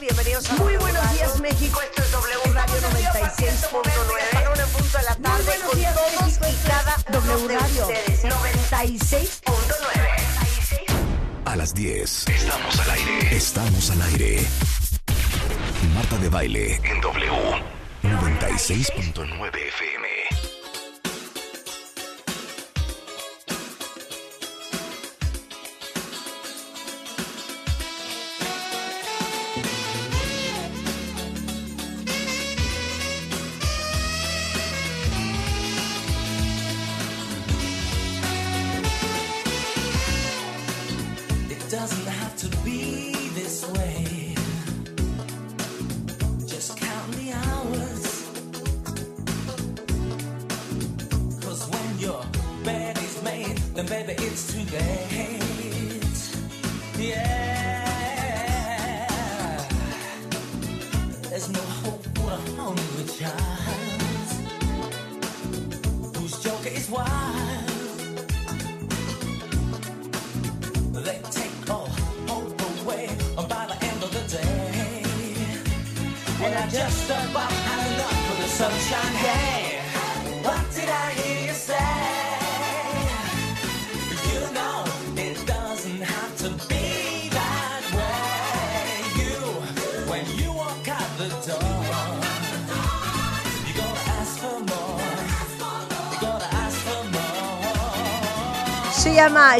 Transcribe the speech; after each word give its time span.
Bienvenidos 0.00 0.48
a 0.50 0.54
Muy 0.56 0.76
buenos 0.76 1.02
Radio. 1.02 1.16
días, 1.18 1.40
México. 1.40 1.80
Esto 1.82 2.02
es 2.02 2.12
W 2.12 2.52
Radio 2.54 2.74
96.9. 2.76 4.32
Para 4.32 4.50
una 4.52 4.62
en 4.62 4.68
punto 4.70 4.98
de 4.98 5.04
la 5.04 5.14
tarde 5.16 5.42
buenos 5.44 5.68
con 5.70 5.78
días, 5.78 5.94
todos 5.94 6.22
México. 6.22 6.46
y 6.48 6.68
cada 6.68 6.96
W 7.20 7.58
Radio 7.58 7.82
ustedes. 7.88 8.24
96.9. 8.24 9.44
A 11.46 11.56
las 11.56 11.74
10. 11.74 12.28
Estamos 12.28 12.78
al 12.80 12.90
aire. 12.90 13.36
Estamos 13.36 13.90
al 13.90 14.02
aire. 14.02 14.46
Marta 15.94 16.16
de 16.18 16.28
baile 16.28 16.80
en 16.84 17.00
W 17.00 17.32
96.9 18.02 19.56
FM. 19.68 20.08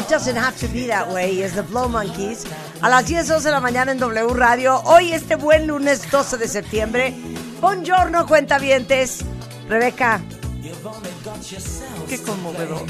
Doesn't 0.09 0.37
Have 0.37 0.57
to 0.59 0.67
Be 0.73 0.87
That 0.87 1.11
Way, 1.13 1.43
es 1.43 1.53
The 1.53 1.61
Blow 1.61 1.87
Monkeys. 1.87 2.43
A 2.81 2.89
las 2.89 3.05
10, 3.05 3.27
12 3.27 3.45
de 3.45 3.51
la 3.51 3.59
mañana 3.61 3.91
en 3.91 3.99
W 3.99 4.33
Radio. 4.33 4.81
Hoy, 4.85 5.13
este 5.13 5.35
buen 5.35 5.67
lunes 5.67 6.09
12 6.09 6.37
de 6.37 6.47
septiembre. 6.47 7.13
Buongiorno, 7.61 8.25
cuentavientes. 8.25 9.19
Rebeca, 9.67 10.19
Qué 12.07 12.17
conmovedor. 12.23 12.85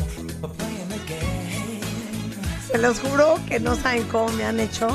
se 2.72 2.78
los 2.78 3.00
juro 3.00 3.38
que 3.48 3.60
no 3.60 3.76
saben 3.76 4.04
cómo 4.08 4.30
me 4.30 4.46
han 4.46 4.60
hecho 4.60 4.88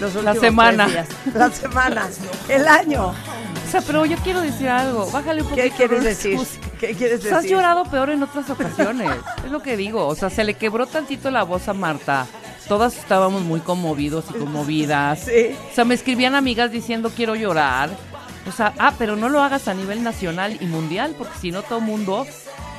los 0.00 0.14
últimos 0.14 0.32
tres 0.32 0.40
semana. 0.40 0.86
días. 0.88 1.08
La 1.34 1.50
semana. 1.50 2.08
El 2.48 2.68
año. 2.68 3.06
O 3.08 3.70
sea, 3.70 3.80
pero 3.80 4.04
yo 4.04 4.16
quiero 4.18 4.42
decir 4.42 4.68
algo. 4.68 5.10
Bájale 5.10 5.40
un 5.42 5.48
poquito. 5.48 5.68
¿Qué 5.68 5.74
quieres 5.74 6.02
la 6.02 6.08
decir? 6.10 6.36
música. 6.36 6.65
¿Qué 6.80 6.94
quieres 6.94 7.20
O 7.20 7.22
sea, 7.22 7.36
has 7.38 7.42
decir? 7.42 7.56
llorado 7.56 7.84
peor 7.84 8.10
en 8.10 8.22
otras 8.22 8.48
ocasiones. 8.50 9.10
es 9.44 9.50
lo 9.50 9.60
que 9.62 9.76
digo. 9.76 10.06
O 10.06 10.14
sea, 10.14 10.30
se 10.30 10.44
le 10.44 10.54
quebró 10.54 10.86
tantito 10.86 11.30
la 11.30 11.42
voz 11.42 11.68
a 11.68 11.72
Marta. 11.74 12.26
Todas 12.68 12.96
estábamos 12.96 13.42
muy 13.42 13.60
conmovidos 13.60 14.24
y 14.30 14.38
conmovidas. 14.38 15.20
Sí. 15.20 15.56
O 15.70 15.74
sea, 15.74 15.84
me 15.84 15.94
escribían 15.94 16.34
amigas 16.34 16.70
diciendo 16.72 17.10
quiero 17.14 17.34
llorar. 17.36 17.90
O 18.48 18.52
sea, 18.52 18.72
ah, 18.78 18.92
pero 18.98 19.16
no 19.16 19.28
lo 19.28 19.42
hagas 19.42 19.68
a 19.68 19.74
nivel 19.74 20.02
nacional 20.02 20.56
y 20.60 20.66
mundial, 20.66 21.14
porque 21.16 21.38
si 21.40 21.50
no 21.50 21.62
todo 21.62 21.80
mundo. 21.80 22.26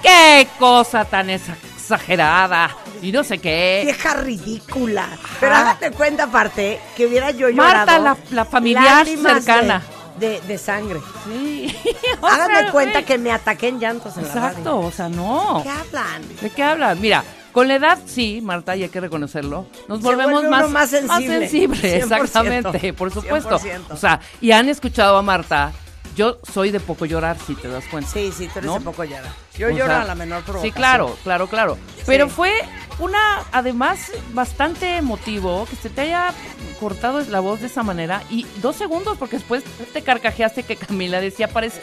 ¡Qué 0.02 0.48
cosa 0.60 1.06
tan 1.06 1.28
exa- 1.30 1.56
exagerada! 1.76 2.70
Y 3.02 3.12
no 3.12 3.24
sé 3.24 3.40
qué. 3.40 3.82
Vieja 3.84 4.14
ridícula. 4.14 5.08
Pero 5.40 5.56
hágate 5.56 5.92
cuenta, 5.92 6.24
aparte, 6.26 6.80
que 6.96 7.06
hubiera 7.08 7.32
yo 7.32 7.50
llorado. 7.50 7.76
Marta, 7.86 8.00
la- 8.00 8.18
la 8.32 8.46
familiar 8.46 9.06
cercana. 9.08 9.80
De, 9.80 9.97
de, 10.20 10.42
de 10.42 10.58
sangre. 10.58 11.00
Sí. 11.26 11.76
Háganme 12.22 12.60
sea, 12.60 12.72
cuenta 12.72 13.04
que 13.04 13.18
me 13.18 13.32
ataqué 13.32 13.70
en 13.70 13.80
llantos 13.80 14.18
en 14.18 14.28
la 14.28 14.34
radio. 14.34 14.48
Exacto, 14.50 14.80
o 14.80 14.92
sea, 14.92 15.10
no. 15.10 15.62
¿Qué 15.64 15.70
hablan? 15.70 16.22
¿De 16.42 16.50
qué 16.50 16.64
hablan? 16.64 17.02
Mira, 17.02 17.24
con 17.52 17.68
la 17.68 17.76
edad 17.76 17.98
sí, 18.06 18.40
Marta, 18.44 18.76
y 18.76 18.84
hay 18.84 18.90
que 18.90 19.00
reconocerlo, 19.00 19.66
nos 19.88 20.02
volvemos 20.02 20.44
más, 20.44 20.70
más 20.70 20.90
sensible. 20.90 21.40
sensible, 21.40 21.78
100%, 22.02 22.04
exactamente, 22.04 22.94
por 22.94 23.12
supuesto. 23.12 23.58
100%. 23.60 23.82
O 23.90 23.98
sea, 23.98 24.20
y 24.42 24.52
han 24.52 24.70
escuchado 24.70 25.18
a 25.18 25.22
Marta, 25.22 25.72
yo 26.18 26.40
soy 26.52 26.72
de 26.72 26.80
poco 26.80 27.06
llorar, 27.06 27.38
si 27.46 27.54
te 27.54 27.68
das 27.68 27.86
cuenta. 27.86 28.10
Sí, 28.12 28.34
sí, 28.36 28.48
tú 28.48 28.60
eres 28.60 28.66
¿No? 28.66 28.78
un 28.78 28.84
poco 28.84 29.04
llora. 29.04 29.32
Yo 29.56 29.68
O 29.68 29.70
lloro 29.70 29.86
sea, 29.86 30.02
a 30.02 30.06
la 30.06 30.16
menor 30.16 30.42
provocación. 30.42 30.74
Sí, 30.74 30.76
claro, 30.76 31.16
claro, 31.24 31.48
claro. 31.48 31.78
Pero 32.08 32.28
fue 32.28 32.52
una, 33.00 33.44
además, 33.52 34.12
bastante 34.34 34.98
emotivo 34.98 35.68
que 35.70 35.76
se 35.76 35.92
te 35.92 36.02
haya 36.02 36.34
cortado 36.80 37.22
la 37.30 37.40
voz 37.40 37.62
de 37.62 37.68
esa 37.68 37.84
manera 37.84 38.24
y 38.32 38.48
dos 38.62 38.76
segundos 38.76 39.18
porque 39.18 39.38
después 39.38 39.64
te 39.94 40.02
carcajeaste 40.02 40.64
que 40.64 40.76
Camila 40.76 41.22
decía, 41.22 41.48
parece, 41.50 41.82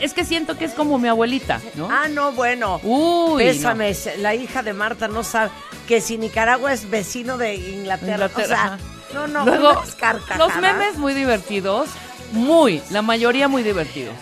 es 0.00 0.12
que 0.12 0.24
siento 0.26 0.58
que 0.58 0.66
es 0.66 0.72
como 0.72 0.98
mi 0.98 1.08
abuelita, 1.08 1.60
¿no? 1.74 1.88
Ah, 1.90 2.08
no, 2.08 2.32
bueno. 2.32 2.80
Uy, 2.82 3.42
Pésame, 3.44 3.96
la 4.18 4.34
hija 4.34 4.62
de 4.62 4.74
Marta 4.74 5.08
no 5.08 5.24
sabe 5.24 5.50
que 5.88 6.02
si 6.02 6.18
Nicaragua 6.18 6.72
es 6.74 6.90
vecino 6.90 7.38
de 7.38 7.54
Inglaterra. 7.54 8.26
Inglaterra, 8.26 8.44
o 8.44 8.46
sea, 8.46 8.78
no, 9.14 9.26
no, 9.26 9.44
Luego, 9.46 9.70
unas 9.70 10.38
los 10.38 10.56
memes 10.56 10.98
muy 10.98 11.14
divertidos, 11.14 11.88
muy, 12.34 12.82
la 12.90 13.02
mayoría 13.02 13.48
muy 13.48 13.62
divertidos. 13.62 14.14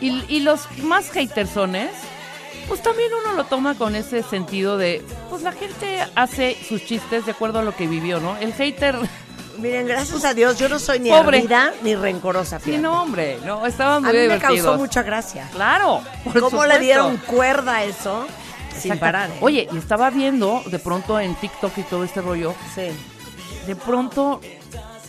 Y, 0.00 0.24
y 0.28 0.40
los 0.40 0.62
más 0.82 1.14
hatersones, 1.16 1.90
pues 2.68 2.82
también 2.82 3.10
uno 3.22 3.34
lo 3.34 3.44
toma 3.44 3.74
con 3.76 3.94
ese 3.94 4.22
sentido 4.22 4.78
de, 4.78 5.04
pues 5.28 5.42
la 5.42 5.52
gente 5.52 5.98
hace 6.14 6.56
sus 6.68 6.84
chistes 6.84 7.26
de 7.26 7.32
acuerdo 7.32 7.58
a 7.58 7.62
lo 7.62 7.76
que 7.76 7.86
vivió, 7.86 8.18
¿no? 8.20 8.36
El 8.38 8.52
hater, 8.54 8.96
Miren, 9.58 9.86
gracias 9.86 10.24
a 10.24 10.32
Dios, 10.32 10.58
yo 10.58 10.68
no 10.70 10.78
soy 10.78 11.00
ni 11.00 11.10
Pobre. 11.10 11.46
ni 11.82 11.94
rencorosa. 11.94 12.58
sí, 12.58 12.64
fíjate. 12.66 12.82
no, 12.82 13.02
hombre, 13.02 13.38
no, 13.44 13.66
estaban 13.66 13.96
a 14.04 14.08
muy 14.08 14.12
mí 14.12 14.16
me 14.16 14.22
divertidos. 14.22 14.64
causó 14.66 14.78
mucha 14.78 15.02
gracia. 15.02 15.48
Claro, 15.52 16.00
por 16.24 16.40
¿Cómo 16.40 16.64
le 16.64 16.78
dieron 16.78 17.18
cuerda 17.18 17.76
a 17.76 17.84
eso? 17.84 18.26
Sin 18.78 18.98
parar. 18.98 19.28
¿eh? 19.28 19.34
Oye, 19.42 19.68
y 19.70 19.76
estaba 19.76 20.08
viendo 20.08 20.62
de 20.64 20.78
pronto 20.78 21.20
en 21.20 21.34
TikTok 21.34 21.76
y 21.76 21.82
todo 21.82 22.04
este 22.04 22.22
rollo, 22.22 22.54
Sí. 22.74 22.86
de 23.66 23.76
pronto 23.76 24.40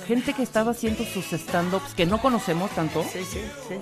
gente 0.08 0.34
que 0.34 0.44
estaba 0.44 0.72
haciendo 0.72 1.04
sus 1.06 1.32
stand-ups 1.34 1.94
que 1.94 2.06
no 2.06 2.22
conocemos 2.22 2.70
tanto. 2.72 3.04
Sí, 3.04 3.20
sí, 3.24 3.40
sí. 3.68 3.76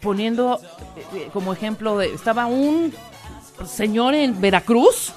poniendo 0.00 0.60
eh, 0.96 1.04
eh, 1.14 1.28
como 1.32 1.52
ejemplo 1.52 1.98
de 1.98 2.12
estaba 2.14 2.46
un 2.46 2.92
señor 3.66 4.14
en 4.14 4.40
Veracruz 4.40 5.12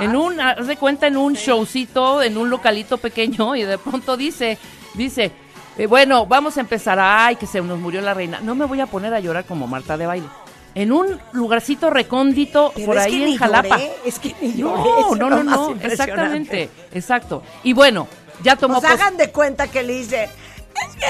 en 0.00 0.14
un 0.16 0.40
haz 0.40 0.66
de 0.66 0.76
cuenta 0.76 1.06
en 1.06 1.16
un 1.16 1.34
showcito 1.34 2.22
en 2.22 2.36
un 2.36 2.50
localito 2.50 2.98
pequeño 2.98 3.56
y 3.56 3.62
de 3.62 3.78
pronto 3.78 4.16
dice 4.16 4.58
dice 4.94 5.32
eh, 5.78 5.86
bueno 5.86 6.26
vamos 6.26 6.56
a 6.58 6.60
empezar 6.60 6.98
ay 7.00 7.36
que 7.36 7.46
se 7.46 7.62
nos 7.62 7.78
murió 7.78 8.00
la 8.02 8.12
reina 8.12 8.40
no 8.40 8.54
me 8.54 8.66
voy 8.66 8.80
a 8.80 8.86
poner 8.86 9.14
a 9.14 9.20
llorar 9.20 9.46
como 9.46 9.66
Marta 9.66 9.96
de 9.96 10.06
baile 10.06 10.26
en 10.74 10.92
un 10.92 11.18
lugarcito 11.32 11.88
recóndito 11.88 12.72
Pero 12.74 12.86
por 12.86 12.98
ahí 12.98 13.22
en 13.22 13.38
Jalapa 13.38 13.78
lloré, 13.78 13.92
es 14.04 14.18
que 14.18 14.34
ni 14.42 14.52
lloré. 14.54 14.82
no 15.16 15.30
no 15.30 15.30
no 15.30 15.42
no 15.42 15.76
exactamente 15.82 16.68
exacto 16.92 17.42
y 17.62 17.72
bueno 17.72 18.06
ya 18.42 18.56
tomó 18.56 18.80
Pues 18.80 18.92
pos- 18.92 19.00
hagan 19.00 19.16
de 19.16 19.30
cuenta 19.30 19.68
que 19.68 19.82
le 19.82 19.92
dice, 19.94 20.24
es 20.24 20.96
que, 20.96 21.06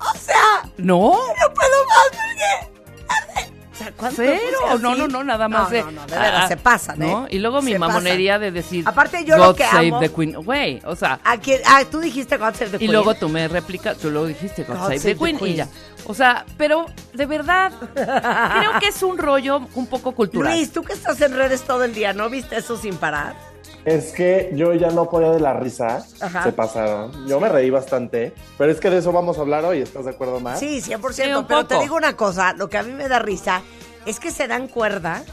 o 0.00 0.14
sea, 0.18 0.62
no 0.78 1.12
no 1.12 1.54
puedo 1.54 1.86
más 1.86 2.08
porque... 2.10 2.74
O 3.72 3.76
sea, 3.76 3.90
¿cuánto 3.96 4.22
Cero, 4.22 4.78
no, 4.80 4.94
no, 4.94 5.08
no, 5.08 5.24
nada 5.24 5.48
más 5.48 5.64
No, 5.64 5.70
de. 5.70 5.82
no, 5.82 5.90
no, 5.90 6.06
de 6.06 6.16
veras, 6.16 6.44
ah, 6.44 6.46
se 6.48 6.56
pasan, 6.56 7.02
¿eh? 7.02 7.06
¿no? 7.10 7.26
Y 7.28 7.40
luego 7.40 7.60
mi 7.60 7.72
Se 7.72 7.78
mamonería 7.80 8.34
pasan. 8.34 8.40
de 8.42 8.50
decir. 8.52 8.84
Aparte, 8.86 9.24
yo 9.24 9.36
God 9.36 9.46
lo 9.46 9.54
que 9.56 9.64
save 9.64 9.88
amo- 9.88 9.98
the 9.98 10.12
Queen. 10.12 10.32
Güey, 10.44 10.80
o 10.84 10.94
sea. 10.94 11.18
¿A 11.24 11.38
quién? 11.38 11.60
Ah, 11.66 11.82
tú 11.90 11.98
dijiste 11.98 12.36
God 12.36 12.54
Save 12.54 12.70
the 12.70 12.76
Y 12.76 12.78
Queen. 12.78 12.92
luego 12.92 13.14
tú 13.14 13.28
me 13.28 13.48
replicas, 13.48 13.96
tú 13.98 14.12
luego 14.12 14.28
dijiste 14.28 14.62
God, 14.62 14.76
God 14.76 14.82
save, 14.84 14.98
save 15.00 15.14
the 15.14 15.18
the 15.18 15.24
Queen, 15.24 15.38
Queen. 15.38 15.52
y 15.54 15.56
ya. 15.56 15.68
O 16.06 16.14
sea, 16.14 16.46
pero 16.56 16.86
de 17.14 17.26
verdad, 17.26 17.72
creo 17.94 18.78
que 18.78 18.86
es 18.88 19.02
un 19.02 19.18
rollo 19.18 19.66
un 19.74 19.88
poco 19.88 20.12
cultural. 20.12 20.52
Luis, 20.54 20.72
tú 20.72 20.84
que 20.84 20.92
estás 20.92 21.20
en 21.20 21.34
redes 21.34 21.62
todo 21.62 21.82
el 21.82 21.94
día, 21.94 22.12
¿no 22.12 22.30
viste 22.30 22.56
eso 22.56 22.76
sin 22.76 22.96
parar? 22.96 23.34
Es 23.84 24.12
que 24.12 24.50
yo 24.54 24.72
ya 24.74 24.90
no 24.90 25.10
podía 25.10 25.30
de 25.30 25.40
la 25.40 25.54
risa. 25.54 26.06
Ajá. 26.20 26.44
Se 26.44 26.52
pasaron. 26.52 27.26
Yo 27.28 27.38
me 27.38 27.48
reí 27.48 27.70
bastante. 27.70 28.32
Pero 28.56 28.72
es 28.72 28.80
que 28.80 28.88
de 28.90 28.98
eso 28.98 29.12
vamos 29.12 29.36
a 29.38 29.42
hablar 29.42 29.64
hoy. 29.64 29.80
¿Estás 29.80 30.06
de 30.06 30.12
acuerdo 30.12 30.40
más? 30.40 30.58
Sí, 30.58 30.80
100%. 30.80 31.12
Sí, 31.12 31.22
pero 31.46 31.66
te 31.66 31.78
digo 31.80 31.94
una 31.94 32.16
cosa, 32.16 32.54
lo 32.54 32.68
que 32.68 32.78
a 32.78 32.82
mí 32.82 32.92
me 32.92 33.08
da 33.08 33.18
risa 33.18 33.62
es 34.06 34.20
que 34.20 34.30
se 34.30 34.48
dan 34.48 34.68
cuerda 34.68 35.24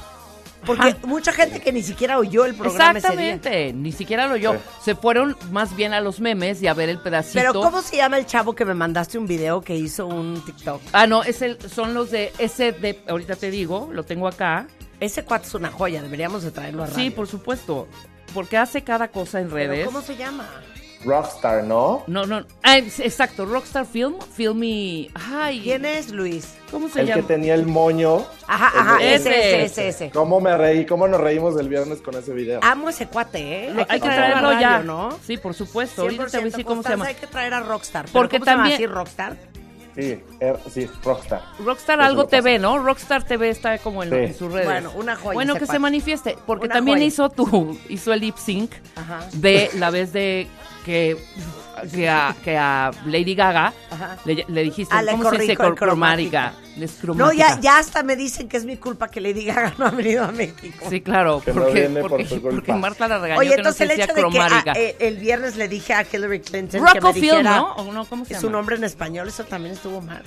Porque 0.66 0.96
mucha 1.06 1.32
gente 1.32 1.60
que 1.60 1.72
ni 1.72 1.82
siquiera 1.82 2.20
oyó 2.20 2.46
el 2.46 2.54
programa 2.56 3.00
ese 3.00 3.16
día. 3.16 3.34
Exactamente, 3.34 3.74
ni 3.74 3.92
siquiera 3.92 4.28
lo 4.28 4.36
oyó. 4.36 4.54
Sí. 4.54 4.60
Se 4.86 4.96
fueron 4.96 5.36
más 5.52 5.76
bien 5.76 5.94
a 5.94 6.02
los 6.02 6.20
memes 6.20 6.62
y 6.62 6.68
a 6.68 6.74
ver 6.74 6.90
el 6.90 7.00
pedacito. 7.00 7.40
Pero 7.40 7.54
¿cómo 7.54 7.82
se 7.82 7.98
llama 7.98 8.18
el 8.18 8.26
chavo 8.26 8.54
que 8.54 8.66
me 8.66 8.74
mandaste 8.74 9.18
un 9.18 9.26
video 9.26 9.62
que 9.62 9.76
hizo 9.76 10.06
un 10.06 10.44
TikTok? 10.46 10.82
Ah, 10.94 11.08
no, 11.08 11.24
es 11.24 11.42
el, 11.42 11.58
son 11.70 11.94
los 11.94 12.12
de 12.12 12.32
ese 12.38 12.74
de, 12.74 13.02
ahorita 13.08 13.36
te 13.36 13.50
digo, 13.50 13.90
lo 13.92 14.04
tengo 14.04 14.28
acá. 14.28 14.68
Ese 15.00 15.26
cuate 15.26 15.48
es 15.48 15.56
una 15.56 15.72
joya, 15.72 16.04
deberíamos 16.04 16.44
de 16.44 16.52
traerlo 16.52 16.84
a 16.84 16.86
radio. 16.86 17.00
Sí, 17.00 17.10
por 17.10 17.28
supuesto, 17.28 17.88
porque 18.34 18.58
hace 18.58 18.84
cada 18.84 19.10
cosa 19.10 19.40
en 19.40 19.50
Pero 19.50 19.72
redes. 19.72 19.86
¿Cómo 19.86 20.02
se 20.02 20.16
llama? 20.16 20.48
Rockstar, 21.04 21.64
¿no? 21.64 22.04
No, 22.06 22.28
no, 22.28 22.46
ah, 22.62 22.78
exacto, 22.78 23.46
Rockstar 23.46 23.88
Film, 23.88 24.18
Filmy, 24.36 25.10
ay, 25.16 25.60
¿Quién 25.64 25.84
es 25.84 26.12
Luis? 26.12 26.54
¿cómo 26.70 26.90
se 26.90 27.00
El 27.02 27.08
que 27.08 27.16
llama? 27.16 27.28
tenía 27.28 27.56
el 27.56 27.66
moño. 27.66 28.24
Ajá, 28.48 28.68
ajá, 28.80 29.04
Ese. 29.04 29.30
ese, 29.30 29.64
ese, 29.66 29.88
ese. 29.88 30.10
¿Cómo 30.12 30.40
me 30.40 30.56
reí? 30.56 30.86
¿Cómo 30.86 31.08
nos 31.08 31.20
reímos 31.20 31.60
el 31.60 31.70
viernes 31.70 32.02
con 32.04 32.14
ese 32.16 32.34
video? 32.34 32.60
Amo 32.62 32.88
ese 32.88 33.08
cuate, 33.08 33.40
¿eh? 33.70 33.74
Lo- 33.74 33.86
hay 33.90 34.00
que 34.00 34.08
traerlo 34.10 34.50
radio, 34.52 34.60
ya, 34.62 34.80
¿no? 34.84 35.18
Sí, 35.26 35.38
por 35.38 35.56
supuesto. 35.56 36.04
Ahorita 36.04 36.28
te 36.28 36.38
voy 36.38 36.42
a 36.42 36.50
decir 36.52 36.66
cómo 36.66 36.84
se 36.84 36.90
llama. 36.90 37.06
Hay 37.08 37.16
que 37.16 37.26
traer 37.28 37.56
a 37.56 37.62
Rockstar. 37.62 38.06
¿Pero 38.06 38.14
Porque 38.14 38.38
¿cómo 38.38 38.46
se 38.46 38.52
llama 38.52 38.64
también- 38.70 38.76
así, 38.78 38.86
Rockstar? 38.86 39.38
Sí, 39.96 40.20
er- 40.40 40.60
sí, 40.70 40.90
Rockstar. 41.04 41.42
Rockstar 41.64 42.00
Eso 42.00 42.08
algo. 42.08 42.26
TV, 42.28 42.60
¿no? 42.60 42.80
Rockstar 42.80 43.24
TV 43.24 43.50
está 43.50 43.78
como 43.80 44.04
en, 44.04 44.10
Sí. 44.10 44.16
en 44.16 44.34
sus 44.36 44.52
redes. 44.52 44.66
Bueno, 44.68 44.92
una 44.96 45.16
joya 45.16 45.34
Bueno, 45.34 45.56
que 45.56 45.66
se 45.66 45.80
manifieste, 45.80 46.38
porque 46.46 46.66
Una 46.66 46.76
también 46.76 46.98
joya. 46.98 47.08
hizo 47.08 47.30
tu, 47.30 47.78
hizo 47.90 48.14
el 48.14 48.22
lip 48.22 48.38
sync 48.38 48.72
Ajá. 48.96 49.28
de 49.34 49.70
la 49.78 49.90
vez 49.90 50.14
de 50.14 50.48
que, 50.86 51.18
que, 51.94 52.10
a, 52.10 52.36
que 52.44 52.58
a 52.58 52.92
Lady 53.06 53.36
Gaga 53.36 53.74
le, 54.26 54.46
le 54.48 54.64
dijiste, 54.64 54.94
Ah, 54.96 55.02
le 55.02 55.12
¿cómo 55.12 55.30
se 55.30 55.38
dice? 55.40 55.56
cromática. 55.56 56.54
No, 57.16 57.34
ya, 57.34 57.60
ya 57.60 57.78
hasta 57.80 58.02
me 58.04 58.16
dicen 58.16 58.48
que 58.48 58.58
es 58.58 58.66
mi 58.66 58.78
culpa 58.78 59.10
que 59.10 59.20
Lady 59.22 59.46
Gaga 59.46 59.74
no 59.78 59.88
ha 59.88 59.92
venido 59.92 60.24
a 60.24 60.32
México. 60.32 60.86
Sí, 60.90 61.02
claro, 61.02 61.42
Que 61.44 61.54
no 61.54 61.64
porque, 61.64 61.90
por 61.90 62.10
porque, 62.10 62.40
porque 62.40 62.74
Marta 62.74 63.08
la 63.08 63.20
regañó 63.20 63.40
Oye, 63.40 63.50
que 63.52 63.56
no 63.58 63.60
entonces 63.70 63.78
se 63.78 63.84
el 63.84 63.90
decía 63.90 64.06
hecho 64.06 64.14
de 64.14 64.22
que 64.22 64.28
cromática. 64.30 64.72
ah, 64.72 64.80
eh, 64.80 64.96
el 65.00 65.18
viernes 65.18 65.56
le 65.58 65.68
dije 65.68 65.94
a 65.94 66.06
Hillary 66.12 66.40
Clinton 66.40 66.84
que 66.94 67.02
me 67.02 67.14
Film, 67.14 67.26
dijera 67.26 67.56
¿no? 67.58 67.74
¿O 67.74 67.92
no? 67.92 68.06
¿Cómo 68.06 68.24
se 68.24 68.30
que 68.30 68.34
llama? 68.36 68.42
su 68.42 68.50
nombre 68.50 68.76
en 68.78 68.84
español, 68.86 69.28
eso 69.28 69.44
también 69.44 69.76
estuvo 69.76 70.02
mal. 70.02 70.24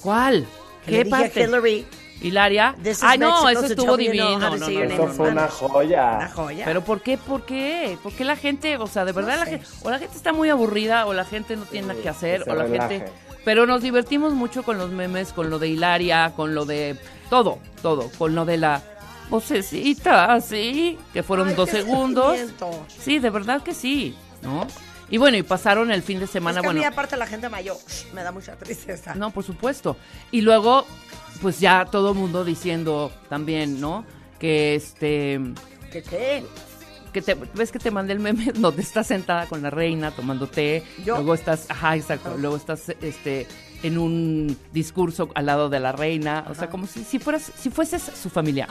¿Cuál? 0.00 0.46
Que 0.84 0.90
¿Qué 0.92 0.96
le 0.98 1.04
dije 1.04 1.16
a 1.16 1.20
parte? 1.20 1.40
Hillary, 1.42 1.86
Hilaria. 2.20 2.74
Ay, 3.02 3.18
no, 3.18 3.48
eso 3.48 3.60
so 3.62 3.66
estuvo 3.66 3.96
divino. 3.96 4.38
no, 4.38 4.56
no, 4.56 4.68
Eso 4.68 5.08
fue 5.08 5.30
una 5.30 5.48
joya. 5.48 6.16
una 6.16 6.28
joya. 6.28 6.64
Pero 6.64 6.82
¿por 6.84 7.00
qué? 7.00 7.16
¿Por 7.18 7.44
qué? 7.46 7.96
¿Por 8.02 8.12
qué 8.12 8.24
la 8.24 8.36
gente, 8.36 8.76
o 8.76 8.86
sea, 8.86 9.04
de 9.04 9.12
verdad 9.12 9.34
No 9.34 9.38
la 9.40 9.44
sé. 9.46 9.50
gente, 9.52 9.66
o 9.82 9.90
la 9.90 9.98
gente 9.98 10.16
está 10.16 10.32
muy 10.32 10.48
aburrida, 10.50 11.06
o 11.06 11.14
la 11.14 11.24
gente 11.24 11.56
no 11.56 11.64
tiene 11.64 11.88
nada 11.88 12.00
que 12.02 12.08
hacer, 12.08 12.44
que 12.44 12.50
o 12.50 12.54
la 12.54 12.64
relaje. 12.64 12.98
gente... 12.98 13.12
Pero 13.44 13.66
nos 13.66 13.80
divertimos 13.80 14.34
mucho 14.34 14.62
con 14.62 14.76
los 14.76 14.90
memes, 14.90 15.32
con 15.32 15.48
lo 15.48 15.58
de 15.58 15.68
Hilaria, 15.68 16.32
con 16.36 16.54
lo 16.54 16.66
de 16.66 16.98
todo, 17.30 17.58
todo, 17.80 18.10
con 18.18 18.34
lo 18.34 18.44
de 18.44 18.58
la 18.58 18.82
vocecita, 19.30 20.32
así, 20.34 20.98
que 21.12 21.22
fueron 21.22 21.48
Ay, 21.48 21.54
dos 21.54 21.70
segundos. 21.70 22.36
Sí, 22.88 23.18
de 23.18 23.30
verdad 23.30 23.62
que 23.62 23.72
sí, 23.72 24.14
¿no? 24.42 24.66
Y 25.08 25.16
bueno, 25.18 25.36
y 25.38 25.42
pasaron 25.42 25.90
el 25.90 26.02
fin 26.02 26.20
de 26.20 26.26
semana, 26.26 26.58
es 26.60 26.62
que 26.62 26.66
a 26.66 26.68
bueno, 26.68 26.80
mí 26.80 26.84
aparte 26.84 27.16
la 27.16 27.26
gente 27.26 27.48
mayor 27.48 27.76
me 28.12 28.22
da 28.22 28.30
mucha 28.30 28.54
tristeza. 28.56 29.14
no, 29.14 29.30
por 29.30 29.42
supuesto. 29.42 29.96
Y 30.30 30.42
luego, 30.42 30.86
pues 31.40 31.60
ya 31.60 31.84
todo 31.86 32.10
el 32.10 32.16
mundo 32.18 32.44
diciendo 32.44 33.10
también, 33.28 33.80
¿no? 33.80 34.04
Que 34.38 34.74
este 34.74 35.40
¿Qué 35.92 36.02
qué? 36.02 36.44
que 37.12 37.22
te, 37.22 37.34
ves 37.34 37.72
que 37.72 37.80
te 37.80 37.90
mandé 37.90 38.12
el 38.12 38.20
meme 38.20 38.52
donde 38.54 38.82
estás 38.82 39.08
sentada 39.08 39.46
con 39.46 39.62
la 39.62 39.70
reina 39.70 40.12
tomando 40.12 40.46
té, 40.46 40.84
¿Yo? 41.04 41.16
luego 41.16 41.34
estás, 41.34 41.66
ajá, 41.68 41.96
exacto, 41.96 42.36
luego 42.38 42.56
estás 42.56 42.88
este 43.00 43.48
en 43.82 43.98
un 43.98 44.56
discurso 44.72 45.28
al 45.34 45.46
lado 45.46 45.68
de 45.70 45.80
la 45.80 45.90
reina, 45.90 46.44
o 46.50 46.54
sea, 46.54 46.68
como 46.70 46.86
si, 46.86 47.02
si 47.02 47.18
fueras 47.18 47.50
si 47.56 47.70
fueses 47.70 48.02
su 48.02 48.28
familia, 48.30 48.68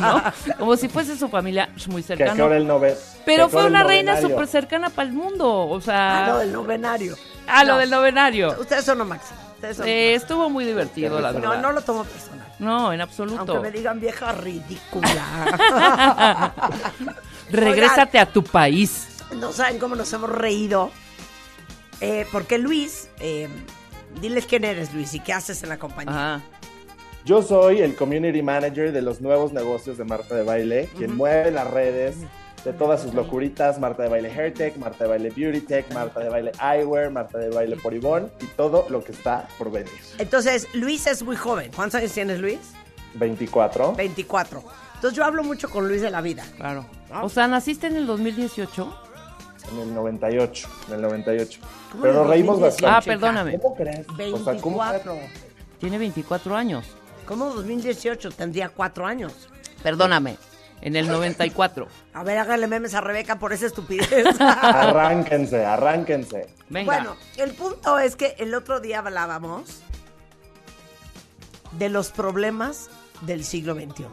¿no? 0.00 0.22
Como 0.58 0.76
si 0.76 0.86
fuese 0.88 1.16
su 1.16 1.28
familia 1.30 1.70
muy 1.88 2.02
Que 2.02 2.12
a 2.12 2.16
qué 2.16 2.22
hora 2.24 2.34
cercano. 2.34 2.54
el 2.54 2.66
nove- 2.68 2.96
Pero 3.24 3.48
que 3.48 3.56
a 3.56 3.60
fue 3.60 3.66
una 3.66 3.80
el 3.80 3.88
reina 3.88 4.20
súper 4.20 4.46
cercana 4.46 4.90
para 4.90 5.08
el 5.08 5.14
mundo, 5.14 5.48
o 5.50 5.78
Ah, 5.78 5.80
sea, 5.80 6.28
lo 6.28 6.38
del 6.40 6.52
novenario. 6.52 7.16
ah, 7.46 7.64
lo 7.64 7.72
No. 7.74 7.78
del 7.80 7.90
novenario. 7.90 8.54
Ustedes 8.60 8.84
son 8.84 8.98
lo 8.98 9.04
máximo. 9.06 9.40
Eh, 9.62 10.14
estuvo 10.14 10.48
muy 10.48 10.64
divertido, 10.64 11.20
la 11.20 11.32
verdad. 11.32 11.56
No, 11.56 11.60
no 11.60 11.72
lo 11.72 11.80
tomo 11.80 12.04
personal. 12.04 12.46
No, 12.58 12.92
en 12.92 13.00
absoluto. 13.00 13.52
Aunque 13.52 13.58
me 13.58 13.70
digan 13.70 14.00
vieja 14.00 14.32
ridícula. 14.32 16.54
Regrésate 17.50 18.18
a 18.18 18.26
tu 18.26 18.42
país. 18.42 19.08
no 19.36 19.52
saben 19.52 19.78
cómo 19.78 19.96
nos 19.96 20.12
hemos 20.12 20.30
reído. 20.30 20.90
Eh, 22.00 22.26
porque 22.30 22.58
Luis, 22.58 23.08
eh, 23.18 23.48
diles 24.20 24.46
quién 24.46 24.64
eres, 24.64 24.94
Luis, 24.94 25.14
y 25.14 25.20
qué 25.20 25.32
haces 25.32 25.62
en 25.62 25.70
la 25.70 25.78
compañía. 25.78 26.36
Ajá. 26.36 26.44
Yo 27.24 27.42
soy 27.42 27.80
el 27.80 27.94
community 27.94 28.42
manager 28.42 28.92
de 28.92 29.02
los 29.02 29.20
nuevos 29.20 29.52
negocios 29.52 29.98
de 29.98 30.04
Marta 30.04 30.34
de 30.34 30.44
Baile, 30.44 30.88
quien 30.96 31.16
mueve 31.16 31.50
las 31.50 31.68
redes 31.68 32.16
de 32.64 32.72
todas 32.72 33.02
sus 33.02 33.14
locuritas, 33.14 33.78
Marta 33.78 34.02
de 34.02 34.08
Baile 34.08 34.30
Hairtech, 34.30 34.76
Marta 34.76 35.04
de 35.04 35.10
Baile 35.10 35.30
Beauty 35.30 35.60
Tech, 35.60 35.92
Marta 35.92 36.20
de 36.20 36.28
Baile 36.28 36.52
Eyewear, 36.60 37.10
Marta 37.10 37.38
de 37.38 37.50
Baile 37.50 37.76
por 37.76 37.94
Ivonne 37.94 38.28
y 38.40 38.46
todo 38.46 38.86
lo 38.90 39.02
que 39.02 39.12
está 39.12 39.48
por 39.58 39.70
venir. 39.70 39.92
Entonces, 40.18 40.68
Luis 40.74 41.06
es 41.06 41.22
muy 41.22 41.36
joven. 41.36 41.70
¿Cuántos 41.74 42.00
años 42.00 42.12
tienes, 42.12 42.40
Luis? 42.40 42.58
24. 43.14 43.94
24. 43.94 44.62
Entonces, 44.94 45.16
yo 45.16 45.24
hablo 45.24 45.44
mucho 45.44 45.70
con 45.70 45.88
Luis 45.88 46.02
de 46.02 46.10
la 46.10 46.20
vida. 46.20 46.44
Claro. 46.56 46.84
¿No? 47.10 47.24
O 47.24 47.28
sea, 47.28 47.46
¿naciste 47.48 47.86
en 47.86 47.96
el 47.96 48.06
2018? 48.06 49.02
En 49.72 49.80
el 49.80 49.94
98, 49.94 50.68
en 50.88 50.94
el 50.94 51.02
98. 51.02 51.60
¿Cómo 51.92 52.02
Pero 52.02 52.12
en 52.12 52.16
el 52.16 52.22
nos 52.22 52.30
reímos 52.30 52.60
2018? 52.60 52.86
Ah, 52.86 52.90
bastante. 52.96 53.18
perdóname. 53.18 53.58
¿Cómo 53.60 53.74
crees? 53.76 54.06
O 54.08 54.44
sea, 54.44 54.60
¿cómo 54.60 54.78
24. 54.78 55.16
Tiene 55.78 55.98
24 55.98 56.56
años. 56.56 56.86
¿Cómo 57.26 57.50
2018? 57.50 58.30
Tendría 58.32 58.68
4 58.70 59.06
años. 59.06 59.48
Perdóname. 59.82 60.36
En 60.80 60.96
el 60.96 61.08
94. 61.08 61.88
A 62.14 62.22
ver, 62.22 62.38
háganle 62.38 62.66
memes 62.66 62.94
a 62.94 63.00
Rebeca 63.00 63.38
por 63.38 63.52
esa 63.52 63.66
estupidez. 63.66 64.40
Arránquense, 64.40 65.64
arránquense. 65.64 66.46
Venga. 66.68 66.86
Bueno, 66.86 67.16
el 67.36 67.52
punto 67.52 67.98
es 67.98 68.16
que 68.16 68.36
el 68.38 68.54
otro 68.54 68.80
día 68.80 69.00
hablábamos 69.00 69.82
de 71.72 71.88
los 71.88 72.10
problemas 72.10 72.90
del 73.22 73.44
siglo 73.44 73.74
XXI. 73.74 74.06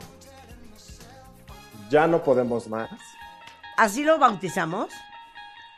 Ya 1.89 2.07
no 2.07 2.23
podemos 2.23 2.67
más. 2.67 2.89
Así 3.77 4.03
lo 4.03 4.17
bautizamos. 4.17 4.89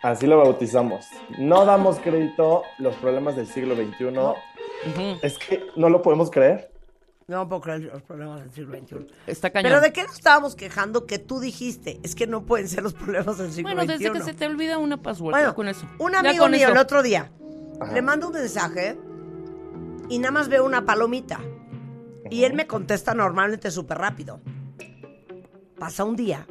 Así 0.02 0.28
lo 0.28 0.38
bautizamos. 0.38 1.06
No 1.38 1.66
damos 1.66 2.00
crédito 2.00 2.64
los 2.78 2.96
problemas 2.96 3.36
del 3.36 3.48
siglo 3.48 3.76
XXI. 3.76 5.18
Es 5.22 5.38
que 5.38 5.68
no 5.76 5.90
lo 5.90 6.02
podemos 6.02 6.32
creer. 6.32 6.72
No 7.30 7.46
puedo 7.50 7.62
creer 7.62 7.82
los 7.92 8.02
problemas 8.04 8.40
del 8.40 8.52
siglo 8.54 8.78
XXI. 8.80 9.08
Está 9.28 9.50
cañón. 9.50 9.70
Pero 9.70 9.82
¿de 9.82 9.92
qué 9.92 10.04
nos 10.04 10.14
estábamos 10.16 10.56
quejando 10.56 11.06
que 11.06 11.20
tú 11.20 11.42
dijiste? 11.42 12.00
Es 12.02 12.16
que 12.16 12.26
no 12.26 12.46
pueden 12.46 12.70
ser 12.70 12.84
los 12.84 12.94
problemas 12.94 13.38
del 13.38 13.52
siglo 13.52 13.74
Bueno, 13.74 13.82
XXI. 13.84 14.04
desde 14.06 14.14
que 14.18 14.24
se 14.24 14.34
te 14.34 14.46
olvida 14.46 14.78
una 14.78 15.02
password. 15.02 15.32
Bueno, 15.34 15.54
con 15.54 15.68
eso. 15.68 15.86
un 16.00 16.16
amigo 16.16 16.44
con 16.44 16.52
mío 16.52 16.62
eso. 16.68 16.72
el 16.72 16.78
otro 16.78 17.04
día 17.04 17.30
Ajá. 17.82 17.92
le 17.94 18.02
mando 18.02 18.28
un 18.28 18.34
mensaje 18.34 18.98
y 20.08 20.20
nada 20.20 20.32
más 20.32 20.48
veo 20.48 20.64
una 20.66 20.86
palomita. 20.86 21.42
Y 22.30 22.46
él 22.46 22.54
me 22.54 22.66
contesta 22.66 23.14
normalmente 23.14 23.72
súper 23.72 23.98
rápido. 23.98 24.40
Pasa 25.78 26.06
un 26.06 26.16
día 26.16 26.48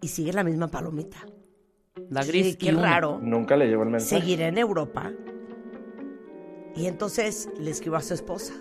y 0.00 0.06
sigue 0.06 0.32
la 0.32 0.44
misma 0.44 0.68
palomita. 0.68 1.18
La 2.10 2.22
Sí, 2.22 2.28
gris 2.28 2.56
qué 2.56 2.66
y 2.66 2.70
uno. 2.70 2.82
raro. 2.82 3.18
Nunca 3.20 3.56
le 3.56 3.66
llegó 3.66 3.82
el 3.82 3.90
mensaje. 3.90 4.20
Seguiré 4.20 4.46
en 4.46 4.58
Europa. 4.58 5.10
Y 6.76 6.86
entonces 6.86 7.48
le 7.58 7.72
escribo 7.72 7.96
a 7.96 8.02
su 8.02 8.14
esposa. 8.14 8.54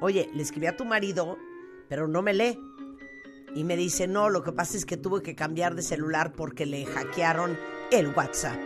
Oye, 0.00 0.28
le 0.34 0.42
escribí 0.42 0.66
a 0.66 0.76
tu 0.76 0.84
marido, 0.84 1.38
pero 1.88 2.06
no 2.08 2.22
me 2.22 2.34
lee. 2.34 2.58
Y 3.54 3.62
me 3.64 3.76
dice, 3.76 4.06
no, 4.08 4.30
lo 4.30 4.42
que 4.42 4.52
pasa 4.52 4.76
es 4.76 4.84
que 4.84 4.96
tuve 4.96 5.22
que 5.22 5.34
cambiar 5.36 5.74
de 5.74 5.82
celular 5.82 6.32
porque 6.32 6.66
le 6.66 6.84
hackearon 6.86 7.56
el 7.92 8.08
WhatsApp. 8.08 8.58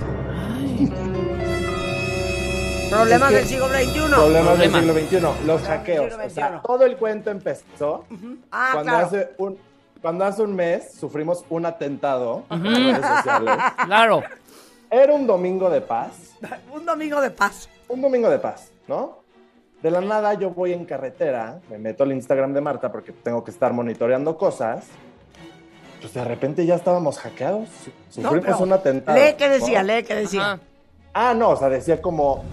Problemas 2.90 3.32
Es 3.32 3.34
que- 3.34 3.36
del 3.40 3.46
siglo 3.46 3.68
XXI. 3.68 4.14
Problemas 4.14 4.58
del 4.58 4.72
siglo 4.72 4.92
XXI, 4.94 5.46
los 5.46 5.62
hackeos. 5.62 6.14
O 6.24 6.30
sea, 6.30 6.62
todo 6.62 6.84
el 6.86 6.96
cuento 6.96 7.30
empezó 7.30 8.06
Ah, 8.50 8.70
cuando, 8.72 8.90
claro. 8.92 9.06
hace 9.06 9.28
un, 9.36 9.58
cuando 10.00 10.24
hace 10.24 10.42
un 10.42 10.54
mes 10.56 10.94
sufrimos 10.94 11.44
un 11.50 11.66
atentado 11.66 12.44
en 12.50 12.64
redes 12.64 12.96
sociales. 13.06 13.58
Claro. 13.84 14.22
Era 14.90 15.12
un 15.12 15.26
domingo 15.26 15.68
de 15.68 15.82
paz. 15.82 16.12
Un 16.72 16.86
domingo 16.86 17.20
de 17.20 17.30
paz. 17.30 17.68
Un 17.88 18.00
domingo 18.00 18.30
de 18.30 18.38
paz, 18.38 18.70
¿no? 18.86 19.17
De 19.82 19.90
la 19.90 20.00
nada 20.00 20.34
yo 20.34 20.50
voy 20.50 20.72
en 20.72 20.84
carretera, 20.84 21.60
me 21.70 21.78
meto 21.78 22.02
al 22.02 22.12
Instagram 22.12 22.52
de 22.52 22.60
Marta 22.60 22.90
porque 22.90 23.12
tengo 23.12 23.44
que 23.44 23.50
estar 23.50 23.72
monitoreando 23.72 24.36
cosas. 24.36 24.86
Pues 26.00 26.14
de 26.14 26.24
repente 26.24 26.64
ya 26.66 26.74
estábamos 26.76 27.18
hackeados. 27.18 27.68
Su- 28.10 28.20
No, 28.22 28.28
Sufrimos 28.30 28.44
pero 28.44 28.58
un 28.58 28.72
atentado. 28.72 29.18
Lee 29.18 29.34
qué 29.36 29.48
decía, 29.48 29.82
¿no? 29.82 29.88
lee 29.94 30.02
qué 30.04 30.14
decía. 30.14 30.40
Ajá. 30.52 30.60
Ah, 31.14 31.34
no, 31.34 31.50
o 31.50 31.56
sea, 31.56 31.68
decía 31.68 32.00
como, 32.00 32.44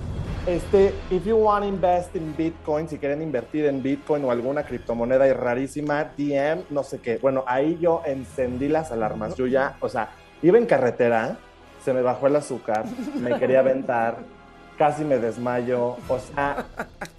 este, 0.48 0.94
if 1.12 1.24
you 1.26 1.36
want 1.36 1.64
to 1.64 1.70
invest 1.70 2.16
in 2.16 2.36
Bitcoin, 2.36 2.88
si 2.88 2.98
quieren 2.98 3.22
invertir 3.22 3.66
en 3.66 3.82
Bitcoin 3.84 4.24
o 4.26 4.32
alguna 4.32 4.64
criptomoneda 4.64 5.32
rarísima, 5.34 6.12
DM, 6.18 6.64
no 6.72 6.84
sé 6.84 7.00
qué. 7.00 7.18
Bueno, 7.18 7.44
ahí 7.48 7.78
yo 7.80 8.02
encendí 8.06 8.68
las 8.68 8.92
alarmas. 8.92 9.36
Yo 9.36 9.46
ya, 9.48 9.78
o 9.80 9.90
sea, 9.90 10.10
iba 10.42 10.58
en 10.58 10.66
carretera, 10.66 11.38
se 11.84 11.94
me 11.94 12.02
bajó 12.02 12.26
el 12.28 12.36
azúcar, 12.36 12.86
me 13.16 13.38
quería 13.38 13.60
aventar, 13.60 14.18
casi 14.78 15.04
me 15.04 15.18
desmayo, 15.18 15.98
o 16.08 16.20
sea, 16.20 16.66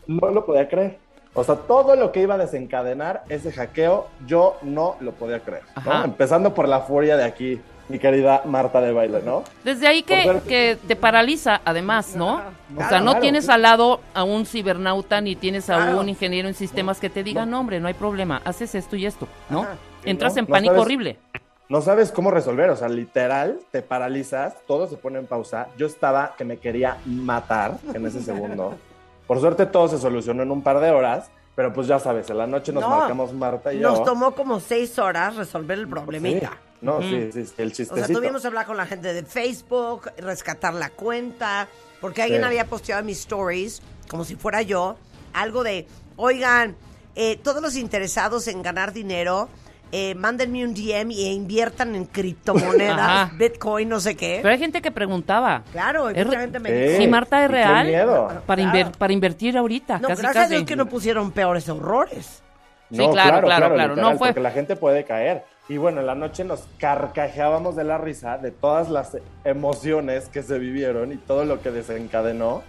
no 0.06 0.28
lo 0.30 0.44
podía 0.46 0.68
creer. 0.68 0.98
O 1.34 1.44
sea, 1.44 1.54
todo 1.56 1.96
lo 1.96 2.12
que 2.12 2.22
iba 2.22 2.34
a 2.34 2.38
desencadenar 2.38 3.24
ese 3.28 3.52
hackeo, 3.52 4.06
yo 4.26 4.56
no 4.62 4.96
lo 5.00 5.12
podía 5.12 5.40
creer. 5.40 5.62
¿no? 5.84 6.04
Empezando 6.04 6.54
por 6.54 6.66
la 6.66 6.80
furia 6.80 7.16
de 7.18 7.24
aquí, 7.24 7.60
mi 7.88 7.98
querida 7.98 8.40
Marta 8.46 8.80
de 8.80 8.90
baile, 8.92 9.20
¿no? 9.22 9.44
Desde 9.62 9.86
ahí 9.86 10.02
que, 10.02 10.40
que 10.48 10.78
te 10.88 10.96
paraliza, 10.96 11.60
además, 11.64 12.16
¿no? 12.16 12.40
o 12.74 12.88
sea, 12.88 13.00
no 13.00 13.10
claro. 13.10 13.20
tienes 13.20 13.48
al 13.50 13.62
lado 13.62 14.00
a 14.14 14.24
un 14.24 14.46
cibernauta 14.46 15.20
ni 15.20 15.36
tienes 15.36 15.68
a 15.68 15.76
Claro. 15.76 16.00
un 16.00 16.08
ingeniero 16.08 16.48
en 16.48 16.54
sistemas 16.54 16.98
que 17.00 17.10
te 17.10 17.22
diga, 17.22 17.44
no, 17.44 17.60
hombre, 17.60 17.80
no 17.80 17.88
hay 17.88 17.94
problema, 17.94 18.40
haces 18.44 18.74
esto 18.74 18.96
y 18.96 19.04
esto, 19.06 19.28
¿no? 19.50 19.60
Ajá. 19.62 19.74
Entras 20.04 20.36
en 20.38 20.44
¿no? 20.46 20.50
pánico 20.50 20.72
No 20.72 20.78
sabes- 20.80 20.84
horrible. 20.86 21.18
No 21.68 21.82
sabes 21.82 22.12
cómo 22.12 22.30
resolver, 22.30 22.70
o 22.70 22.76
sea, 22.76 22.88
literal, 22.88 23.58
te 23.72 23.82
paralizas, 23.82 24.54
todo 24.68 24.86
se 24.88 24.96
pone 24.96 25.18
en 25.18 25.26
pausa. 25.26 25.66
Yo 25.76 25.86
estaba 25.86 26.34
que 26.38 26.44
me 26.44 26.58
quería 26.58 26.98
matar 27.06 27.78
en 27.92 28.06
ese 28.06 28.22
segundo. 28.22 28.74
Por 29.26 29.40
suerte 29.40 29.66
todo 29.66 29.88
se 29.88 29.98
solucionó 29.98 30.44
en 30.44 30.52
un 30.52 30.62
par 30.62 30.78
de 30.78 30.90
horas, 30.92 31.28
pero 31.56 31.72
pues 31.72 31.88
ya 31.88 31.98
sabes, 31.98 32.30
en 32.30 32.38
la 32.38 32.46
noche 32.46 32.72
nos 32.72 32.82
No, 32.84 32.90
marcamos 32.90 33.32
Marta 33.32 33.72
y 33.74 33.80
yo. 33.80 33.90
Nos 33.90 34.04
tomó 34.04 34.32
como 34.36 34.60
seis 34.60 34.96
horas 35.00 35.34
resolver 35.34 35.78
el 35.80 35.88
problemita. 35.88 36.50
Sí. 36.50 36.56
No, 36.82 37.00
sí, 37.00 37.30
sí, 37.32 37.46
sí, 37.46 37.54
el 37.56 37.68
O 37.68 37.70
chistecito. 37.70 38.06
sea, 38.06 38.14
tuvimos 38.14 38.42
que 38.42 38.46
hablar 38.48 38.66
con 38.66 38.76
la 38.76 38.86
gente 38.86 39.12
de 39.12 39.24
Facebook, 39.24 40.10
rescatar 40.18 40.74
la 40.74 40.90
cuenta, 40.90 41.66
porque 42.00 42.22
alguien 42.22 42.42
Sí. 42.42 42.46
había 42.46 42.66
posteado 42.66 43.00
en 43.00 43.06
mis 43.06 43.18
stories, 43.20 43.82
como 44.08 44.24
si 44.24 44.36
fuera 44.36 44.62
yo, 44.62 44.96
algo 45.32 45.64
de, 45.64 45.88
oigan, 46.16 46.76
eh, 47.16 47.40
todos 47.42 47.60
los 47.62 47.74
interesados 47.76 48.46
en 48.46 48.62
ganar 48.62 48.92
dinero, 48.92 49.48
eh, 49.92 50.14
mándenme 50.16 50.64
un 50.64 50.74
DM 50.74 51.10
y 51.12 51.32
inviertan 51.32 51.94
en 51.94 52.04
criptomonedas, 52.06 52.98
Ajá. 52.98 53.32
Bitcoin, 53.38 53.88
no 53.88 54.00
sé 54.00 54.16
qué. 54.16 54.40
Pero 54.42 54.52
hay 54.52 54.58
gente 54.58 54.82
que 54.82 54.90
preguntaba. 54.90 55.62
Claro, 55.72 56.10
y 56.10 56.18
Es 56.18 56.26
mucha 56.26 56.38
re- 56.38 56.44
gente 56.44 56.58
me 56.60 56.68
Sí. 56.70 56.74
dijo, 56.76 56.96
Si 57.02 57.08
Marta 57.08 57.44
es 57.44 57.50
real, 57.50 57.86
miedo. 57.86 58.28
para, 58.46 58.62
Claro. 58.62 58.78
inver- 58.78 58.96
para 58.96 59.12
invertir 59.12 59.56
ahorita, 59.56 59.98
no, 59.98 60.08
casi 60.08 60.22
gracias 60.22 60.36
a 60.36 60.48
casi. 60.48 60.54
Dios 60.56 60.64
que 60.66 60.76
no 60.76 60.86
pusieron 60.86 61.30
peores 61.30 61.68
horrores. 61.68 62.42
Sí, 62.90 62.96
claro, 62.98 63.12
claro, 63.12 63.46
claro, 63.46 63.68
literal, 63.76 63.96
no 63.96 64.16
fue- 64.18 64.28
Porque 64.28 64.40
la 64.40 64.50
gente 64.52 64.76
puede 64.76 65.04
caer. 65.04 65.44
Y 65.68 65.76
bueno, 65.78 66.00
en 66.00 66.06
la 66.06 66.14
noche 66.14 66.44
nos 66.44 66.64
carcajeábamos 66.78 67.74
de 67.74 67.82
la 67.82 67.98
risa 67.98 68.38
de 68.38 68.52
todas 68.52 68.88
las 68.88 69.16
emociones 69.44 70.28
que 70.28 70.42
se 70.44 70.58
vivieron 70.60 71.10
y 71.12 71.16
todo 71.16 71.44
lo 71.44 71.60
que 71.60 71.72
desencadenó, 71.72 72.62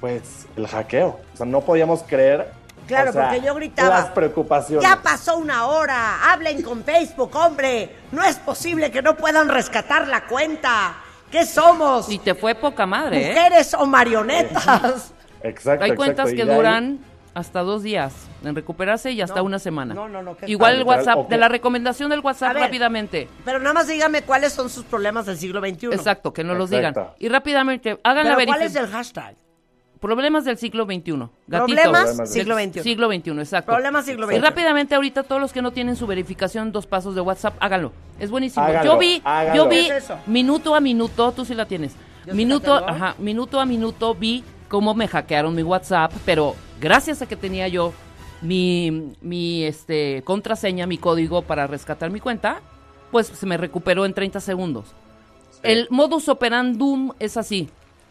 pues, 0.00 0.46
el 0.56 0.66
hackeo. 0.66 1.18
O 1.32 1.36
sea, 1.36 1.46
no 1.46 1.62
podíamos 1.62 2.02
creer. 2.02 2.48
Claro, 2.88 3.10
o 3.10 3.12
sea, 3.12 3.28
porque 3.28 3.46
yo 3.46 3.54
gritaba, 3.54 3.90
Las 3.90 4.06
preocupaciones. 4.10 4.82
Ya 4.88 5.00
pasó 5.02 5.36
una 5.36 5.66
hora, 5.66 6.32
hablen 6.32 6.62
con 6.62 6.82
Facebook, 6.82 7.34
hombre. 7.36 7.94
No 8.10 8.24
es 8.24 8.36
posible 8.36 8.90
que 8.90 9.02
no 9.02 9.14
puedan 9.16 9.48
rescatar 9.48 10.08
la 10.08 10.26
cuenta. 10.26 10.96
¿Qué 11.30 11.44
somos? 11.44 12.10
Y 12.10 12.18
te 12.18 12.34
fue 12.34 12.54
poca 12.54 12.86
madre, 12.86 13.26
¿eh? 13.30 13.34
¿Mujeres 13.34 13.74
o 13.74 13.86
marionetas? 13.86 15.12
Exacto, 15.42 15.84
Hay 15.84 15.94
cuentas 15.94 16.32
que 16.32 16.44
duran 16.44 16.98
hasta 17.34 17.60
dos 17.60 17.82
días 17.82 18.14
en 18.42 18.54
recuperarse 18.56 19.12
y 19.12 19.20
hasta 19.20 19.36
No, 19.36 19.44
una 19.44 19.58
semana. 19.58 19.94
no, 19.94 20.08
no, 20.08 20.22
no, 20.22 20.36
qué 20.36 20.46
Igual 20.50 20.72
el 20.72 20.78
literal, 20.80 20.98
WhatsApp, 21.06 21.28
de 21.28 21.36
la 21.36 21.48
recomendación 21.48 22.10
del 22.10 22.20
WhatsApp 22.20 22.54
ver. 22.54 22.62
rápidamente. 22.64 23.28
Pero 23.44 23.58
nada 23.60 23.74
más 23.74 23.86
dígame 23.86 24.22
cuáles 24.22 24.52
son 24.52 24.70
sus 24.70 24.84
problemas 24.84 25.26
del 25.26 25.36
siglo 25.38 25.60
XXI. 25.60 25.86
Exacto, 25.92 26.32
que 26.32 26.42
no 26.42 26.54
los 26.54 26.70
digan. 26.70 26.94
Y 27.18 27.28
rápidamente, 27.28 28.00
hagan 28.02 28.26
la 28.28 28.36
Pero 28.36 28.46
¿cuál 28.48 28.62
es 28.62 28.72
verificación. 28.72 28.84
el 28.86 28.90
hashtag? 28.90 29.47
Problemas 30.00 30.44
del 30.44 30.58
siglo 30.58 30.84
XXI. 30.84 31.28
Gatito. 31.46 31.66
Problemas 31.66 32.30
siglo 32.30 32.56
XXI. 32.56 32.82
Siglo 32.82 33.08
XXI, 33.08 33.30
exacto. 33.30 33.72
Problemas 33.72 34.04
siglo 34.04 34.26
Y 34.26 34.34
XXI. 34.34 34.40
rápidamente 34.40 34.94
ahorita 34.94 35.22
todos 35.22 35.40
los 35.40 35.52
que 35.52 35.62
no 35.62 35.72
tienen 35.72 35.96
su 35.96 36.06
verificación 36.06 36.72
dos 36.72 36.86
pasos 36.86 37.14
de 37.14 37.20
WhatsApp, 37.20 37.56
háganlo. 37.60 37.92
Es 38.18 38.30
buenísimo. 38.30 38.64
Háganlo, 38.64 38.92
yo 38.92 38.98
vi, 38.98 39.20
háganlo. 39.24 39.64
yo 39.64 39.68
vi 39.68 39.88
minuto 40.26 40.74
a 40.74 40.80
minuto, 40.80 41.32
tú 41.32 41.44
sí 41.44 41.54
la 41.54 41.66
tienes. 41.66 41.94
Yo 42.26 42.32
sí 42.32 42.36
minuto, 42.36 42.80
la 42.80 42.86
ajá, 42.86 43.14
minuto 43.18 43.60
a 43.60 43.66
minuto 43.66 44.14
vi 44.14 44.44
cómo 44.68 44.94
me 44.94 45.08
hackearon 45.08 45.54
mi 45.54 45.62
WhatsApp, 45.62 46.12
pero 46.24 46.54
gracias 46.80 47.22
a 47.22 47.26
que 47.26 47.36
tenía 47.36 47.68
yo 47.68 47.92
mi, 48.40 49.14
mi 49.20 49.64
este, 49.64 50.22
contraseña, 50.24 50.86
mi 50.86 50.98
código 50.98 51.42
para 51.42 51.66
rescatar 51.66 52.10
mi 52.10 52.20
cuenta, 52.20 52.60
pues 53.10 53.26
se 53.26 53.46
me 53.46 53.56
recuperó 53.56 54.04
en 54.04 54.14
30 54.14 54.40
segundos. 54.40 54.94
El 55.62 55.88
modus 55.90 56.28
operandum 56.28 57.12
es 57.18 57.36
así. 57.36 57.68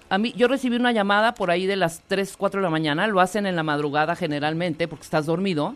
A 0.10 0.18
mí, 0.18 0.34
yo 0.38 0.48
recibí 0.48 0.76
una 0.78 0.92
llamada 0.94 1.34
por 1.34 1.52
ahí 1.52 1.66
de 1.66 1.76
las 1.76 2.02
3, 2.08 2.36
4 2.38 2.60
de 2.62 2.64
la 2.64 2.70
mañana, 2.70 3.08
lo 3.08 3.20
hacen 3.20 3.46
en 3.46 3.56
la 3.58 3.64
madrugada 3.64 4.16
generalmente 4.16 4.88
porque 4.88 5.04
estás 5.04 5.26
dormido, 5.26 5.76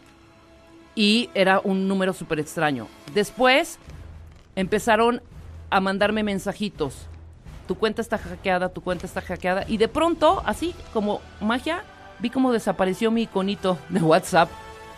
y 0.95 1.29
era 1.33 1.59
un 1.63 1.87
número 1.87 2.13
súper 2.13 2.39
extraño. 2.39 2.87
Después 3.13 3.77
empezaron 4.55 5.21
a 5.69 5.79
mandarme 5.79 6.23
mensajitos. 6.23 7.07
Tu 7.67 7.75
cuenta 7.75 8.01
está 8.01 8.17
hackeada, 8.17 8.69
tu 8.69 8.81
cuenta 8.81 9.05
está 9.05 9.21
hackeada. 9.21 9.65
Y 9.67 9.77
de 9.77 9.87
pronto, 9.87 10.41
así 10.45 10.73
como 10.93 11.21
magia, 11.39 11.83
vi 12.19 12.29
como 12.29 12.51
desapareció 12.51 13.11
mi 13.11 13.23
iconito 13.23 13.77
de 13.89 14.01
WhatsApp, 14.01 14.49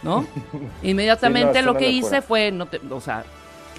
¿no? 0.02 0.25
Inmediatamente 0.84 1.62
lo 1.62 1.74
que 1.78 1.90
hice 1.90 2.22
fue, 2.22 2.52
no 2.52 2.66
te- 2.66 2.82
o 2.90 3.02
sea, 3.02 3.24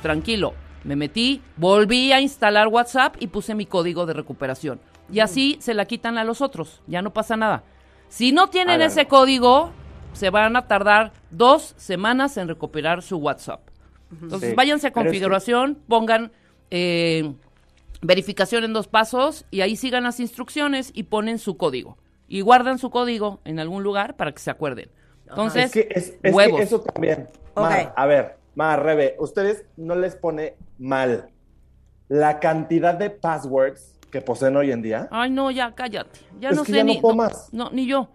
tranquilo, 0.02 0.54
me 0.84 0.96
metí, 0.96 1.42
volví 1.56 2.12
a 2.12 2.20
instalar 2.20 2.68
WhatsApp 2.68 3.16
y 3.20 3.26
puse 3.28 3.54
mi 3.54 3.66
código 3.66 4.06
de 4.06 4.12
recuperación. 4.14 4.80
Y 5.12 5.20
así 5.20 5.58
se 5.60 5.74
la 5.74 5.84
quitan 5.84 6.18
a 6.18 6.24
los 6.24 6.40
otros, 6.40 6.82
ya 6.86 7.02
no 7.02 7.12
pasa 7.12 7.36
nada. 7.36 7.62
Si 8.08 8.32
no 8.32 8.48
tienen 8.48 8.76
Háganlo. 8.76 8.86
ese 8.92 9.06
código, 9.06 9.70
se 10.12 10.30
van 10.30 10.56
a 10.56 10.66
tardar 10.66 11.12
dos 11.30 11.74
semanas 11.76 12.36
en 12.36 12.48
recuperar 12.48 13.02
su 13.02 13.16
WhatsApp. 13.18 13.60
Entonces, 14.22 14.50
Sí, 14.50 14.54
váyanse 14.56 14.86
a 14.86 14.90
pero 14.92 15.00
es 15.00 15.04
que- 15.04 15.10
configuración, 15.10 15.78
pongan 15.88 16.32
eh, 16.70 17.34
verificación 18.00 18.64
en 18.64 18.72
dos 18.72 18.88
pasos 18.88 19.44
y 19.50 19.60
ahí 19.60 19.76
sigan 19.76 20.04
las 20.04 20.20
instrucciones 20.20 20.90
y 20.94 21.04
ponen 21.04 21.38
su 21.38 21.56
código. 21.56 21.98
Y 22.28 22.40
guardan 22.40 22.78
su 22.78 22.90
código 22.90 23.40
en 23.44 23.58
algún 23.60 23.82
lugar 23.82 24.16
para 24.16 24.32
que 24.32 24.40
se 24.40 24.50
acuerden. 24.50 24.90
Entonces, 25.28 25.66
Es 25.66 25.72
que, 25.72 25.88
es, 25.90 26.08
es 26.10 26.16
que 26.22 26.30
huevos. 26.30 26.60
eso 26.60 26.80
también. 26.80 27.28
A 27.54 28.06
ver, 28.06 28.36
Mar, 28.54 28.82
Rebe, 28.82 29.16
ustedes 29.18 29.64
no 29.76 29.94
les 29.94 30.16
pone 30.16 30.54
mal 30.78 31.28
la 32.08 32.38
cantidad 32.40 32.94
de 32.94 33.10
passwords 33.10 33.93
que 34.14 34.20
poseen 34.20 34.54
hoy 34.56 34.70
en 34.70 34.80
día. 34.80 35.08
Ay, 35.10 35.28
no, 35.28 35.50
ya, 35.50 35.72
cállate. 35.74 36.20
Ya 36.38 36.50
Es 36.50 36.56
no 36.56 36.62
que 36.62 36.70
sé 36.70 36.78
ya 36.78 36.84
no 36.84 36.92
ni. 36.92 37.00
puedo 37.00 37.16
más. 37.16 37.48
No, 37.52 37.68
ni 37.70 37.84
yo. 37.84 38.06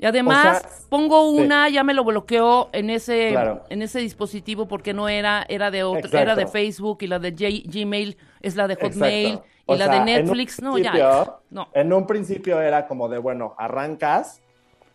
Y 0.00 0.04
además, 0.04 0.58
O 0.58 0.68
sea, 0.68 0.78
pongo 0.88 1.30
sí. 1.36 1.40
una, 1.40 1.68
ya 1.68 1.84
me 1.84 1.94
lo 1.94 2.02
bloqueó 2.02 2.68
en 2.72 2.90
ese, 2.90 3.28
Claro. 3.30 3.62
en 3.70 3.80
ese 3.80 4.00
dispositivo 4.00 4.66
porque 4.66 4.92
no 4.92 5.08
era, 5.08 5.46
era 5.48 5.70
de 5.70 5.84
otro, 5.84 6.00
Exacto. 6.00 6.18
era 6.18 6.34
de 6.34 6.48
Facebook 6.48 6.98
y 7.02 7.06
la 7.06 7.20
de 7.20 7.30
Gmail 7.64 8.16
es 8.42 8.56
la 8.56 8.66
de 8.66 8.74
Hotmail 8.74 9.38
y 9.68 9.76
la 9.76 9.86
sea, 9.86 9.94
de 9.94 10.00
Netflix, 10.04 10.60
no, 10.60 10.78
ya. 10.78 11.36
No. 11.50 11.68
En 11.74 11.92
un 11.92 12.08
principio 12.08 12.60
era 12.60 12.88
como 12.88 13.08
de, 13.08 13.18
bueno, 13.18 13.54
arrancas, 13.56 14.42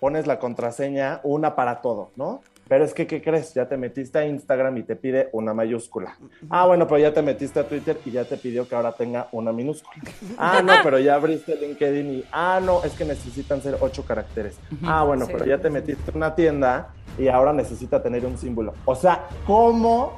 pones 0.01 0.27
la 0.27 0.37
contraseña, 0.37 1.21
una 1.23 1.55
para 1.55 1.79
todo, 1.81 2.11
¿no? 2.17 2.41
Pero 2.71 2.85
es 2.85 2.93
que, 2.93 3.05
¿qué 3.05 3.21
crees? 3.21 3.53
Ya 3.53 3.67
te 3.67 3.75
metiste 3.75 4.17
a 4.17 4.25
Instagram 4.25 4.77
y 4.77 4.83
te 4.83 4.95
pide 4.95 5.27
una 5.33 5.53
mayúscula. 5.53 6.15
Ah, 6.49 6.65
bueno, 6.67 6.87
pero 6.87 6.99
ya 6.99 7.13
te 7.13 7.21
metiste 7.21 7.59
a 7.59 7.67
Twitter 7.67 7.97
y 8.05 8.11
ya 8.11 8.23
te 8.23 8.37
pidió 8.37 8.65
que 8.65 8.73
ahora 8.75 8.93
tenga 8.93 9.27
una 9.33 9.51
minúscula. 9.51 10.01
Ah, 10.37 10.61
no, 10.63 10.71
pero 10.81 10.97
ya 10.97 11.15
abriste 11.15 11.57
LinkedIn 11.57 12.13
y, 12.13 12.23
ah, 12.31 12.61
no, 12.63 12.81
es 12.85 12.93
que 12.93 13.03
necesitan 13.03 13.61
ser 13.61 13.75
ocho 13.81 14.05
caracteres. 14.05 14.57
Ah, 14.85 15.03
bueno, 15.03 15.25
Sí. 15.25 15.33
pero 15.33 15.45
ya 15.47 15.57
te 15.57 15.69
metiste 15.69 16.11
a 16.11 16.15
una 16.15 16.33
tienda 16.33 16.93
y 17.17 17.27
ahora 17.27 17.51
necesita 17.51 18.01
tener 18.01 18.25
un 18.25 18.37
símbolo. 18.37 18.73
O 18.85 18.95
sea, 18.95 19.25
¿cómo 19.45 20.17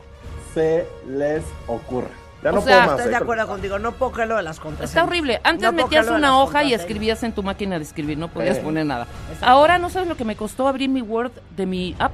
se 0.54 0.86
les 1.10 1.44
ocurre? 1.66 2.10
Ya 2.44 2.52
O 2.52 2.54
no 2.54 2.62
sea, 2.62 2.76
puedo 2.84 2.92
más. 2.92 3.00
Estoy 3.00 3.14
de 3.14 3.18
¿eh? 3.18 3.24
acuerdo 3.24 3.48
contigo, 3.48 3.80
no 3.80 3.94
puedo 3.94 4.12
creer 4.12 4.30
lo 4.30 4.36
de 4.38 4.44
las 4.44 4.60
contraseñas. 4.60 4.92
Está 4.92 5.04
horrible. 5.06 5.42
Antes 5.44 5.64
No 5.64 5.72
metías 5.72 6.08
una 6.08 6.40
hoja 6.40 6.64
y 6.64 6.76
escribías 6.76 7.24
en 7.24 7.32
tu 7.32 7.42
máquina 7.42 7.78
de 7.80 7.84
escribir, 7.84 8.20
no 8.20 8.28
podías 8.28 8.60
Eh. 8.60 8.62
poner 8.62 8.86
nada. 8.86 9.08
Ahora 9.42 9.80
no 9.80 9.90
sabes 9.90 10.08
lo 10.08 10.16
que 10.16 10.24
me 10.24 10.36
costó 10.36 10.68
abrir 10.68 10.90
mi 10.92 11.02
Word 11.02 11.32
de 11.58 11.66
mi 11.66 11.96
app. 11.98 12.12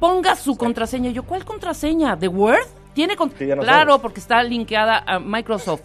Ponga 0.00 0.36
su 0.36 0.56
contraseña. 0.56 1.10
Yo, 1.10 1.24
¿cuál 1.24 1.44
contraseña? 1.44 2.16
¿De 2.16 2.28
Word? 2.28 2.66
Tiene 2.94 3.16
con- 3.16 3.30
Sí, 3.36 3.46
no 3.46 3.62
Claro, 3.62 3.90
sabes. 3.92 4.02
porque 4.02 4.20
está 4.20 4.42
linkeada 4.42 5.02
a 5.06 5.18
Microsoft. 5.18 5.82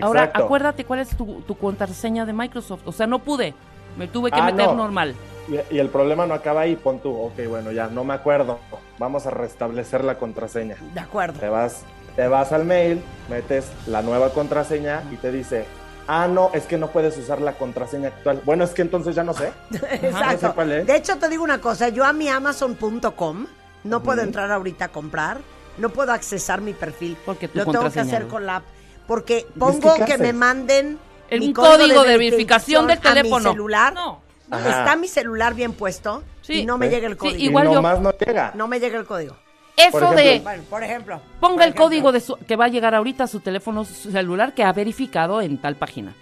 Ahora, 0.00 0.24
Exacto. 0.24 0.44
acuérdate 0.44 0.84
cuál 0.84 1.00
es 1.00 1.16
tu, 1.16 1.40
tu 1.42 1.56
contraseña 1.56 2.24
de 2.26 2.32
Microsoft. 2.32 2.82
O 2.86 2.92
sea, 2.92 3.06
no 3.06 3.20
pude. 3.20 3.54
Me 3.96 4.08
tuve 4.08 4.30
que 4.30 4.40
Ah, 4.40 4.46
meter 4.46 4.66
no. 4.66 4.74
normal. 4.74 5.14
Y, 5.48 5.74
y 5.76 5.78
el 5.78 5.88
problema 5.88 6.26
no 6.26 6.34
acaba 6.34 6.62
ahí, 6.62 6.74
pon 6.74 6.98
tú, 7.00 7.10
ok, 7.14 7.46
bueno, 7.48 7.70
ya 7.70 7.86
no 7.88 8.02
me 8.02 8.14
acuerdo, 8.14 8.58
vamos 8.98 9.26
a 9.26 9.30
restablecer 9.30 10.02
la 10.02 10.16
contraseña. 10.18 10.76
De 10.94 11.00
acuerdo. 11.00 11.38
Te 11.38 11.48
vas, 11.48 11.84
te 12.16 12.26
vas 12.26 12.50
al 12.52 12.64
mail, 12.64 13.02
metes 13.28 13.70
la 13.86 14.02
nueva 14.02 14.30
contraseña 14.30 15.02
y 15.12 15.16
te 15.16 15.30
dice, 15.30 15.66
ah, 16.08 16.26
no, 16.28 16.50
es 16.54 16.64
que 16.64 16.76
no 16.78 16.88
puedes 16.88 17.16
usar 17.18 17.40
la 17.40 17.52
contraseña 17.52 18.08
actual. 18.08 18.40
Bueno, 18.44 18.64
es 18.64 18.70
que 18.70 18.82
entonces 18.82 19.14
ya 19.14 19.24
no 19.24 19.34
sé. 19.34 19.52
Exacto. 19.72 20.32
No 20.42 20.48
sé 20.48 20.54
cuál 20.54 20.72
es. 20.72 20.86
De 20.86 20.96
hecho, 20.96 21.16
te 21.18 21.28
digo 21.28 21.44
una 21.44 21.60
cosa, 21.60 21.88
yo 21.88 22.04
a 22.04 22.12
mi 22.12 22.28
amazon.com 22.28 23.46
no 23.84 24.02
puedo 24.02 24.22
entrar 24.22 24.50
ahorita 24.50 24.86
a 24.86 24.88
comprar, 24.88 25.38
no 25.78 25.90
puedo 25.90 26.12
accesar 26.12 26.60
mi 26.60 26.72
perfil. 26.72 27.16
Porque 27.24 27.48
tu 27.48 27.58
Lo 27.58 27.66
tengo 27.66 27.90
que 27.90 28.00
hacer 28.00 28.22
¿no? 28.24 28.28
con 28.28 28.46
la 28.46 28.56
app. 28.56 28.64
Porque 29.06 29.44
que, 29.44 29.58
pongo 29.58 29.94
¿qué 29.96 30.04
que 30.04 30.18
me 30.18 30.32
manden 30.32 30.98
El- 31.28 31.40
mi 31.40 31.52
código 31.52 32.02
de 32.04 32.16
verificación 32.16 32.86
verificación 32.86 32.86
del 32.86 32.98
a 32.98 33.00
mi 33.00 33.14
teléfono. 33.16 33.50
celular. 33.50 33.92
No. 33.94 34.20
Ajá. 34.50 34.68
Está 34.80 34.96
mi 34.96 35.08
celular 35.08 35.54
bien 35.54 35.72
puesto 35.72 36.22
Sí. 36.42 36.60
y 36.60 36.66
no 36.66 36.78
me 36.78 36.86
¿Ves? 36.86 36.94
llega 36.96 37.06
el 37.08 37.14
Sí, 37.14 37.18
código. 37.18 37.38
igual 37.38 37.64
y 37.64 37.68
yo. 37.68 37.74
nomás 37.74 38.00
no 38.00 38.12
llega. 38.12 38.52
No 38.54 38.68
me 38.68 38.78
llega 38.80 38.98
el 38.98 39.04
código. 39.06 39.36
Eso 39.76 39.90
Por 39.90 40.02
ejemplo, 40.04 40.22
de... 40.22 40.40
Bueno, 40.40 40.62
por 40.70 40.82
ejemplo. 40.84 41.20
Ponga 41.40 41.54
por 41.54 41.62
el 41.62 41.68
ejemplo. 41.70 41.84
código 41.84 42.12
de 42.12 42.20
su- 42.20 42.36
que 42.36 42.54
va 42.56 42.66
a 42.66 42.68
llegar 42.68 42.94
ahorita 42.94 43.24
a 43.24 43.26
su 43.26 43.40
teléfono 43.40 43.84
celular 43.84 44.54
que 44.54 44.62
ha 44.62 44.72
verificado 44.72 45.40
en 45.42 45.58
tal 45.58 45.74
página. 45.76 46.14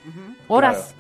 Horas. 0.48 0.94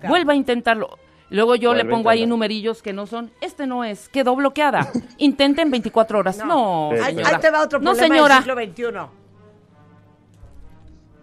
Claro. 0.00 0.12
Vuelva 0.14 0.32
a 0.32 0.36
intentarlo. 0.36 0.98
Luego 1.28 1.54
yo 1.56 1.74
le 1.74 1.82
Vuelve 1.82 1.90
pongo 1.96 2.08
ahí 2.10 2.26
numerillos 2.26 2.82
que 2.82 2.92
no 2.94 3.06
son. 3.06 3.30
Este 3.40 3.66
no 3.66 3.84
es, 3.84 4.08
quedó 4.08 4.34
bloqueada. 4.34 4.90
Intenten 5.18 5.70
24 5.70 6.18
horas. 6.18 6.38
No, 6.38 6.88
Sí, 6.92 6.96
Ahí, 6.98 7.00
sí. 7.00 7.16
señora. 7.18 7.28
ahí 7.36 7.40
te 7.40 7.50
va 7.50 7.62
otro 7.62 7.78
no, 7.80 7.92
problema 7.92 8.14
señora. 8.14 8.34
del 8.40 8.72
siglo 8.74 8.92
XXI. 9.04 9.10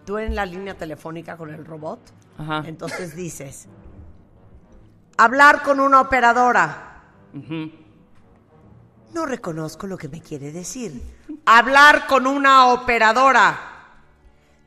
Tú 0.06 0.18
en 0.20 0.36
la 0.36 0.46
línea 0.46 0.76
telefónica 0.76 1.36
con 1.36 1.54
el 1.54 1.66
robot, 1.66 2.00
Ajá. 2.38 2.64
entonces 2.66 3.16
dices, 3.16 3.68
hablar 5.18 5.64
con 5.64 5.80
una 5.82 6.00
operadora. 6.02 7.02
Ujú. 7.34 7.72
No 9.14 9.26
reconozco 9.26 9.88
lo 9.88 9.98
que 9.98 10.10
me 10.10 10.22
quiere 10.22 10.52
decir. 10.52 11.02
Hablar 11.46 12.08
con 12.08 12.28
una 12.28 12.68
operadora. 12.74 13.58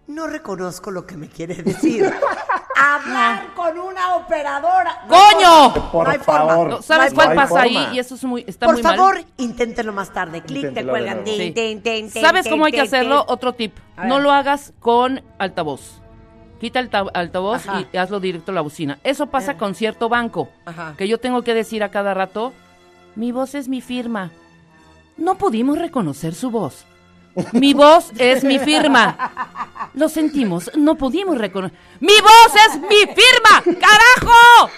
No 0.06 0.26
reconozco 0.26 0.90
lo 0.90 1.06
que 1.06 1.16
me 1.16 1.28
quiere 1.28 1.54
decir. 1.62 2.10
Hablar 2.76 3.54
con 3.54 3.78
una 3.78 4.16
operadora. 4.16 5.04
No 5.06 5.14
¡Coño! 5.14 5.70
forma. 5.74 5.90
Por 5.92 6.04
no 6.06 6.10
hay 6.12 6.18
forma. 6.18 6.46
favor. 6.48 6.68
No, 6.70 6.82
¿Sabes 6.82 7.12
No 7.12 7.16
cuál 7.16 7.34
pasa 7.36 7.48
forma. 7.48 7.62
ahí? 7.64 7.88
Y 7.92 7.98
eso 7.98 8.14
es 8.14 8.24
muy, 8.24 8.44
está 8.46 8.66
Por 8.66 8.76
muy 8.76 8.82
favor, 8.82 9.14
mal. 9.16 9.26
inténtenlo 9.36 9.92
más 9.92 10.12
tarde. 10.12 10.40
Clic, 10.42 10.62
te 10.62 10.68
Inténtelo 10.68 10.90
cuelgan. 10.92 11.24
Sí. 11.24 12.20
¿Sabes 12.20 12.48
cómo 12.48 12.64
hay 12.64 12.72
que 12.72 12.80
hacerlo? 12.80 13.24
Otro 13.28 13.52
tip. 13.54 13.76
No 14.04 14.18
lo 14.18 14.32
hagas 14.32 14.72
con 14.80 15.22
altavoz. 15.38 16.00
Quita 16.58 16.80
el 16.80 16.90
ta- 16.90 17.06
altavoz 17.14 17.66
Ajá. 17.68 17.84
y 17.92 17.96
hazlo 17.96 18.18
directo 18.20 18.50
a 18.52 18.54
la 18.54 18.60
bocina. 18.62 18.98
Eso 19.04 19.26
pasa 19.28 19.52
Eh. 19.52 19.56
con 19.56 19.74
cierto 19.74 20.08
banco. 20.08 20.48
Ajá. 20.66 20.94
Que 20.96 21.06
yo 21.08 21.18
tengo 21.18 21.42
que 21.42 21.54
decir 21.54 21.82
a 21.84 21.90
cada 21.90 22.12
rato, 22.14 22.52
mi 23.16 23.32
voz 23.32 23.54
es 23.54 23.68
mi 23.68 23.80
firma. 23.80 24.30
No 25.16 25.36
pudimos 25.36 25.78
reconocer 25.78 26.34
su 26.34 26.50
voz. 26.50 26.86
Mi 27.52 27.74
voz 27.74 28.10
es 28.18 28.42
mi 28.42 28.58
firma. 28.58 29.30
Lo 29.94 30.08
sentimos, 30.08 30.70
no 30.76 30.96
pudimos 30.96 31.38
reconocer. 31.38 31.78
¡Mi 32.00 32.14
voz 32.20 32.54
es 32.68 32.80
mi 32.80 33.14
firma! 33.14 33.80
¡Carajo! 33.80 34.70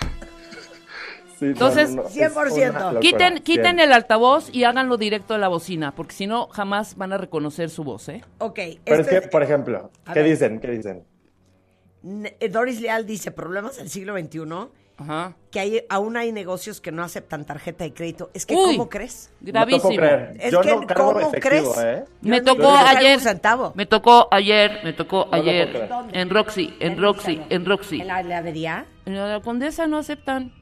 Sí, 1.39 1.47
Entonces, 1.47 1.95
no, 1.95 2.03
no, 2.03 2.09
es 2.09 2.15
100%. 2.15 2.71
una 2.71 2.81
locura. 2.93 3.01
Quiten, 3.01 3.39
quiten 3.39 3.81
el 3.81 3.93
altavoz 3.93 4.49
y 4.55 4.65
háganlo 4.65 4.97
directo 4.97 5.35
a 5.35 5.39
la 5.39 5.49
bocina, 5.49 5.95
porque 5.95 6.15
si 6.15 6.27
no, 6.27 6.47
jamás 6.49 6.97
van 6.97 7.13
a 7.13 7.19
reconocer 7.19 7.71
su 7.71 7.85
voz, 7.85 8.09
¿eh? 8.11 8.23
Ok. 8.39 8.61
Pero 8.85 9.03
es 9.03 9.09
que, 9.09 9.23
por 9.23 9.43
ejemplo, 9.43 9.91
¿qué 10.13 10.23
dicen? 10.23 10.61
¿Qué 10.61 10.69
dicen? 10.71 11.05
Doris 12.51 12.81
Leal 12.81 13.07
dice, 13.07 13.31
problemas 13.31 13.77
del 13.77 13.89
siglo 13.89 14.17
XXI, 14.17 14.41
Ajá. 15.03 15.35
que 15.51 15.61
hay, 15.61 15.85
aún 15.89 16.17
hay 16.17 16.33
negocios 16.33 16.81
que 16.81 16.93
no 16.93 17.03
aceptan 17.03 17.45
tarjeta 17.45 17.85
de 17.85 17.93
crédito. 17.93 18.31
Es 18.35 18.47
que, 18.47 18.55
Uy. 18.55 18.77
¿cómo 18.77 18.89
crees? 18.89 19.31
Gravísimo. 19.41 19.91
Es 20.39 20.53
Yo 20.53 20.61
que, 20.61 20.71
no 20.75 20.87
¿cómo 20.95 21.21
efectivo, 21.21 21.41
crees? 21.75 21.79
¿eh? 21.79 22.05
Me 22.23 22.39
Yo 22.39 22.45
tocó 22.45 22.63
no 22.63 22.77
ayer. 22.77 23.21
Me 23.75 23.87
tocó 23.87 24.29
ayer, 24.31 24.81
me 24.85 24.93
tocó 24.93 25.29
No 25.31 25.37
ayer. 25.37 25.91
En 26.13 26.31
Roxy, 26.31 26.75
en 26.81 27.01
Roxy, 27.01 27.41
en 27.51 27.67
Roxy. 27.67 28.01
¿En 28.01 28.07
la 28.07 28.21
heladería? 28.21 28.87
En 29.05 29.17
la 29.17 29.41
Condesa 29.41 29.87
no 29.87 29.99
aceptan. 29.99 30.53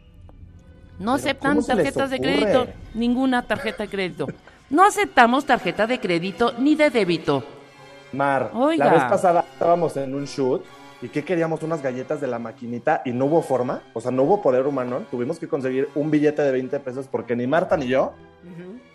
No 0.99 1.15
aceptan 1.15 1.53
¿cómo 1.57 1.63
se 1.63 1.75
les 1.75 1.85
tarjetas 1.85 2.11
de 2.11 2.21
crédito. 2.21 2.67
Ninguna 2.95 3.47
tarjeta 3.47 3.85
de 3.85 3.89
crédito. 3.89 4.27
No 4.71 4.85
aceptamos 4.85 5.45
tarjeta 5.47 5.87
de 5.87 5.99
crédito 5.99 6.53
ni 6.59 6.75
de 6.75 6.91
débito. 6.91 7.43
Mar, 8.13 8.51
Oiga. 8.55 8.87
la 8.87 8.93
vez 8.93 9.05
pasada 9.05 9.45
estábamos 9.53 9.97
en 9.97 10.15
un 10.15 10.25
shoot 10.25 10.65
y 11.03 11.09
¿qué 11.09 11.25
queríamos? 11.25 11.63
Unas 11.63 11.83
galletas 11.83 12.21
de 12.21 12.27
la 12.27 12.39
maquinita 12.39 13.03
y 13.05 13.13
no 13.13 13.27
hubo 13.27 13.43
forma, 13.43 13.83
o 13.95 14.01
sea, 14.01 14.11
no 14.11 14.23
hubo 14.25 14.43
poder 14.43 14.67
humano. 14.67 15.03
Tuvimos 15.11 15.39
que 15.39 15.49
conseguir 15.49 15.89
un 15.95 16.11
billete 16.11 16.43
de 16.43 16.53
20 16.53 16.81
pesos 16.81 17.07
porque 17.11 17.35
ni 17.37 17.47
Marta 17.47 17.77
ni 17.77 17.87
yo, 17.87 18.13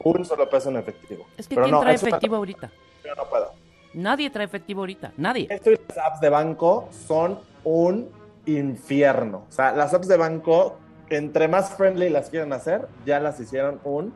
un 0.04 0.26
solo 0.26 0.50
peso 0.50 0.70
en 0.70 0.78
efectivo. 0.78 1.26
Es 1.38 1.48
que 1.48 1.56
Pero 1.56 1.66
¿quién 1.66 1.76
no, 1.76 1.82
trae 1.82 1.96
efectivo 1.96 2.36
ahorita? 2.36 2.70
Yo 3.04 3.16
no 3.16 3.24
puedo. 3.30 3.52
Nadie 3.94 4.30
trae 4.30 4.46
efectivo 4.46 4.82
ahorita. 4.82 5.14
Nadie. 5.18 5.48
Esto 5.50 5.72
y 5.72 5.80
las 5.88 5.98
apps 5.98 6.20
de 6.20 6.30
banco 6.30 6.90
son 7.08 7.40
un 7.64 8.10
infierno. 8.46 9.46
O 9.50 9.52
sea, 9.52 9.72
las 9.72 9.94
apps 9.94 10.08
de 10.08 10.18
banco, 10.18 10.78
entre 11.10 11.48
más 11.48 11.72
friendly 11.76 12.10
las 12.10 12.30
quieren 12.30 12.54
hacer, 12.54 12.88
ya 13.06 13.20
las 13.20 13.40
hicieron 13.40 13.80
un 13.84 14.14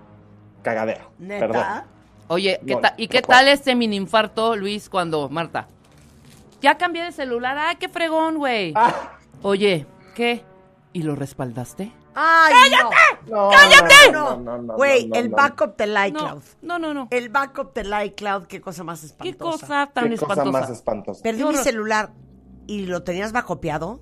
cagadero. 0.62 1.10
¿Neta? 1.17 1.48
Perdón. 1.48 1.65
Oye, 2.27 2.60
¿qué 2.65 2.75
No, 2.75 2.81
ta- 2.81 2.93
¿y 2.98 3.08
no 3.08 3.10
qué 3.10 3.22
puedo. 3.22 3.39
tal 3.39 3.48
este 3.48 3.74
mini 3.74 3.96
infarto, 3.96 4.55
Luis, 4.55 4.89
cuando, 4.89 5.29
Marta? 5.29 5.67
Ya 6.61 6.77
cambié 6.77 7.03
de 7.03 7.11
celular. 7.11 7.57
¡Ay, 7.57 7.75
qué 7.77 7.89
fregón, 7.89 8.37
güey! 8.37 8.73
Ah, 8.75 8.93
Oye, 9.41 9.85
¿qué? 10.15 10.43
¿Y 10.93 11.03
lo 11.03 11.15
respaldaste? 11.15 11.91
¡Ay, 12.15 12.71
no, 13.27 13.49
¡Cállate! 13.51 14.12
No, 14.12 14.31
No, 14.31 14.38
no, 14.38 14.57
no, 14.57 14.62
no, 14.63 14.73
Güey, 14.75 15.07
no, 15.07 15.15
el 15.15 15.29
no. 15.29 15.38
backup 15.38 15.77
del 15.77 15.95
iCloud. 16.07 16.41
no, 16.62 16.79
no, 16.79 16.93
no. 16.93 17.07
El 17.12 17.29
backup 17.29 17.73
del 17.73 17.93
iCloud, 18.07 18.47
qué 18.47 18.60
cosa 18.60 18.84
más 18.84 19.03
espantosa. 19.03 19.31
¿Qué 19.31 19.38
cosa 19.38 19.88
tan 19.93 20.10
Qué 20.10 20.17
cosa 20.17 20.34
espantosa? 20.34 20.60
más 20.60 20.69
espantosa. 20.69 21.23
Perdí 21.23 21.43
mi 21.45 21.55
celular 21.55 22.12
y 22.67 22.88
lo 22.88 23.03
tenías 23.03 23.31
bacopiado. 23.31 24.01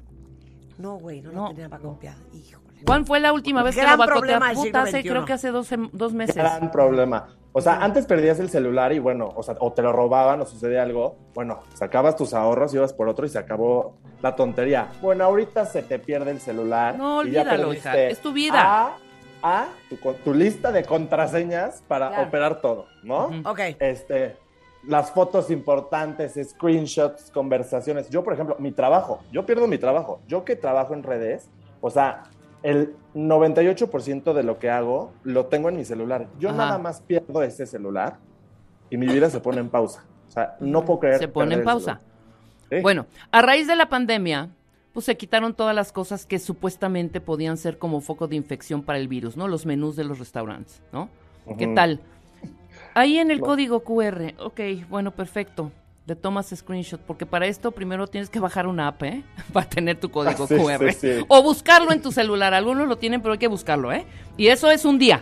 No, 0.79 0.95
güey, 0.95 1.21
no, 1.21 1.32
No. 1.32 1.41
lo 1.43 1.49
tenía 1.49 1.67
bacopiado. 1.67 2.19
Híjole. 2.34 2.82
¿Cuándo 2.86 3.08
fue 3.08 3.19
la 3.19 3.34
última 3.34 3.62
vez 3.63 3.75
que 3.75 3.84
lo 3.84 3.97
bacoteaste? 3.97 4.55
Puta, 4.55 4.82
hace, 4.84 5.03
creo 5.03 5.25
que 5.25 5.34
hace 5.34 5.49
dos, 5.51 5.69
dos 5.91 6.13
meses. 6.13 6.36
Gran 6.36 6.71
problema. 6.71 7.27
O 7.53 7.62
sea, 7.62 7.83
antes 7.83 8.05
perdías 8.05 8.39
el 8.39 8.49
celular 8.49 8.93
y 8.93 8.99
bueno, 8.99 9.31
o 9.36 9.41
sea, 9.41 9.55
o 9.60 9.73
te 9.73 9.81
lo 9.81 9.91
robaban 9.91 10.41
o 10.41 10.45
sucedía 10.45 10.83
algo. 10.83 11.17
Bueno, 11.33 11.62
sacabas 11.73 12.15
tus 12.15 12.33
ahorros, 12.33 12.73
ibas 12.73 12.93
por 12.93 13.10
otro 13.10 13.25
y 13.25 13.29
se 13.29 13.39
acabó 13.39 13.95
la 14.21 14.36
tontería. 14.36 14.91
Bueno, 15.01 15.23
ahorita 15.23 15.65
se 15.65 15.81
te 15.81 15.97
pierde 15.97 16.31
el 16.31 16.39
celular. 16.39 16.95
No, 16.97 17.23
y 17.23 17.31
ya 17.31 17.41
olvídalo, 17.41 17.73
hija, 17.73 17.97
es 17.97 18.19
tu 18.19 18.31
vida. 18.31 18.60
A, 18.62 18.97
a 19.41 19.67
tu, 20.23 20.33
lista 20.33 20.71
de 20.71 20.83
contraseñas 20.83 21.83
para 21.88 22.10
Claro. 22.10 22.27
operar 22.27 22.62
todo, 22.62 22.86
¿no? 23.03 23.31
Ok. 23.45 23.60
Este, 23.79 24.36
las 24.88 25.12
fotos 25.12 25.49
importantes, 25.49 26.39
screenshots, 26.51 27.31
conversaciones. 27.31 28.10
Yo, 28.10 28.23
por 28.23 28.33
ejemplo, 28.33 28.55
mi 28.60 28.71
trabajo, 28.71 29.21
yo 29.31 29.45
pierdo 29.45 29.67
mi 29.67 29.77
trabajo. 29.77 30.21
Yo 30.27 30.45
que 30.45 30.55
trabajo 30.55 30.93
en 30.93 31.03
redes, 31.03 31.49
o 31.81 31.89
sea, 31.89 32.23
el 32.63 32.96
98% 33.15 34.34
de 34.34 34.43
lo 34.43 34.60
que 34.60 34.70
hago 34.70 35.13
lo 35.24 35.46
tengo 35.48 35.70
en 35.70 35.78
mi 35.78 35.86
celular. 35.86 36.28
Yo 36.39 36.50
Ajá. 36.50 36.58
nada 36.58 36.78
más 36.78 37.02
pierdo 37.02 37.43
ese 37.43 37.65
celular 37.65 38.17
y 38.89 38.98
mi 38.98 39.08
vida 39.08 39.30
se 39.30 39.39
pone 39.39 39.60
en 39.60 39.70
pausa. 39.70 40.06
O 40.28 40.32
sea, 40.32 40.56
no 40.60 40.84
puedo 40.86 41.00
creer. 41.00 41.20
Se 41.20 41.28
pone 41.28 41.56
en 41.56 41.63
pausa. 41.63 42.02
Sí. 42.70 42.82
Bueno, 42.82 43.06
a 43.32 43.41
raíz 43.41 43.67
de 43.67 43.76
la 43.76 43.89
pandemia, 43.89 44.50
pues 44.93 45.06
se 45.06 45.15
quitaron 45.15 45.54
todas 45.54 45.76
las 45.76 45.91
cosas 45.91 46.26
que 46.26 46.39
supuestamente 46.39 47.22
podían 47.22 47.58
ser 47.58 47.78
como 47.78 48.02
foco 48.02 48.28
de 48.28 48.36
infección 48.36 48.84
para 48.84 49.00
el 49.00 49.08
virus, 49.08 49.38
¿no? 49.38 49.48
Los 49.48 49.65
menús 49.65 49.96
de 49.96 50.04
los 50.04 50.20
restaurantes, 50.20 50.82
¿no? 50.91 51.10
¿Qué 51.58 51.67
tal? 51.67 52.02
Ahí 52.93 53.20
en 53.20 53.32
el 53.32 53.39
No. 53.39 53.46
código 53.46 53.82
QR, 53.84 54.34
ok, 54.39 54.60
bueno, 54.89 55.12
perfecto. 55.12 55.72
Le 56.08 56.15
tomas 56.15 56.48
screenshot, 56.56 57.02
porque 57.02 57.26
para 57.26 57.46
esto 57.48 57.72
primero 57.72 58.08
tienes 58.08 58.30
que 58.30 58.39
bajar 58.39 58.65
una 58.65 58.88
app, 58.88 59.04
¿eh? 59.04 59.24
Para 59.54 59.67
tener 59.70 60.00
tu 60.00 60.10
código 60.10 60.48
Sí, 60.48 60.56
QR. 60.56 60.93
sí, 60.93 60.98
sí. 61.20 61.26
O 61.28 61.43
buscarlo 61.43 61.91
en 61.91 62.02
tu 62.02 62.12
celular. 62.13 62.54
Algunos 62.54 62.88
lo 62.88 62.98
tienen, 62.98 63.22
pero 63.22 63.34
hay 63.34 63.39
que 63.39 63.48
buscarlo, 63.50 63.91
¿eh? 63.91 64.06
Y 64.38 64.48
eso 64.48 64.72
es 64.72 64.86
un 64.86 64.98
día. 64.98 65.22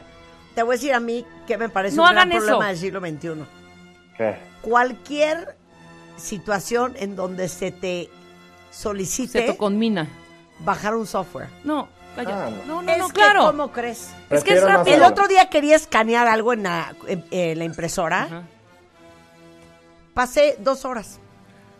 Te 0.54 0.62
voy 0.64 0.76
a 0.76 0.78
decir 0.78 0.94
a 0.94 1.00
mí 1.00 1.26
que 1.48 1.58
me 1.58 1.70
parece 1.70 1.96
No 1.98 2.04
un 2.04 2.10
gran 2.10 2.28
hagan 2.28 2.32
eso. 2.38 2.46
problema 2.46 2.68
del 2.68 2.78
siglo 2.78 3.00
XXI. 3.00 3.30
¿Qué? 4.16 4.36
Cualquier 4.62 5.58
situación 6.18 6.94
en 6.98 7.16
donde 7.16 7.48
se 7.50 7.72
te 7.72 8.10
Se 8.70 8.82
solicite 8.84 9.42
te 9.42 9.58
conmina. 9.58 10.08
bajar 10.60 10.96
un 10.96 11.08
software. 11.08 11.48
No, 11.64 11.88
calla. 12.16 12.46
Ah, 12.46 12.50
no, 12.68 12.82
no, 12.82 12.92
es 12.92 12.98
no, 13.00 13.08
que, 13.08 13.14
claro. 13.14 13.48
¿cómo 13.48 13.72
crees? 13.72 14.12
Es 14.30 14.44
que 14.44 14.54
es 14.54 14.64
rápido. 14.64 14.96
El 14.98 15.04
otro 15.04 15.28
día 15.28 15.50
quería 15.50 15.76
escanear 15.76 16.28
algo 16.28 16.54
en 16.54 16.64
la, 16.64 16.94
en- 17.08 17.26
en 17.32 17.58
la 17.60 17.66
impresora. 17.66 18.24
Ajá. 18.24 18.44
Pasé 20.16 20.56
dos 20.60 20.84
horas. 20.86 21.20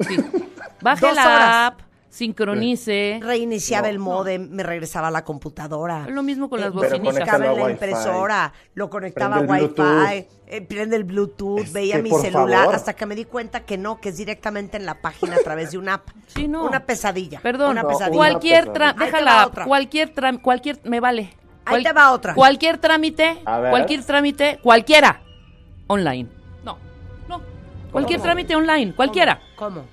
Sí. 0.02 0.18
Baje 0.82 1.06
Dos 1.08 1.16
la 1.16 1.26
horas. 1.26 1.50
app, 1.72 1.80
sincronice. 2.10 3.20
Reiniciaba 3.24 3.88
No. 3.88 3.92
el 3.94 4.00
modem, 4.00 4.50
me 4.52 4.62
regresaba 4.62 5.08
a 5.08 5.12
la 5.12 5.24
computadora. 5.24 6.06
Lo 6.10 6.22
mismo 6.22 6.50
con 6.50 6.60
las 6.60 6.68
Eh, 6.70 6.72
Pero 6.80 6.90
bocinitas. 6.90 7.34
En 7.34 7.42
la 7.58 7.66
a 7.66 7.72
impresora, 7.72 8.54
lo 8.74 8.90
conectaba 8.90 9.38
a 9.38 9.40
Prende 9.40 9.56
el 9.58 9.64
Wi-Fi, 9.64 9.74
Bluetooth. 9.82 10.28
eh, 10.48 10.62
prende 10.68 10.96
el 10.98 11.04
Bluetooth, 11.06 11.60
Es 11.62 11.74
veía 11.74 11.98
mi 12.00 12.10
por 12.10 12.22
celular, 12.22 12.60
favor. 12.60 12.76
hasta 12.76 12.94
que 12.94 13.06
me 13.06 13.16
di 13.16 13.24
cuenta 13.26 13.62
que 13.62 13.78
no, 13.78 14.02
que 14.02 14.10
es 14.10 14.18
directamente 14.18 14.76
en 14.78 14.86
la 14.86 15.02
página 15.02 15.38
a 15.38 15.40
través 15.40 15.72
de 15.72 15.78
una 15.78 15.94
app. 15.96 16.10
Sí, 16.28 16.48
no. 16.50 16.66
Una 16.66 16.82
pesadilla. 16.86 17.40
Perdón, 17.40 17.72
Una 17.72 17.84
No, 17.84 17.88
pesadilla. 17.88 18.20
una 18.20 18.30
cualquier 18.30 18.60
pesadilla. 18.66 18.74
trámite, 18.74 19.04
Ahí 19.06 19.12
te 19.12 19.18
déjala, 19.18 19.36
va 19.36 19.46
otra. 19.48 19.66
cualquier 19.66 20.10
trámite, 20.14 20.44
cualquier, 20.44 20.80
me 20.84 21.00
vale. 21.00 21.34
Ahí 21.64 21.84
te 21.84 21.94
va 21.94 22.12
otra. 22.12 22.36
Cualquier 22.36 22.78
trámite, 22.80 23.42
A 23.46 23.60
ver. 23.60 23.72
cualquier 23.72 24.04
trámite, 24.04 24.60
cualquiera, 24.62 25.22
online. 25.88 26.30
Cualquier 27.96 28.20
¿Cómo? 28.20 28.26
trámite 28.26 28.56
online, 28.56 28.94
cualquiera. 28.94 29.40
¿Cómo? 29.56 29.86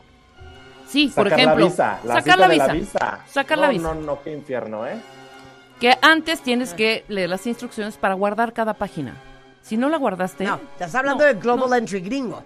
Sí, 0.87 1.11
por 1.15 1.25
Sacar 1.31 1.39
ejemplo, 1.39 1.65
la 1.65 1.71
visa. 1.71 2.01
La 2.05 2.15
sacar 2.15 2.23
cita 2.23 2.37
la 2.37 2.49
de 2.49 2.55
visa, 2.55 2.67
la 2.67 2.73
visa. 2.75 3.19
sacar 3.29 3.59
no, 3.59 3.63
la 3.65 3.71
visa. 3.71 3.83
No, 3.83 3.95
no, 3.95 4.23
qué 4.23 4.33
infierno, 4.33 4.87
¿eh? 4.87 5.01
Que 5.81 5.97
antes 6.03 6.43
tienes 6.43 6.75
que 6.75 7.05
leer 7.09 7.31
las 7.31 7.47
instrucciones 7.47 7.97
para 7.97 8.15
guardar 8.15 8.53
cada 8.53 8.75
página. 8.75 9.15
Si 9.63 9.77
no 9.77 9.89
la 9.89 9.97
guardaste, 9.97 10.45
No, 10.45 10.57
estás 10.73 10.95
hablando 10.97 11.23
no, 11.25 11.29
del 11.29 11.39
Global 11.41 11.71
no. 11.71 11.77
Entry 11.77 12.01
gringo. 12.01 12.43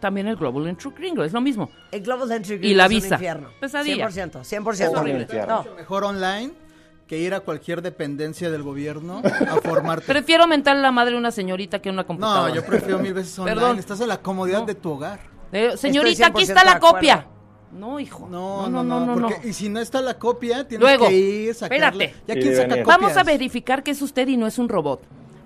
también 0.00 0.28
el 0.28 0.36
Global 0.36 0.68
Entry 0.68 0.90
Gringo, 0.96 1.24
es 1.24 1.32
lo 1.32 1.40
mismo. 1.40 1.70
El 1.90 2.02
Global 2.02 2.30
Entry 2.30 2.54
Y 2.54 2.58
gringo 2.58 2.76
la 2.76 2.84
es 2.84 2.90
visa. 2.90 3.06
un 3.08 3.12
infierno. 3.14 3.48
Pesadilla. 3.58 4.08
100%, 4.08 4.44
100%. 4.44 4.72
Es 4.84 4.88
un 4.90 4.96
horrible. 4.98 5.26
No, 5.48 5.64
Mejor 5.76 6.04
online 6.04 6.52
que 7.08 7.18
ir 7.18 7.34
a 7.34 7.40
cualquier 7.40 7.82
dependencia 7.82 8.50
del 8.50 8.62
gobierno 8.62 9.22
a 9.24 9.56
formarte. 9.62 10.06
Prefiero 10.06 10.46
mentarle 10.46 10.82
la 10.82 10.92
madre 10.92 11.14
a 11.16 11.18
una 11.18 11.30
señorita 11.32 11.80
que 11.80 11.90
una 11.90 12.04
computadora. 12.04 12.48
no, 12.50 12.54
yo 12.54 12.64
prefiero 12.64 12.98
mil 12.98 13.14
veces 13.14 13.36
online. 13.38 13.56
Perdón. 13.56 13.78
Estás 13.78 14.00
en 14.02 14.08
la 14.08 14.18
comodidad 14.18 14.60
No. 14.60 14.66
de 14.66 14.74
tu 14.74 14.90
hogar. 14.92 15.20
Eh, 15.50 15.76
señorita, 15.76 16.26
aquí 16.26 16.42
100% 16.44 16.48
está 16.48 16.64
la 16.64 16.74
de 16.74 16.80
copia. 16.80 17.26
No, 17.72 17.98
hijo. 17.98 18.28
No, 18.30 18.68
no, 18.68 18.82
no, 18.84 19.14
porque 19.14 19.48
y 19.48 19.52
si 19.52 19.68
no 19.68 19.80
está 19.80 20.00
la 20.00 20.18
copia, 20.18 20.68
tienes 20.68 20.82
Luego, 20.86 21.08
que 21.08 21.14
ir, 21.14 21.54
sacarla. 21.54 21.86
espérate. 21.88 22.14
¿Ya 22.26 22.34
Y 22.34 22.40
quién 22.42 22.54
de 22.54 22.56
saca? 22.76 22.82
Vamos 22.84 23.16
a 23.16 23.24
verificar 23.24 23.82
que 23.82 23.90
es 23.90 24.00
usted 24.02 24.28
y 24.28 24.36
no 24.36 24.46
es 24.46 24.58
un 24.58 24.68
robot. 24.68 25.02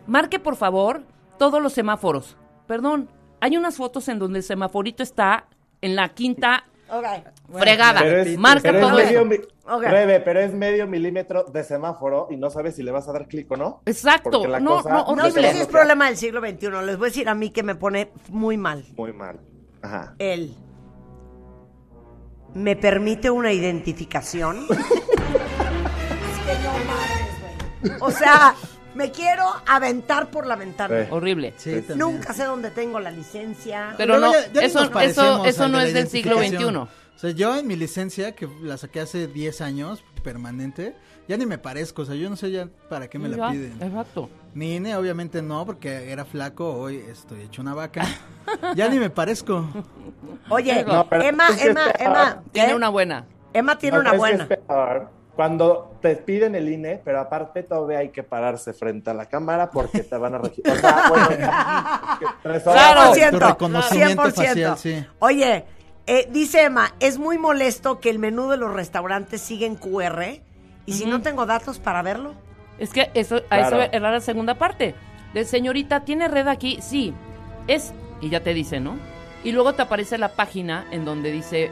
Marque, 0.06 0.38
por 0.40 0.56
favor, 0.56 1.02
todos 1.38 1.62
los 1.62 1.72
semáforos. 1.72 2.36
Perdón, 2.66 3.08
hay 3.40 3.56
unas 3.56 3.76
fotos 3.76 4.08
en 4.08 4.18
donde 4.18 4.38
el 4.40 4.44
semaforito 4.44 5.02
está 5.02 5.46
en 5.80 5.94
la 5.96 6.08
quinta 6.10 6.64
Ok. 6.92 7.58
fregada. 7.58 8.00
Pero 8.00 8.20
es, 8.20 8.38
Marca 8.38 8.62
pero 8.62 8.78
es 8.98 9.12
todo 9.12 9.24
medio. 9.24 9.48
Rebe, 9.80 10.20
pero 10.20 10.40
es 10.40 10.52
medio 10.52 10.86
milímetro 10.86 11.44
de 11.44 11.64
semáforo 11.64 12.28
y 12.30 12.36
no 12.36 12.50
sabes 12.50 12.76
si 12.76 12.82
le 12.82 12.90
vas 12.90 13.08
a 13.08 13.12
dar 13.12 13.26
clic 13.28 13.50
o 13.50 13.56
no. 13.56 13.82
Exacto. 13.86 14.46
No, 14.46 14.82
no, 14.82 15.16
No 15.16 15.30
si 15.30 15.40
es 15.40 15.66
problema 15.68 16.06
del 16.06 16.18
siglo 16.18 16.40
XXI. 16.40 16.68
Les 16.84 16.98
voy 16.98 17.06
a 17.06 17.08
decir 17.08 17.28
a 17.28 17.34
mí 17.34 17.50
que 17.50 17.62
me 17.62 17.74
pone 17.74 18.12
muy 18.28 18.58
mal. 18.58 18.84
Muy 18.96 19.12
mal. 19.14 19.40
Ajá. 19.80 20.14
Él 20.18 20.54
me 22.54 22.76
permite 22.76 23.30
una 23.30 23.52
identificación. 23.52 24.66
es 24.70 24.76
que 24.76 26.54
no 26.62 26.72
mames, 26.86 27.40
güey. 27.80 27.96
O 28.00 28.10
sea, 28.10 28.54
me 28.94 29.10
quiero 29.10 29.44
aventar 29.66 30.30
por 30.30 30.46
la 30.46 30.56
ventana. 30.56 31.02
Sí. 31.04 31.08
Horrible. 31.10 31.54
Sí. 31.56 31.84
Nunca 31.96 32.32
sé 32.32 32.44
dónde 32.44 32.70
tengo 32.70 33.00
la 33.00 33.10
licencia. 33.10 33.94
Pero 33.96 34.18
no, 34.18 34.32
ya- 34.32 34.52
ya 34.52 34.60
ni 34.60 34.66
eso, 34.66 35.00
eso, 35.00 35.44
eso 35.44 35.68
no 35.68 35.78
de 35.78 35.88
es 35.88 35.94
del 35.94 36.08
siglo. 36.08 36.38
XXI. 36.38 36.64
O 36.76 36.88
sea, 37.22 37.30
yo 37.30 37.56
en 37.56 37.66
mi 37.68 37.76
licencia, 37.76 38.32
que 38.32 38.48
la 38.62 38.76
saqué 38.76 39.00
hace 39.00 39.28
10 39.28 39.60
años, 39.60 40.02
permanente, 40.24 40.96
ya 41.28 41.36
ni 41.36 41.46
me 41.46 41.56
parezco. 41.58 42.02
O 42.02 42.04
sea, 42.04 42.16
yo 42.16 42.28
no 42.28 42.36
sé 42.36 42.50
ya 42.50 42.68
para 42.88 43.08
qué 43.08 43.18
me 43.18 43.28
la 43.28 43.50
piden. 43.50 43.80
Exacto. 43.80 44.28
Mi 44.54 44.74
INE, 44.76 44.96
obviamente 44.96 45.40
no, 45.40 45.64
porque 45.64 46.10
era 46.10 46.24
flaco. 46.24 46.72
Hoy 46.74 46.96
estoy 46.96 47.42
hecho 47.42 47.62
una 47.62 47.74
vaca. 47.74 48.04
ya 48.74 48.88
ni 48.88 48.98
me 48.98 49.08
parezco. 49.08 49.68
Oye, 50.48 50.84
No, 50.84 51.06
Emma, 51.12 51.48
Emma, 51.60 51.92
Emma. 51.98 52.42
Tiene 52.50 52.74
una 52.74 52.88
buena. 52.88 53.24
Emma 53.52 53.78
tiene 53.78 53.96
No, 53.98 54.00
una 54.00 54.12
buena. 54.14 54.48
Cuando 55.34 55.96
te 56.02 56.16
piden 56.16 56.54
el 56.54 56.68
INE, 56.68 57.00
pero 57.02 57.20
aparte 57.20 57.62
todavía 57.62 57.98
hay 58.00 58.10
que 58.10 58.22
pararse 58.22 58.72
frente 58.74 59.10
a 59.10 59.14
la 59.14 59.26
cámara 59.26 59.70
porque 59.70 60.00
te 60.02 60.16
van 60.18 60.34
a 60.34 60.38
registrar. 60.38 60.76
O 60.76 60.80
sea, 60.80 61.08
bueno, 61.08 61.36
que 62.18 62.26
tres 62.42 62.66
horas- 62.66 62.92
Claro. 62.92 63.14
100%, 63.14 63.30
Tu 63.30 63.38
reconocimiento 63.40 64.22
100%. 64.24 64.32
facial, 64.34 64.78
sí. 64.78 65.06
Oye, 65.20 65.64
eh, 66.06 66.28
dice 66.30 66.64
Emma, 66.64 66.92
es 67.00 67.18
muy 67.18 67.38
molesto 67.38 67.98
que 67.98 68.10
el 68.10 68.18
menú 68.18 68.48
de 68.50 68.58
los 68.58 68.72
restaurantes 68.74 69.40
siga 69.40 69.66
en 69.66 69.76
QR 69.76 70.40
y 70.84 70.92
si 70.92 71.06
no 71.06 71.22
tengo 71.22 71.46
datos 71.46 71.78
para 71.78 72.02
verlo. 72.02 72.34
Es 72.78 72.90
que 72.90 73.10
eso, 73.14 73.36
a 73.36 73.40
Claro. 73.56 73.80
eso 73.82 73.92
era 73.92 74.10
la 74.10 74.20
segunda 74.20 74.56
parte. 74.56 74.94
De 75.32 75.44
señorita, 75.46 76.00
¿tiene 76.00 76.28
red 76.28 76.48
aquí? 76.48 76.78
Sí. 76.82 77.14
Es, 77.68 77.92
y 78.20 78.28
ya 78.28 78.40
te 78.42 78.52
dice, 78.52 78.80
¿no? 78.80 78.96
Y 79.44 79.52
luego 79.52 79.72
te 79.74 79.82
aparece 79.82 80.18
la 80.18 80.28
página 80.30 80.86
en 80.90 81.04
donde 81.04 81.30
dice, 81.32 81.64
"I- 81.64 81.70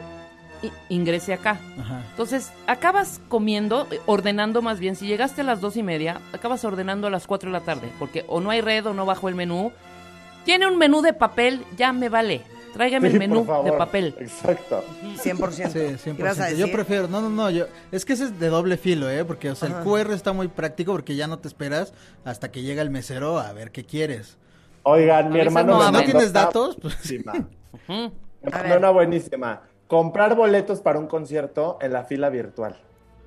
ingrese 0.89 1.33
acá. 1.33 1.59
Ajá. 1.79 2.03
Entonces, 2.11 2.51
acabas 2.67 3.21
comiendo, 3.27 3.87
eh, 3.91 3.99
ordenando 4.05 4.61
más 4.61 4.79
bien, 4.79 4.95
si 4.95 5.07
llegaste 5.07 5.41
a 5.41 5.43
las 5.43 5.61
dos 5.61 5.77
y 5.77 5.83
media, 5.83 6.19
acabas 6.33 6.63
ordenando 6.65 7.07
a 7.07 7.09
las 7.09 7.27
cuatro 7.27 7.49
de 7.49 7.53
la 7.53 7.61
tarde, 7.65 7.89
porque 7.99 8.25
o 8.27 8.39
no 8.41 8.49
hay 8.49 8.61
red 8.61 8.85
o 8.85 8.93
no 8.93 9.05
bajo 9.05 9.29
el 9.29 9.35
menú. 9.35 9.71
Tiene 10.45 10.67
un 10.67 10.77
menú 10.77 11.01
de 11.01 11.13
papel, 11.13 11.63
ya 11.77 11.93
me 11.93 12.09
vale. 12.09 12.41
Tráigame 12.73 13.09
Sí, 13.09 13.13
el 13.15 13.19
menú 13.19 13.45
de 13.65 13.73
papel. 13.73 14.15
Exacto. 14.17 14.83
100%. 15.21 15.97
Sí, 15.97 16.13
¿Qué 16.15 16.23
vas 16.23 16.39
a 16.39 16.49
100%. 16.51 16.55
Yo 16.55 16.71
prefiero, 16.71 17.07
no, 17.09 17.19
no, 17.21 17.29
no, 17.29 17.49
yo, 17.49 17.65
es 17.91 18.05
que 18.05 18.13
ese 18.13 18.23
es 18.25 18.39
de 18.39 18.47
doble 18.47 18.77
filo, 18.77 19.09
¿eh? 19.09 19.25
Porque, 19.25 19.51
o 19.51 19.55
sea, 19.55 19.67
Ajá. 19.69 19.79
el 19.79 19.83
QR 19.83 20.13
está 20.13 20.31
muy 20.31 20.47
práctico 20.47 20.93
porque 20.93 21.15
ya 21.17 21.27
no 21.27 21.37
te 21.39 21.49
esperas 21.49 21.93
hasta 22.23 22.49
que 22.49 22.61
llega 22.61 22.81
el 22.81 22.89
mesero 22.89 23.39
a 23.39 23.51
ver 23.51 23.71
qué 23.71 23.83
quieres. 23.85 24.37
Oigan, 24.83 25.31
mi 25.31 25.39
hermano 25.39 25.77
no. 25.77 25.91
¿No 25.91 26.03
tienes 26.03 26.31
datos? 26.33 26.77
Pues. 26.81 26.95
Me 27.11 27.29
A 28.49 28.49
mandó 28.51 28.69
ver. 28.69 28.77
una 28.77 28.89
buenísima. 28.89 29.61
Comprar 29.95 30.35
boletos 30.35 30.79
para 30.79 30.97
un 30.99 31.07
concierto 31.07 31.77
en 31.81 31.91
la 31.91 32.05
fila 32.05 32.29
virtual. 32.29 32.77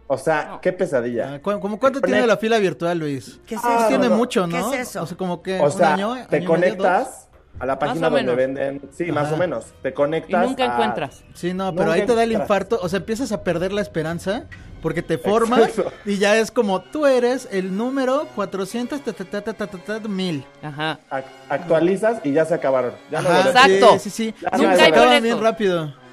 O 0.06 0.16
sea, 0.16 0.60
qué 0.62 0.72
pesadilla. 0.72 1.34
Ah, 1.34 1.38
¿cu- 1.42 1.60
¿Cómo 1.60 1.78
cuánto 1.78 2.00
Te 2.00 2.06
tiene 2.06 2.26
la 2.26 2.38
fila 2.38 2.56
virtual, 2.56 2.98
Luis? 2.98 3.38
¿Qué 3.46 3.56
es 3.56 3.60
Ah, 3.62 3.76
eso? 3.80 3.88
tiene 3.88 4.08
no. 4.08 4.16
mucho, 4.16 4.46
¿Qué 4.48 4.58
¿no? 4.58 4.72
es 4.72 4.80
eso? 4.88 5.02
O 5.02 5.06
sea, 5.06 5.14
como 5.18 5.42
que 5.42 5.60
O 5.60 5.66
un 5.70 5.82
año, 5.84 6.14
te 6.14 6.20
año 6.20 6.24
y 6.30 6.30
medio, 6.30 6.46
conectas 6.48 7.28
a 7.58 7.66
la 7.66 7.78
página 7.78 8.08
donde 8.08 8.22
menos. 8.22 8.36
venden. 8.36 8.80
Sí, 8.94 9.12
más 9.12 9.30
o 9.30 9.36
menos. 9.36 9.74
Te 9.82 9.90
Y 9.90 9.92
conectas. 9.92 10.46
nunca 10.46 10.62
a- 10.64 10.72
encuentras. 10.72 11.22
Sí, 11.34 11.52
no, 11.52 11.70
pero 11.74 11.84
Nunca 11.88 12.00
ahí 12.00 12.06
te 12.06 12.14
da 12.14 12.22
el 12.22 12.32
infarto, 12.32 12.78
o 12.80 12.88
sea, 12.88 12.96
empiezas 13.00 13.30
a 13.32 13.42
perder 13.44 13.70
la 13.74 13.82
esperanza 13.82 14.44
porque 14.80 15.02
te 15.02 15.18
formas 15.18 15.68
Exacto. 15.68 15.92
y 16.06 16.16
ya 16.16 16.34
es 16.38 16.50
como 16.50 16.80
tú 16.80 17.04
eres 17.04 17.46
el 17.52 17.76
número 17.76 18.26
400 18.36 19.02
ta, 19.02 19.12
ta, 19.12 19.24
ta, 19.26 19.42
ta, 19.42 19.52
ta, 19.52 19.66
ta, 19.66 20.00
ta, 20.00 20.08
mil. 20.08 20.46
Ajá. 20.62 20.98
ac- 21.10 21.24
Actualizas 21.50 22.20
y 22.24 22.32
ya 22.32 22.46
se 22.46 22.54
acabaron. 22.54 22.92
Ya 23.10 23.18
Ajá. 23.18 23.48
Exacto. 23.50 23.98
Sí, 23.98 23.98
sí, 23.98 24.10
sí. 24.10 24.34
Ya 24.40 24.50
Sí, 24.56 24.62
nunca 24.62 24.76
se 24.76 24.82
hay 24.82 24.92
acaban 24.92 25.22
bien 25.22 25.42
rápido. 25.42 26.03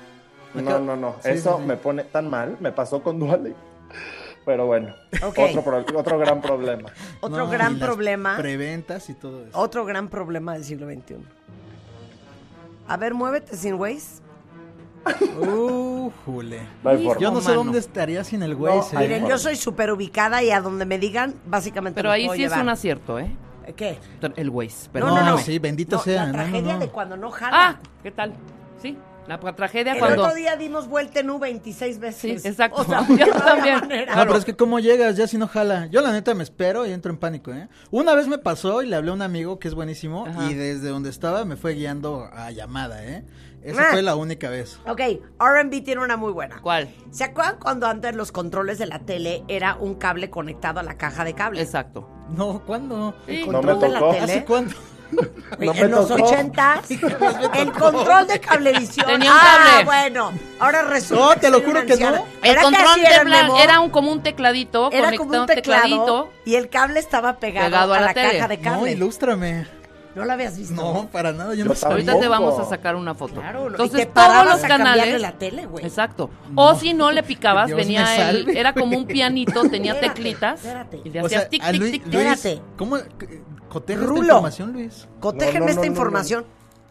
No, 0.54 0.80
no, 0.80 0.96
no. 0.96 1.16
Sí, 1.22 1.30
Eso 1.30 1.56
sí, 1.58 1.62
sí. 1.62 1.68
me 1.68 1.78
pone 1.78 2.04
tan 2.06 2.30
mal. 2.30 2.58
Me 2.60 2.72
pasó 2.72 3.02
con 3.02 3.20
Duale. 3.20 3.54
Pero 4.46 4.66
bueno. 4.66 4.94
Otro, 5.24 5.62
pro- 5.64 5.86
otro 6.00 6.18
gran 6.20 6.42
problema. 6.42 6.90
Otro 7.22 7.46
No, 7.46 7.50
gran 7.50 7.76
y 7.76 7.80
las 7.80 7.88
problema. 7.88 8.38
Preventas 8.38 9.10
y 9.10 9.14
todo 9.14 9.46
eso. 9.46 9.58
Otro 9.58 9.86
gran 9.86 10.08
problema 10.08 10.54
del 10.54 10.64
siglo 10.64 10.88
XXI. 10.88 11.18
A 12.88 12.98
ver, 12.98 13.14
muévete 13.14 13.56
sin 13.56 13.76
Waze. 13.76 14.22
Uh, 15.40 16.12
jule. 16.26 16.62
No. 16.84 17.18
Yo 17.20 17.32
no 17.32 17.42
sé 17.42 17.54
dónde 17.54 17.80
estaría 17.80 18.24
sin 18.24 18.44
el. 18.44 18.60
No, 18.60 18.68
ese. 18.82 18.98
ay, 18.98 19.08
Miren, 19.08 19.28
yo 19.28 19.38
soy 19.40 19.56
súper 19.56 19.92
ubicada 19.92 20.44
y 20.44 20.52
a 20.52 20.62
donde 20.62 20.86
me 20.86 21.00
digan, 21.00 21.34
básicamente 21.48 21.96
Pero 22.00 22.12
ahí 22.12 22.26
puedo 22.28 22.38
sí 22.38 22.44
es 22.44 22.56
un 22.56 22.70
acierto, 22.70 23.18
¿eh? 23.20 23.36
¿Qué? 23.76 23.98
El 24.36 24.50
Waze. 24.50 24.88
No, 24.88 24.92
Perdóname. 24.94 25.22
no, 25.22 25.32
no. 25.32 25.38
sí, 25.40 25.58
bendito 25.60 25.96
No, 25.96 26.02
sea. 26.04 26.26
La 26.26 26.32
no, 26.32 26.38
no, 26.38 26.44
tragedia 26.44 26.74
no. 26.74 26.80
de 26.80 26.88
cuando 26.90 27.18
no 27.18 27.32
jala. 27.32 27.52
Ah, 27.70 27.80
¿qué 28.04 28.12
tal? 28.12 28.34
Sí, 28.82 28.98
la 29.42 29.56
tragedia 29.56 29.94
El 29.94 30.00
cuando... 30.00 30.24
otro 30.24 30.36
día 30.36 30.56
dimos 30.56 30.88
vuelta 30.88 31.20
en 31.22 31.30
U 31.30 31.40
26 31.40 32.00
veces. 32.00 32.42
Sí, 32.42 32.48
exacto. 32.48 32.82
O 32.82 32.84
sea, 32.86 33.06
Yo 33.10 33.26
no 33.28 33.34
también. 33.42 33.80
manera. 33.80 34.16
No, 34.16 34.22
pero 34.24 34.38
es 34.38 34.46
que 34.46 34.56
cómo 34.56 34.80
llegas 34.80 35.16
ya 35.18 35.28
si 35.28 35.38
no 35.38 35.48
jala. 35.48 35.88
Yo 35.88 36.02
la 36.02 36.12
neta 36.12 36.34
me 36.34 36.44
espero 36.44 36.86
y 36.86 36.92
entro 36.92 37.12
en 37.12 37.18
pánico, 37.18 37.52
¿eh? 37.54 37.68
Una 37.92 38.14
vez 38.16 38.28
me 38.28 38.38
pasó 38.38 38.82
y 38.82 38.88
le 38.88 38.96
hablé 38.96 39.12
a 39.12 39.14
un 39.14 39.22
amigo 39.22 39.60
que 39.60 39.68
es 39.68 39.74
buenísimo 39.76 40.26
Ajá. 40.28 40.50
y 40.50 40.54
desde 40.54 40.90
donde 40.90 41.10
estaba 41.10 41.46
me 41.46 41.56
fue 41.56 41.74
guiando 41.74 42.30
a 42.34 42.52
llamada, 42.52 43.04
¿eh? 43.06 43.24
Esa 43.64 43.82
Ah. 43.84 43.88
fue 43.92 44.02
la 44.02 44.16
única 44.16 44.50
vez. 44.50 44.80
Ok, 44.88 45.00
R&B 45.40 45.82
tiene 45.82 46.02
una 46.02 46.18
muy 46.18 46.32
buena. 46.32 46.60
¿Cuál? 46.62 46.90
¿Se 47.12 47.24
acuerdan 47.24 47.58
cuando 47.62 47.86
antes 47.86 48.16
los 48.16 48.32
controles 48.32 48.80
de 48.80 48.88
la 48.88 49.00
tele 49.00 49.44
era 49.48 49.76
un 49.76 49.94
cable 49.96 50.32
conectado 50.32 50.80
a 50.80 50.84
la 50.84 50.98
caja 50.98 51.24
de 51.24 51.36
cable? 51.36 51.62
Exacto. 51.62 52.10
No, 52.36 52.64
¿cuándo? 52.66 53.14
Sí. 53.28 53.42
No 53.46 53.52
control 53.62 53.78
me 53.78 53.86
de 53.86 53.90
la 53.94 54.00
tocó. 54.00 54.12
tele. 54.14 54.24
¿Hace 54.24 54.46
cuándo? 54.46 54.74
No 55.60 55.74
en 55.74 55.92
los 55.92 56.10
ochentas, 56.10 56.90
el 57.56 57.72
control 57.74 58.28
de 58.28 58.40
cablevisión. 58.40 59.06
Tenía 59.08 59.32
un 59.32 59.38
ah, 59.40 59.58
cable. 59.70 59.86
bueno, 59.86 60.32
ahora 60.60 60.84
resulta. 60.84 61.26
No, 61.26 61.36
te 61.42 61.50
lo 61.50 61.62
juro 61.62 61.86
que 61.86 61.98
no. 61.98 62.08
El 62.42 62.52
¿Era 62.52 62.62
que 62.62 62.66
control 62.66 63.02
de 63.02 63.26
Memo? 63.30 63.58
era 63.60 63.80
un, 63.82 63.90
como 63.90 64.12
un 64.12 64.24
tecladito 64.24 64.90
Era 64.92 65.16
como 65.18 65.40
un 65.42 65.46
teclado 65.46 65.82
tecladito. 65.84 66.30
y 66.46 66.56
el 66.56 66.70
cable 66.70 67.00
estaba 67.00 67.38
pegado, 67.38 67.68
Pegado 67.68 67.94
a, 67.94 67.98
a 67.98 68.00
la 68.02 68.06
la, 68.08 68.14
caja 68.14 68.48
de 68.48 68.58
No, 68.58 68.64
cable. 68.64 68.92
ilústrame. 68.94 69.68
No 70.14 70.26
lo 70.26 70.34
habías 70.34 70.58
visto. 70.58 70.74
No, 70.76 71.08
para 71.10 71.32
nada, 71.32 71.52
yo, 71.54 71.60
Yo 71.60 71.66
no 71.66 71.76
sabía. 71.76 71.96
Ahorita 71.96 72.20
te 72.20 72.28
vamos 72.28 72.60
a 72.60 72.66
sacar 72.66 72.98
una 72.98 73.16
foto. 73.16 73.36
Claro, 73.36 73.62
no, 73.64 73.68
Entonces, 73.70 74.02
y 74.02 74.06
te 74.06 74.12
todos 74.12 74.46
los 74.46 74.62
a 74.64 74.68
canales. 74.68 75.22
la 75.22 75.32
tele, 75.34 75.66
güey. 75.68 75.86
Exacto. 75.86 76.30
O 76.56 76.76
si 76.76 76.94
no 76.94 77.12
le 77.12 77.24
picabas, 77.24 77.68
Dios 77.68 77.78
venía 77.78 78.30
el. 78.30 78.40
salve, 78.46 78.60
Era 78.60 78.74
como 78.74 78.98
un 78.98 79.06
pianito, 79.06 79.62
tenía 79.70 79.94
Espérate, 79.94 80.16
teclitas. 80.22 80.60
espérate. 80.66 81.02
Y 81.06 81.10
le 81.12 81.22
O 81.22 81.26
hacías 81.28 81.42
sea, 81.44 81.50
tic, 81.50 81.64
a 81.64 81.72
tic, 81.72 81.80
Luis, 81.80 81.92
tic, 81.94 82.04
tic. 82.04 82.14
Espérate. 82.14 82.62
¿cómo 82.78 82.98
coteja 83.72 84.02
esta 84.02 84.10
Rulo. 84.14 84.22
información, 84.24 84.74
Luis? 84.74 85.08
Cotejen 85.20 85.60
No, 85.62 85.66
no, 85.66 85.70
esta 85.70 85.82
no, 85.82 85.86
no, 85.86 85.92
información. 85.92 86.46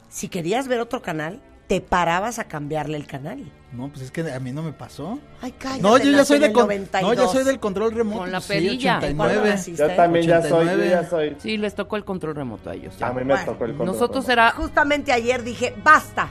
Si 0.09 0.29
querías 0.29 0.67
ver 0.67 0.81
otro 0.81 1.03
canal, 1.03 1.41
te 1.69 1.81
parabas 1.81 2.39
a 2.41 2.45
cambiarle 2.45 2.97
el 2.97 3.07
canal. 3.07 3.53
No, 3.73 3.89
pues 3.89 4.03
es 4.03 4.11
que 4.11 4.23
a 4.33 4.41
mí 4.41 4.51
no 4.51 4.63
me 4.63 4.73
pasó. 4.73 5.21
Ay, 5.41 5.53
cállate. 5.53 5.83
No, 5.83 5.97
yo 5.99 6.11
ya 6.11 6.25
soy 6.25 6.41
de 6.41 6.53
con- 6.53 6.65
92. 6.65 7.17
No, 7.17 7.23
yo 7.23 7.31
soy 7.31 7.45
del 7.45 7.61
control 7.61 7.93
remoto. 7.93 8.23
Con 8.23 8.33
la 8.33 8.41
sí, 8.41 8.49
perilla. 8.49 8.99
¿Cuándo 8.99 9.23
89. 9.25 9.51
naciste? 9.51 9.83
Yo 9.89 9.95
también 9.95 10.27
ya 10.27 10.41
soy. 10.43 10.51
Yo 10.51 10.57
89. 10.57 10.91
ya 10.91 11.09
soy. 11.09 11.37
Sí, 11.39 11.57
les 11.57 11.75
tocó 11.77 11.97
el 11.97 12.05
control 12.05 12.35
remoto 12.35 12.71
a 12.71 12.75
ellos. 12.75 12.99
ya. 12.99 13.07
A 13.07 13.13
mí 13.13 13.19
me 13.21 13.35
Bueno, 13.35 13.45
tocó 13.45 13.65
el 13.67 13.71
control. 13.77 13.87
Nosotros 13.87 14.25
remoto. 14.27 14.33
era. 14.33 14.51
Justamente 14.51 15.13
ayer 15.13 15.45
dije, 15.45 15.73
basta. 15.85 16.29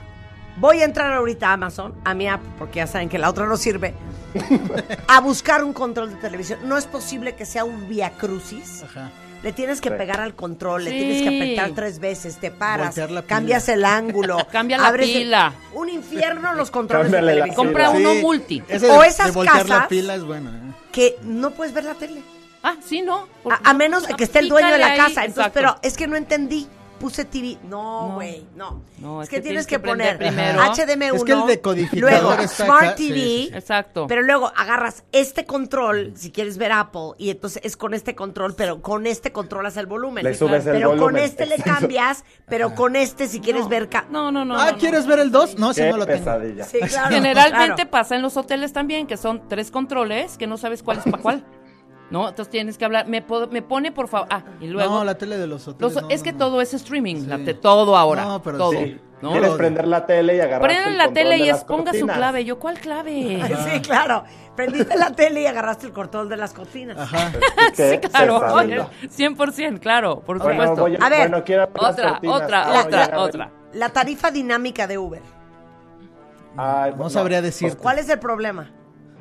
Voy 0.57 0.81
a 0.81 0.83
entrar 0.85 1.13
ahorita 1.13 1.51
a 1.51 1.53
Amazon, 1.53 1.95
a 2.03 2.13
mi 2.13 2.27
app, 2.27 2.41
porque 2.57 2.77
ya 2.77 2.87
saben 2.87 3.07
que 3.07 3.17
la 3.17 3.29
otra 3.29 3.45
no 3.45 3.55
sirve, 3.55 3.93
a 5.07 5.21
buscar 5.21 5.63
un 5.63 5.71
control 5.71 6.09
de 6.09 6.15
televisión. 6.17 6.59
No 6.65 6.77
es 6.77 6.85
posible 6.85 7.35
que 7.35 7.45
sea 7.45 7.63
un 7.63 7.87
via 7.87 8.11
crucis. 8.17 8.83
Ajá. 8.83 9.09
Le 9.41 9.53
tienes 9.53 9.79
que 9.79 9.87
Sí. 9.89 9.95
pegar 9.95 10.19
al 10.19 10.35
control, 10.35 10.83
le 10.83 10.91
tienes 10.91 11.21
que 11.21 11.27
apretar 11.37 11.71
tres 11.73 11.99
veces, 11.99 12.37
te 12.37 12.51
paras, 12.51 12.97
la 12.97 13.07
pila. 13.07 13.21
cambias 13.23 13.69
el 13.69 13.85
ángulo, 13.85 14.37
Cambia 14.51 14.77
la 14.77 14.87
abres 14.87 15.07
el- 15.09 15.13
pila. 15.23 15.53
un 15.73 15.87
infierno 15.89 16.53
los 16.55 16.71
controles 16.71 17.07
de 17.09 17.17
Cámbiale 17.17 17.39
la 17.39 17.43
televisión. 17.45 17.65
Compra 17.67 17.91
pila. 17.93 18.09
uno 18.11 18.21
multi. 18.21 18.61
Ese 18.67 18.89
O 18.91 19.01
esas 19.03 19.27
de 19.27 19.31
voltear 19.31 19.69
la 19.69 19.75
casas- 19.75 19.87
pila 19.87 20.15
es 20.15 20.23
bueno. 20.25 20.49
¿eh? 20.49 20.73
Que 20.91 21.17
no 21.23 21.51
puedes 21.51 21.73
ver 21.73 21.85
la 21.85 21.93
tele. 21.95 22.21
Ah, 22.63 22.75
sí, 22.85 23.01
no. 23.01 23.27
A, 23.49 23.69
a 23.69 23.73
menos 23.73 24.05
de 24.05 24.13
que 24.15 24.25
esté 24.25 24.39
el 24.39 24.49
dueño 24.49 24.71
de 24.73 24.77
la 24.79 24.87
ahí, 24.91 24.97
casa. 24.97 25.23
Entonces, 25.23 25.37
exacto. 25.47 25.51
pero 25.53 25.75
es 25.81 25.95
que 25.95 26.07
no 26.07 26.17
entendí. 26.17 26.67
Puse 26.99 27.25
TV. 27.25 27.57
No, 27.63 28.09
No. 28.09 28.15
güey, 28.15 28.45
no. 28.55 28.83
No, 28.99 29.21
es 29.23 29.29
que, 29.29 29.41
tienes 29.41 29.65
que, 29.65 29.79
poner 29.79 30.17
primero. 30.17 30.61
HDMI1. 30.61 31.15
Es 31.15 31.23
que 31.23 31.31
el 31.31 31.45
decodificador 31.47 32.11
luego 32.21 32.33
está 32.43 32.65
Smart 32.65 32.83
acá, 32.83 32.95
TV. 32.95 33.13
sí, 33.15 33.47
sí. 33.49 33.51
Exacto. 33.53 34.05
Pero 34.07 34.21
luego 34.21 34.51
agarras 34.55 35.03
este 35.11 35.45
control, 35.45 36.13
si 36.15 36.31
quieres 36.31 36.57
ver 36.57 36.71
Apple, 36.73 37.11
y 37.17 37.29
entonces 37.29 37.61
es 37.65 37.77
con 37.77 37.93
este 37.93 38.13
control, 38.15 38.55
pero 38.55 38.81
con 38.81 39.07
este 39.07 39.31
controlas 39.31 39.77
el 39.77 39.85
volumen. 39.87 40.23
Le 40.23 40.35
subes 40.35 40.65
el 40.65 40.73
pero 40.73 40.97
con 40.97 41.17
este 41.17 41.45
le 41.45 41.57
cambias, 41.57 42.23
pero 42.47 42.75
con 42.75 42.95
este 42.95 43.27
si 43.27 43.39
quieres 43.39 43.63
No. 43.63 43.69
ver... 43.69 43.89
ca- 43.89 44.05
No, 44.09 44.31
no, 44.31 44.43
no. 44.45 44.55
ah, 44.59 44.65
no, 44.65 44.71
no. 44.73 44.77
¿quieres 44.77 45.07
ver 45.07 45.19
el 45.19 45.31
2? 45.31 45.57
No, 45.57 45.73
si 45.73 45.81
no 45.81 45.97
lo 45.97 46.05
tengo. 46.05 46.19
pesadilla. 46.19 46.65
Sí, 46.65 46.79
claro. 46.79 47.09
Generalmente 47.15 47.75
claro. 47.75 47.89
pasa 47.91 48.15
en 48.15 48.21
los 48.21 48.35
hoteles 48.37 48.73
también, 48.73 49.07
que 49.07 49.17
son 49.17 49.47
tres 49.47 49.71
controles, 49.71 50.37
que 50.37 50.47
no 50.47 50.57
sabes 50.57 50.83
cuál 50.83 50.97
es 50.97 51.03
para 51.05 51.17
cuál. 51.21 51.45
¿No? 52.11 52.27
Entonces 52.29 52.49
tienes 52.49 52.77
que 52.77 52.85
hablar. 52.85 53.07
Me, 53.07 53.23
me 53.51 53.61
pone, 53.61 53.91
por 53.91 54.07
favor. 54.07 54.27
Ah, 54.31 54.41
y 54.59 54.67
luego. 54.67 54.91
No, 54.93 55.03
la 55.03 55.15
tele 55.15 55.37
de 55.37 55.45
los 55.47 55.67
hoteles. 55.67 55.93
los- 55.93 56.03
no, 56.03 56.09
es 56.09 56.21
no, 56.21 56.23
que 56.23 56.31
no. 56.31 56.37
todo 56.39 56.61
es 56.61 56.73
streaming. 56.73 57.17
Sí. 57.17 57.25
la 57.27 57.37
te- 57.39 57.53
todo 57.53 57.95
ahora. 57.95 58.25
No, 58.25 58.41
pero 58.41 58.57
todo. 58.57 58.71
sí. 58.71 58.99
¿no? 59.21 59.31
Quieres 59.31 59.51
prender 59.51 59.85
la 59.85 60.05
tele 60.05 60.37
y 60.37 60.39
agarrar 60.39 60.61
Prenden 60.61 60.97
la 60.97 61.11
tele 61.11 61.37
y 61.39 61.49
es 61.49 61.63
ponga 61.65 61.93
su 61.93 62.07
clave. 62.07 62.45
Yo, 62.45 62.57
¿cuál 62.57 62.79
clave? 62.79 63.41
Sí, 63.69 63.81
claro. 63.81 64.23
Prendiste 64.55 64.97
la 64.97 65.11
tele 65.11 65.41
y 65.41 65.45
agarraste 65.45 65.85
el 65.87 65.91
control 65.93 66.29
de 66.29 66.37
las 66.37 66.53
cortinas. 66.53 66.97
Ajá. 66.97 67.31
sí, 67.73 67.97
claro. 67.99 68.37
oye, 68.53 68.81
100%, 69.03 69.79
claro, 69.79 70.21
por 70.21 70.39
Bueno, 70.39 70.53
supuesto. 70.63 70.81
voy 70.81 70.95
a, 70.95 71.05
A 71.05 71.09
ver. 71.09 71.29
bueno, 71.29 71.37
Otra, 71.37 72.09
cortinas. 72.11 72.41
otra, 72.41 72.63
Ah, 72.63 72.83
otra, 72.85 73.09
ya, 73.09 73.19
otra. 73.19 73.51
La 73.73 73.89
tarifa 73.89 74.31
dinámica 74.31 74.87
de 74.87 74.97
Uber. 74.97 75.21
Ay, 76.57 76.93
No 76.97 77.09
sabría 77.09 77.41
decirte. 77.41 77.77
¿Cuál 77.77 77.99
es 77.99 78.09
el 78.09 78.19
problema? 78.19 78.71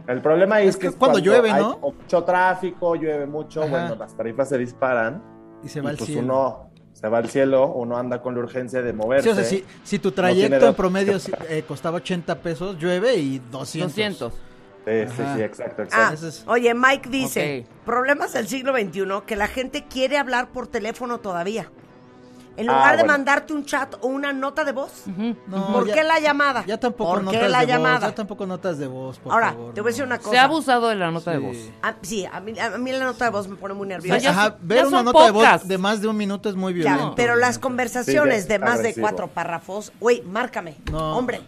El 0.08 0.20
problema 0.22 0.60
es, 0.62 0.70
Es 0.70 0.76
que 0.78 0.88
que 0.88 0.94
cuando 0.96 1.18
llueve, 1.18 1.50
hay 1.52 1.62
¿no? 1.62 1.78
mucho 1.78 2.24
tráfico, 2.24 2.94
llueve 2.96 3.26
mucho, 3.26 3.60
Ajá. 3.62 3.70
bueno, 3.70 3.94
las 3.94 4.16
tarifas 4.16 4.48
se 4.48 4.58
disparan. 4.58 5.22
Y 5.62 5.68
se 5.68 5.78
y 5.80 5.82
va 5.82 5.90
al 5.90 5.96
pues 5.96 6.06
cielo. 6.08 6.22
uno 6.22 6.70
se 6.94 7.08
va 7.08 7.18
al 7.18 7.28
cielo, 7.28 7.68
uno 7.74 7.96
anda 7.96 8.20
con 8.22 8.34
la 8.34 8.40
urgencia 8.40 8.80
de 8.82 8.92
moverse. 8.92 9.24
Sí, 9.24 9.30
o 9.30 9.34
sea, 9.34 9.44
si, 9.44 9.64
si 9.84 9.98
tu 10.00 10.10
trayecto 10.10 10.66
en 10.68 10.74
promedio 10.74 11.18
eh, 11.48 11.62
costaba 11.68 11.98
80 11.98 12.36
pesos, 12.40 12.76
llueve 12.78 13.16
y 13.16 13.38
200. 13.50 13.92
200. 13.94 14.32
Sí, 14.32 15.14
sí, 15.14 15.22
Ajá. 15.22 15.36
sí, 15.36 15.42
exacto, 15.42 15.82
Ah, 15.82 15.84
exacto. 15.84 16.14
Ese 16.14 16.28
es- 16.28 16.44
oye, 16.48 16.72
Mike 16.74 17.08
dice, 17.10 17.66
problemas 17.84 18.32
del 18.32 18.48
siglo 18.48 18.72
XXI, 18.72 19.22
que 19.26 19.36
la 19.36 19.46
gente 19.46 19.84
quiere 19.88 20.16
hablar 20.16 20.48
por 20.50 20.66
teléfono 20.68 21.18
todavía. 21.18 21.70
En 22.58 22.68
Ah, 22.68 22.72
lugar 22.72 22.90
de 22.96 23.02
bueno. 23.04 23.12
mandarte 23.12 23.52
un 23.52 23.64
chat 23.64 23.94
o 24.00 24.08
una 24.08 24.32
nota 24.32 24.64
de 24.64 24.72
voz. 24.72 25.04
No, 25.46 25.72
¿Por 25.72 25.86
ya- 25.86 25.94
qué 25.94 26.02
la 26.02 26.18
llamada? 26.18 26.64
Ya 26.66 26.76
tampoco 26.78 27.12
¿Por 27.14 27.22
notas 27.22 27.40
qué 27.40 27.48
la 27.48 27.60
de 27.60 27.66
llamada? 27.68 27.98
voz. 28.00 28.08
Ya 28.08 28.14
tampoco 28.16 28.46
notas 28.46 28.78
de 28.78 28.86
voz, 28.88 29.18
por 29.20 29.32
Ahora, 29.32 29.50
favor, 29.52 29.74
te 29.74 29.80
voy 29.80 29.88
a 29.88 29.92
decir 29.92 30.04
una 30.04 30.18
cosa. 30.18 30.30
Se 30.32 30.38
ha 30.38 30.42
abusado 30.44 30.88
de 30.88 30.96
la 30.96 31.10
nota 31.12 31.30
de 31.30 31.38
voz. 31.38 31.56
Ah, 31.84 31.94
sí, 32.02 32.26
a 32.26 32.40
mí, 32.40 32.58
a 32.58 32.70
mí 32.76 32.90
la 32.90 33.04
nota 33.04 33.26
de 33.26 33.30
voz 33.30 33.46
me 33.46 33.54
pone 33.54 33.74
muy 33.74 33.84
O 33.86 33.88
nerviosa. 33.88 34.18
sea, 34.20 34.32
ya 34.32 34.36
Ajá, 34.38 34.48
son- 34.58 34.68
ver 34.68 34.86
una 34.86 35.02
nota 35.04 35.24
de 35.24 35.30
voz 35.30 35.68
de 35.68 35.78
más 35.78 36.00
de 36.02 36.08
un 36.08 36.16
minuto 36.16 36.48
es 36.48 36.56
muy 36.56 36.74
Ya, 36.74 36.90
violento. 36.94 37.14
pero 37.14 37.36
las 37.36 37.60
conversaciones 37.60 38.48
de 38.48 38.58
más 38.58 38.82
de 38.82 38.92
cuatro 38.94 39.28
párrafos, 39.28 39.92
güey, 40.00 40.22
márcame. 40.22 40.74
No. 40.90 41.16
Hombre, 41.16 41.40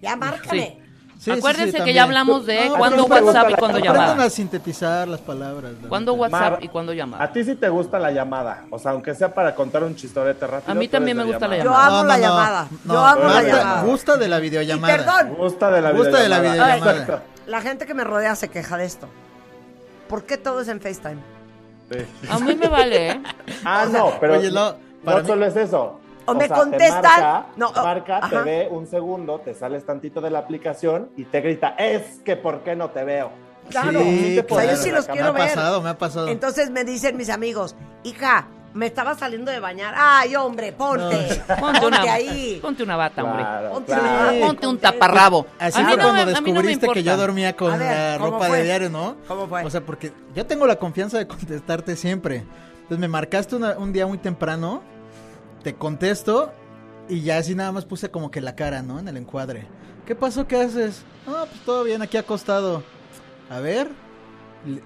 ya 0.00 0.16
márcame. 0.16 0.78
Sí, 0.82 0.83
sí, 1.18 1.24
sí, 1.24 1.30
Acuérdense 1.30 1.82
que 1.84 1.92
ya 1.94 2.02
hablamos 2.04 2.44
de 2.46 2.68
No, 2.68 2.76
cuándo 2.76 3.02
¿a 3.02 3.04
ti 3.04 3.08
no 3.10 3.14
te 3.16 3.20
gusta 3.22 3.38
WhatsApp 3.40 3.50
y 3.50 3.54
cuándo 3.60 3.78
Aprendan 3.78 4.06
llamada. 4.06 4.24
a 4.24 4.30
sintetizar 4.30 5.08
las 5.08 5.20
palabras. 5.20 5.72
la 5.82 5.88
¿Cuándo. 5.88 6.14
WhatsApp 6.14 6.40
Mar, 6.52 6.58
y 6.62 6.68
cuándo 6.68 6.92
llamada? 6.92 7.24
A 7.24 7.32
ti 7.32 7.44
sí 7.44 7.54
te 7.56 7.68
gusta 7.68 7.98
la 7.98 8.10
llamada, 8.10 8.64
o 8.70 8.78
sea, 8.78 8.92
aunque 8.92 9.14
sea 9.14 9.32
para 9.34 9.54
contar 9.54 9.82
un 9.84 9.94
chistorete 9.96 10.46
rápido. 10.46 10.72
A 10.72 10.74
mí 10.74 10.88
también 10.88 11.16
me 11.16 11.24
gusta 11.24 11.48
la 11.48 11.56
Yo 11.58 11.64
llamada. 11.64 11.86
amo 11.86 12.04
la 12.04 12.18
llamada. 12.18 12.68
no, 12.84 12.94
Yo 12.94 13.04
amo 13.04 13.24
la 13.24 13.42
llamada. 13.42 13.82
Gusta 13.82 14.16
de 14.16 14.28
la 14.28 14.38
Y 14.38 14.42
videollamada. 14.42 14.96
perdón, 14.96 15.34
Gusta 15.36 15.70
de 15.70 15.80
la 15.82 15.92
Gusta 15.92 16.18
de 16.20 16.28
la 16.28 16.40
videollamada. 16.40 16.74
videollamada. 16.76 17.02
Exacto. 17.02 17.28
la 17.46 17.60
gente 17.60 17.86
que 17.86 17.94
me 17.94 18.04
rodea 18.04 18.34
se 18.36 18.48
queja 18.48 18.76
de 18.76 18.84
esto. 18.86 19.08
¿Por 20.08 20.24
qué 20.24 20.36
todo 20.36 20.60
es 20.60 20.68
en 20.68 20.80
FaceTime? 20.80 21.18
Sí. 21.90 21.98
A 22.30 22.38
mí 22.38 22.54
me 22.54 22.68
vale, 22.68 23.10
¿eh? 23.10 23.22
Ah, 23.64 23.86
no, 23.90 24.12
pero 24.20 24.38
Oye, 24.38 24.50
no, 24.50 24.70
no, 24.72 24.76
para 25.04 25.20
mí- 25.20 25.26
solo 25.26 25.46
es 25.46 25.56
eso. 25.56 26.00
O 26.26 26.34
me 26.34 26.46
sea, 26.48 26.56
contestan- 26.56 27.02
Te 27.02 27.08
marca, 27.08 27.46
no, 27.56 27.68
oh, 27.68 27.82
marca, 27.82 28.20
te 28.30 28.36
ve 28.38 28.68
un 28.70 28.86
segundo, 28.86 29.40
te 29.40 29.54
sales 29.54 29.84
tantito 29.84 30.20
de 30.20 30.30
la 30.30 30.38
aplicación 30.40 31.10
y 31.16 31.24
te 31.24 31.40
grita, 31.40 31.74
es 31.78 32.20
que 32.24 32.36
¿por 32.36 32.60
qué 32.62 32.74
no 32.76 32.90
te 32.90 33.04
veo? 33.04 33.30
Claro, 33.70 34.00
Sí, 34.00 34.38
o 34.48 34.54
sea, 34.54 34.70
yo 34.70 34.76
sí 34.76 34.90
los 34.90 35.06
quiero 35.06 35.32
Me 35.32 35.40
ha 35.40 35.44
ver. 35.44 35.54
pasado, 35.54 35.80
me 35.82 35.88
ha 35.90 35.98
pasado. 35.98 36.28
Entonces 36.28 36.70
me 36.70 36.84
dicen 36.84 37.16
mis 37.16 37.30
amigos, 37.30 37.74
hija, 38.02 38.46
me 38.74 38.86
estaba 38.86 39.14
saliendo 39.14 39.50
de 39.52 39.60
bañar. 39.60 39.94
Ay, 39.96 40.34
hombre, 40.36 40.72
ponte. 40.72 41.42
Ponte 41.60 41.86
una, 41.86 42.00
ahí. 42.02 42.58
ponte 42.60 42.82
una 42.82 42.96
bata, 42.96 43.22
hombre. 43.22 43.42
Claro, 43.42 43.70
Ponte 43.70 43.92
claro. 43.92 44.30
una-. 44.36 44.46
Ponte 44.46 44.66
un 44.66 44.78
taparrabo. 44.78 45.46
Así 45.58 45.82
fue 45.82 45.96
no 45.96 46.02
cuando 46.02 46.12
me- 46.12 46.24
mí 46.26 46.32
no 46.32 46.40
descubriste 46.62 46.88
que 46.88 47.02
yo 47.02 47.16
dormía 47.16 47.54
con 47.56 47.78
ver, 47.78 48.12
la 48.12 48.18
¿cómo 48.18 48.32
ropa 48.32 48.46
fue? 48.48 48.58
de 48.58 48.64
diario, 48.64 48.90
¿no? 48.90 49.16
¿Cómo 49.28 49.46
fue? 49.46 49.64
O 49.64 49.70
sea, 49.70 49.80
porque 49.80 50.12
yo 50.34 50.44
tengo 50.44 50.66
la 50.66 50.76
confianza 50.76 51.18
de 51.18 51.26
contestarte 51.28 51.94
siempre. 51.96 52.38
Entonces 52.82 52.98
me 52.98 53.08
marcaste 53.08 53.56
una- 53.56 53.78
un 53.78 53.92
día 53.92 54.06
muy 54.06 54.18
temprano, 54.18 54.82
te 55.64 55.74
contesto 55.74 56.52
y 57.08 57.22
ya 57.22 57.38
así 57.38 57.56
nada 57.56 57.72
más 57.72 57.84
puse 57.84 58.10
como 58.10 58.30
que 58.30 58.40
la 58.40 58.54
cara, 58.54 58.82
¿no? 58.82 59.00
En 59.00 59.08
el 59.08 59.16
encuadre. 59.16 59.66
¿Qué 60.06 60.14
pasó? 60.14 60.46
¿Qué 60.46 60.56
haces? 60.60 61.02
No, 61.26 61.46
pues 61.46 61.60
todo 61.64 61.82
bien, 61.82 62.02
aquí 62.02 62.16
acostado. 62.16 62.84
A 63.50 63.58
ver, 63.58 63.88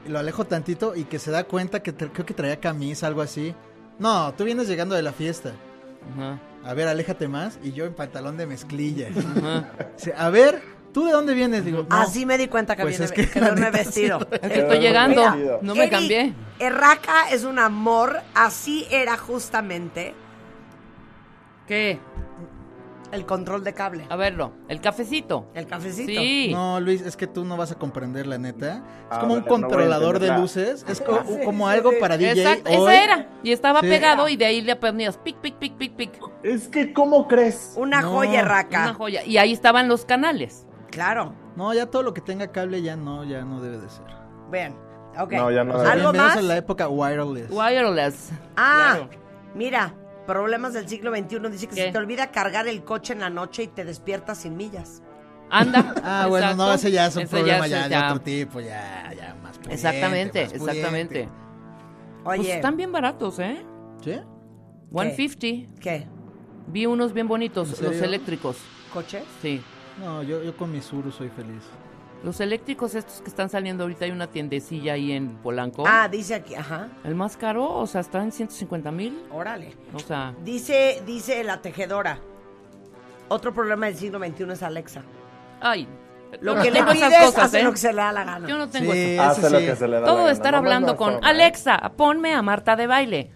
lo 0.06 0.18
alejo 0.18 0.46
tantito 0.46 0.94
y 0.96 1.04
que 1.04 1.18
se 1.18 1.30
da 1.30 1.44
cuenta 1.44 1.82
que 1.82 1.92
creo 1.94 2.24
que 2.24 2.34
traía 2.34 2.58
camisa, 2.60 3.06
algo 3.06 3.20
así. 3.20 3.54
No, 3.98 4.32
tú 4.34 4.44
vienes 4.44 4.68
llegando 4.68 4.94
de 4.94 5.02
la 5.02 5.12
fiesta. 5.12 5.52
Ajá, 6.16 6.38
A 6.64 6.74
ver, 6.74 6.88
aléjate 6.88 7.28
más. 7.28 7.58
Y 7.62 7.72
yo 7.72 7.84
en 7.84 7.94
pantalón 7.94 8.36
de 8.36 8.46
mezclilla. 8.46 9.08
ajá. 9.36 9.72
A 10.16 10.30
ver, 10.30 10.62
¿tú 10.92 11.04
de 11.04 11.12
dónde 11.12 11.34
vienes? 11.34 11.64
Digo, 11.64 11.84
no. 11.88 11.96
Así 11.96 12.24
me 12.24 12.38
di 12.38 12.46
cuenta 12.46 12.76
que, 12.76 12.82
Pues 12.82 12.98
viene, 12.98 13.04
es 13.06 13.12
que 13.12 13.28
que, 13.28 13.40
la 13.40 13.50
no 13.50 13.60
me 13.60 13.66
he 13.66 13.70
vestido. 13.72 14.20
Es 14.30 14.40
que 14.40 14.48
Qué 14.48 14.60
estoy 14.60 14.78
llegando. 14.78 15.22
No 15.62 15.74
me 15.74 15.82
Eric, 15.82 15.90
cambié. 15.90 16.34
Erraca 16.60 17.30
es 17.30 17.42
un 17.42 17.58
amor, 17.58 18.20
así 18.34 18.86
era 18.90 19.16
justamente 19.16 20.14
¿Qué? 21.68 22.00
el 23.10 23.24
control 23.24 23.64
de 23.64 23.72
cable. 23.72 24.04
A 24.10 24.16
verlo. 24.16 24.52
El 24.68 24.82
cafecito. 24.82 25.46
El 25.54 25.66
cafecito. 25.66 26.12
Sí. 26.20 26.50
No, 26.52 26.78
Luis, 26.78 27.00
es 27.00 27.16
que 27.16 27.26
tú 27.26 27.42
no 27.46 27.56
vas 27.56 27.72
a 27.72 27.76
comprender 27.76 28.26
la 28.26 28.36
neta. 28.36 28.76
Es 28.76 28.82
Ah, 29.08 29.18
como 29.20 29.32
un 29.32 29.40
no 29.40 29.46
controlador 29.46 30.18
de 30.18 30.36
luces. 30.36 30.84
Es 30.86 31.00
co- 31.00 31.22
Sí, 31.26 31.38
como 31.42 31.66
sí, 31.68 31.72
algo 31.74 31.90
sí. 31.92 31.96
para 32.00 32.18
DJ. 32.18 32.32
Exacto, 32.42 32.70
hoy. 32.70 32.76
esa 32.92 33.02
era. 33.04 33.28
Y 33.42 33.52
estaba 33.52 33.80
Sí. 33.80 33.88
pegado 33.88 34.28
y 34.28 34.36
de 34.36 34.44
ahí 34.44 34.60
le 34.60 34.76
ponías 34.76 35.16
pic, 35.16 35.36
pic, 35.38 35.54
pic, 35.54 35.78
pic, 35.78 35.94
pic. 35.96 36.20
Es 36.42 36.68
que, 36.68 36.92
¿cómo 36.92 37.26
crees? 37.28 37.72
Una 37.78 38.02
No, 38.02 38.10
joya 38.10 38.40
erraca. 38.40 38.82
Una 38.82 38.92
joya. 38.94 39.24
Y 39.24 39.38
ahí 39.38 39.54
estaban 39.54 39.88
los 39.88 40.04
canales. 40.04 40.66
Claro. 40.90 41.32
No, 41.56 41.72
ya 41.72 41.86
todo 41.86 42.02
lo 42.02 42.12
que 42.12 42.20
tenga 42.20 42.48
cable 42.52 42.82
ya 42.82 42.96
no, 42.96 43.24
ya 43.24 43.42
no 43.42 43.62
debe 43.62 43.78
de 43.78 43.88
ser. 43.88 44.04
Bien. 44.52 44.76
Ok. 45.18 45.32
No, 45.32 45.50
ya 45.50 45.64
no. 45.64 45.76
O 45.76 45.80
sea, 45.80 45.92
¿Algo 45.92 46.12
bienvenidos 46.12 46.34
más? 46.34 46.44
a 46.44 46.46
la 46.46 46.56
época 46.58 46.88
wireless. 46.88 47.50
Wireless. 47.50 48.32
Ah, 48.54 48.96
Claro. 48.98 49.10
mira, 49.54 49.94
problemas 50.28 50.74
del 50.74 50.86
siglo 50.86 51.10
XXI. 51.10 51.38
Dice 51.50 51.66
que 51.68 51.74
¿Qué? 51.74 51.82
se 51.86 51.90
te 51.92 51.98
olvida 51.98 52.30
cargar 52.30 52.68
el 52.68 52.84
coche 52.84 53.14
en 53.14 53.20
la 53.20 53.30
noche 53.30 53.62
y 53.62 53.68
te 53.68 53.84
despiertas 53.84 54.38
sin 54.38 54.56
millas. 54.56 55.02
Anda. 55.50 55.94
Ah, 56.04 56.26
bueno, 56.28 56.54
no, 56.54 56.74
ese 56.74 56.90
ya 56.90 57.06
es 57.06 57.16
un 57.16 57.22
Ese 57.22 57.34
problema 57.34 57.66
ya, 57.66 57.84
de 57.84 57.90
ya. 57.90 58.08
otro 58.08 58.20
tipo, 58.20 58.60
ya, 58.60 59.10
ya 59.16 59.34
más 59.42 59.56
pudiente, 59.56 59.74
Exactamente, 59.74 60.44
más 60.44 60.52
exactamente. 60.52 61.28
Oye, 62.24 62.42
Pues 62.42 62.48
están 62.48 62.76
bien 62.76 62.92
baratos, 62.92 63.38
¿eh? 63.38 63.64
¿Sí? 64.04 64.20
150. 64.90 65.80
¿qué? 65.80 66.06
Vi 66.66 66.84
unos 66.84 67.14
bien 67.14 67.26
bonitos, 67.26 67.80
los 67.80 67.96
eléctricos. 67.96 68.58
¿Coches? 68.92 69.24
Sí. 69.40 69.62
No, 70.04 70.22
yo, 70.22 70.42
yo 70.42 70.54
con 70.56 70.70
mi 70.70 70.82
Suru 70.82 71.10
soy 71.10 71.30
feliz. 71.30 71.62
Los 72.24 72.40
eléctricos 72.40 72.94
estos 72.96 73.20
que 73.22 73.28
están 73.28 73.48
saliendo 73.48 73.84
ahorita, 73.84 74.04
hay 74.04 74.10
una 74.10 74.26
tiendecilla 74.26 74.94
ahí 74.94 75.12
en 75.12 75.36
Polanco. 75.36 75.84
Ah, 75.86 76.08
dice 76.08 76.34
aquí, 76.34 76.54
ajá. 76.56 76.88
El 77.04 77.14
más 77.14 77.36
caro, 77.36 77.76
o 77.76 77.86
sea, 77.86 78.00
está 78.00 78.22
en 78.22 78.32
150 78.32 78.90
mil. 78.90 79.22
Órale. 79.30 79.74
O 79.94 79.98
sea, 80.00 80.34
Dice, 80.44 81.02
dice 81.06 81.44
la 81.44 81.62
tejedora. 81.62 82.18
Otro 83.28 83.54
problema 83.54 83.86
del 83.86 83.94
siglo 83.96 84.18
XXI 84.18 84.52
es 84.52 84.62
Alexa. 84.62 85.02
ay. 85.60 85.86
Lo 86.42 86.56
que 86.56 86.70
le 86.70 86.80
tengo 86.80 86.90
esas 86.90 87.08
pides, 87.08 87.24
cosas, 87.24 87.44
hace 87.44 87.60
¿eh? 87.60 87.62
lo 87.64 87.70
que 87.72 87.78
se 87.78 87.88
le 87.90 88.02
da 88.02 88.12
la 88.12 88.22
gana. 88.22 88.46
Yo 88.46 88.58
no 88.58 88.68
tengo 88.68 88.92
Sí, 88.92 88.98
eso. 88.98 89.22
Hace 89.22 89.48
lo 89.48 89.58
que 89.60 89.76
se 89.76 89.88
le 89.88 89.94
da 89.94 90.00
la 90.00 90.06
Todo 90.08 90.16
gana. 90.18 90.30
estar 90.32 90.54
hablando 90.54 90.88
no 90.92 90.96
con. 90.98 91.24
Alexa, 91.24 91.78
ponme 91.96 92.34
a 92.34 92.42
Marta 92.42 92.76
de 92.76 92.86
baile. 92.86 93.30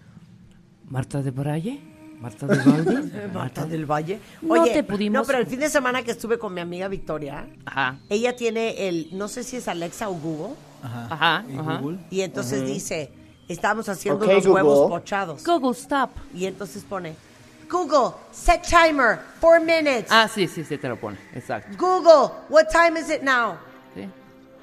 ¿Marta 0.89 1.23
de 1.23 1.31
Braille? 1.31 1.81
¿Marta 2.23 2.47
de 2.47 2.57
baile? 2.63 3.27
Marta 3.33 3.65
del 3.65 3.85
Valle. 3.85 4.19
No 4.41 4.53
Oye, 4.53 4.71
te 4.71 4.83
pudimos- 4.83 5.13
no, 5.21 5.25
pero 5.27 5.39
el 5.39 5.45
fin 5.47 5.59
de 5.59 5.69
semana 5.69 6.03
que 6.03 6.11
estuve 6.11 6.39
con 6.39 6.53
mi 6.53 6.61
amiga 6.61 6.87
Victoria, 6.87 7.45
Ajá, 7.65 7.97
ella 8.09 8.33
tiene 8.35 8.87
el, 8.87 9.09
no 9.11 9.27
sé 9.27 9.43
si 9.43 9.57
es 9.57 9.67
Alexa 9.67 10.07
o 10.09 10.13
Google, 10.13 10.55
Ajá. 10.81 11.07
Ajá, 11.09 11.45
¿Y 11.49 11.57
ajá. 11.57 11.77
Google? 11.79 11.97
y 12.09 12.21
entonces 12.21 12.65
dice, 12.65 13.11
estábamos 13.49 13.89
haciendo 13.89 14.23
Ok, 14.23 14.31
unos 14.31 14.47
Google. 14.47 14.63
huevos 14.63 14.89
pochados. 14.89 15.43
Google 15.43 15.71
Stop. 15.71 16.11
Y 16.33 16.45
entonces 16.45 16.83
pone, 16.87 17.13
Google, 17.69 18.15
set 18.31 18.61
timer, 18.61 19.19
four 19.41 19.59
minutes. 19.59 20.07
Ah, 20.09 20.29
sí, 20.33 20.47
sí, 20.47 20.63
sí, 20.63 20.77
te 20.77 20.87
lo 20.87 20.95
pone. 20.97 21.17
Exacto. 21.33 21.75
Google, 21.77 22.31
what 22.49 22.67
time 22.71 22.97
is 22.99 23.09
it 23.09 23.21
now? 23.21 23.55
Sí. 23.95 24.07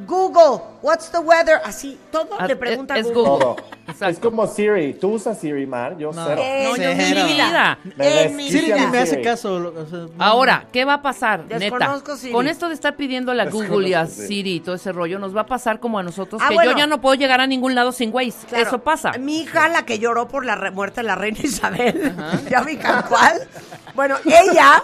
Google, 0.06 0.62
what's 0.80 1.10
the 1.10 1.18
weather? 1.18 1.60
Así, 1.62 1.98
todo 2.10 2.28
Ah, 2.38 2.46
le 2.46 2.56
pregunta 2.56 2.96
es, 2.96 3.04
a 3.04 3.08
es 3.10 3.14
Google. 3.14 3.62
Exacto. 4.00 4.12
Es 4.14 4.18
como 4.18 4.46
Siri. 4.46 4.94
¿Tú 4.94 5.08
usas 5.12 5.38
Siri, 5.38 5.66
Mar? 5.66 5.98
Yo 5.98 6.10
No. 6.12 6.24
cero. 6.26 6.40
En 6.42 6.64
No, 6.64 6.76
yo 6.76 6.82
mi 6.82 7.02
en 7.04 7.14
mi 7.26 7.32
vida. 7.34 7.78
Me 7.96 8.22
En 8.24 8.36
mi 8.36 8.50
Siri 8.50 8.72
ni 8.72 8.86
me 8.86 8.98
hace 8.98 9.20
caso. 9.20 9.54
o 9.56 9.86
sea, 9.86 9.98
no- 9.98 10.10
Ahora, 10.18 10.66
¿qué 10.72 10.84
va 10.86 10.94
a 10.94 11.02
pasar? 11.02 11.46
Desconozco 11.46 12.12
Neta. 12.12 12.16
Siri. 12.16 12.32
Con 12.32 12.48
esto 12.48 12.68
de 12.68 12.74
estar 12.74 12.96
pidiendo 12.96 13.30
a 13.32 13.34
la 13.34 13.44
Google 13.46 13.88
y 13.90 13.94
a 13.94 14.06
Siri. 14.06 14.54
Y 14.56 14.60
todo 14.60 14.74
ese 14.76 14.90
rollo, 14.92 15.18
nos 15.18 15.36
va 15.36 15.42
a 15.42 15.46
pasar 15.46 15.80
como 15.80 15.98
a 15.98 16.02
nosotros, 16.02 16.40
Ah, 16.42 16.48
que 16.48 16.54
bueno. 16.54 16.72
yo 16.72 16.78
ya 16.78 16.86
no 16.86 17.00
puedo 17.00 17.14
llegar 17.14 17.40
a 17.42 17.46
ningún 17.46 17.74
lado 17.74 17.92
sin 17.92 18.12
Waze. 18.12 18.46
Claro. 18.48 18.66
Eso 18.66 18.78
pasa. 18.78 19.12
Mi 19.18 19.40
hija, 19.40 19.68
la 19.68 19.84
que 19.84 19.98
lloró 19.98 20.28
por 20.28 20.44
la 20.46 20.54
re- 20.56 20.70
muerte 20.70 21.00
de 21.02 21.06
la 21.06 21.14
reina 21.14 21.38
Isabel, 21.42 22.14
ya 22.50 22.62
vi 22.62 22.76
cuál. 22.76 23.46
Bueno, 23.94 24.16
ella 24.24 24.82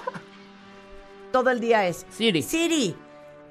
todo 1.32 1.50
el 1.50 1.60
día 1.60 1.86
es 1.86 2.06
Siri. 2.10 2.42
Siri, 2.42 2.94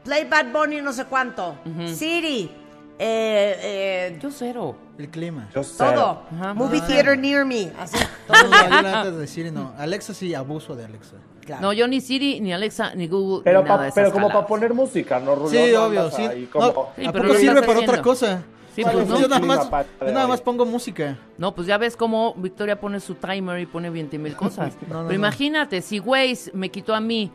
play 0.04 0.26
Bad 0.26 0.52
Bunny 0.52 0.82
no 0.82 0.94
sé 0.94 1.06
cuánto. 1.06 1.58
Siri, 1.94 2.52
eh, 3.00 3.58
eh, 3.62 4.20
Yo 4.22 4.30
cero. 4.32 4.76
El 4.98 5.10
clima. 5.10 5.50
Yo 5.54 5.62
todo. 5.62 6.22
Ajá. 6.32 6.54
Movie 6.54 6.80
Ah. 6.82 6.88
theater 6.88 7.18
near 7.18 7.46
me. 7.46 7.72
Así, 7.80 7.98
todo 8.28 8.38
No, 8.44 8.50
yo 8.64 8.70
la 8.70 8.82
neta 8.82 9.12
de 9.12 9.28
Siri 9.28 9.52
no. 9.52 9.74
Alexa 9.78 10.14
sí, 10.14 10.34
abuso 10.34 10.76
de 10.76 10.86
Alexa. 10.86 11.18
Claro. 11.46 11.62
No, 11.62 11.74
yo 11.74 11.88
ni 11.88 12.02
Siri, 12.02 12.40
ni 12.42 12.54
Alexa, 12.54 12.96
ni 12.96 13.08
Google, 13.08 13.44
Pero, 13.44 13.60
ni 13.62 13.66
nada 13.66 13.78
pa- 13.78 13.84
de 13.84 13.90
esas 13.90 13.96
pero 13.96 14.12
como 14.14 14.30
para 14.30 14.48
poner 14.48 14.74
música, 14.74 15.20
¿no, 15.20 15.36
Rulón? 15.36 15.52
Sí, 15.52 15.72
No 15.74 15.84
obvio, 15.86 16.10
sí. 16.12 16.50
como- 16.52 16.66
No, 16.66 16.88
Sí, 16.96 17.06
¿A 17.06 17.12
pero 17.12 17.28
poco 17.28 17.40
sirve 17.40 17.62
para 17.62 17.80
otra 17.80 18.02
cosa? 18.02 18.42
Sí, 18.76 18.82
¿Cuál 18.82 18.96
pues 18.96 19.08
no. 19.08 19.22
Yo 19.22 19.28
nada 19.28 19.46
más, 19.46 19.70
yo 20.02 20.12
nada 20.12 20.28
más 20.28 20.42
pongo 20.42 20.66
música. 20.66 21.18
No, 21.38 21.54
pues 21.54 21.68
ya 21.68 21.78
ves 21.78 21.96
cómo 21.96 22.34
Victoria 22.36 22.80
pone 22.80 23.00
su 23.00 23.16
timer 23.16 23.60
y 23.60 23.66
pone 23.68 23.90
20 23.90 24.18
mil 24.18 24.36
cosas. 24.36 24.74
No, 24.88 25.04
no, 25.04 25.08
Pero 25.08 25.10
no. 25.10 25.14
imagínate, 25.14 25.82
si 25.82 26.00
Waze 26.00 26.52
me 26.54 26.70
quitó 26.70 26.96
a 26.96 27.00
mí 27.00 27.32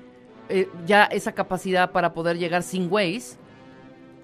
eh, 0.48 0.68
ya 0.86 1.04
esa 1.04 1.32
capacidad 1.32 1.92
para 1.92 2.12
poder 2.12 2.36
llegar 2.36 2.62
sin 2.64 2.90
Waze, 2.92 3.36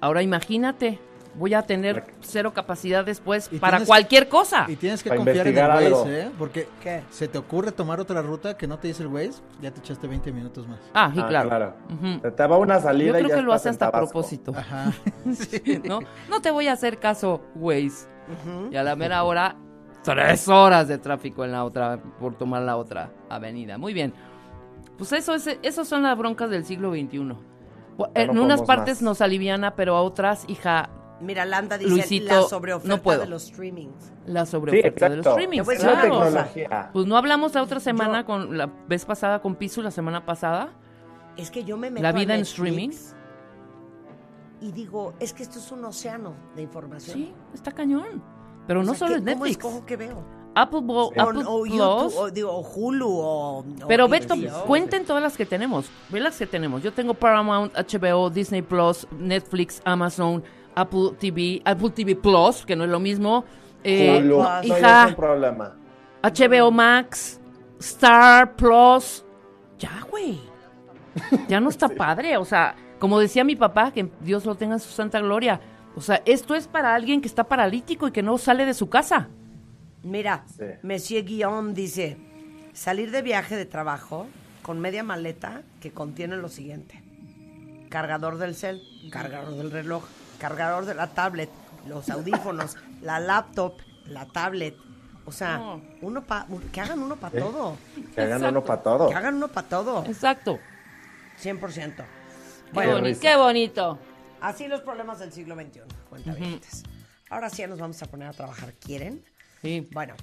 ahora 0.00 0.22
imagínate, 0.22 0.98
voy 1.38 1.54
a 1.54 1.62
tener 1.62 2.04
cero 2.20 2.52
capacidad 2.54 3.04
después 3.04 3.48
Y 3.52 3.58
para 3.58 3.84
cualquier 3.84 4.28
cosa. 4.28 4.64
Y 4.68 4.76
tienes 4.76 5.02
que 5.02 5.10
Para 5.10 5.18
confiar 5.22 5.46
en 5.48 5.58
el 5.58 5.92
Waze. 5.92 6.20
¿eh? 6.22 6.30
Porque 6.38 6.68
¿Qué? 6.82 7.02
se 7.10 7.28
te 7.28 7.38
ocurre 7.38 7.72
tomar 7.72 8.00
otra 8.00 8.22
ruta 8.22 8.56
que 8.56 8.66
no 8.66 8.78
te 8.78 8.88
dice 8.88 9.02
el 9.02 9.08
Waze, 9.08 9.42
ya 9.60 9.70
te 9.70 9.80
echaste 9.80 10.06
20 10.06 10.32
minutos 10.32 10.66
más. 10.66 10.78
Ah, 10.94 11.10
sí, 11.14 11.20
Ah, 11.22 11.28
claro. 11.28 11.48
claro. 11.48 11.74
Ujú. 11.94 12.20
Se 12.22 12.30
te 12.30 12.46
va 12.46 12.56
una 12.58 12.80
salida 12.80 13.12
Yo 13.12 13.18
y 13.18 13.22
creo 13.22 13.28
ya 13.28 13.36
que 13.36 13.42
lo 13.42 13.52
hace 13.52 13.68
hasta 13.68 13.86
a 13.88 13.92
propósito. 13.92 14.52
Ajá. 14.56 14.92
¿no? 15.84 16.00
No 16.28 16.40
te 16.40 16.50
voy 16.50 16.68
a 16.68 16.72
hacer 16.72 16.98
caso, 16.98 17.42
Waze. 17.54 18.08
Y 18.70 18.76
a 18.76 18.82
la 18.82 18.96
mera 18.96 19.22
hora, 19.22 19.56
tres 20.02 20.48
horas 20.48 20.88
de 20.88 20.98
tráfico 20.98 21.44
en 21.44 21.52
la 21.52 21.64
otra, 21.64 21.98
por 22.18 22.34
tomar 22.34 22.62
la 22.62 22.76
otra 22.76 23.10
avenida. 23.28 23.78
Muy 23.78 23.92
bien. 23.94 24.12
Pues 24.98 25.12
eso 25.12 25.34
es, 25.34 25.46
esos 25.62 25.86
son 25.86 26.02
las 26.02 26.16
broncas 26.16 26.50
del 26.50 26.64
siglo 26.64 26.90
XXI. 26.92 27.36
En 28.14 28.34
no 28.34 28.42
unas 28.42 28.62
partes 28.62 28.96
más. 28.96 29.02
nos 29.02 29.20
aliviana, 29.20 29.74
pero 29.74 29.94
a 29.96 30.02
otras, 30.02 30.44
hija, 30.48 30.90
Mira, 31.20 31.44
Landa 31.46 31.78
dice 31.78 31.90
Luisito, 31.90 32.26
la 32.34 32.42
sobreoferta 32.42 32.94
no 32.96 33.02
puedo. 33.02 33.20
de 33.20 33.26
los 33.26 33.44
streamings. 33.44 34.12
la 34.26 34.44
Sí, 34.44 34.52
sobreoferta 34.52 35.08
de 35.08 35.16
los 35.16 35.26
streamings. 35.26 35.66
Una 35.66 36.00
tecnología. 36.02 36.90
Pues 36.92 37.06
no 37.06 37.16
hablamos 37.16 37.54
la 37.54 37.62
otra 37.62 37.80
semana, 37.80 38.24
con 38.26 38.56
la 38.58 38.70
vez 38.86 39.04
pasada 39.06 39.40
con 39.40 39.54
Piso, 39.56 39.80
la 39.82 39.90
semana 39.90 40.26
pasada. 40.26 40.74
Es 41.36 41.50
que 41.50 41.64
yo 41.64 41.76
me 41.78 41.90
meto 41.90 42.02
La 42.02 42.10
a 42.10 42.12
vida 42.12 42.34
en 42.34 42.40
streaming. 42.42 42.90
Y 44.60 44.72
digo, 44.72 45.12
es 45.20 45.32
que 45.32 45.42
esto 45.42 45.58
es 45.58 45.70
un 45.70 45.84
océano 45.84 46.34
de 46.54 46.62
información. 46.62 47.14
Sí, 47.16 47.34
está 47.54 47.72
cañón. 47.72 48.22
Pero 48.66 48.80
O 48.80 48.82
no 48.82 48.94
sea, 48.94 49.08
solo 49.08 49.10
¿qué- 49.10 49.16
es 49.16 49.20
¿Cómo 49.20 49.44
Netflix. 49.44 49.50
escojo 49.64 49.86
qué 49.86 49.96
veo? 49.96 50.24
Apple, 50.54 50.80
Bo- 50.82 51.10
Sí. 51.12 51.20
O, 51.20 51.22
Apple 51.22 51.42
o 51.46 51.62
Plus. 51.62 51.74
YouTube, 51.76 52.16
o, 52.18 52.30
digo, 52.30 52.50
o 52.50 52.60
Hulu, 52.62 53.08
o... 53.10 53.58
o 53.58 53.64
Pero 53.86 54.08
ve, 54.08 54.26
cuenten 54.66 55.04
todas 55.04 55.22
las 55.22 55.36
que 55.36 55.44
tenemos. 55.44 55.90
Ve 56.08 56.18
las 56.20 56.38
que 56.38 56.46
tenemos. 56.46 56.82
Yo 56.82 56.92
tengo 56.94 57.12
Paramount, 57.12 57.74
HBO, 57.74 58.30
Disney 58.30 58.62
Plus, 58.62 59.06
Netflix, 59.18 59.82
Amazon, 59.84 60.42
Apple 60.76 61.12
TV, 61.18 61.60
Apple 61.64 61.90
TV 61.90 62.14
Plus, 62.14 62.64
que 62.64 62.76
no 62.76 62.84
es 62.84 62.90
lo 62.90 63.00
mismo. 63.00 63.44
Eh, 63.82 64.18
Hulu. 64.20 64.38
no, 64.38 64.42
No, 64.44 64.62
ya 64.62 64.78
hija, 64.78 65.02
es 65.04 65.08
un 65.10 65.16
problema. 65.16 65.76
HBO 66.22 66.70
Max, 66.70 67.40
Star 67.80 68.54
Plus. 68.54 69.24
Ya, 69.78 70.02
güey. 70.10 70.38
Ya 71.48 71.60
no 71.60 71.68
está 71.70 71.88
padre. 71.96 72.36
O 72.36 72.44
sea, 72.44 72.74
como 72.98 73.18
decía 73.18 73.42
mi 73.44 73.56
papá, 73.56 73.90
que 73.90 74.08
Dios 74.20 74.44
lo 74.44 74.54
tenga 74.54 74.74
en 74.74 74.80
su 74.80 74.90
santa 74.90 75.20
gloria. 75.20 75.60
O 75.96 76.00
sea, 76.00 76.22
esto 76.26 76.54
es 76.54 76.68
para 76.68 76.94
alguien 76.94 77.20
que 77.20 77.28
está 77.28 77.44
paralítico 77.44 78.06
y 78.08 78.12
que 78.12 78.22
no 78.22 78.36
sale 78.38 78.66
de 78.66 78.74
su 78.74 78.88
casa. 78.88 79.28
Mira, 80.02 80.44
Sí. 80.56 80.64
Monsieur 80.82 81.24
Guillaume 81.24 81.72
dice, 81.72 82.16
salir 82.74 83.10
de 83.10 83.22
viaje 83.22 83.56
de 83.56 83.64
trabajo 83.64 84.26
con 84.62 84.78
media 84.80 85.02
maleta 85.02 85.62
que 85.80 85.92
contiene 85.92 86.36
lo 86.36 86.48
siguiente. 86.48 87.02
Cargador 87.88 88.36
del 88.38 88.54
cel, 88.54 88.82
cargador 89.10 89.54
del 89.54 89.70
reloj, 89.70 90.04
cargador 90.36 90.84
de 90.84 90.94
la 90.94 91.08
tablet, 91.08 91.50
los 91.86 92.08
audífonos, 92.10 92.76
la 93.02 93.20
laptop, 93.20 93.74
la 94.06 94.26
tablet. 94.26 94.74
O 95.24 95.32
sea, 95.32 95.58
No. 95.58 95.82
uno 96.02 96.24
pa- 96.24 96.46
que 96.72 96.80
hagan 96.80 97.00
uno 97.00 97.16
para 97.16 97.38
todo. 97.38 97.76
Que 98.14 98.20
hagan 98.22 98.32
Exacto. 98.38 98.48
uno 98.50 98.64
para 98.64 98.82
todo. 98.82 99.08
Que 99.08 99.14
hagan 99.14 99.34
uno 99.34 99.48
para 99.48 99.68
todo. 99.68 100.04
Exacto. 100.06 100.58
100%. 101.38 102.04
Qué, 102.66 102.72
Bueno, 102.72 102.98
boni- 103.00 103.18
qué 103.18 103.36
bonito. 103.36 103.98
así 104.40 104.68
los 104.68 104.80
problemas 104.82 105.18
del 105.18 105.32
siglo 105.32 105.54
XXI. 105.56 105.82
cuentavientes. 106.08 106.82
Ahora 107.28 107.50
sí 107.50 107.58
ya 107.58 107.66
nos 107.66 107.78
vamos 107.80 108.00
a 108.02 108.06
poner 108.06 108.28
a 108.28 108.32
trabajar. 108.32 108.72
¿Quieren? 108.74 109.24
Sí. 109.62 109.88
Bueno, 109.92 110.14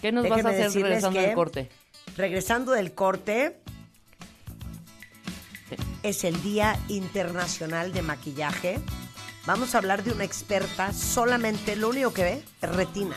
¿Qué 0.00 0.12
nos 0.12 0.26
vas 0.28 0.44
a 0.44 0.48
hacer 0.50 0.72
regresando 0.82 1.20
del 1.20 1.34
corte? 1.34 1.68
Regresando 2.16 2.72
del 2.72 2.94
corte, 2.94 3.60
es 6.02 6.24
el 6.24 6.40
Día 6.42 6.78
Internacional 6.88 7.92
de 7.92 8.02
Maquillaje. 8.02 8.78
Vamos 9.48 9.74
a 9.74 9.78
hablar 9.78 10.04
de 10.04 10.12
una 10.12 10.24
experta, 10.24 10.92
solamente 10.92 11.74
lo 11.74 11.88
único 11.88 12.12
que 12.12 12.22
ve 12.22 12.44
es 12.60 12.68
retina. 12.68 13.16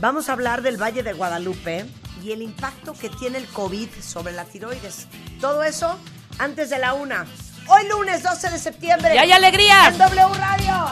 Vamos 0.00 0.30
a 0.30 0.32
hablar 0.32 0.62
del 0.62 0.82
Valle 0.82 1.02
de 1.02 1.12
Guadalupe 1.12 1.84
y 2.22 2.32
el 2.32 2.40
impacto 2.40 2.94
que 2.94 3.10
tiene 3.10 3.36
el 3.36 3.46
COVID 3.48 3.90
sobre 4.00 4.32
la 4.32 4.46
tiroides. 4.46 5.06
Todo 5.42 5.62
eso 5.62 5.98
antes 6.38 6.70
de 6.70 6.78
la 6.78 6.94
una. 6.94 7.26
Hoy 7.68 7.86
lunes 7.86 8.22
12 8.22 8.48
de 8.48 8.58
septiembre. 8.58 9.14
¡Y 9.14 9.18
hay 9.18 9.32
alegrías! 9.32 9.88
En 9.92 9.98
W 9.98 10.38
Radio. 10.38 10.86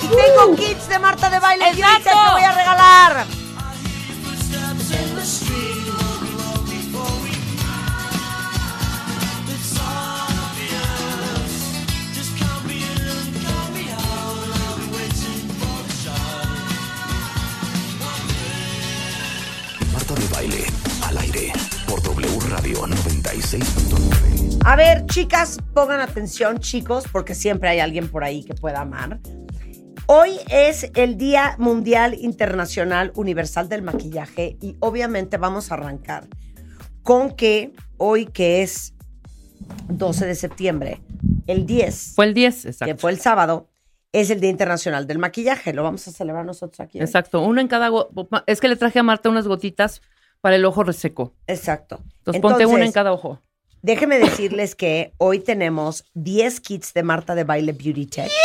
Y 0.00 0.06
tengo 0.06 0.54
kits 0.54 0.88
de 0.88 1.00
Marta 1.00 1.28
de 1.28 1.40
Baile 1.40 1.72
y 1.72 1.80
¡Exacto! 1.80 2.04
que 2.04 2.32
voy 2.32 2.42
a 2.44 2.52
regalar. 2.52 3.26
Radio 22.50 22.86
96.9. 22.86 24.58
A 24.64 24.76
ver, 24.76 25.06
chicas, 25.06 25.58
pongan 25.74 26.00
atención, 26.00 26.58
chicos, 26.58 27.04
porque 27.10 27.34
siempre 27.34 27.68
hay 27.68 27.78
alguien 27.80 28.08
por 28.08 28.24
ahí 28.24 28.44
que 28.44 28.54
pueda 28.54 28.80
amar. 28.80 29.20
Hoy 30.06 30.32
es 30.50 30.90
el 30.94 31.16
Día 31.16 31.54
Mundial 31.58 32.14
Internacional 32.14 33.12
Universal 33.14 33.68
del 33.68 33.82
Maquillaje 33.82 34.56
y 34.60 34.76
obviamente 34.80 35.36
vamos 35.36 35.70
a 35.70 35.74
arrancar 35.74 36.26
con 37.02 37.30
que 37.36 37.72
hoy 37.96 38.26
que 38.26 38.62
es 38.62 38.94
12 39.88 40.26
de 40.26 40.34
septiembre, 40.34 41.00
el 41.46 41.66
10, 41.66 42.12
Fue 42.16 42.24
el 42.26 42.34
10, 42.34 42.66
exacto. 42.66 42.92
que 42.94 43.00
fue 43.00 43.12
el 43.12 43.20
sábado, 43.20 43.68
es 44.12 44.30
el 44.30 44.40
Día 44.40 44.50
Internacional 44.50 45.06
del 45.06 45.18
Maquillaje. 45.18 45.72
Lo 45.72 45.84
vamos 45.84 46.06
a 46.08 46.10
celebrar 46.10 46.44
nosotros 46.44 46.80
aquí. 46.80 46.98
hoy. 46.98 47.04
Exacto, 47.04 47.40
uno 47.42 47.60
en 47.60 47.68
cada... 47.68 47.88
go- 47.88 48.10
Es 48.46 48.60
que 48.60 48.68
le 48.68 48.74
traje 48.76 48.98
a 48.98 49.02
Marta 49.04 49.28
unas 49.28 49.46
gotitas 49.46 50.02
para 50.40 50.56
el 50.56 50.64
ojo 50.64 50.82
reseco. 50.82 51.34
Exacto. 51.46 52.02
Entonces, 52.18 52.40
ponte 52.40 52.66
una 52.66 52.84
en 52.84 52.92
cada 52.92 53.12
ojo. 53.12 53.40
Déjenme 53.82 54.18
decirles 54.18 54.74
que 54.74 55.14
hoy 55.16 55.40
tenemos 55.40 56.04
10 56.14 56.60
kits 56.60 56.92
de 56.92 57.02
Marta 57.02 57.34
de 57.34 57.44
Baile 57.44 57.72
Beauty 57.72 58.06
Tech. 58.06 58.30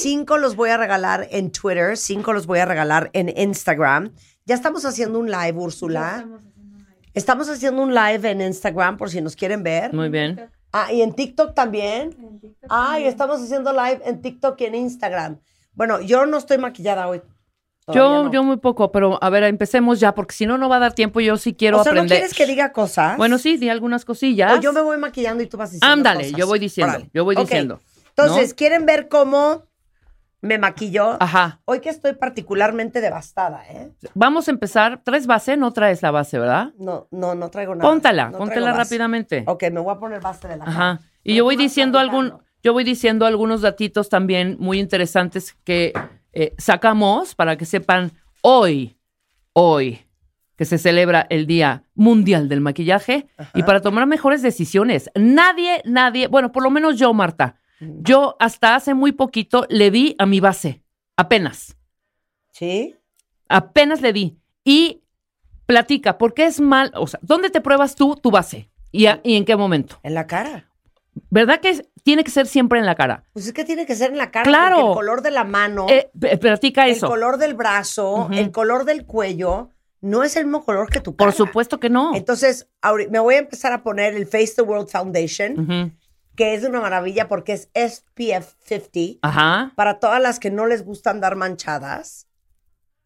Cinco 0.00 0.38
los 0.38 0.56
voy 0.56 0.70
a 0.70 0.76
regalar 0.76 1.26
en 1.30 1.50
Twitter, 1.50 1.96
cinco 1.96 2.32
los 2.32 2.46
voy 2.46 2.60
a 2.60 2.66
regalar 2.66 3.10
en 3.14 3.36
Instagram. 3.36 4.12
Ya 4.46 4.54
estamos 4.54 4.84
haciendo 4.84 5.18
un 5.18 5.28
live, 5.28 5.54
Úrsula. 5.58 6.24
Estamos 7.14 7.48
haciendo 7.48 7.82
un 7.82 7.92
live 7.92 8.30
en 8.30 8.40
Instagram 8.40 8.96
por 8.96 9.10
si 9.10 9.20
nos 9.20 9.34
quieren 9.34 9.64
ver. 9.64 9.92
Muy 9.92 10.08
bien. 10.08 10.50
Ah, 10.72 10.92
y 10.92 11.02
en 11.02 11.14
TikTok 11.14 11.52
también. 11.54 12.16
Ah, 12.68 13.00
y 13.00 13.04
estamos 13.04 13.42
haciendo 13.42 13.72
live 13.72 14.00
en 14.04 14.20
TikTok 14.20 14.60
y 14.60 14.66
en 14.66 14.74
Instagram. 14.76 15.40
Bueno, 15.72 16.00
yo 16.00 16.26
no 16.26 16.36
estoy 16.36 16.58
maquillada 16.58 17.08
hoy. 17.08 17.20
Yo, 17.92 18.24
no. 18.24 18.32
yo 18.32 18.42
muy 18.42 18.56
poco, 18.58 18.92
pero 18.92 19.18
a 19.22 19.30
ver, 19.30 19.44
empecemos 19.44 20.00
ya, 20.00 20.14
porque 20.14 20.34
si 20.34 20.46
no, 20.46 20.58
no 20.58 20.68
va 20.68 20.76
a 20.76 20.80
dar 20.80 20.92
tiempo. 20.94 21.20
Yo 21.20 21.36
sí 21.36 21.54
quiero 21.54 21.80
o 21.80 21.82
sea, 21.82 21.92
¿no 21.92 22.00
aprender. 22.00 22.18
quieres 22.18 22.36
que 22.36 22.46
diga 22.46 22.72
cosas? 22.72 23.16
Bueno, 23.16 23.38
sí, 23.38 23.56
di 23.56 23.68
algunas 23.68 24.04
cosillas. 24.04 24.58
O 24.58 24.60
yo 24.60 24.72
me 24.72 24.80
voy 24.80 24.98
maquillando 24.98 25.42
y 25.42 25.46
tú 25.46 25.56
vas 25.56 25.72
diciendo 25.72 25.92
Ándale, 25.92 26.24
cosas. 26.24 26.36
yo 26.38 26.46
voy 26.46 26.58
diciendo, 26.58 26.98
yo 27.12 27.24
voy 27.24 27.36
diciendo. 27.36 27.80
Entonces, 28.08 28.50
¿no? 28.50 28.56
¿quieren 28.56 28.86
ver 28.86 29.08
cómo 29.08 29.64
me 30.40 30.58
maquillo? 30.58 31.16
Ajá. 31.20 31.60
Hoy 31.64 31.80
que 31.80 31.88
estoy 31.88 32.14
particularmente 32.14 33.00
devastada, 33.00 33.64
¿eh? 33.68 33.90
Vamos 34.14 34.48
a 34.48 34.50
empezar. 34.50 35.00
¿Tres 35.04 35.26
base? 35.26 35.56
No 35.56 35.72
traes 35.72 36.02
la 36.02 36.10
base, 36.10 36.38
¿verdad? 36.38 36.72
No, 36.78 37.08
no, 37.10 37.34
no 37.34 37.48
traigo 37.50 37.74
nada. 37.74 37.88
Póntala, 37.88 38.30
No 38.30 38.38
póntela 38.38 38.72
rápidamente. 38.72 39.44
Ok, 39.46 39.64
me 39.72 39.80
voy 39.80 39.94
a 39.94 39.98
poner 39.98 40.20
base 40.20 40.46
de 40.48 40.56
la 40.56 40.64
cara. 40.64 40.76
Ajá. 40.76 41.00
Y 41.24 41.34
yo 41.34 41.44
voy 41.44 41.56
diciendo 41.56 41.98
algún, 41.98 42.34
yo 42.62 42.72
voy 42.72 42.84
diciendo 42.84 43.26
algunos 43.26 43.62
datitos 43.62 44.08
también 44.08 44.56
muy 44.60 44.78
interesantes 44.78 45.56
que 45.64 45.92
eh, 46.32 46.54
sacamos 46.58 47.34
para 47.34 47.56
que 47.56 47.64
sepan 47.64 48.12
hoy, 48.42 48.96
hoy, 49.52 50.00
que 50.56 50.64
se 50.64 50.78
celebra 50.78 51.26
el 51.30 51.46
Día 51.46 51.84
Mundial 51.94 52.48
del 52.48 52.60
Maquillaje 52.60 53.28
y 53.54 53.62
para 53.62 53.80
tomar 53.80 54.06
mejores 54.06 54.42
decisiones. 54.42 55.10
Nadie, 55.14 55.82
nadie, 55.84 56.26
bueno, 56.26 56.50
por 56.52 56.62
lo 56.62 56.70
menos 56.70 56.98
yo, 56.98 57.12
Marta, 57.14 57.56
yo 57.80 58.36
hasta 58.40 58.74
hace 58.74 58.94
muy 58.94 59.12
poquito 59.12 59.66
le 59.68 59.90
di 59.92 60.16
a 60.18 60.26
mi 60.26 60.40
base, 60.40 60.82
apenas, 61.16 61.76
¿Sí? 62.52 62.96
apenas 63.48 64.00
le 64.00 64.12
di. 64.12 64.38
Y 64.64 65.02
platica, 65.66 66.18
¿por 66.18 66.34
qué 66.34 66.46
es 66.46 66.60
mal? 66.60 66.90
O 66.94 67.06
sea, 67.06 67.20
¿dónde 67.22 67.50
te 67.50 67.60
pruebas 67.60 67.94
tú 67.94 68.16
tu 68.16 68.30
base? 68.30 68.68
¿Y, 68.90 69.06
a- 69.06 69.20
y 69.22 69.36
en 69.36 69.44
qué 69.44 69.54
momento? 69.54 70.00
En 70.02 70.14
la 70.14 70.26
cara. 70.26 70.67
¿Verdad 71.30 71.60
que 71.60 71.86
tiene 72.02 72.24
que 72.24 72.30
ser 72.30 72.46
siempre 72.46 72.78
en 72.78 72.86
la 72.86 72.94
cara? 72.94 73.24
Pues 73.32 73.46
es 73.46 73.52
que 73.52 73.64
tiene 73.64 73.86
que 73.86 73.94
ser 73.94 74.10
en 74.12 74.18
la 74.18 74.30
cara. 74.30 74.44
Claro. 74.44 74.88
El 74.90 74.94
color 74.94 75.22
de 75.22 75.30
la 75.30 75.44
mano, 75.44 75.86
Eh, 75.88 76.10
platica 76.40 76.86
el 76.86 76.92
eso. 76.92 77.08
color 77.08 77.38
del 77.38 77.54
brazo, 77.54 78.28
el 78.32 78.50
color 78.50 78.84
del 78.84 79.04
cuello, 79.06 79.70
no 80.00 80.22
es 80.22 80.36
el 80.36 80.44
mismo 80.46 80.64
color 80.64 80.88
que 80.90 81.00
tu 81.00 81.16
cara. 81.16 81.30
Por 81.30 81.36
supuesto 81.36 81.80
que 81.80 81.90
no. 81.90 82.14
Entonces, 82.14 82.68
me 83.10 83.18
voy 83.18 83.34
a 83.34 83.38
empezar 83.38 83.72
a 83.72 83.82
poner 83.82 84.14
el 84.14 84.26
Face 84.26 84.52
the 84.56 84.62
World 84.62 84.88
Foundation, 84.88 85.96
que 86.36 86.54
es 86.54 86.62
una 86.64 86.80
maravilla 86.80 87.26
porque 87.28 87.52
es 87.54 87.68
SPF 87.74 88.54
50 88.64 89.18
Ajá, 89.22 89.72
para 89.74 89.98
todas 89.98 90.22
las 90.22 90.38
que 90.38 90.50
no 90.52 90.66
les 90.66 90.84
gusta 90.84 91.10
andar 91.10 91.34
manchadas, 91.34 92.28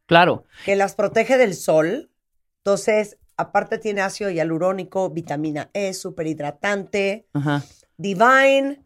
claro. 0.06 0.44
que 0.64 0.76
las 0.76 0.94
protege 0.94 1.38
del 1.38 1.54
sol. 1.54 2.10
Entonces, 2.58 3.18
aparte 3.38 3.78
tiene 3.78 4.02
ácido 4.02 4.30
hialurónico, 4.30 5.08
vitamina 5.10 5.70
E, 5.72 5.94
súper 5.94 6.26
hidratante, 6.26 7.26
Ajá. 7.32 7.62
Divine. 7.96 8.82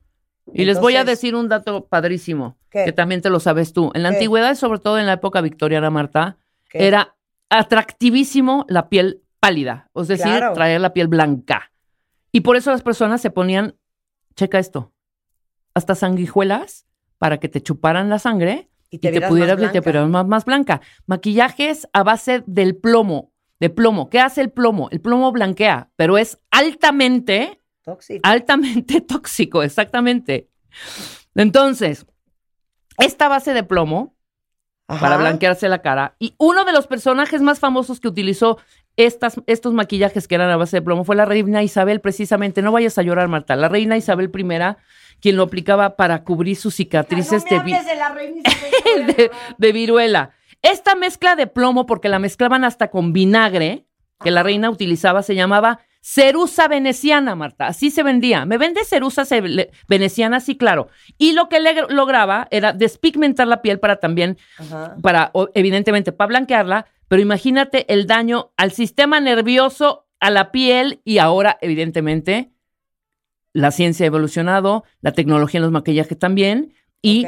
Y 0.53 0.65
les 0.65 0.81
voy 0.81 0.97
a 0.97 1.05
decir 1.05 1.35
un 1.35 1.49
dato 1.49 1.87
padrísimo, 1.87 2.57
¿Qué? 2.71 2.85
que 2.85 2.93
también 2.93 3.21
te 3.21 3.31
lo 3.31 3.41
sabes 3.41 3.73
tú. 3.73 3.91
En 3.95 4.03
la 4.03 4.11
¿Qué? 4.11 4.17
antigüedad, 4.17 4.55
sobre 4.55 4.79
todo 4.79 4.99
en 4.99 5.07
la 5.07 5.15
época 5.15 5.41
victoriana, 5.41 5.91
Marta, 5.91 6.37
¿Qué? 6.71 6.87
era 6.87 7.17
atractivísimo 7.49 8.65
la 8.69 8.89
piel 8.89 9.23
pálida, 9.41 9.91
es 9.95 10.09
decir, 10.09 10.27
Claro. 10.27 10.55
traer 10.55 10.81
la 10.81 10.93
piel 10.93 11.09
blanca. 11.09 11.73
Y 12.33 12.41
por 12.41 12.57
eso 12.57 12.71
las 12.71 12.83
personas 12.83 13.21
se 13.21 13.31
ponían, 13.31 13.77
checa 14.35 14.59
esto, 14.59 14.93
hasta 15.75 15.95
sanguijuelas 15.95 16.87
para 17.19 17.39
que 17.39 17.49
te 17.49 17.61
chuparan 17.63 18.09
la 18.09 18.19
sangre 18.19 18.69
Y 18.91 18.97
y 18.97 18.99
te 18.99 19.09
te, 19.09 19.13
vieras 19.13 19.31
pudieras 19.31 19.59
más 19.61 19.73
te 19.73 20.05
más, 20.07 20.27
más 20.27 20.45
blanca. 20.45 20.81
Maquillajes 21.07 21.89
a 21.93 22.03
base 22.03 22.45
del 22.47 22.77
plomo, 22.77 23.33
de 23.59 23.71
plomo. 23.71 24.11
¿Qué 24.11 24.21
hace 24.21 24.41
el 24.43 24.51
plomo? 24.51 24.89
El 24.91 25.01
plomo 25.01 25.33
blanquea, 25.33 25.91
pero 25.97 26.19
es 26.19 26.39
altamente 26.51 27.61
Tóxico. 27.87 28.21
altamente 28.29 29.01
tóxico, 29.09 29.63
exactamente. 29.63 30.51
Entonces, 31.35 32.05
esta 32.99 33.29
base 33.29 33.55
de 33.55 33.63
plomo 33.63 34.15
Ajá. 34.89 35.01
para 35.01 35.17
blanquearse 35.17 35.69
la 35.69 35.83
cara 35.83 36.17
y 36.19 36.35
uno 36.39 36.65
de 36.65 36.73
los 36.73 36.87
personajes 36.87 37.41
más 37.43 37.59
famosos 37.61 38.01
que 38.01 38.09
utilizó 38.09 38.59
estas, 38.97 39.41
estos 39.47 39.73
maquillajes 39.75 40.27
que 40.27 40.35
eran 40.35 40.51
a 40.51 40.57
base 40.57 40.79
de 40.79 40.83
plomo 40.83 41.05
fue 41.05 41.17
la 41.17 41.25
reina 41.27 41.63
Isabel, 41.63 42.01
precisamente. 42.01 42.63
No 42.63 42.73
vayas 42.73 42.97
a 42.99 43.03
llorar, 43.03 43.29
Marta. 43.29 43.55
La 43.57 43.69
reina 43.69 43.97
Isabel 43.97 44.31
I, 44.35 44.77
quien 45.21 45.37
lo 45.37 45.43
aplicaba 45.45 45.97
para 45.97 46.25
cubrir 46.25 46.57
sus 46.57 46.75
cicatrices 46.75 47.45
No 47.45 47.51
me 47.51 47.59
de, 47.59 47.65
vi- 47.65 47.73
hables 47.75 47.87
de 47.91 47.97
la 47.97 48.09
reina 48.11 48.41
Isabel, 48.45 49.07
de, 49.17 49.31
de 49.59 49.73
viruela. 49.73 50.31
Esta 50.63 50.95
mezcla 50.95 51.37
de 51.37 51.47
plomo, 51.47 51.85
porque 51.87 52.09
la 52.09 52.19
mezclaban 52.19 52.65
hasta 52.65 52.89
con 52.91 53.13
vinagre, 53.13 53.85
que 54.25 54.31
la 54.31 54.43
reina 54.43 54.71
utilizaba, 54.71 55.23
se 55.23 55.35
llamaba 55.35 55.81
cerusa 56.09 56.69
veneciana, 56.69 57.35
Marta. 57.35 57.67
Así 57.67 57.91
se 57.91 58.05
vendía. 58.05 58.45
¿Me 58.47 58.59
vende 58.59 58.85
cerusa 58.85 59.25
veneciana? 59.89 60.39
Sí, 60.39 60.57
claro. 60.57 60.89
Y 61.19 61.33
lo 61.33 61.49
que 61.49 61.59
le 61.59 61.75
lograba 61.89 62.47
era 62.53 62.73
despigmentar 62.73 63.49
la 63.49 63.61
piel 63.61 63.81
para 63.81 63.97
también, 63.97 64.39
Ajá. 64.57 64.97
para, 65.03 65.33
evidentemente, 65.55 66.13
para 66.13 66.29
blanquearla, 66.29 66.87
pero 67.09 67.21
imagínate 67.21 67.93
el 67.93 68.07
daño 68.07 68.53
al 68.57 68.71
sistema 68.71 69.19
nervioso, 69.19 70.07
a 70.21 70.31
la 70.31 70.53
piel 70.53 71.01
y 71.05 71.19
ahora, 71.19 71.59
evidentemente, 71.61 72.53
la 73.53 73.73
ciencia 73.73 74.05
ha 74.05 74.07
evolucionado, 74.07 74.85
la 75.01 75.11
tecnología 75.11 75.59
en 75.59 75.63
los 75.63 75.73
maquillajes 75.73 76.17
también, 76.17 76.73
y 77.03 77.27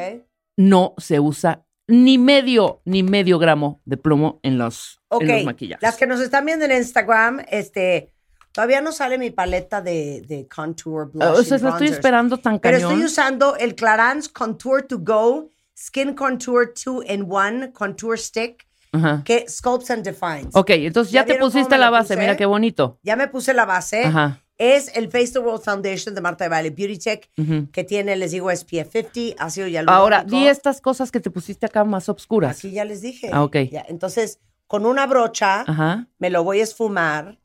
no 0.56 0.94
se 0.98 1.18
usa 1.18 1.64
ni 1.88 2.16
medio, 2.16 2.80
ni 2.84 3.02
medio 3.02 3.40
gramo 3.40 3.80
de 3.84 3.96
plomo 3.96 4.38
en 4.44 4.56
los, 4.56 5.00
en 5.10 5.26
los 5.26 5.44
maquillajes. 5.44 5.82
las 5.82 5.96
que 5.96 6.06
nos 6.06 6.20
están 6.20 6.46
viendo 6.46 6.64
en 6.64 6.72
Instagram, 6.72 7.40
este, 7.48 8.12
todavía 8.58 8.80
no 8.80 8.90
sale 8.90 9.18
mi 9.18 9.30
paleta 9.30 9.80
de, 9.80 10.20
de 10.26 10.48
contour, 10.48 11.12
blush 11.12 11.22
Ah, 11.24 11.30
o 11.30 11.42
sea, 11.44 11.58
la 11.58 11.70
estoy 11.70 11.86
esperando 11.86 12.38
tan 12.38 12.58
Pero 12.58 12.78
cañón. 12.78 12.90
estoy 12.90 13.04
usando 13.06 13.54
el 13.54 13.76
Clarins 13.76 14.28
Contour 14.28 14.82
to 14.82 14.98
Go 14.98 15.48
Skin 15.76 16.12
Contour 16.14 16.74
2 16.74 17.04
in 17.08 17.22
1 17.30 17.70
Contour 17.72 18.18
Stick 18.18 18.66
Ajá. 18.90 19.22
que 19.24 19.48
sculpts 19.48 19.92
and 19.92 20.02
defines. 20.02 20.48
Ok, 20.56 20.70
entonces 20.70 21.12
ya, 21.12 21.24
¿Ya 21.24 21.34
te 21.34 21.38
pusiste 21.38 21.78
la 21.78 21.88
base, 21.90 22.14
puse? 22.14 22.20
mira 22.20 22.36
qué 22.36 22.46
bonito. 22.46 22.98
Ya 23.04 23.14
me 23.14 23.28
puse 23.28 23.54
la 23.54 23.64
base. 23.64 24.02
Ajá. 24.06 24.40
Es 24.56 24.90
el 24.96 25.08
Face 25.08 25.28
the 25.34 25.38
World 25.38 25.62
Foundation 25.62 26.16
de 26.16 26.20
Marta 26.20 26.42
de 26.42 26.48
Baile 26.50 26.70
Beauty 26.70 26.98
Tech, 26.98 27.30
que 27.70 27.84
tiene, 27.84 28.16
les 28.16 28.32
digo, 28.32 28.50
SPF 28.50 28.90
50, 28.90 29.40
ácido 29.40 29.68
hialurónico. 29.68 29.92
Ahora, 30.02 30.24
di 30.24 30.48
estas 30.48 30.80
cosas 30.80 31.12
que 31.12 31.20
te 31.20 31.30
pusiste 31.30 31.64
acá 31.66 31.84
más 31.84 32.08
obscuras. 32.08 32.58
Aquí 32.58 32.72
ya 32.72 32.84
les 32.84 33.02
dije. 33.02 33.30
Ah, 33.32 33.44
ok. 33.44 33.54
Ya, 33.70 33.84
entonces, 33.88 34.40
con 34.66 34.84
una 34.84 35.06
brocha, 35.06 35.60
Ajá. 35.64 36.08
me 36.18 36.30
lo 36.30 36.42
voy 36.42 36.58
a 36.58 36.64
esfumar 36.64 37.38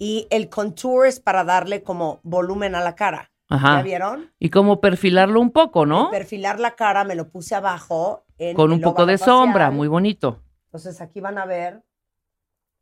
y 0.00 0.26
el 0.30 0.48
contour 0.48 1.06
es 1.06 1.20
para 1.20 1.44
darle 1.44 1.82
como 1.82 2.20
volumen 2.22 2.74
a 2.74 2.80
la 2.80 2.96
cara. 2.96 3.30
Ajá. 3.50 3.76
¿Ya 3.76 3.82
vieron? 3.82 4.32
Y 4.38 4.48
como 4.48 4.80
perfilarlo 4.80 5.40
un 5.40 5.50
poco, 5.50 5.84
¿no? 5.84 6.10
Perfilar 6.10 6.58
la 6.58 6.74
cara, 6.74 7.04
me 7.04 7.14
lo 7.14 7.28
puse 7.28 7.54
abajo. 7.54 8.24
en 8.38 8.56
Con 8.56 8.72
un 8.72 8.80
poco 8.80 9.04
de 9.04 9.18
sombra, 9.18 9.70
muy 9.70 9.88
bonito. 9.88 10.42
Entonces 10.64 11.00
aquí 11.02 11.20
van 11.20 11.36
a 11.36 11.44
ver 11.44 11.82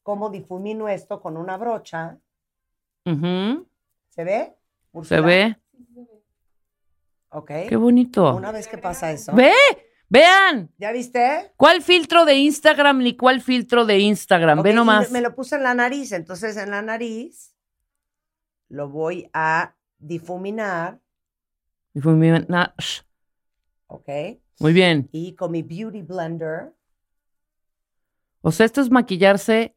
cómo 0.04 0.30
difumino 0.30 0.88
esto 0.88 1.20
con 1.20 1.36
una 1.36 1.56
brocha. 1.56 2.18
Ujú. 3.04 3.66
¿Se 4.10 4.22
ve? 4.24 4.54
Se 4.92 4.98
Úrsula? 4.98 5.20
ve. 5.22 5.56
Ok. 7.30 7.50
Qué 7.68 7.76
bonito. 7.76 8.32
Una 8.36 8.52
vez 8.52 8.68
que 8.68 8.78
pasa 8.78 9.10
eso. 9.10 9.32
¡Ve! 9.34 9.50
Vean. 10.09 10.72
¿Ya 10.78 10.92
viste? 10.92 11.52
¿Cuál 11.56 11.82
filtro 11.82 12.24
de 12.24 12.34
Instagram 12.34 12.98
ni 12.98 13.16
cuál 13.16 13.40
filtro 13.40 13.84
de 13.84 13.98
Instagram? 13.98 14.61
Ok, 14.61 14.64
Ve 14.64 14.72
nomás. 14.72 15.11
Me 15.11 15.20
lo 15.20 15.34
puse 15.34 15.56
en 15.56 15.62
la 15.62 15.74
nariz. 15.74 16.12
Entonces 16.12 16.56
en 16.56 16.70
la 16.70 16.82
nariz 16.82 17.54
lo 18.68 18.88
voy 18.88 19.28
a 19.32 19.74
difuminar. 19.98 21.00
Shh. 21.94 23.02
¿Ok? 23.86 24.09
Muy 24.61 24.72
bien. 24.72 25.09
Y 25.12 25.34
con 25.34 25.52
mi 25.52 25.62
Beauty 25.62 26.02
Blender. 26.02 26.72
O 28.40 28.52
sea, 28.52 28.66
esto 28.66 28.80
es 28.80 28.90
maquillarse 28.90 29.76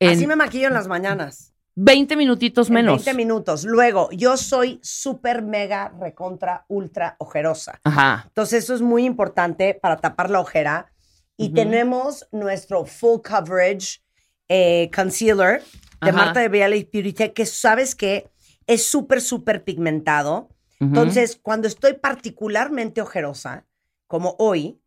en 0.00 0.10
Así 0.10 0.26
me 0.26 0.36
maquillo 0.36 0.68
en 0.68 0.74
las 0.74 0.88
mañanas. 0.88 1.52
20 1.80 2.16
minutitos 2.16 2.68
En 2.68 2.74
menos. 2.74 3.04
20 3.04 3.14
minutos. 3.16 3.64
Luego, 3.64 4.10
yo 4.10 4.36
soy 4.36 4.80
súper, 4.82 5.42
mega, 5.42 5.92
recontra, 6.00 6.64
ultra 6.68 7.14
ojerosa. 7.18 7.78
Ajá. 7.84 8.24
Entonces, 8.26 8.64
eso 8.64 8.74
es 8.74 8.80
muy 8.82 9.04
importante 9.04 9.74
para 9.74 9.96
tapar 9.96 10.28
la 10.28 10.40
ojera. 10.40 10.90
Y 11.36 11.46
Ujú. 11.46 11.54
tenemos 11.54 12.26
nuestro 12.32 12.84
full 12.84 13.20
coverage 13.22 14.00
eh, 14.48 14.90
concealer 14.94 15.62
de 16.00 16.10
Ajá. 16.10 16.12
Marta 16.12 16.40
de 16.40 16.48
Beauty 16.48 17.12
Tech, 17.12 17.32
que 17.32 17.46
sabes 17.46 17.94
que 17.94 18.28
es 18.66 18.84
súper, 18.84 19.20
súper 19.20 19.62
pigmentado. 19.62 20.48
Ujú. 20.80 20.88
Entonces, 20.88 21.38
cuando 21.40 21.68
estoy 21.68 21.94
particularmente 21.94 23.00
ojerosa, 23.00 23.66
como 24.08 24.34
hoy, 24.40 24.80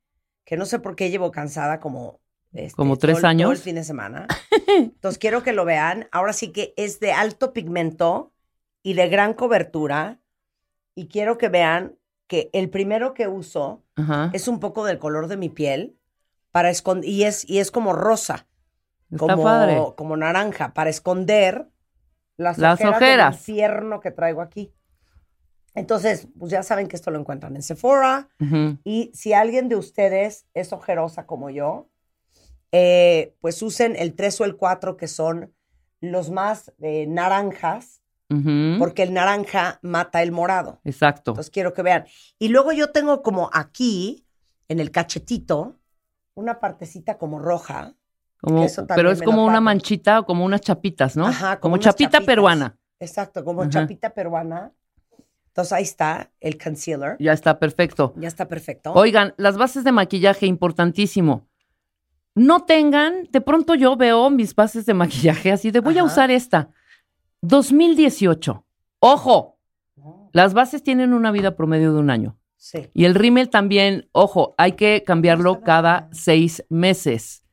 que 0.45 0.57
no 0.57 0.65
sé 0.65 0.79
por 0.79 0.95
qué 0.97 1.09
llevo 1.09 1.31
cansada 1.31 1.79
como... 1.79 2.19
este, 2.51 2.75
Como 2.75 2.97
tres 2.97 3.13
todo 3.13 3.17
el- 3.19 3.21
todo 3.21 3.29
años. 3.29 3.51
el 3.51 3.57
fin 3.59 3.75
de 3.75 3.83
semana. 3.85 4.27
Entonces, 4.77 5.17
quiero 5.19 5.43
que 5.43 5.53
lo 5.53 5.65
vean. 5.65 6.07
Ahora 6.11 6.33
sí 6.33 6.51
que 6.51 6.73
es 6.77 6.99
de 6.99 7.11
alto 7.13 7.53
pigmento 7.53 8.31
y 8.83 8.93
de 8.93 9.07
gran 9.09 9.33
cobertura. 9.33 10.19
Y 10.95 11.07
quiero 11.07 11.37
que 11.37 11.49
vean 11.49 11.95
que 12.27 12.49
el 12.53 12.69
primero 12.69 13.13
que 13.13 13.27
uso 13.27 13.83
Ajá. 13.95 14.29
es 14.33 14.47
un 14.47 14.59
poco 14.59 14.85
del 14.85 14.99
color 14.99 15.27
de 15.27 15.37
mi 15.37 15.49
piel 15.49 15.97
para 16.51 16.69
esconder 16.69 17.09
y 17.09 17.23
es 17.23 17.49
y 17.49 17.59
es 17.59 17.71
como 17.71 17.93
rosa, 17.93 18.47
Está 19.09 19.17
como 19.33 19.43
padre. 19.43 19.77
como 19.97 20.15
naranja 20.17 20.73
para 20.73 20.89
esconder 20.89 21.69
las, 22.37 22.57
Las 22.57 22.79
ojeras, 22.79 22.95
ojeras. 22.97 23.31
del 23.31 23.39
infierno 23.55 23.99
que 23.99 24.11
traigo 24.11 24.41
aquí. 24.41 24.73
Entonces, 25.75 26.27
pues 26.37 26.51
ya 26.51 26.63
saben 26.63 26.87
que 26.87 26.95
esto 26.97 27.11
lo 27.11 27.19
encuentran 27.19 27.55
en 27.55 27.61
Sephora 27.63 28.27
y 28.83 29.11
si 29.13 29.31
alguien 29.33 29.69
de 29.69 29.77
ustedes 29.77 30.45
es 30.53 30.73
ojerosa 30.73 31.25
como 31.25 31.49
yo, 31.49 31.89
eh, 32.71 33.35
pues 33.41 33.61
usen 33.61 33.95
el 33.97 34.13
3 34.15 34.41
o 34.41 34.45
el 34.45 34.55
4 34.55 34.97
que 34.97 35.07
son 35.07 35.53
los 35.99 36.29
más 36.29 36.71
eh, 36.81 37.05
naranjas, 37.07 38.01
porque 38.79 39.03
el 39.03 39.13
naranja 39.13 39.79
mata 39.81 40.23
el 40.23 40.31
morado. 40.31 40.79
Exacto. 40.85 41.31
Entonces 41.31 41.51
quiero 41.51 41.73
que 41.73 41.81
vean. 41.81 42.05
Y 42.39 42.47
luego 42.47 42.71
yo 42.71 42.91
tengo 42.91 43.21
como 43.23 43.49
aquí, 43.51 44.25
en 44.69 44.79
el 44.79 44.89
cachetito, 44.89 45.77
una 46.33 46.61
partecita 46.61 47.17
como 47.17 47.39
roja. 47.39 47.93
Como- 48.39 48.65
pero 48.95 49.11
es 49.11 49.21
como 49.21 49.45
una 49.45 49.59
manchita 49.59 50.21
o 50.21 50.25
como 50.25 50.45
unas 50.45 50.61
chapitas, 50.61 51.17
¿no? 51.17 51.27
Ajá, 51.27 51.59
como 51.59 51.73
unas 51.75 51.83
chapita 51.83 52.09
chapitas. 52.11 52.25
peruana. 52.25 52.77
Exacto, 53.01 53.43
como 53.43 53.63
Ajá. 53.63 53.69
chapita 53.69 54.11
peruana. 54.13 54.71
Entonces 55.47 55.73
ahí 55.73 55.83
está 55.83 56.31
el 56.39 56.57
concealer. 56.57 57.17
Ya 57.19 57.33
está 57.33 57.59
perfecto. 57.59 58.13
Ya 58.15 58.29
está 58.29 58.47
perfecto. 58.47 58.93
Oigan, 58.93 59.33
las 59.35 59.57
bases 59.57 59.83
de 59.83 59.91
maquillaje, 59.91 60.45
importantísimo. 60.45 61.49
No 62.35 62.63
tengan, 62.63 63.27
de 63.31 63.41
pronto 63.41 63.75
yo 63.75 63.95
veo 63.97 64.29
mis 64.29 64.55
bases 64.55 64.85
de 64.85 64.93
maquillaje 64.93 65.51
así 65.51 65.71
de 65.71 65.79
voy 65.81 65.97
a 65.97 66.03
usar 66.03 66.31
esta. 66.31 66.69
2018. 67.41 68.63
Ojo, 68.99 69.57
las 70.31 70.53
bases 70.53 70.83
tienen 70.83 71.13
una 71.13 71.31
vida 71.31 71.55
promedio 71.55 71.93
de 71.93 71.99
un 71.99 72.09
año. 72.09 72.37
Sí. 72.55 72.89
Y 72.93 73.05
el 73.05 73.15
rímel 73.15 73.49
también, 73.49 74.07
ojo, 74.11 74.53
hay 74.57 74.73
que 74.73 75.03
cambiarlo 75.05 75.61
cada 75.61 76.07
seis 76.11 76.63
meses. 76.69 77.43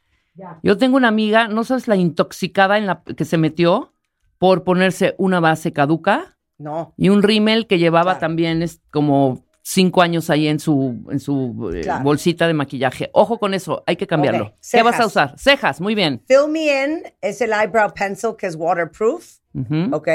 Yo 0.62 0.76
tengo 0.78 0.96
una 0.96 1.08
amiga, 1.08 1.48
no 1.48 1.64
sabes 1.64 1.88
la 1.88 1.96
intoxicada 1.96 2.78
en 2.78 2.86
la 2.86 3.02
que 3.02 3.24
se 3.24 3.38
metió 3.38 3.92
por 4.38 4.62
ponerse 4.62 5.16
una 5.18 5.40
base 5.40 5.72
caduca 5.72 6.36
No. 6.58 6.94
y 6.96 7.08
un 7.08 7.22
rímel 7.24 7.66
que 7.66 7.78
llevaba 7.78 8.12
Claro. 8.12 8.20
también 8.20 8.62
es 8.62 8.80
como 8.92 9.42
cinco 9.68 10.00
años 10.00 10.30
ahí 10.30 10.48
en 10.48 10.58
su, 10.58 11.04
en 11.10 11.20
su 11.20 11.70
eh, 11.74 11.86
bolsita 12.02 12.46
de 12.46 12.54
maquillaje. 12.54 13.10
Ojo 13.12 13.38
con 13.38 13.52
eso, 13.52 13.84
hay 13.86 13.96
que 13.96 14.06
cambiarlo. 14.06 14.54
¿Qué 14.70 14.82
vas 14.82 14.98
a 14.98 15.06
usar? 15.06 15.38
Cejas, 15.38 15.80
muy 15.80 15.94
bien. 15.94 16.22
Fill 16.26 16.48
Me 16.48 16.84
In 16.84 17.02
es 17.20 17.40
el 17.42 17.52
eyebrow 17.52 17.92
pencil 17.92 18.34
que 18.36 18.46
es 18.46 18.56
waterproof. 18.56 19.40
Ujú. 19.52 19.94
¿Ok? 19.94 20.08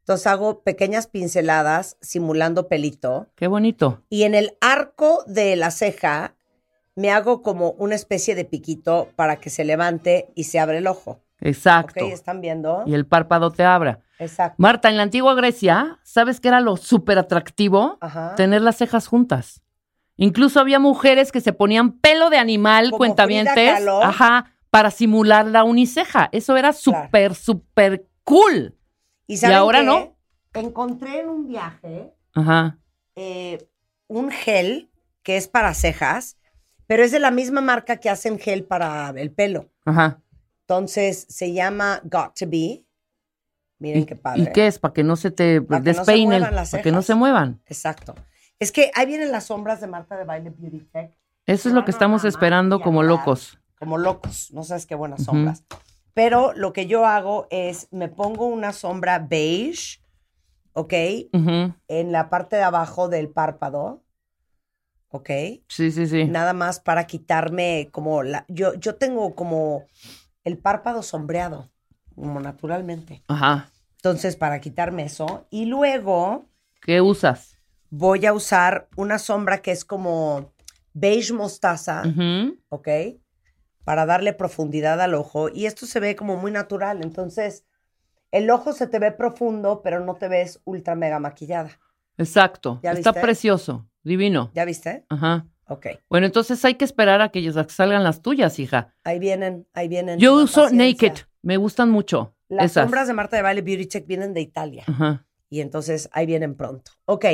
Entonces 0.00 0.26
hago 0.28 0.62
pequeñas 0.62 1.08
pinceladas 1.08 1.96
simulando 2.00 2.68
pelito. 2.68 3.26
Qué 3.34 3.48
bonito. 3.48 4.04
Y 4.08 4.22
en 4.22 4.36
el 4.36 4.56
arco 4.60 5.24
de 5.26 5.56
la 5.56 5.72
ceja 5.72 6.36
me 6.94 7.10
hago 7.10 7.42
como 7.42 7.72
una 7.72 7.96
especie 7.96 8.36
de 8.36 8.44
piquito 8.44 9.08
para 9.16 9.36
que 9.36 9.50
se 9.50 9.64
levante 9.64 10.30
y 10.36 10.44
se 10.44 10.60
abre 10.60 10.78
el 10.78 10.86
ojo. 10.86 11.20
Exacto. 11.40 12.04
¿Ok? 12.04 12.12
¿Están 12.12 12.40
viendo? 12.40 12.84
Y 12.86 12.94
el 12.94 13.06
párpado 13.06 13.50
te 13.50 13.64
abra. 13.64 14.00
Exacto. 14.18 14.56
Marta, 14.58 14.88
en 14.88 14.96
la 14.96 15.02
antigua 15.02 15.34
Grecia, 15.34 15.98
¿sabes 16.02 16.40
qué 16.40 16.48
era 16.48 16.60
lo 16.60 16.76
súper 16.76 17.18
atractivo? 17.18 17.98
Ajá. 18.00 18.34
Tener 18.34 18.62
las 18.62 18.76
cejas 18.76 19.06
juntas. 19.06 19.62
Incluso 20.16 20.60
había 20.60 20.78
mujeres 20.78 21.30
que 21.30 21.40
se 21.40 21.52
ponían 21.52 21.92
pelo 21.92 22.30
de 22.30 22.38
animal, 22.38 22.86
Como 22.86 22.98
cuentavientes, 22.98 23.86
ajá, 24.02 24.52
para 24.70 24.90
simular 24.90 25.46
la 25.46 25.64
uniceja. 25.64 26.30
Eso 26.32 26.56
era 26.56 26.72
súper, 26.72 27.34
súper 27.34 28.06
cool. 28.24 28.74
¿Y, 29.26 29.44
ahora 29.44 29.80
qué? 29.80 29.86
no. 29.86 30.16
Encontré 30.54 31.20
en 31.20 31.28
un 31.28 31.48
viaje 31.48 32.14
Ajá. 32.34 32.78
eh, 33.14 33.68
un 34.06 34.30
gel 34.30 34.90
que 35.22 35.36
es 35.36 35.48
para 35.48 35.74
cejas, 35.74 36.38
pero 36.86 37.02
es 37.02 37.10
de 37.10 37.18
la 37.18 37.30
misma 37.30 37.60
marca 37.60 37.98
que 37.98 38.08
hacen 38.08 38.38
gel 38.38 38.64
para 38.64 39.10
el 39.10 39.30
pelo. 39.32 39.68
Ajá. 39.84 40.22
Entonces 40.62 41.26
se 41.28 41.52
llama 41.52 42.00
Got 42.04 42.38
to 42.38 42.46
Be. 42.48 42.85
Miren 43.78 44.02
¿Y, 44.02 44.06
qué 44.06 44.16
padre. 44.16 44.42
¿Y 44.42 44.52
qué 44.52 44.66
es? 44.66 44.78
Para 44.78 44.94
que 44.94 45.04
no 45.04 45.16
se 45.16 45.30
te 45.30 45.60
Para 45.60 45.82
que 45.82 45.90
no 45.90 45.94
se 45.94 46.00
despeine, 46.00 46.26
muevan 46.38 46.54
las 46.54 46.70
para 46.70 46.82
que 46.82 46.92
no 46.92 47.02
se 47.02 47.14
muevan. 47.14 47.60
Exacto. 47.66 48.14
Es 48.58 48.72
que 48.72 48.90
ahí 48.94 49.06
vienen 49.06 49.32
las 49.32 49.44
sombras 49.44 49.80
de 49.80 49.86
Marta 49.86 50.16
de 50.16 50.24
Baile 50.24 50.50
Beauty 50.56 50.80
Tech. 50.92 51.16
Eso 51.46 51.68
es 51.68 51.74
lo 51.74 51.84
que 51.84 51.90
estamos 51.90 52.24
esperando 52.24 52.80
como 52.80 53.02
locos. 53.02 53.58
Como 53.78 53.98
locos. 53.98 54.50
No 54.52 54.64
sabes 54.64 54.86
qué 54.86 54.94
buenas 54.94 55.24
sombras. 55.24 55.64
Pero 56.14 56.54
lo 56.54 56.72
que 56.72 56.86
yo 56.86 57.04
hago 57.04 57.46
es 57.50 57.88
me 57.92 58.08
pongo 58.08 58.46
una 58.46 58.72
sombra 58.72 59.18
beige, 59.18 60.00
¿ok? 60.72 60.92
En 61.88 62.12
la 62.12 62.30
parte 62.30 62.56
de 62.56 62.62
abajo 62.62 63.08
del 63.08 63.28
párpado, 63.28 64.02
¿ok? 65.08 65.28
Sí, 65.68 65.90
sí, 65.90 66.06
sí. 66.06 66.24
Nada 66.24 66.52
más 66.52 66.80
para 66.80 67.06
quitarme 67.06 67.90
como 67.92 68.22
la... 68.22 68.44
Yo, 68.48 68.74
yo 68.74 68.96
tengo 68.96 69.34
como 69.34 69.84
el 70.42 70.58
párpado 70.58 71.02
sombreado, 71.02 71.70
como 72.16 72.40
naturalmente. 72.40 73.22
Ajá. 73.28 73.70
Entonces, 73.96 74.36
para 74.36 74.60
quitarme 74.60 75.04
eso. 75.04 75.46
Y 75.50 75.66
luego 75.66 76.46
¿Qué 76.82 77.00
usas? 77.00 77.58
voy 77.90 78.26
a 78.26 78.32
usar 78.32 78.88
una 78.96 79.18
sombra 79.18 79.58
que 79.58 79.70
es 79.70 79.84
como 79.84 80.52
beige 80.92 81.32
mostaza, 81.32 82.02
Ujú. 82.06 82.56
¿ok? 82.68 82.88
Para 83.84 84.06
darle 84.06 84.32
profundidad 84.32 85.00
al 85.00 85.14
ojo. 85.14 85.48
Y 85.48 85.66
esto 85.66 85.86
se 85.86 86.00
ve 86.00 86.16
como 86.16 86.36
muy 86.36 86.50
natural. 86.50 87.02
Entonces, 87.02 87.64
el 88.32 88.50
ojo 88.50 88.72
se 88.72 88.86
te 88.86 88.98
ve 88.98 89.12
profundo, 89.12 89.80
pero 89.82 90.04
no 90.04 90.14
te 90.14 90.28
ves 90.28 90.60
ultra 90.64 90.94
mega 90.94 91.18
maquillada. 91.20 91.70
Exacto. 92.18 92.80
¿Ya 92.82 92.92
Está 92.92 93.10
viste? 93.10 93.20
precioso. 93.20 93.86
Divino. 94.02 94.50
¿Ya 94.54 94.64
viste? 94.64 95.04
Ajá. 95.08 95.46
Ok. 95.68 95.86
Bueno, 96.08 96.26
entonces 96.26 96.64
hay 96.64 96.74
que 96.74 96.84
esperar 96.84 97.20
a 97.20 97.30
que 97.30 97.42
ya 97.42 97.52
salgan 97.68 98.04
las 98.04 98.22
tuyas, 98.22 98.58
hija. 98.58 98.94
Ahí 99.04 99.18
vienen, 99.18 99.66
ahí 99.74 99.88
vienen. 99.88 100.18
Yo 100.18 100.34
uso 100.34 100.62
paciencia. 100.62 101.08
Naked. 101.08 101.22
Me 101.46 101.58
gustan 101.58 101.92
mucho. 101.92 102.34
Las 102.48 102.72
esas. 102.72 102.82
sombras 102.82 103.06
de 103.06 103.14
Marta 103.14 103.36
de 103.36 103.42
Baile 103.42 103.62
Beauty 103.62 103.86
Check 103.86 104.04
vienen 104.04 104.34
de 104.34 104.40
Italia. 104.40 104.82
Ajá. 104.88 105.24
Y 105.48 105.60
entonces 105.60 106.08
ahí 106.10 106.26
vienen 106.26 106.56
pronto. 106.56 106.90
Ok. 107.04 107.24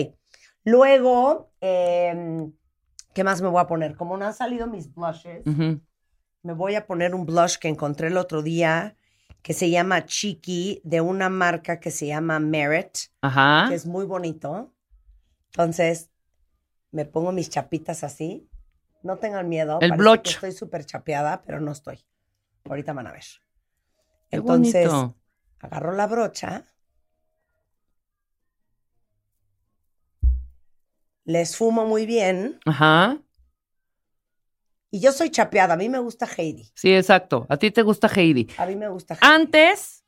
Luego, 0.64 1.50
em, 1.62 2.52
¿qué 3.14 3.24
más 3.24 3.40
me 3.40 3.48
voy 3.48 3.62
a 3.62 3.66
poner? 3.66 3.96
Como 3.96 4.18
no 4.18 4.26
han 4.26 4.34
salido 4.34 4.66
mis 4.66 4.92
blushes, 4.92 5.46
me 6.42 6.52
voy 6.52 6.74
a 6.74 6.86
poner 6.86 7.14
un 7.14 7.24
blush 7.24 7.56
que 7.56 7.68
encontré 7.68 8.08
el 8.08 8.18
otro 8.18 8.42
día 8.42 8.96
que 9.40 9.54
se 9.54 9.70
llama 9.70 10.04
Chiqui 10.04 10.82
de 10.84 11.00
una 11.00 11.30
marca 11.30 11.80
que 11.80 11.90
se 11.90 12.06
llama 12.06 12.38
Merit, 12.38 12.98
Ajá. 13.22 13.70
que 13.70 13.74
es 13.74 13.86
muy 13.86 14.04
bonito. 14.04 14.74
Entonces, 15.46 16.10
me 16.90 17.06
pongo 17.06 17.32
mis 17.32 17.48
chapitas 17.48 18.04
así. 18.04 18.46
No 19.02 19.16
tengan 19.16 19.48
miedo. 19.48 19.78
El 19.80 19.96
que 19.96 20.28
Estoy 20.28 20.52
súper 20.52 20.84
chapeada, 20.84 21.40
pero 21.46 21.62
no 21.62 21.72
estoy. 21.72 22.04
Ahorita 22.66 22.92
van 22.92 23.06
a 23.06 23.12
ver. 23.12 23.24
Qué 24.32 24.38
Entonces, 24.38 24.90
bonito. 24.90 25.14
agarro 25.60 25.92
la 25.92 26.06
brocha. 26.06 26.64
Les 31.24 31.54
fumo 31.54 31.84
muy 31.84 32.06
bien. 32.06 32.58
Ajá. 32.64 33.18
Y 34.90 35.00
yo 35.00 35.12
soy 35.12 35.28
chapeada. 35.28 35.74
A 35.74 35.76
mí 35.76 35.90
me 35.90 35.98
gusta 35.98 36.26
Heidi. 36.26 36.70
Sí, 36.74 36.94
exacto. 36.94 37.46
A 37.50 37.58
ti 37.58 37.70
te 37.70 37.82
gusta 37.82 38.08
Heidi. 38.08 38.48
A 38.56 38.64
mí 38.64 38.74
me 38.74 38.88
gusta 38.88 39.14
Heidi. 39.14 39.34
Antes 39.34 40.02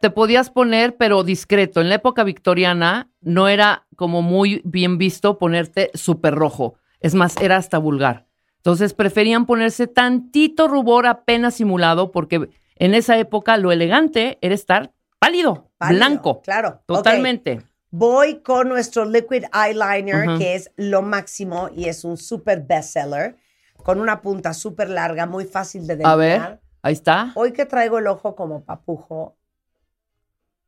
te 0.00 0.10
podías 0.10 0.50
poner, 0.50 0.96
pero 0.96 1.22
discreto. 1.22 1.80
En 1.80 1.88
la 1.88 1.94
época 1.94 2.24
victoriana 2.24 3.08
no 3.20 3.46
era 3.48 3.86
como 3.94 4.20
muy 4.20 4.62
bien 4.64 4.98
visto 4.98 5.38
ponerte 5.38 5.92
súper 5.94 6.34
rojo. 6.34 6.74
Es 6.98 7.14
más, 7.14 7.36
era 7.36 7.56
hasta 7.56 7.78
vulgar. 7.78 8.26
Entonces 8.56 8.94
preferían 8.94 9.46
ponerse 9.46 9.86
tantito 9.86 10.66
rubor 10.66 11.06
apenas 11.06 11.54
simulado 11.54 12.10
porque 12.10 12.50
en 12.76 12.94
esa 12.94 13.18
época 13.18 13.56
lo 13.56 13.72
elegante 13.72 14.38
era 14.40 14.54
estar 14.54 14.92
pálido, 15.18 15.70
Pálido, 15.78 15.98
blanco. 15.98 16.42
Claro. 16.42 16.82
Totalmente. 16.86 17.62
Voy 17.90 18.40
con 18.40 18.68
nuestro 18.68 19.04
liquid 19.04 19.44
eyeliner, 19.54 20.36
que 20.38 20.54
es 20.56 20.70
lo 20.76 21.02
máximo 21.02 21.68
y 21.74 21.84
es 21.88 22.04
un 22.04 22.16
super 22.16 22.60
bestseller, 22.62 23.36
con 23.84 24.00
una 24.00 24.20
punta 24.20 24.52
súper 24.52 24.90
larga, 24.90 25.26
muy 25.26 25.44
fácil 25.44 25.86
de 25.86 25.92
A 26.04 26.16
delinear. 26.16 26.18
ver, 26.50 26.60
ahí 26.82 26.92
está. 26.92 27.32
Hoy 27.36 27.52
que 27.52 27.66
traigo 27.66 27.98
el 27.98 28.06
ojo 28.08 28.34
como 28.34 28.64
papujo, 28.64 29.36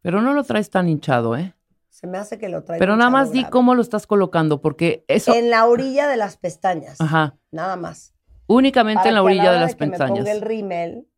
Pero 0.03 0.23
no 0.23 0.33
lo 0.35 0.45
traes 0.45 0.71
tan 0.71 0.89
hinchado, 0.89 1.37
¿eh? 1.37 1.53
se 1.91 2.07
me 2.07 2.19
hace 2.19 2.39
que 2.39 2.51
lo 2.51 2.63
traigo 2.63 2.79
Pero 2.79 2.95
nada 2.95 3.09
más 3.11 3.33
di 3.33 3.45
cómo 3.47 3.75
lo 3.75 3.81
estás 3.83 4.07
colocando, 4.07 4.61
porque 4.61 5.05
eso, 5.09 5.35
En 5.35 5.49
la 5.51 5.65
orilla 5.67 6.07
de 6.09 6.17
las 6.19 6.37
pestañas. 6.37 7.01
ajá, 7.01 7.35
Nada 7.51 7.77
más. 7.77 8.13
únicamente 8.47 8.99
Para 9.01 9.09
en 9.09 9.15
la 9.15 9.21
a 9.21 9.25
orilla 9.25 9.53
de 9.53 9.61
las 9.61 9.75
que 9.75 9.87
me 9.87 9.93
ponga 9.97 10.07
pestañas. 10.07 10.29
el 10.29 10.43
rímel, 10.43 11.09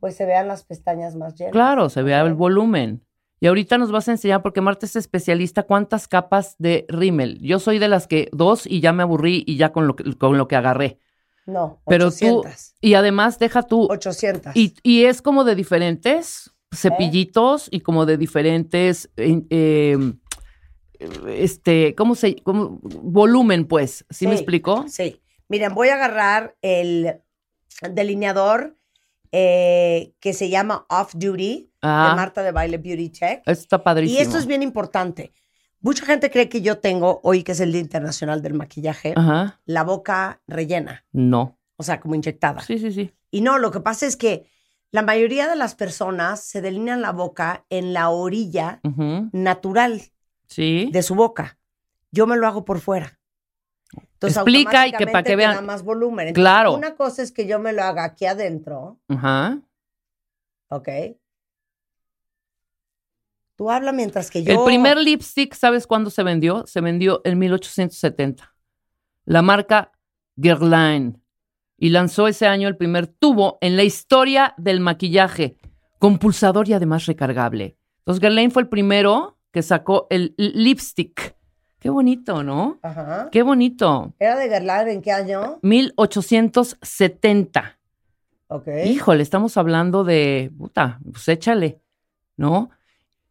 pues 0.00 0.16
se 0.16 0.26
vean 0.26 0.48
las 0.48 0.64
pestañas 0.64 1.16
más 1.16 1.34
llenas. 1.34 1.52
Claro, 1.52 1.88
se 1.88 2.02
vea 2.02 2.20
el 2.22 2.34
volumen. 2.34 3.04
Y 3.40 3.46
ahorita 3.46 3.78
nos 3.78 3.92
vas 3.92 4.08
a 4.08 4.12
enseñar, 4.12 4.42
porque 4.42 4.60
Marta 4.60 4.84
es 4.86 4.96
especialista, 4.96 5.62
cuántas 5.62 6.08
capas 6.08 6.56
de 6.58 6.86
rímel. 6.88 7.38
Yo 7.40 7.60
soy 7.60 7.78
de 7.78 7.86
las 7.88 8.08
que 8.08 8.28
dos 8.32 8.66
y 8.66 8.80
ya 8.80 8.92
me 8.92 9.04
aburrí 9.04 9.44
y 9.46 9.56
ya 9.56 9.70
con 9.72 9.86
lo 9.86 9.94
que, 9.94 10.14
con 10.16 10.36
lo 10.36 10.48
que 10.48 10.56
agarré. 10.56 10.98
No, 11.46 11.80
Pero 11.86 12.08
800. 12.08 12.42
tú, 12.44 12.76
y 12.80 12.94
además 12.94 13.38
deja 13.38 13.62
tú, 13.62 13.86
800. 13.90 14.54
y, 14.56 14.74
y 14.82 15.04
es 15.04 15.22
como 15.22 15.44
de 15.44 15.54
diferentes 15.54 16.50
cepillitos 16.74 17.68
y 17.70 17.80
como 17.80 18.04
de 18.06 18.18
diferentes, 18.18 19.08
eh, 19.16 19.40
eh, 19.48 19.96
este, 21.28 21.94
¿cómo 21.94 22.14
se, 22.14 22.36
cómo, 22.42 22.78
volumen 22.82 23.66
pues? 23.66 24.04
¿Sí, 24.10 24.26
me 24.26 24.32
Sí, 24.32 24.38
explico? 24.42 24.84
Sí. 24.88 25.22
Miren, 25.48 25.74
voy 25.74 25.88
a 25.88 25.94
agarrar 25.94 26.56
el 26.60 27.20
delineador 27.92 28.76
eh, 29.32 30.14
que 30.20 30.32
se 30.32 30.48
llama 30.48 30.86
Off 30.88 31.12
Duty 31.14 31.70
Ah. 31.80 32.08
de 32.10 32.16
Marta 32.16 32.42
de 32.42 32.50
Baile 32.50 32.78
Beauty 32.78 33.08
Tech. 33.10 33.42
Está 33.46 33.82
padrísimo. 33.84 34.18
Y 34.18 34.22
esto 34.22 34.36
es 34.38 34.46
bien 34.46 34.62
importante. 34.64 35.32
Mucha 35.80 36.04
gente 36.04 36.28
cree 36.30 36.48
que 36.48 36.60
yo 36.60 36.78
tengo, 36.78 37.20
hoy 37.22 37.44
que 37.44 37.52
es 37.52 37.60
el 37.60 37.70
Día 37.70 37.80
Internacional 37.80 38.42
del 38.42 38.54
Maquillaje, 38.54 39.12
Ajá, 39.16 39.60
la 39.64 39.84
boca 39.84 40.40
rellena, 40.48 41.04
no. 41.12 41.56
o 41.76 41.84
sea, 41.84 42.00
como 42.00 42.16
inyectada. 42.16 42.60
Sí, 42.62 42.78
sí, 42.80 42.90
sí. 42.92 43.12
Y 43.30 43.42
no, 43.42 43.58
lo 43.58 43.70
que 43.70 43.78
pasa 43.78 44.06
es 44.06 44.16
que 44.16 44.46
la 44.90 45.02
mayoría 45.02 45.46
de 45.48 45.54
las 45.54 45.76
personas 45.76 46.40
se 46.42 46.60
delinean 46.62 47.00
la 47.00 47.12
boca 47.12 47.64
en 47.70 47.92
la 47.92 48.08
orilla 48.08 48.80
natural 49.32 50.02
Sí. 50.46 50.88
de 50.92 51.02
su 51.02 51.14
boca. 51.14 51.58
Yo 52.10 52.26
me 52.26 52.36
lo 52.36 52.46
hago 52.46 52.64
por 52.64 52.80
fuera. 52.80 53.17
Entonces, 54.18 54.36
Explica 54.36 54.88
y 54.88 54.92
que 54.92 55.06
para 55.06 55.22
que 55.22 55.36
vean- 55.36 55.64
más 55.64 55.84
volumen. 55.84 56.28
Entonces, 56.28 56.42
Claro. 56.42 56.74
Una 56.74 56.96
cosa 56.96 57.22
es 57.22 57.30
que 57.30 57.46
yo 57.46 57.60
me 57.60 57.72
lo 57.72 57.84
haga 57.84 58.02
aquí 58.04 58.26
adentro, 58.26 58.98
Ajá. 59.08 59.60
¿ok? 60.70 60.88
Tú 63.56 63.70
habla 63.70 63.92
mientras 63.92 64.30
que 64.30 64.42
yo. 64.44 64.52
El 64.52 64.64
primer 64.64 64.96
lipstick, 64.98 65.54
¿sabes 65.54 65.86
cuándo 65.86 66.10
se 66.10 66.22
vendió? 66.22 66.64
Se 66.66 66.80
vendió 66.80 67.20
en 67.24 67.38
1870. 67.38 68.54
La 69.24 69.42
marca 69.42 69.92
Guerlain. 70.36 71.20
Y 71.76 71.90
lanzó 71.90 72.26
ese 72.28 72.46
año 72.46 72.66
el 72.68 72.76
primer 72.76 73.06
tubo 73.06 73.58
en 73.60 73.76
la 73.76 73.84
historia 73.84 74.54
del 74.58 74.80
maquillaje, 74.80 75.58
con 75.98 76.18
pulsador 76.18 76.68
y 76.68 76.72
además 76.72 77.06
recargable. 77.06 77.76
Entonces, 77.98 78.20
Guerlain 78.20 78.50
fue 78.50 78.62
el 78.62 78.68
primero 78.68 79.38
que 79.52 79.62
sacó 79.62 80.06
el 80.10 80.34
lipstick. 80.38 81.36
Qué 81.78 81.90
bonito, 81.90 82.42
¿no? 82.42 82.78
Ajá. 82.82 83.28
Qué 83.30 83.42
bonito. 83.42 84.12
¿Era 84.18 84.34
de 84.36 84.48
Guerlain 84.48 84.88
en 84.88 85.00
qué 85.00 85.12
año? 85.12 85.60
1870. 85.62 87.78
Ok. 88.48 88.66
Híjole, 88.86 89.22
estamos 89.22 89.56
hablando 89.56 90.02
de, 90.02 90.50
puta, 90.58 90.98
pues 91.10 91.28
échale, 91.28 91.80
¿no? 92.36 92.70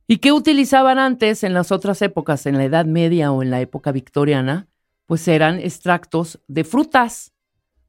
¿Y 0.08 0.20
qué 0.20 0.32
utilizaban 0.32 1.00
antes 1.00 1.43
en 1.43 1.54
las 1.54 1.74
otras 1.74 2.02
épocas, 2.02 2.45
en 2.45 2.58
la 2.58 2.64
Edad 2.64 2.86
Media 2.86 3.34
o 3.34 3.43
en 3.43 3.52
la 3.52 3.60
época 3.60 3.91
victoriana? 3.91 4.70
Pues 5.06 5.28
eran 5.28 5.60
extractos 5.60 6.39
de 6.48 6.64
frutas, 6.64 7.34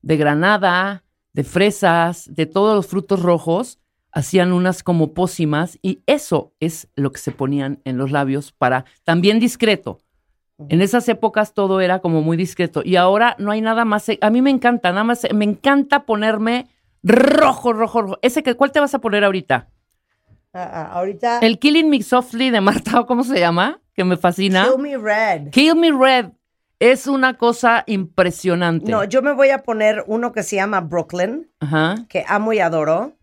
de 0.03 0.17
granada, 0.17 1.05
de 1.33 1.45
fresas, 1.45 2.29
de 2.35 2.47
todos 2.47 2.75
los 2.75 2.89
frutos 2.89 3.23
rojos. 3.23 3.79
Hacían 4.11 4.53
unas 4.53 4.83
como 4.83 5.15
pócimas 5.15 5.79
y 5.83 6.01
eso 6.07 6.53
es 6.59 6.89
lo 6.97 7.13
que 7.13 7.21
se 7.21 7.31
ponían 7.31 7.81
en 7.85 7.99
los 7.99 8.11
labios 8.11 8.51
para, 8.51 8.85
también 9.05 9.39
discreto. 9.39 10.01
En 10.69 10.83
esas 10.83 11.09
épocas 11.09 11.55
todo 11.55 11.81
era 11.81 12.01
como 12.01 12.21
muy 12.21 12.37
discreto 12.37 12.83
y 12.85 12.97
ahora 12.97 13.37
no 13.39 13.53
hay 13.53 13.61
nada 13.61 13.85
más. 13.85 14.07
A 14.21 14.31
mí 14.31 14.43
me 14.43 14.51
encanta, 14.51 14.91
nada 14.91 15.05
más, 15.05 15.27
me 15.33 15.45
encanta 15.45 16.05
ponerme 16.05 16.67
rojo, 17.05 17.73
rojo, 17.73 18.03
rojo. 18.03 18.19
Ese 18.23 18.43
que, 18.43 18.55
¿cuál 18.55 18.73
te 18.73 18.81
vas 18.81 18.93
a 18.95 18.99
poner 18.99 19.23
ahorita? 19.23 19.69
Ah, 20.53 20.71
ah, 20.73 20.91
ahorita. 20.95 21.39
El 21.41 21.59
Killing 21.59 21.89
Me 21.89 22.03
Softly 22.03 22.51
de 22.51 22.61
Marta, 22.61 23.01
¿o 23.01 23.07
¿cómo 23.07 23.23
se 23.23 23.39
llama? 23.39 23.81
Que 23.95 24.03
me 24.03 24.17
fascina. 24.17 24.65
Kill 24.65 24.83
Me 24.83 24.97
Red. 24.97 25.51
Kill 25.51 25.77
Me 25.77 25.93
Red. 25.93 26.31
Es 26.81 27.07
una 27.07 27.35
cosa 27.35 27.83
impresionante. 27.87 28.91
No, 28.91 29.05
yo 29.05 29.21
me 29.23 29.33
voy 29.33 29.51
a 29.51 29.63
poner 29.65 30.05
uno 30.07 30.33
que 30.33 30.43
se 30.45 30.57
llama 30.57 30.81
Brooklyn, 30.81 31.51
Ajá. 31.59 31.97
que 32.09 32.25
amo 32.29 32.53
y 32.53 32.61
adoro, 32.61 33.15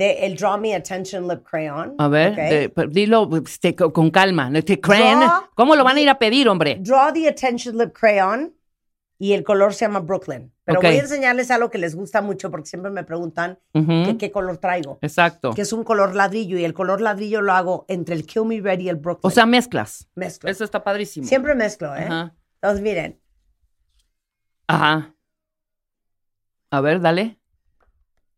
de 0.00 0.24
el 0.26 0.36
Draw 0.36 0.58
Me 0.58 0.74
Attention 0.74 1.28
Lip 1.28 1.42
Crayon. 1.44 1.94
A 1.98 2.08
ver, 2.08 2.72
dilo 2.88 3.28
este, 3.36 3.74
co- 3.76 3.92
con 3.92 4.10
calma. 4.10 4.48
¿no? 4.50 4.62
Te 4.62 4.80
creen. 4.80 5.20
Draw 5.20 5.42
¿Cómo 5.54 5.76
lo 5.76 5.84
van 5.84 5.96
a 5.96 6.00
ir 6.00 6.08
a 6.08 6.18
pedir, 6.18 6.48
hombre? 6.48 6.78
Draw 6.80 7.12
the 7.12 7.28
Attention 7.28 7.76
Lip 7.76 7.92
Crayon 7.92 8.54
y 9.18 9.34
el 9.34 9.44
color 9.44 9.74
se 9.74 9.84
llama 9.84 10.00
Brooklyn. 10.00 10.50
Pero 10.64 10.80
voy 10.80 10.96
a 10.96 11.00
enseñarles 11.00 11.50
algo 11.50 11.68
que 11.68 11.78
les 11.78 11.94
gusta 11.96 12.22
mucho 12.22 12.50
porque 12.50 12.66
siempre 12.66 12.90
me 12.92 13.02
preguntan 13.04 13.58
que 13.74 14.16
qué 14.18 14.30
color 14.30 14.56
traigo. 14.58 14.98
Exacto. 15.02 15.52
Que 15.52 15.62
es 15.62 15.72
un 15.72 15.82
color 15.84 16.14
ladrillo 16.14 16.56
y 16.56 16.64
el 16.64 16.72
color 16.74 17.00
ladrillo 17.00 17.42
lo 17.42 17.52
hago 17.52 17.84
entre 17.88 18.14
el 18.14 18.24
Kill 18.24 18.44
Me 18.46 18.60
Red 18.60 18.78
y 18.78 18.88
el 18.88 18.96
Brooklyn. 18.96 19.28
O 19.28 19.30
sea, 19.30 19.44
mezclas. 19.46 20.08
mezclo. 20.14 20.48
Eso 20.48 20.64
está 20.64 20.82
padrísimo. 20.82 21.26
Siempre 21.26 21.54
mezclo, 21.54 21.94
¿eh? 21.96 22.04
Ajá. 22.04 22.34
Entonces, 22.54 22.82
miren, 22.82 23.20
Ajá. 24.68 25.14
A 26.70 26.80
ver, 26.80 27.00
dale. 27.00 27.39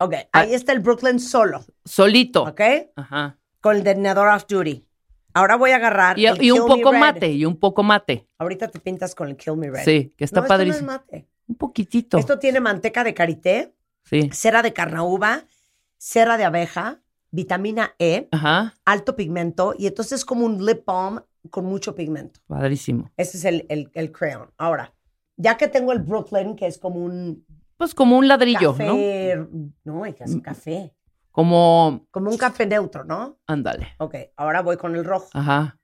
Ok, 0.05 0.15
Ah. 0.33 0.41
ahí 0.41 0.55
está 0.55 0.73
el 0.73 0.81
Brooklyn 0.81 1.19
solo, 1.21 1.65
Solito. 1.85 2.45
¿ok? 2.45 2.61
Ajá. 2.97 3.39
Con 3.61 3.77
el 3.77 3.85
delineador 3.85 4.29
off 4.29 4.45
duty. 4.49 4.85
Ahora 5.35 5.57
voy 5.57 5.71
a 5.71 5.77
agarrar 5.77 6.19
Y, 6.19 6.27
el 6.27 6.43
y 6.43 6.51
un 6.51 6.67
poco 6.67 6.93
mate, 6.93 7.31
y 7.33 7.45
un 7.47 7.57
poco 7.57 7.83
mate. 7.83 8.29
Ahorita 8.39 8.69
te 8.69 8.79
pintas 8.81 9.15
con 9.15 9.29
el 9.29 9.37
Kill 9.37 9.57
Me 9.57 9.71
Red. 9.71 9.85
Sí, 9.85 10.13
que 10.17 10.25
está 10.25 10.43
no, 10.43 10.47
padrísimo. 10.47 10.77
Esto 10.79 10.87
no 10.87 10.93
es 10.93 11.01
mate. 11.23 11.29
Un 11.49 11.57
poquitito. 11.57 12.19
Esto 12.19 12.39
tiene 12.39 12.61
manteca 12.61 13.03
de 13.05 13.15
karité, 13.15 13.75
Sí. 14.05 14.29
cera 14.33 14.63
de 14.63 14.73
carnaúba, 14.73 15.45
cera 15.97 16.37
de 16.37 16.45
abeja, 16.45 17.01
vitamina 17.31 17.95
E, 17.99 18.29
Ajá. 18.31 18.75
alto 18.85 19.17
pigmento 19.17 19.75
y 19.79 19.87
entonces 19.87 20.19
es 20.21 20.25
como 20.25 20.45
un 20.45 20.65
lip 20.67 20.85
balm 20.85 21.23
con 21.51 21.65
mucho 21.65 21.95
pigmento. 21.95 22.41
Padrísimo. 22.47 23.11
Ese 23.17 23.39
es 23.39 23.45
el, 23.47 23.65
el, 23.71 23.91
el 23.95 24.13
crayon. 24.13 24.51
Ahora, 24.59 24.93
ya 25.37 25.57
que 25.57 25.67
tengo 25.69 25.93
el 25.93 26.01
Brooklyn, 26.01 26.57
que 26.57 26.67
es 26.67 26.77
como 26.79 27.01
un 27.03 27.47
Pues 27.83 27.97
como 27.97 28.17
un 28.17 28.29
ladrillo, 28.29 28.77
¿no? 28.79 28.93
café, 28.93 29.49
no, 29.83 30.07
es 30.07 30.15
que 30.15 30.23
es 30.23 30.37
café, 30.41 30.95
Como, 31.33 32.07
como 32.13 32.31
un 32.31 32.39
café 32.39 32.65
neutro, 32.65 33.03
¿no? 33.03 33.41
ándale. 33.49 33.89
Ok, 33.99 34.15
ahora 34.37 34.63
voy 34.63 34.77
con 34.77 34.95
el 34.95 35.05
rojo. 35.05 35.29
Ajá. 35.35 35.81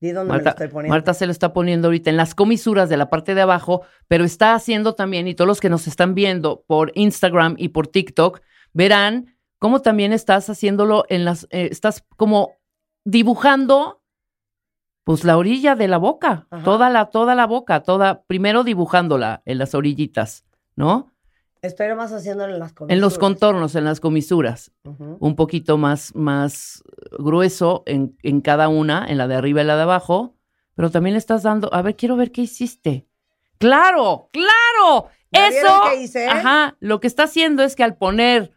¿De 0.00 0.12
dónde 0.12 0.34
me 0.34 0.42
lo 0.42 0.50
estoy 0.50 0.68
poniendo? 0.68 0.94
Marta 0.94 1.14
se 1.14 1.24
lo 1.24 1.32
está 1.32 1.54
poniendo 1.54 1.88
ahorita 1.88 2.10
en 2.10 2.18
las 2.18 2.34
comisuras 2.34 2.90
de 2.90 2.98
la 2.98 3.08
parte 3.08 3.34
de 3.34 3.40
abajo, 3.40 3.80
pero 4.06 4.24
está 4.24 4.52
haciendo 4.54 4.94
también, 4.94 5.26
y 5.26 5.34
todos 5.34 5.48
los 5.48 5.60
que 5.62 5.70
nos 5.70 5.86
están 5.86 6.14
viendo 6.14 6.64
por 6.66 6.92
Instagram 6.94 7.54
y 7.56 7.68
por 7.68 7.86
TikTok, 7.86 8.42
verán 8.74 9.38
cómo 9.58 9.80
también 9.80 10.12
estás 10.12 10.50
haciéndolo 10.50 11.06
en 11.08 11.24
las, 11.24 11.44
eh, 11.44 11.68
estás 11.70 12.04
como 12.18 12.58
dibujando, 13.04 14.02
pues 15.04 15.24
la 15.24 15.36
orilla 15.36 15.74
de 15.74 15.86
la 15.88 15.98
boca, 15.98 16.46
Ajá. 16.50 16.64
toda 16.64 16.90
la, 16.90 17.06
toda 17.06 17.34
la 17.34 17.46
boca, 17.46 17.82
toda, 17.82 18.22
primero 18.22 18.64
dibujándola 18.64 19.42
en 19.44 19.58
las 19.58 19.74
orillitas, 19.74 20.44
¿no? 20.76 21.12
Estoy 21.62 21.88
nomás 21.88 22.12
haciéndolo 22.12 22.52
en 22.52 22.58
las 22.58 22.70
En 22.88 23.00
los 23.00 23.14
comisuras. 23.14 23.18
contornos, 23.18 23.74
en 23.74 23.84
las 23.84 24.00
comisuras. 24.00 24.70
Un 24.84 25.34
poquito 25.34 25.78
más, 25.78 26.14
más 26.14 26.82
grueso 27.18 27.82
en, 27.86 28.16
en 28.22 28.42
cada 28.42 28.68
una, 28.68 29.06
en 29.08 29.16
la 29.16 29.28
de 29.28 29.34
arriba 29.36 29.62
y 29.62 29.64
la 29.64 29.76
de 29.76 29.82
abajo, 29.82 30.34
pero 30.74 30.90
también 30.90 31.14
le 31.14 31.18
estás 31.18 31.42
dando, 31.42 31.72
a 31.72 31.80
ver, 31.80 31.96
quiero 31.96 32.16
ver 32.16 32.32
qué 32.32 32.42
hiciste. 32.42 33.06
Claro, 33.58 34.28
claro, 34.32 35.06
¿Ya 35.32 35.48
eso, 35.48 35.68
qué 35.90 36.02
hice? 36.02 36.26
ajá, 36.26 36.76
lo 36.80 37.00
que 37.00 37.06
está 37.06 37.22
haciendo 37.24 37.62
es 37.62 37.76
que 37.76 37.84
al 37.84 37.96
poner 37.96 38.52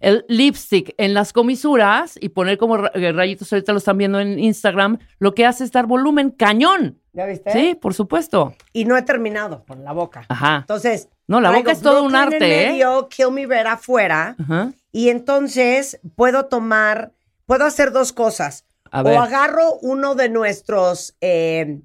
el 0.00 0.24
lipstick 0.28 0.94
en 0.98 1.14
las 1.14 1.32
comisuras 1.32 2.18
y 2.20 2.28
poner 2.30 2.58
como 2.58 2.86
eh, 2.86 3.12
rayitos, 3.12 3.52
ahorita 3.52 3.72
lo 3.72 3.78
están 3.78 3.96
viendo 3.96 4.20
en 4.20 4.38
Instagram, 4.38 4.98
lo 5.18 5.34
que 5.34 5.46
hace 5.46 5.64
es 5.64 5.72
dar 5.72 5.86
volumen 5.86 6.30
cañón. 6.30 7.00
¿Ya 7.12 7.26
viste? 7.26 7.52
Sí, 7.52 7.74
por 7.74 7.94
supuesto. 7.94 8.54
Y 8.72 8.84
no 8.84 8.96
he 8.96 9.02
terminado 9.02 9.64
con 9.66 9.84
la 9.84 9.92
boca. 9.92 10.24
Ajá. 10.28 10.58
Entonces, 10.58 11.08
No, 11.26 11.40
la 11.40 11.52
boca 11.52 11.72
es 11.72 11.80
todo 11.80 12.02
un 12.02 12.14
arte, 12.16 12.36
en 12.36 12.42
¿eh? 12.68 12.72
medio, 12.72 13.08
Kill 13.08 13.30
Me 13.30 13.46
Red 13.46 13.66
afuera. 13.66 14.36
Ajá. 14.38 14.72
Y 14.92 15.08
entonces 15.08 16.00
puedo 16.16 16.46
tomar, 16.46 17.12
puedo 17.46 17.64
hacer 17.64 17.92
dos 17.92 18.12
cosas. 18.12 18.66
A 18.90 19.02
ver. 19.02 19.16
O 19.16 19.22
agarro 19.22 19.74
uno 19.80 20.14
de 20.14 20.28
nuestros, 20.28 21.16
eh, 21.20 21.80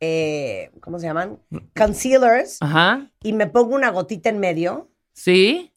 eh, 0.00 0.70
¿cómo 0.80 0.98
se 0.98 1.06
llaman? 1.06 1.38
Concealers 1.76 2.58
Ajá. 2.60 3.10
y 3.22 3.32
me 3.32 3.46
pongo 3.46 3.74
una 3.74 3.90
gotita 3.90 4.28
en 4.28 4.38
medio. 4.38 4.90
Sí. 5.12 5.72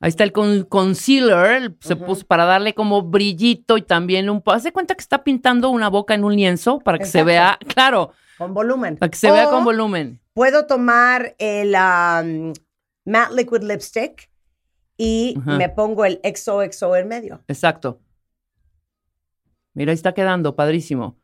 Ahí 0.00 0.08
está 0.08 0.24
el 0.24 0.32
con- 0.32 0.64
concealer, 0.64 1.74
se 1.80 1.96
puso 1.96 2.26
para 2.26 2.44
darle 2.44 2.74
como 2.74 3.00
brillito 3.02 3.78
y 3.78 3.82
también 3.82 4.28
un 4.28 4.42
poco. 4.42 4.56
Haz 4.56 4.64
de 4.64 4.72
cuenta 4.72 4.94
que 4.94 5.00
está 5.00 5.24
pintando 5.24 5.70
una 5.70 5.88
boca 5.88 6.14
en 6.14 6.24
un 6.24 6.34
lienzo 6.36 6.78
para 6.80 6.98
que 6.98 7.06
se 7.06 7.22
vea, 7.24 7.58
claro, 7.74 8.12
Con 8.36 8.52
volumen. 8.52 8.96
para 8.96 9.08
que 9.10 9.16
se 9.16 9.30
vea 9.30 9.48
con 9.48 9.64
volumen. 9.64 10.20
Puedo 10.34 10.66
tomar 10.66 11.34
el 11.38 11.74
um, 11.74 12.52
Matte 13.06 13.34
Liquid 13.34 13.62
Lipstick 13.62 14.28
y 14.98 15.36
me 15.46 15.68
pongo 15.70 16.04
el 16.04 16.20
XOXO 16.22 16.96
en 16.96 17.08
medio. 17.08 17.42
Exacto. 17.48 18.00
Mira, 19.74 19.90
ahí 19.90 19.94
está 19.94 20.12
quedando, 20.12 20.54
padrísimo. 20.54 21.16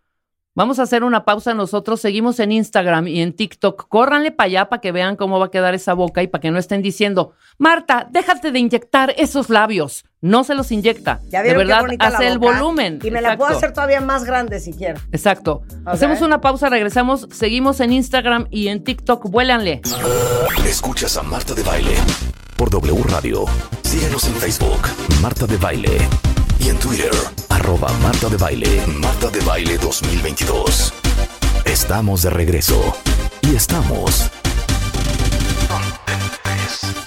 Vamos 0.56 0.80
a 0.80 0.82
hacer 0.82 1.04
una 1.04 1.24
pausa 1.24 1.54
nosotros, 1.54 2.00
seguimos 2.00 2.40
en 2.40 2.50
Instagram 2.50 3.06
y 3.06 3.20
en 3.22 3.32
TikTok. 3.34 3.86
Córranle 3.88 4.32
para 4.32 4.46
allá 4.46 4.68
para 4.68 4.80
que 4.80 4.90
vean 4.90 5.14
cómo 5.14 5.38
va 5.38 5.46
a 5.46 5.50
quedar 5.50 5.74
esa 5.74 5.94
boca 5.94 6.24
y 6.24 6.26
para 6.26 6.42
que 6.42 6.50
no 6.50 6.58
estén 6.58 6.82
diciendo, 6.82 7.34
Marta, 7.56 8.08
déjate 8.10 8.50
de 8.50 8.58
inyectar 8.58 9.14
esos 9.16 9.48
labios. 9.48 10.04
No 10.20 10.42
se 10.42 10.56
los 10.56 10.72
inyecta. 10.72 11.20
¿Ya 11.28 11.42
de 11.42 11.54
vieron 11.54 11.68
verdad, 11.68 11.86
qué 11.88 11.96
hace 12.00 12.24
la 12.24 12.32
el 12.32 12.38
volumen. 12.38 12.98
Y 13.00 13.12
me 13.12 13.20
la 13.22 13.36
puedo 13.36 13.50
Exacto. 13.50 13.56
hacer 13.58 13.72
todavía 13.74 14.00
más 14.00 14.24
grande 14.24 14.58
si 14.58 14.72
quiero. 14.72 15.00
Exacto. 15.12 15.62
Hacemos 15.86 16.20
una 16.20 16.40
pausa, 16.40 16.68
regresamos, 16.68 17.28
seguimos 17.30 17.78
en 17.78 17.92
Instagram 17.92 18.48
y 18.50 18.68
en 18.68 18.82
TikTok. 18.82 19.30
Vuélanle. 19.30 19.82
Escuchas 20.66 21.16
a 21.16 21.22
Marta 21.22 21.54
de 21.54 21.62
Baile 21.62 21.94
por 22.56 22.70
W 22.70 23.02
Radio. 23.04 23.44
Síguenos 23.82 24.26
en 24.26 24.34
Facebook, 24.34 24.80
Marta 25.22 25.46
de 25.46 25.56
Baile. 25.56 25.96
Y 26.60 26.68
en 26.68 26.78
Twitter, 26.78 27.10
arroba 27.48 27.92
Marta 28.02 28.28
de 28.28 28.36
Baile, 28.36 28.86
Marta 28.86 29.30
de 29.30 29.40
Baile 29.40 29.78
2022. 29.78 30.92
Estamos 31.64 32.22
de 32.22 32.30
regreso. 32.30 32.94
Y 33.42 33.54
estamos... 33.56 34.30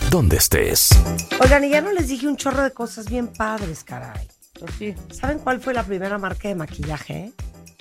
Donde 0.09 0.37
estés. 0.37 0.89
Oigan, 1.41 1.63
y 1.63 1.69
ya 1.69 1.81
no 1.81 1.91
les 1.91 2.07
dije 2.07 2.27
un 2.27 2.37
chorro 2.37 2.61
de 2.63 2.71
cosas 2.71 3.09
bien 3.09 3.27
padres, 3.27 3.83
caray. 3.83 4.27
Sí. 4.77 4.93
¿Saben 5.11 5.39
cuál 5.39 5.59
fue 5.59 5.73
la 5.73 5.83
primera 5.83 6.17
marca 6.19 6.47
de 6.47 6.55
maquillaje? 6.55 7.33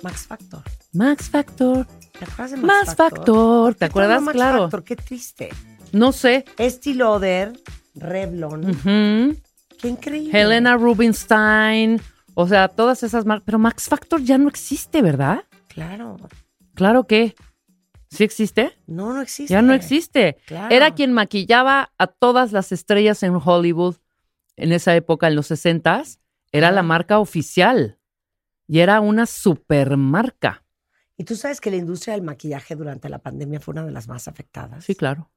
Max 0.03 0.27
Factor. 0.27 0.63
Max 0.93 1.29
Factor. 1.29 1.87
¿Te 2.19 2.25
acuerdas 2.25 2.51
de 2.53 2.57
Max, 2.57 2.87
Max 2.87 2.97
Factor. 2.97 3.75
¿Te 3.75 3.79
¿Qué 3.81 3.85
acuerdas? 3.85 4.23
Max 4.23 4.35
Claro. 4.35 4.59
Factor? 4.63 4.85
Qué 4.85 4.97
triste. 4.97 5.51
No 5.93 6.13
sé. 6.13 6.47
Estee 6.57 6.95
Lauder, 6.95 7.53
Revlon. 7.95 8.71
Ujú. 8.71 9.37
Qué 9.83 9.89
increíble. 9.89 10.41
Helena 10.41 10.77
Rubinstein. 10.77 12.01
O 12.35 12.47
sea, 12.47 12.69
todas 12.69 13.03
esas 13.03 13.27
marcas. 13.27 13.45
Pero 13.45 13.59
Max 13.59 13.89
Factor 13.89 14.23
ya 14.23 14.39
no 14.39 14.49
existe, 14.49 15.03
¿verdad? 15.03 15.45
Claro. 15.69 16.17
Claro 16.75 17.07
que. 17.07 17.35
¿Sí 18.09 18.25
existe? 18.25 18.79
No, 18.87 19.13
no 19.13 19.21
existe. 19.21 19.53
Ya 19.53 19.61
no 19.61 19.75
existe. 19.75 20.37
Claro. 20.47 20.75
Era 20.75 20.95
quien 20.95 21.13
maquillaba 21.13 21.93
a 21.99 22.07
todas 22.07 22.53
las 22.53 22.71
estrellas 22.71 23.23
en 23.23 23.35
Hollywood 23.35 23.97
en 24.57 24.73
esa 24.73 24.95
época, 24.95 25.27
en 25.27 25.35
los 25.35 25.51
60s. 25.51 26.19
Era 26.53 26.71
la 26.71 26.83
marca 26.83 27.19
oficial. 27.19 27.99
Y 28.69 28.81
era 28.81 29.01
una 29.01 29.27
supermarca. 29.27 30.65
Y 31.17 31.25
tú 31.25 31.37
sabes 31.37 31.61
que 31.61 31.71
la 31.71 31.77
industria 31.77 32.15
del 32.15 32.23
maquillaje 32.23 32.77
durante 32.77 33.09
la 33.09 33.19
pandemia 33.19 33.61
fue 33.61 33.73
una 33.73 33.85
de 33.85 33.93
las 33.93 34.09
más 34.09 34.29
afectadas. 34.29 34.85
Sí, 34.85 34.95
claro. 34.95 35.31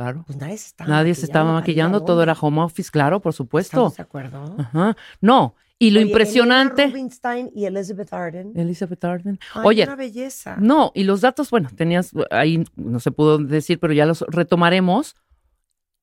Claro. 0.00 0.24
Pues 0.26 0.38
nadie 0.38 0.56
se 0.56 0.66
estaba 0.68 0.88
Nadie 0.90 1.14
se 1.14 1.26
estaba 1.26 1.52
maquillando, 1.52 1.98
¿a 1.98 2.04
todo 2.06 2.22
era 2.22 2.32
home 2.40 2.62
office, 2.62 2.90
claro, 2.90 3.20
por 3.20 3.34
supuesto. 3.34 3.76
¿Estamos 3.88 3.96
de 3.96 4.02
acuerdo? 4.02 4.56
Ajá. 4.58 4.96
No, 5.20 5.54
y 5.78 5.90
lo 5.90 6.00
Oye, 6.00 6.08
impresionante. 6.08 6.82
Elena 6.84 6.92
Rubinstein 6.96 7.50
y 7.54 7.66
Elizabeth 7.66 8.12
Arden. 8.14 8.52
Elizabeth 8.56 9.04
Arden. 9.04 9.38
Ay, 9.54 9.62
Oye, 9.64 9.84
una 9.84 9.96
belleza. 9.96 10.56
no, 10.58 10.90
y 10.94 11.04
los 11.04 11.20
datos, 11.20 11.50
bueno, 11.50 11.68
tenías 11.76 12.12
ahí, 12.30 12.64
no 12.76 12.98
se 12.98 13.10
pudo 13.10 13.36
decir, 13.38 13.78
pero 13.78 13.92
ya 13.92 14.06
los 14.06 14.22
retomaremos. 14.28 15.16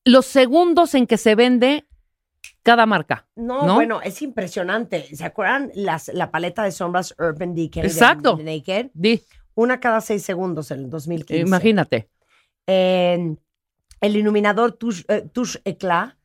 Los 0.05 0.25
segundos 0.27 0.93
en 0.95 1.05
que 1.07 1.17
se 1.17 1.33
vende 1.35 1.85
cada 2.63 2.85
marca. 2.85 3.27
No, 3.35 3.65
¿no? 3.65 3.75
bueno, 3.75 4.01
es 4.01 4.21
impresionante. 4.21 5.15
¿Se 5.15 5.25
acuerdan 5.25 5.71
las, 5.73 6.09
la 6.09 6.29
paleta 6.31 6.63
de 6.63 6.71
sombras 6.71 7.15
Urban 7.17 7.55
Decay 7.55 7.81
de- 7.81 7.87
Exacto. 7.89 8.35
de 8.35 8.43
Naked? 8.43 8.91
Di, 8.93 9.21
Una 9.55 9.79
cada 9.79 10.01
seis 10.01 10.21
segundos 10.23 10.69
en 10.71 10.81
el 10.81 10.89
2015. 10.89 11.41
imagínate. 11.41 12.09
En 12.67 13.39
el 14.01 14.15
iluminador 14.15 14.73
Touche, 14.73 15.03
eh, 15.07 15.27
Touche 15.31 15.59
Eclat 15.65 16.15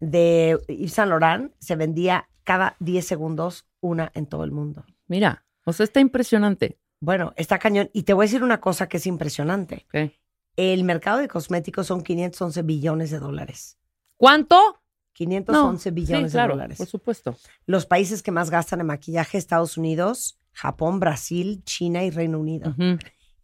de 0.00 0.58
Yves 0.68 0.92
Saint 0.92 1.08
Laurent 1.10 1.52
se 1.58 1.76
vendía 1.76 2.28
cada 2.44 2.76
10 2.80 3.04
segundos 3.06 3.66
una 3.80 4.10
en 4.14 4.26
todo 4.26 4.44
el 4.44 4.52
mundo. 4.52 4.84
Mira, 5.08 5.44
o 5.64 5.72
sea, 5.72 5.84
está 5.84 6.00
impresionante. 6.00 6.78
Bueno, 7.00 7.32
está 7.36 7.58
cañón. 7.58 7.90
Y 7.92 8.04
te 8.04 8.12
voy 8.12 8.24
a 8.24 8.26
decir 8.28 8.42
una 8.42 8.60
cosa 8.60 8.88
que 8.88 8.96
es 8.98 9.06
impresionante. 9.06 9.86
Ok. 9.92 10.12
El 10.56 10.84
mercado 10.84 11.18
de 11.18 11.28
cosméticos 11.28 11.86
son 11.86 12.02
511 12.02 12.62
billones 12.62 13.10
de 13.10 13.18
dólares. 13.18 13.78
¿Cuánto? 14.16 14.80
511 15.12 15.82
sí, 15.82 15.90
billones 15.94 16.32
claro, 16.32 16.48
de 16.48 16.54
dólares. 16.54 16.78
Por 16.78 16.86
supuesto. 16.86 17.36
Los 17.66 17.84
países 17.86 18.22
que 18.22 18.30
más 18.30 18.50
gastan 18.50 18.80
en 18.80 18.86
maquillaje, 18.86 19.38
Estados 19.38 19.76
Unidos, 19.76 20.38
Japón, 20.52 21.00
Brasil, 21.00 21.62
China 21.64 22.04
y 22.04 22.10
Reino 22.10 22.38
Unido. 22.38 22.74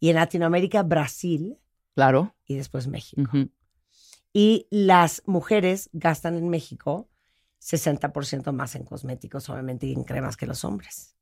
Y 0.00 0.08
en 0.08 0.16
Latinoamérica, 0.16 0.82
Brasil 0.82 1.58
Claro. 1.94 2.34
y 2.46 2.56
después 2.56 2.86
México. 2.88 3.30
Y 4.32 4.66
las 4.70 5.22
mujeres 5.26 5.90
gastan 5.92 6.36
en 6.36 6.48
México 6.48 7.08
60% 7.60 8.52
más 8.52 8.74
en 8.74 8.84
cosméticos, 8.84 9.48
obviamente, 9.50 9.86
y 9.86 9.92
en 9.92 10.04
cremas 10.04 10.36
que 10.36 10.46
los 10.46 10.64
hombres. 10.64 11.14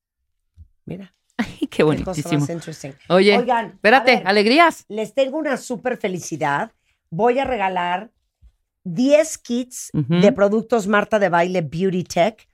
Mira, 0.85 1.15
Ay, 1.37 1.59
qué 1.61 1.69
qué 1.69 1.83
bonitísimo. 1.83 2.47
interesting. 2.49 2.93
Oye, 3.09 3.37
Oigan, 3.37 3.67
espérate, 3.73 4.17
ver, 4.17 4.27
alegrías. 4.27 4.85
les 4.89 5.15
tengo 5.15 5.39
una 5.39 5.57
súper 5.57 5.97
felicidad. 5.97 6.73
Voy 7.11 7.39
a 7.39 7.45
regalar 7.45 8.11
10 8.85 9.39
kits 9.39 9.91
de 9.93 10.33
productos 10.33 10.87
Marta 10.87 11.19
de 11.19 11.29
Baile 11.29 11.61
Beauty 11.63 12.05
Tech, 12.05 12.49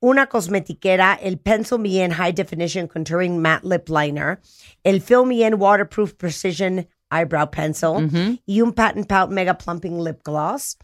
una 0.00 0.26
cosmetiquera, 0.26 1.14
el 1.14 1.38
Pencil 1.38 1.78
Me 1.78 2.04
In 2.04 2.12
High 2.12 2.32
Definition 2.32 2.86
Contouring 2.88 3.38
Matte 3.38 3.64
Lip 3.64 3.88
Liner, 3.88 4.40
el 4.82 5.00
Fill 5.00 5.24
Me 5.26 5.46
In 5.46 5.54
Waterproof 5.54 6.14
Precision 6.14 6.86
Eyebrow 7.10 7.50
Pencil 7.50 8.40
y 8.46 8.60
un 8.60 8.72
Patent 8.72 9.06
Pout 9.06 9.30
Mega 9.30 9.56
Plumping 9.56 10.04
Lip 10.04 10.20
Gloss. 10.24 10.76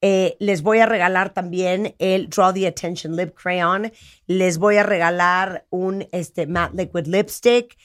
Eh, 0.00 0.36
les 0.38 0.60
voy 0.60 0.80
a 0.80 0.86
regalar 0.86 1.32
también 1.32 1.94
el 1.98 2.28
Draw 2.28 2.52
the 2.52 2.66
Attention 2.66 3.16
Lip 3.16 3.34
Crayon. 3.34 3.90
Les 4.26 4.58
voy 4.58 4.76
a 4.76 4.82
regalar 4.82 5.66
un 5.70 6.06
este, 6.12 6.46
Matte 6.46 6.74
Liquid 6.74 7.06
Lipstick. 7.06 7.76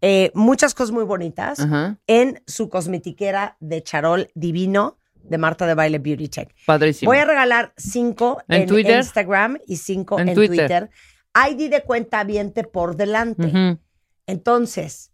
Eh, 0.00 0.30
muchas 0.34 0.74
cosas 0.74 0.92
muy 0.92 1.04
bonitas 1.04 1.66
en 2.06 2.42
su 2.46 2.68
cosmetiquera 2.68 3.56
de 3.58 3.82
charol 3.82 4.28
divino 4.34 4.98
de 5.24 5.38
Marta 5.38 5.66
de 5.66 5.74
Baile 5.74 5.98
Beauty 5.98 6.28
Tech. 6.28 6.54
Padrísimo. 6.66 7.10
Voy 7.10 7.18
a 7.18 7.24
regalar 7.24 7.72
cinco 7.76 8.42
¿En 8.48 8.62
en, 8.62 8.68
Twitter? 8.68 8.98
Instagram 8.98 9.58
y 9.66 9.76
cinco 9.78 10.20
En 10.20 10.28
en, 10.28 10.34
Twitter. 10.34 10.56
Twitter. 10.68 10.90
ID 11.34 11.70
de 11.70 11.82
cuenta 11.82 12.22
viente 12.22 12.64
por 12.64 12.96
delante. 12.96 13.78
Entonces, 14.26 15.10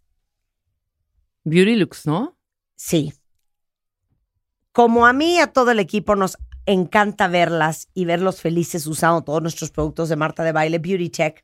Beauty 1.43 1.75
Looks, 1.75 2.05
¿no? 2.05 2.37
sí. 2.75 3.13
Como 4.71 5.05
a 5.05 5.11
mí 5.11 5.35
y 5.35 5.39
a 5.39 5.47
todo 5.47 5.71
el 5.71 5.79
equipo 5.79 6.15
nos 6.15 6.37
encanta 6.65 7.27
verlas 7.27 7.89
y 7.93 8.05
verlos 8.05 8.39
felices 8.39 8.87
usando 8.87 9.21
todos 9.23 9.41
nuestros 9.41 9.69
productos 9.69 10.07
de 10.09 10.15
Marta 10.15 10.43
de 10.43 10.53
Baile 10.53 10.79
Beauty 10.79 11.09
Tech, 11.09 11.43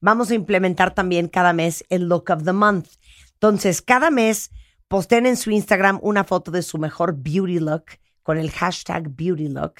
vamos 0.00 0.30
a 0.30 0.34
implementar 0.34 0.94
también 0.94 1.28
cada 1.28 1.52
mes 1.52 1.84
el 1.88 2.08
Look 2.08 2.30
of 2.30 2.44
the 2.44 2.52
Month. 2.52 2.88
Entonces, 3.34 3.80
cada 3.80 4.10
mes 4.10 4.50
posteen 4.88 5.26
en 5.26 5.36
su 5.36 5.50
Instagram 5.50 5.98
una 6.02 6.24
foto 6.24 6.50
de 6.50 6.62
su 6.62 6.78
mejor 6.78 7.14
beauty 7.16 7.58
look 7.58 7.84
con 8.22 8.36
el 8.36 8.50
hashtag 8.50 9.08
beauty 9.08 9.48
look, 9.48 9.74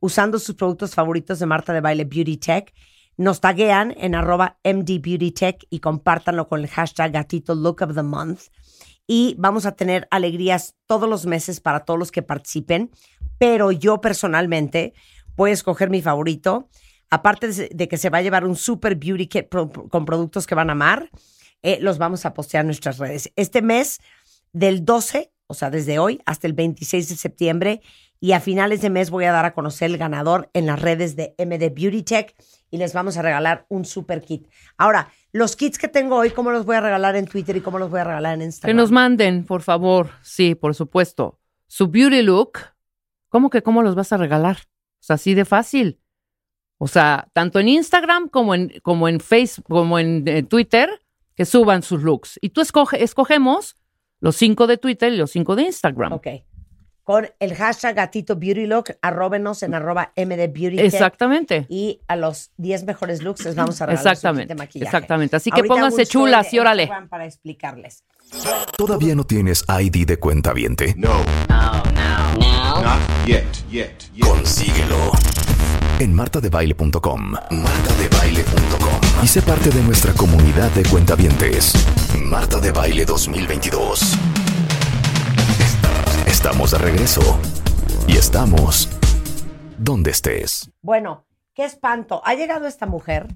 usando 0.00 0.38
sus 0.38 0.54
productos 0.54 0.94
favoritos 0.94 1.38
de 1.38 1.46
Marta 1.46 1.72
de 1.72 1.80
Baile 1.80 2.04
Beauty 2.04 2.36
Tech. 2.36 2.72
Nos 3.18 3.40
taguean 3.40 3.94
en 3.98 4.14
arroba 4.14 4.58
MD 4.64 5.00
y 5.68 5.80
compártanlo 5.80 6.48
con 6.48 6.60
el 6.60 6.68
hashtag 6.68 7.12
gatito 7.12 7.54
look 7.54 7.82
of 7.82 7.94
the 7.94 8.02
month. 8.02 8.44
Y 9.14 9.34
vamos 9.36 9.66
a 9.66 9.72
tener 9.72 10.08
alegrías 10.10 10.74
todos 10.86 11.06
los 11.06 11.26
meses 11.26 11.60
para 11.60 11.80
todos 11.80 11.98
los 11.98 12.10
que 12.10 12.22
participen. 12.22 12.90
Pero 13.36 13.70
yo 13.70 14.00
personalmente 14.00 14.94
voy 15.36 15.50
a 15.50 15.52
escoger 15.52 15.90
mi 15.90 16.00
favorito. 16.00 16.70
Aparte 17.10 17.52
de 17.52 17.88
que 17.88 17.98
se 17.98 18.08
va 18.08 18.16
a 18.16 18.22
llevar 18.22 18.46
un 18.46 18.56
super 18.56 18.96
beauty 18.96 19.26
kit 19.26 19.48
con 19.50 20.06
productos 20.06 20.46
que 20.46 20.54
van 20.54 20.70
a 20.70 20.72
amar, 20.72 21.10
eh, 21.60 21.76
los 21.82 21.98
vamos 21.98 22.24
a 22.24 22.32
postear 22.32 22.62
en 22.62 22.68
nuestras 22.68 22.96
redes. 22.96 23.30
Este 23.36 23.60
mes, 23.60 24.00
del 24.54 24.82
12, 24.82 25.30
o 25.46 25.52
sea, 25.52 25.68
desde 25.68 25.98
hoy 25.98 26.18
hasta 26.24 26.46
el 26.46 26.54
26 26.54 27.10
de 27.10 27.16
septiembre, 27.16 27.82
y 28.18 28.32
a 28.32 28.40
finales 28.40 28.80
de 28.80 28.88
mes 28.88 29.10
voy 29.10 29.26
a 29.26 29.32
dar 29.32 29.44
a 29.44 29.52
conocer 29.52 29.90
el 29.90 29.98
ganador 29.98 30.48
en 30.54 30.64
las 30.64 30.80
redes 30.80 31.16
de 31.16 31.34
MD 31.36 31.70
Beauty 31.70 32.02
Tech 32.02 32.34
y 32.72 32.78
les 32.78 32.94
vamos 32.94 33.16
a 33.18 33.22
regalar 33.22 33.66
un 33.68 33.84
super 33.84 34.22
kit. 34.22 34.48
Ahora, 34.78 35.12
los 35.30 35.56
kits 35.56 35.78
que 35.78 35.88
tengo 35.88 36.16
hoy, 36.16 36.30
¿cómo 36.30 36.50
los 36.50 36.64
voy 36.64 36.74
a 36.76 36.80
regalar 36.80 37.14
en 37.16 37.26
Twitter 37.26 37.54
y 37.54 37.60
cómo 37.60 37.78
los 37.78 37.90
voy 37.90 38.00
a 38.00 38.04
regalar 38.04 38.32
en 38.32 38.40
Que 38.40 38.46
Instagram? 38.46 38.76
nos 38.78 38.90
manden, 38.90 39.44
por 39.44 39.60
favor. 39.62 40.10
Sí, 40.22 40.54
por 40.54 40.74
supuesto. 40.74 41.38
Su 41.66 41.88
beauty 41.88 42.22
look. 42.22 42.58
¿Cómo 43.28 43.50
que 43.50 43.62
cómo 43.62 43.82
los 43.82 43.94
vas 43.94 44.12
a 44.12 44.16
regalar? 44.16 44.56
O 44.56 45.04
sea, 45.04 45.14
así 45.14 45.34
de 45.34 45.44
fácil. 45.44 46.00
O 46.78 46.88
sea, 46.88 47.28
tanto 47.34 47.60
en 47.60 47.68
Instagram 47.68 48.28
como 48.28 48.54
en, 48.54 48.72
como 48.82 49.06
en 49.06 49.20
Facebook, 49.20 49.66
como 49.68 49.98
en, 49.98 50.26
eh, 50.26 50.42
Twitter, 50.42 50.88
que 51.36 51.44
suban 51.44 51.82
sus 51.82 52.02
looks. 52.02 52.38
Y 52.40 52.50
tú 52.50 52.62
escoge, 52.62 53.04
escogemos 53.04 53.74
los 54.18 54.34
cinco 54.36 54.66
de 54.66 54.78
Twitter 54.78 55.12
y 55.12 55.18
los 55.18 55.30
cinco 55.30 55.56
de 55.56 55.64
Instagram. 55.64 56.12
Ok. 56.14 56.26
Con 57.04 57.28
el 57.40 57.54
hashtag 57.56 57.96
gatito 57.96 58.36
beauty 58.36 58.66
look, 58.66 58.96
arróbenos 59.02 59.62
en 59.64 59.74
arroba 59.74 60.12
MD 60.16 60.48
Beauty 60.52 60.76
Tech. 60.76 60.84
Exactamente. 60.86 61.66
Y 61.68 62.00
a 62.06 62.14
los 62.16 62.52
10 62.58 62.84
mejores 62.84 63.22
looks 63.22 63.44
les 63.44 63.56
vamos 63.56 63.80
a 63.82 63.86
regalar 63.86 64.02
su 64.02 64.08
kit 64.08 64.12
Exactamente. 64.12 64.54
de 64.54 64.58
maquillaje. 64.58 64.88
Exactamente. 64.88 65.36
Así 65.36 65.50
que 65.50 65.56
Ahorita 65.56 65.74
pónganse 65.74 66.06
chulas 66.06 66.52
y 66.54 66.58
órale. 66.60 66.82
Instagram 66.84 67.08
Para 67.08 67.24
explicarles. 67.26 68.04
¿Todavía 68.76 69.14
no 69.14 69.24
tienes 69.24 69.64
ID 69.68 70.06
de 70.06 70.16
cuenta 70.18 70.52
viente? 70.52 70.94
No. 70.96 71.24
No, 71.48 71.82
no. 71.92 72.82
Not 72.82 73.00
yet, 73.26 73.44
yet, 73.70 73.90
yet. 74.14 74.26
Consíguelo 74.26 75.12
en 75.98 76.14
martadebaile.com. 76.14 77.32
Martadebaile.com. 77.50 79.00
Y 79.22 79.26
sé 79.28 79.42
parte 79.42 79.70
de 79.70 79.82
nuestra 79.82 80.12
comunidad 80.14 80.70
de 80.70 80.82
cuentavientes. 80.84 81.74
Marta 82.18 82.58
de 82.58 82.72
Baile 82.72 83.04
2022. 83.04 84.18
Estamos 86.44 86.72
de 86.72 86.78
regreso. 86.78 87.38
Y 88.08 88.16
estamos 88.16 88.88
donde 89.78 90.10
estés. 90.10 90.72
Bueno, 90.80 91.24
qué 91.54 91.64
espanto. 91.64 92.20
Ha 92.24 92.34
llegado 92.34 92.66
esta 92.66 92.84
mujer 92.84 93.28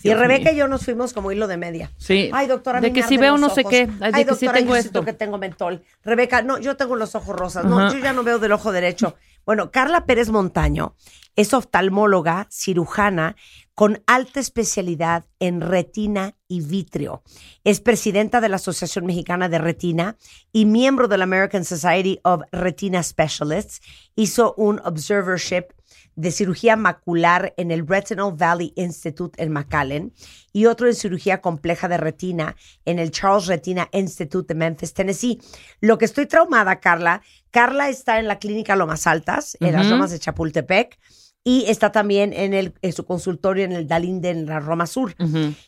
y 0.00 0.08
Dios 0.10 0.18
Rebeca 0.20 0.50
mío. 0.50 0.52
y 0.52 0.56
yo 0.56 0.68
nos 0.68 0.84
fuimos 0.84 1.14
como 1.14 1.32
hilo 1.32 1.46
de 1.48 1.56
media. 1.56 1.90
Sí. 1.96 2.28
Ay, 2.34 2.48
doctora, 2.48 2.78
a 2.78 2.80
De 2.82 2.92
que 2.92 3.02
si 3.02 3.16
veo 3.16 3.38
no 3.38 3.48
sé 3.48 3.62
ojos. 3.62 3.70
qué. 3.70 3.88
Ay, 4.02 4.12
de 4.12 4.18
Ay, 4.18 4.24
que 4.26 4.34
sí 4.34 4.44
doctora, 4.44 4.52
tengo 4.58 4.76
yo 4.76 4.82
siento 4.82 4.98
esto. 4.98 5.04
que 5.06 5.12
tengo 5.14 5.38
mentol. 5.38 5.82
Rebeca, 6.04 6.42
no, 6.42 6.58
yo 6.58 6.76
tengo 6.76 6.96
los 6.96 7.14
ojos 7.14 7.34
rosas. 7.34 7.64
No, 7.64 7.78
Ajá. 7.80 7.94
yo 7.94 7.98
ya 7.98 8.12
no 8.12 8.24
veo 8.24 8.38
del 8.38 8.52
ojo 8.52 8.72
derecho. 8.72 9.16
Bueno, 9.46 9.70
Carla 9.70 10.04
Pérez 10.04 10.28
Montaño 10.28 10.94
es 11.36 11.54
oftalmóloga, 11.54 12.46
cirujana 12.50 13.36
con 13.80 14.02
alta 14.06 14.40
especialidad 14.40 15.24
en 15.38 15.62
retina 15.62 16.36
y 16.48 16.60
vitrio. 16.60 17.22
Es 17.64 17.80
presidenta 17.80 18.42
de 18.42 18.50
la 18.50 18.56
Asociación 18.56 19.06
Mexicana 19.06 19.48
de 19.48 19.58
Retina 19.58 20.18
y 20.52 20.66
miembro 20.66 21.08
de 21.08 21.16
la 21.16 21.24
American 21.24 21.64
Society 21.64 22.20
of 22.22 22.42
Retina 22.52 23.02
Specialists. 23.02 23.80
Hizo 24.16 24.52
un 24.58 24.82
observership 24.84 25.72
de 26.14 26.30
cirugía 26.30 26.76
macular 26.76 27.54
en 27.56 27.70
el 27.70 27.86
Retinal 27.86 28.34
Valley 28.34 28.74
Institute 28.76 29.42
en 29.42 29.50
McAllen 29.50 30.12
y 30.52 30.66
otro 30.66 30.86
en 30.86 30.94
cirugía 30.94 31.40
compleja 31.40 31.88
de 31.88 31.96
retina 31.96 32.56
en 32.84 32.98
el 32.98 33.10
Charles 33.10 33.46
Retina 33.46 33.88
Institute 33.92 34.52
de 34.52 34.58
Memphis, 34.58 34.92
Tennessee. 34.92 35.40
Lo 35.80 35.96
que 35.96 36.04
estoy 36.04 36.26
traumada, 36.26 36.80
Carla, 36.80 37.22
Carla 37.50 37.88
está 37.88 38.18
en 38.18 38.28
la 38.28 38.38
clínica 38.38 38.76
Lomas 38.76 39.06
Altas, 39.06 39.56
en 39.58 39.72
las. 39.72 39.86
Lomas 39.86 40.10
de 40.10 40.18
Chapultepec, 40.18 40.98
y 41.42 41.64
está 41.68 41.90
también 41.90 42.32
en, 42.32 42.52
el, 42.52 42.74
en 42.82 42.92
su 42.92 43.06
consultorio 43.06 43.64
en 43.64 43.72
el 43.72 43.86
Dalín 43.86 44.20
de 44.20 44.34
la 44.34 44.60
Roma 44.60 44.86
Sur. 44.86 45.14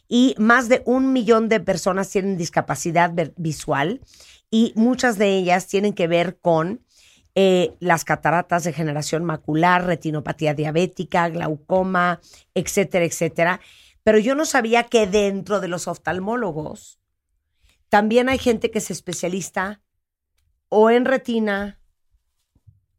Y 0.08 0.34
más 0.38 0.68
de 0.68 0.82
un 0.84 1.12
millón 1.12 1.48
de 1.48 1.60
personas 1.60 2.10
tienen 2.10 2.36
discapacidad 2.36 3.12
ver- 3.14 3.32
visual 3.36 4.00
y 4.50 4.72
muchas 4.76 5.16
de 5.16 5.36
ellas 5.36 5.66
tienen 5.66 5.94
que 5.94 6.06
ver 6.08 6.38
con 6.38 6.84
eh, 7.34 7.74
las 7.80 8.04
cataratas, 8.04 8.64
degeneración 8.64 9.24
macular, 9.24 9.86
retinopatía 9.86 10.52
diabética, 10.52 11.30
glaucoma, 11.30 12.20
etcétera, 12.54 13.06
etcétera. 13.06 13.60
Pero 14.04 14.18
yo 14.18 14.34
no 14.34 14.44
sabía 14.44 14.84
que 14.84 15.06
dentro 15.06 15.60
de 15.60 15.68
los 15.68 15.88
oftalmólogos 15.88 16.98
también 17.88 18.28
hay 18.28 18.38
gente 18.38 18.70
que 18.70 18.78
es 18.78 18.90
especialista 18.90 19.80
o 20.68 20.90
en 20.90 21.06
retina 21.06 21.80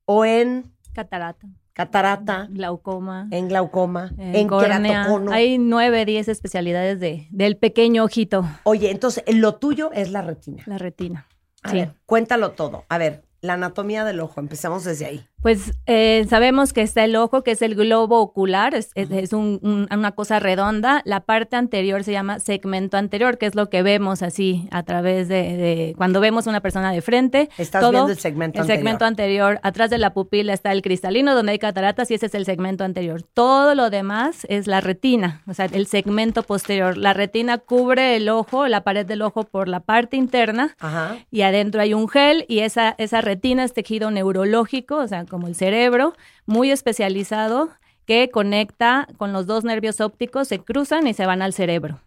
o 0.06 0.26
en 0.26 0.74
Catarata, 0.94 1.48
catarata, 1.74 2.48
glaucoma, 2.50 3.28
en 3.32 3.48
glaucoma, 3.48 4.12
en 4.18 4.48
córnea. 4.48 4.80
queratocono. 4.80 5.32
Hay 5.32 5.58
nueve, 5.58 6.06
diez 6.06 6.28
especialidades 6.28 7.00
de, 7.00 7.28
del 7.32 7.58
pequeño 7.58 8.04
ojito, 8.04 8.46
Oye, 8.64 8.92
entonces 8.92 9.24
lo 9.34 9.56
tuyo 9.56 9.92
es 9.94 10.12
la 10.12 10.22
retina. 10.22 10.64
la 10.66 10.78
retina. 10.78 11.28
A 11.64 11.70
Sí. 11.70 11.78
ver, 11.78 11.94
cuéntalo 12.06 12.52
todo. 12.52 12.86
A 12.90 12.98
ver, 12.98 13.24
la 13.42 13.54
anatomía 13.54 14.04
del 14.06 14.20
ojo, 14.20 14.40
empecemos 14.40 14.84
desde 14.84 15.06
ahí. 15.06 15.26
Pues 15.44 15.74
eh, 15.88 16.26
sabemos 16.30 16.72
que 16.72 16.82
está 16.82 17.04
el 17.04 17.18
ojo, 17.18 17.44
que 17.44 17.52
es 17.52 17.62
el 17.62 17.76
globo 17.76 18.22
ocular, 18.22 18.74
es, 18.74 18.92
es- 18.96 19.12
es 19.12 19.34
un- 19.34 19.60
un- 19.62 19.88
una 19.92 20.14
cosa 20.14 20.40
redonda. 20.40 21.02
La 21.04 21.20
parte 21.20 21.58
anterior 21.58 22.06
se 22.06 22.14
llama 22.14 22.40
segmento 22.40 22.96
anterior, 22.96 23.38
que 23.38 23.46
es 23.48 23.54
lo 23.54 23.70
que 23.70 23.84
vemos 23.84 24.22
así 24.24 24.70
a 24.72 24.84
través 24.84 25.28
de, 25.28 25.58
de- 25.58 25.94
cuando 25.98 26.22
vemos 26.22 26.48
una 26.48 26.62
persona 26.62 26.94
de 26.94 27.02
frente. 27.02 27.50
Estás 27.58 27.82
viendo 27.92 28.10
el 28.10 28.18
segmento 28.18 28.58
El 28.60 28.62
anterior. 28.62 28.78
segmento 28.80 29.04
anterior. 29.06 29.60
Atrás 29.64 29.90
de 29.90 29.98
la 29.98 30.14
pupila 30.14 30.54
está 30.54 30.72
el 30.72 30.82
cristalino, 30.82 31.36
donde 31.36 31.52
hay 31.52 31.60
cataratas, 31.60 32.10
y 32.10 32.14
ese 32.14 32.28
es 32.28 32.36
el 32.36 32.46
segmento 32.46 32.86
anterior. 32.86 33.22
Todo 33.34 33.76
lo 33.76 33.90
demás 33.90 34.46
es 34.48 34.66
la 34.68 34.80
retina, 34.80 35.42
o 35.46 35.54
sea, 35.54 35.66
el 35.66 35.88
segmento 35.88 36.44
posterior. 36.44 36.98
La 36.98 37.12
retina 37.14 37.58
cubre 37.58 38.16
el 38.16 38.30
ojo, 38.30 38.68
la 38.70 38.86
pared 38.86 39.06
del 39.06 39.22
ojo 39.22 39.44
por 39.44 39.68
la 39.68 39.82
parte 39.82 40.16
interna 40.16 40.74
Ajá. 40.80 41.18
y 41.32 41.42
adentro 41.42 41.82
hay 41.82 41.94
un 41.94 42.08
gel 42.08 42.46
y 42.48 42.60
esa, 42.60 42.96
esa 42.98 43.20
retina 43.20 43.66
es 43.66 43.74
tejido 43.74 44.10
neurológico, 44.10 44.96
o 45.00 45.08
sea, 45.10 45.26
como 45.34 45.48
el 45.48 45.56
cerebro, 45.56 46.14
muy 46.46 46.70
especializado 46.70 47.70
que 48.06 48.30
conecta 48.30 49.08
con 49.18 49.34
los 49.34 49.48
dos 49.48 49.64
nervios 49.64 50.00
ópticos, 50.00 50.48
se 50.48 50.60
cruzan 50.60 51.08
y 51.08 51.14
se 51.16 51.26
van 51.26 51.42
al 51.42 51.54
cerebro. 51.54 52.00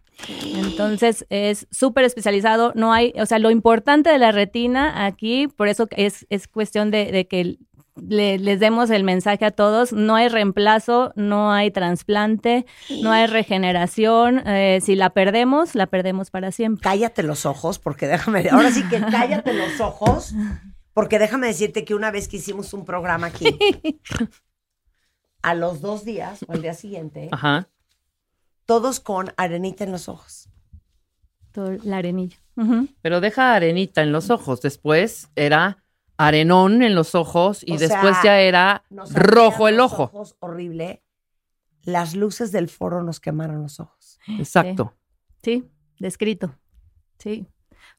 Entonces 0.55 1.25
es 1.29 1.67
súper 1.71 2.05
especializado, 2.05 2.71
no 2.75 2.93
hay, 2.93 3.13
o 3.19 3.25
sea, 3.25 3.39
lo 3.39 3.51
importante 3.51 4.09
de 4.09 4.17
la 4.17 4.31
retina 4.31 5.05
aquí, 5.05 5.47
por 5.47 5.67
eso 5.67 5.87
es, 5.91 6.25
es 6.29 6.47
cuestión 6.47 6.89
de, 6.91 7.11
de 7.11 7.27
que 7.27 7.57
le- 7.95 8.37
les 8.37 8.59
demos 8.59 8.89
el 8.91 9.03
mensaje 9.03 9.43
a 9.45 9.51
todos, 9.51 9.91
no 9.91 10.15
hay 10.15 10.29
reemplazo, 10.29 11.11
no 11.15 11.51
hay 11.51 11.71
trasplante, 11.71 12.65
no 13.01 13.11
hay 13.11 13.25
regeneración, 13.27 14.47
eh, 14.47 14.79
si 14.81 14.95
la 14.95 15.09
perdemos, 15.09 15.73
la 15.75 15.87
perdemos 15.87 16.29
para 16.29 16.51
siempre. 16.51 16.83
Cállate 16.83 17.23
los 17.23 17.45
ojos, 17.45 17.79
porque 17.79 18.07
déjame, 18.07 18.47
ahora 18.51 18.71
sí 18.71 18.83
que 18.87 18.99
cállate 18.99 19.53
los 19.53 19.81
ojos, 19.81 20.33
porque 20.97 21.19
déjame 21.19 21.45
decirte 21.45 21.85
que 21.85 21.93
una 21.93 22.09
vez 22.09 22.27
que 22.27 22.37
hicimos 22.37 22.73
un 22.73 22.83
programa 22.83 23.27
aquí, 23.27 23.55
a 25.43 25.53
los 25.53 25.79
dos 25.79 26.03
días 26.03 26.43
o 26.47 26.53
al 26.53 26.63
día 26.63 26.73
siguiente, 26.73 27.29
Ajá. 27.31 27.69
todos 28.65 28.99
con 28.99 29.31
arenita 29.37 29.83
en 29.83 29.91
los 29.91 30.09
ojos. 30.09 30.49
Todo 31.51 31.77
la 31.83 31.97
arenilla. 31.97 32.37
Pero 33.03 33.21
deja 33.21 33.53
arenita 33.53 34.01
en 34.01 34.11
los 34.11 34.31
ojos. 34.31 34.59
Después 34.61 35.29
era 35.35 35.83
arenón 36.17 36.81
en 36.81 36.95
los 36.95 37.13
ojos 37.13 37.61
y 37.63 37.73
O 37.75 37.77
después 37.77 38.15
sea, 38.15 38.23
ya 38.23 38.39
era 38.41 38.83
rojo 39.13 39.67
el 39.67 39.77
los 39.77 39.93
ojo. 39.93 40.03
ojos, 40.05 40.35
horrible. 40.39 41.03
Las 41.83 42.15
luces 42.15 42.51
del 42.51 42.69
foro 42.69 43.03
nos 43.03 43.19
quemaron 43.19 43.61
los 43.61 43.79
ojos. 43.79 44.17
Exacto. 44.39 44.95
Sí, 45.43 45.63
descrito. 45.99 46.55
Sí. 47.19 47.45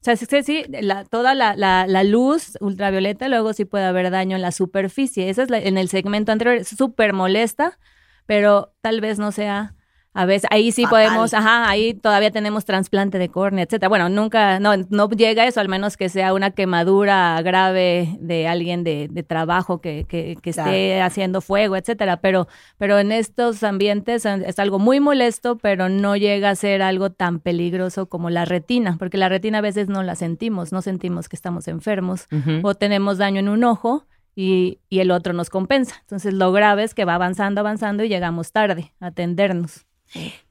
O 0.01 0.03
sea, 0.05 0.15
sí, 0.15 0.25
sí, 0.43 0.63
la- 0.69 1.03
toda 1.05 1.35
la, 1.35 1.55
la- 1.57 1.85
la 1.85 2.03
luz 2.05 2.57
ultravioleta, 2.61 3.27
luego 3.27 3.51
sí 3.53 3.65
puede 3.65 3.83
haber 3.85 4.11
daño 4.11 4.37
en 4.37 4.41
la 4.41 4.51
superficie. 4.53 5.29
Esa 5.29 5.43
es 5.43 5.49
en 5.51 5.77
el 5.77 5.89
segmento 5.89 6.31
anterior, 6.31 6.55
es 6.55 6.69
súper 6.69 7.11
molesta, 7.13 7.77
pero 8.25 8.73
tal 8.81 9.01
vez 9.01 9.19
no 9.19 9.31
sea. 9.33 9.75
A 10.13 10.25
veces, 10.25 10.47
ahí 10.51 10.71
sí 10.71 10.83
Fatal. 10.83 11.05
podemos, 11.07 11.33
ajá, 11.35 11.69
ahí 11.69 11.93
todavía 11.93 12.31
tenemos 12.31 12.65
trasplante 12.65 13.19
de 13.19 13.29
córnea, 13.29 13.63
etcétera. 13.65 13.89
Bueno, 13.89 14.09
nunca, 14.09 14.59
no, 14.59 14.75
no 14.89 15.07
llega 15.09 15.45
eso, 15.45 15.59
al 15.59 15.69
menos 15.69 15.97
que 15.97 16.09
sea 16.09 16.33
una 16.33 16.49
quemadura 16.51 17.39
grave 17.43 18.17
de 18.19 18.47
alguien 18.47 18.83
de, 18.83 19.07
de 19.09 19.23
trabajo 19.23 19.81
que, 19.81 20.05
que, 20.09 20.35
que 20.41 20.49
esté 20.49 20.99
haciendo 21.01 21.41
fuego, 21.41 21.75
etcétera. 21.75 22.17
Pero, 22.17 22.47
pero 22.77 22.97
en 22.97 23.11
estos 23.11 23.61
ambientes 23.63 24.25
es 24.25 24.57
algo 24.59 24.79
muy 24.79 24.99
molesto, 24.99 25.57
pero 25.57 25.89
no 25.89 26.15
llega 26.17 26.49
a 26.49 26.55
ser 26.55 26.81
algo 26.81 27.11
tan 27.11 27.39
peligroso 27.39 28.07
como 28.07 28.31
la 28.31 28.45
retina, 28.45 28.95
porque 28.97 29.17
la 29.17 29.29
retina 29.29 29.59
a 29.59 29.61
veces 29.61 29.89
no 29.89 30.01
la 30.01 30.15
sentimos, 30.15 30.71
no 30.71 30.81
sentimos 30.81 31.29
que 31.29 31.35
estamos 31.35 31.67
enfermos 31.67 32.27
o 32.63 32.73
tenemos 32.73 33.19
daño 33.19 33.39
en 33.39 33.49
un 33.49 33.63
ojo 33.63 34.07
y, 34.35 34.79
y 34.89 34.99
el 35.01 35.11
otro 35.11 35.33
nos 35.33 35.49
compensa. 35.51 35.97
Entonces 36.01 36.33
lo 36.33 36.51
grave 36.51 36.83
es 36.83 36.95
que 36.95 37.05
va 37.05 37.13
avanzando, 37.13 37.61
avanzando 37.61 38.03
y 38.03 38.09
llegamos 38.09 38.51
tarde 38.51 38.93
a 38.99 39.07
atendernos. 39.07 39.85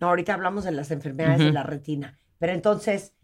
No, 0.01 0.09
ahorita 0.09 0.35
hablamos 0.35 0.65
de 0.65 0.73
las 0.73 0.91
enfermedades 0.91 1.41
de 1.41 1.53
la 1.53 1.63
retina. 1.63 2.19
Pero 2.39 2.53
entonces, 2.53 3.15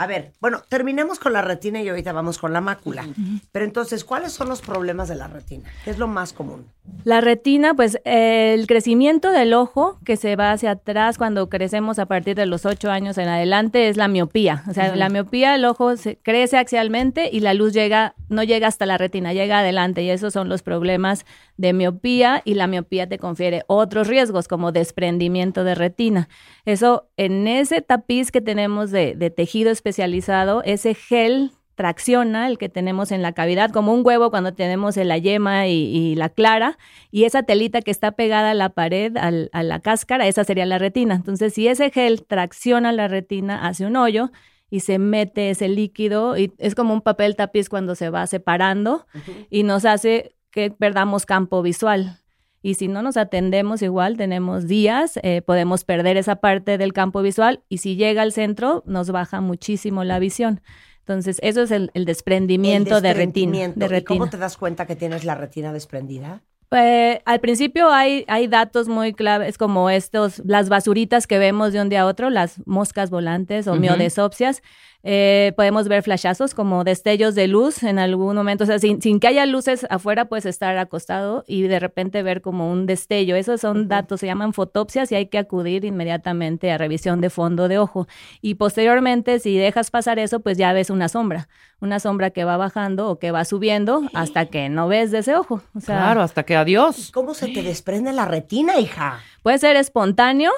a 0.00 0.06
ver, 0.06 0.32
bueno, 0.40 0.62
terminemos 0.66 1.18
con 1.18 1.34
la 1.34 1.42
retina 1.42 1.82
y 1.82 1.88
ahorita 1.90 2.14
vamos 2.14 2.38
con 2.38 2.54
la 2.54 2.62
mácula. 2.62 3.06
Pero 3.52 3.66
entonces, 3.66 4.02
¿cuáles 4.02 4.32
son 4.32 4.48
los 4.48 4.62
problemas 4.62 5.10
de 5.10 5.14
la 5.14 5.28
retina? 5.28 5.68
¿Qué 5.84 5.90
es 5.90 5.98
lo 5.98 6.08
más 6.08 6.32
común? 6.32 6.64
La 7.04 7.20
retina, 7.20 7.74
pues 7.74 8.00
el 8.04 8.66
crecimiento 8.66 9.30
del 9.30 9.52
ojo 9.52 9.98
que 10.06 10.16
se 10.16 10.36
va 10.36 10.52
hacia 10.52 10.70
atrás 10.70 11.18
cuando 11.18 11.50
crecemos 11.50 11.98
a 11.98 12.06
partir 12.06 12.34
de 12.34 12.46
los 12.46 12.64
8 12.64 12.90
años 12.90 13.18
en 13.18 13.28
adelante 13.28 13.90
es 13.90 13.98
la 13.98 14.08
miopía. 14.08 14.64
O 14.70 14.72
sea, 14.72 14.96
la 14.96 15.10
miopía, 15.10 15.54
el 15.54 15.66
ojo 15.66 15.94
se 15.98 16.16
crece 16.16 16.56
axialmente 16.56 17.28
y 17.30 17.40
la 17.40 17.52
luz 17.52 17.74
llega, 17.74 18.14
no 18.30 18.42
llega 18.42 18.68
hasta 18.68 18.86
la 18.86 18.96
retina, 18.96 19.34
llega 19.34 19.58
adelante. 19.58 20.02
Y 20.02 20.08
esos 20.08 20.32
son 20.32 20.48
los 20.48 20.62
problemas 20.62 21.26
de 21.58 21.74
miopía 21.74 22.40
y 22.46 22.54
la 22.54 22.66
miopía 22.66 23.06
te 23.06 23.18
confiere 23.18 23.64
otros 23.66 24.08
riesgos 24.08 24.48
como 24.48 24.72
desprendimiento 24.72 25.62
de 25.62 25.74
retina. 25.74 26.30
Eso, 26.64 27.10
en 27.18 27.46
ese 27.46 27.82
tapiz 27.82 28.30
que 28.30 28.40
tenemos 28.40 28.90
de, 28.90 29.14
de 29.14 29.28
tejido 29.28 29.70
especializado, 29.90 30.62
ese 30.64 30.94
gel 30.94 31.52
tracciona 31.74 32.46
el 32.46 32.58
que 32.58 32.68
tenemos 32.68 33.10
en 33.10 33.22
la 33.22 33.32
cavidad, 33.32 33.70
como 33.70 33.94
un 33.94 34.02
huevo 34.04 34.30
cuando 34.30 34.52
tenemos 34.52 34.96
la 34.96 35.16
yema 35.16 35.66
y, 35.66 35.72
y 35.72 36.14
la 36.14 36.28
clara, 36.28 36.76
y 37.10 37.24
esa 37.24 37.42
telita 37.42 37.80
que 37.80 37.90
está 37.90 38.12
pegada 38.12 38.50
a 38.50 38.54
la 38.54 38.68
pared, 38.70 39.16
al- 39.16 39.48
a 39.52 39.62
la 39.62 39.80
cáscara, 39.80 40.26
esa 40.26 40.44
sería 40.44 40.66
la 40.66 40.78
retina. 40.78 41.14
Entonces, 41.14 41.54
si 41.54 41.68
ese 41.68 41.90
gel 41.90 42.24
tracciona 42.26 42.92
la 42.92 43.08
retina, 43.08 43.66
hace 43.66 43.86
un 43.86 43.96
hoyo 43.96 44.30
y 44.70 44.80
se 44.80 44.98
mete 44.98 45.50
ese 45.50 45.68
líquido, 45.68 46.36
y 46.36 46.52
es 46.58 46.74
como 46.74 46.92
un 46.92 47.00
papel 47.00 47.34
tapiz 47.34 47.68
cuando 47.68 47.94
se 47.94 48.10
va 48.10 48.26
separando 48.26 49.06
y 49.48 49.62
nos 49.62 49.84
hace 49.84 50.36
que 50.50 50.70
perdamos 50.70 51.24
campo 51.26 51.62
visual. 51.62 52.18
Y 52.62 52.74
si 52.74 52.88
no 52.88 53.00
nos 53.02 53.16
atendemos 53.16 53.80
igual, 53.82 54.16
tenemos 54.16 54.66
días, 54.68 55.18
eh, 55.22 55.40
podemos 55.42 55.84
perder 55.84 56.16
esa 56.16 56.36
parte 56.36 56.76
del 56.78 56.92
campo 56.92 57.22
visual 57.22 57.62
y 57.68 57.78
si 57.78 57.96
llega 57.96 58.22
al 58.22 58.32
centro, 58.32 58.82
nos 58.86 59.10
baja 59.10 59.40
muchísimo 59.40 60.04
la 60.04 60.18
visión. 60.18 60.60
Entonces, 60.98 61.38
eso 61.42 61.62
es 61.62 61.70
el, 61.70 61.90
el 61.94 62.04
desprendimiento, 62.04 62.98
El 62.98 63.02
de 63.02 63.14
retina. 63.14 63.24
desprendimiento. 63.24 63.80
De 63.80 63.86
¿Y 63.86 63.88
retina. 63.88 64.06
cómo 64.18 64.30
te 64.30 64.36
das 64.36 64.56
cuenta 64.56 64.86
que 64.86 64.94
tienes 64.94 65.24
la 65.24 65.34
retina 65.34 65.72
desprendida? 65.72 66.42
Eh, 66.72 67.20
al 67.24 67.40
principio 67.40 67.90
hay, 67.90 68.24
hay 68.28 68.46
datos 68.46 68.86
muy 68.86 69.12
claves 69.12 69.58
como 69.58 69.90
estos, 69.90 70.40
las 70.44 70.68
basuritas 70.68 71.26
que 71.26 71.38
vemos 71.38 71.72
de 71.72 71.80
un 71.80 71.88
día 71.88 72.02
a 72.02 72.06
otro, 72.06 72.30
las 72.30 72.64
moscas 72.64 73.10
volantes 73.10 73.66
o 73.66 73.74
miodesopsias. 73.74 74.62
Eh, 75.02 75.52
podemos 75.56 75.88
ver 75.88 76.02
flashazos 76.02 76.52
como 76.54 76.84
destellos 76.84 77.34
de 77.34 77.48
luz 77.48 77.82
en 77.82 77.98
algún 77.98 78.36
momento, 78.36 78.64
o 78.64 78.66
sea, 78.66 78.78
sin, 78.78 79.00
sin 79.00 79.18
que 79.18 79.28
haya 79.28 79.46
luces 79.46 79.86
afuera, 79.88 80.26
puedes 80.26 80.44
estar 80.44 80.76
acostado 80.76 81.44
y 81.46 81.62
de 81.62 81.80
repente 81.80 82.22
ver 82.22 82.42
como 82.42 82.70
un 82.70 82.86
destello. 82.86 83.34
Esos 83.36 83.62
son 83.62 83.88
datos, 83.88 84.20
se 84.20 84.26
llaman 84.26 84.52
fotopsias 84.52 85.10
y 85.10 85.14
hay 85.14 85.26
que 85.26 85.38
acudir 85.38 85.84
inmediatamente 85.84 86.70
a 86.70 86.78
revisión 86.78 87.20
de 87.20 87.30
fondo 87.30 87.68
de 87.68 87.78
ojo. 87.78 88.06
Y 88.42 88.54
posteriormente, 88.54 89.38
si 89.38 89.56
dejas 89.56 89.90
pasar 89.90 90.18
eso, 90.18 90.40
pues 90.40 90.58
ya 90.58 90.72
ves 90.72 90.90
una 90.90 91.08
sombra, 91.08 91.48
una 91.80 91.98
sombra 91.98 92.30
que 92.30 92.44
va 92.44 92.56
bajando 92.58 93.08
o 93.08 93.18
que 93.18 93.30
va 93.30 93.44
subiendo 93.44 94.02
hasta 94.12 94.46
que 94.46 94.68
no 94.68 94.88
ves 94.88 95.10
de 95.10 95.18
ese 95.18 95.34
ojo. 95.34 95.62
O 95.74 95.80
sea, 95.80 95.96
Claro, 95.98 96.22
hasta 96.22 96.42
que 96.42 96.56
adiós. 96.56 97.10
¿Cómo 97.12 97.34
se 97.34 97.48
te 97.48 97.62
desprende 97.62 98.12
la 98.12 98.26
retina, 98.26 98.78
hija? 98.78 99.20
Puede 99.42 99.58
ser 99.58 99.76
espontáneo, 99.76 100.50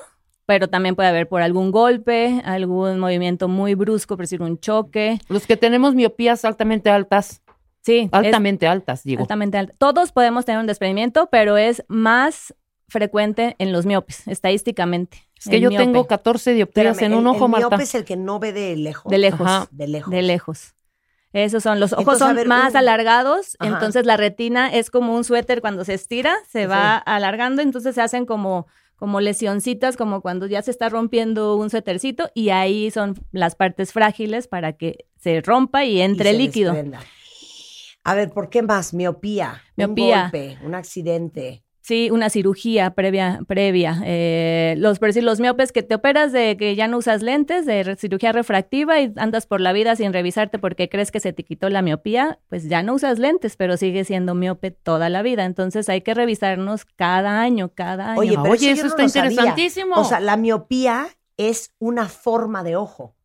pero 0.47 0.69
también 0.69 0.95
puede 0.97 1.09
haber 1.09 1.29
por 1.29 1.43
algún 1.43 1.71
golpe, 1.71 2.43
algún 2.45 2.99
movimiento 2.99 3.49
muy 3.49 3.75
brusco, 3.75 4.17
por 4.17 4.25
decir 4.25 4.43
un 4.43 4.59
choque. 4.59 5.19
Los 5.29 5.47
que 5.47 5.57
tenemos 5.57 5.95
miopías 5.95 6.45
altamente 6.45 6.91
altas, 6.91 7.43
Sí, 7.83 8.01
es 8.05 8.09
altamente 8.13 8.67
altas, 8.67 9.03
digo. 9.05 9.23
altamente 9.23 9.59
alta. 9.59 9.75
Todos 9.79 10.13
podemos 10.13 10.45
tener 10.45 10.61
un 10.61 10.67
desprendimiento, 10.67 11.29
pero 11.31 11.57
es 11.57 11.85
más 11.89 12.55
frecuente 12.89 13.57
en 13.59 13.73
los 13.73 13.87
miopes, 13.87 14.27
estadísticamente. 14.29 15.19
Es 15.39 15.49
que 15.49 15.57
El 15.57 15.63
yo 15.63 15.69
miope, 15.71 15.85
tengo 15.85 16.07
14 16.07 16.53
dioptrías 16.55 16.93
Espérame, 16.97 17.13
en 17.15 17.19
un 17.19 17.25
el- 17.27 17.37
ojo, 17.37 17.47
el 17.47 17.51
Marta. 17.51 17.69
miope 17.71 17.83
es 17.85 17.95
el 17.95 18.05
que 18.05 18.17
no 18.17 18.39
ve 18.39 18.53
de 18.53 18.77
lejos. 18.77 19.11
de 19.11 19.19
lejos, 19.19 19.41
Ajá. 19.47 19.67
De 19.73 19.89
lejos. 19.89 20.11
de 20.13 20.23
lejos. 20.23 20.75
Esos 21.33 21.63
son, 21.63 21.81
los 21.81 21.93
ojos 21.95 22.03
Entonces, 22.03 22.27
son 22.27 22.37
ver, 22.37 22.47
más 22.47 22.73
un- 22.73 22.77
alargados, 22.77 23.57
Ajá. 23.59 23.73
entonces 23.73 24.05
la 24.05 24.19
retina 24.19 24.73
es 24.73 24.91
como 24.91 25.15
un 25.17 25.25
suéter 25.25 25.63
cuando 25.63 25.85
se 25.85 25.95
estira, 25.95 26.35
se 26.49 26.67
va 26.67 26.97
alargando, 26.99 27.63
entonces 27.63 27.95
se 27.95 28.03
hacen 28.03 28.27
como, 28.27 28.67
como 29.03 29.21
lesioncitas, 29.21 29.97
como 29.97 30.21
cuando 30.21 30.47
ya 30.47 30.63
se 30.63 30.71
está 30.71 30.89
rompiendo 30.89 31.57
un 31.57 31.71
suétercito, 31.71 32.31
y 32.35 32.51
ahí 32.51 32.89
son 32.93 33.17
las 33.33 33.57
partes 33.57 33.93
frágiles 33.93 34.47
para 34.47 34.75
que 34.75 35.07
se 35.17 35.41
rompa 35.41 35.85
y 35.85 36.01
entre 36.01 36.33
líquido. 36.33 36.73
desprenda. 36.73 37.01
A 38.05 38.15
ver, 38.15 38.31
¿por 38.31 38.49
qué 38.49 38.63
más? 38.63 38.95
Miopía. 38.95 39.61
Miopía. 39.75 40.17
Un 40.17 40.23
golpe, 40.23 40.59
un 40.63 40.77
accidente. 40.77 41.65
Sí, 41.93 42.11
una 42.11 42.31
cirugía 42.31 42.95
previa, 42.95 43.41
previa. 43.47 44.01
Eh, 44.07 44.77
los, 44.79 44.99
por 44.99 45.11
decir, 45.11 45.25
los 45.25 45.41
miopes 45.41 45.73
que 45.73 45.83
te 45.83 45.95
operas 45.95 46.33
de 46.33 46.57
que 46.57 46.75
ya 46.75 46.89
no 46.89 46.97
usas 46.97 47.21
lentes, 47.21 47.67
de 47.67 47.83
re- 47.83 47.97
cirugía 47.97 48.33
refractiva 48.33 48.99
y 48.99 49.13
andas 49.17 49.45
por 49.47 49.61
la 49.61 49.75
vida 49.75 49.95
sin 49.95 50.11
revisarte 50.15 50.59
porque 50.59 50.89
crees 50.89 51.11
que 51.11 51.21
se 51.21 51.35
te 51.35 51.45
quitó 51.45 51.69
la 51.69 51.83
miopía, 51.83 52.39
pues 52.49 52.67
ya 52.67 52.83
no 52.83 52.95
usas 52.95 53.19
lentes, 53.19 53.57
pero 53.57 53.77
sigues 53.77 54.07
siendo 54.07 54.35
miope 54.35 54.71
toda 54.71 55.11
la 55.11 55.21
vida. 55.21 55.45
Entonces 55.45 55.87
hay 55.91 56.01
que 56.01 56.15
revisarnos 56.15 56.87
cada 56.87 57.43
año, 57.43 57.73
cada 57.75 58.13
año. 58.13 58.21
Oye, 58.21 58.39
pero 58.43 58.55
Oye, 58.55 58.69
yo 58.69 58.73
eso 58.73 58.83
no 58.85 58.89
está 59.05 59.09
sabía. 59.11 59.31
interesantísimo. 59.33 59.97
O 59.97 60.05
sea, 60.05 60.19
la 60.21 60.39
miopía 60.39 61.09
es 61.37 61.75
una 61.79 62.09
forma 62.09 62.63
de 62.63 62.75
ojo. 62.77 63.17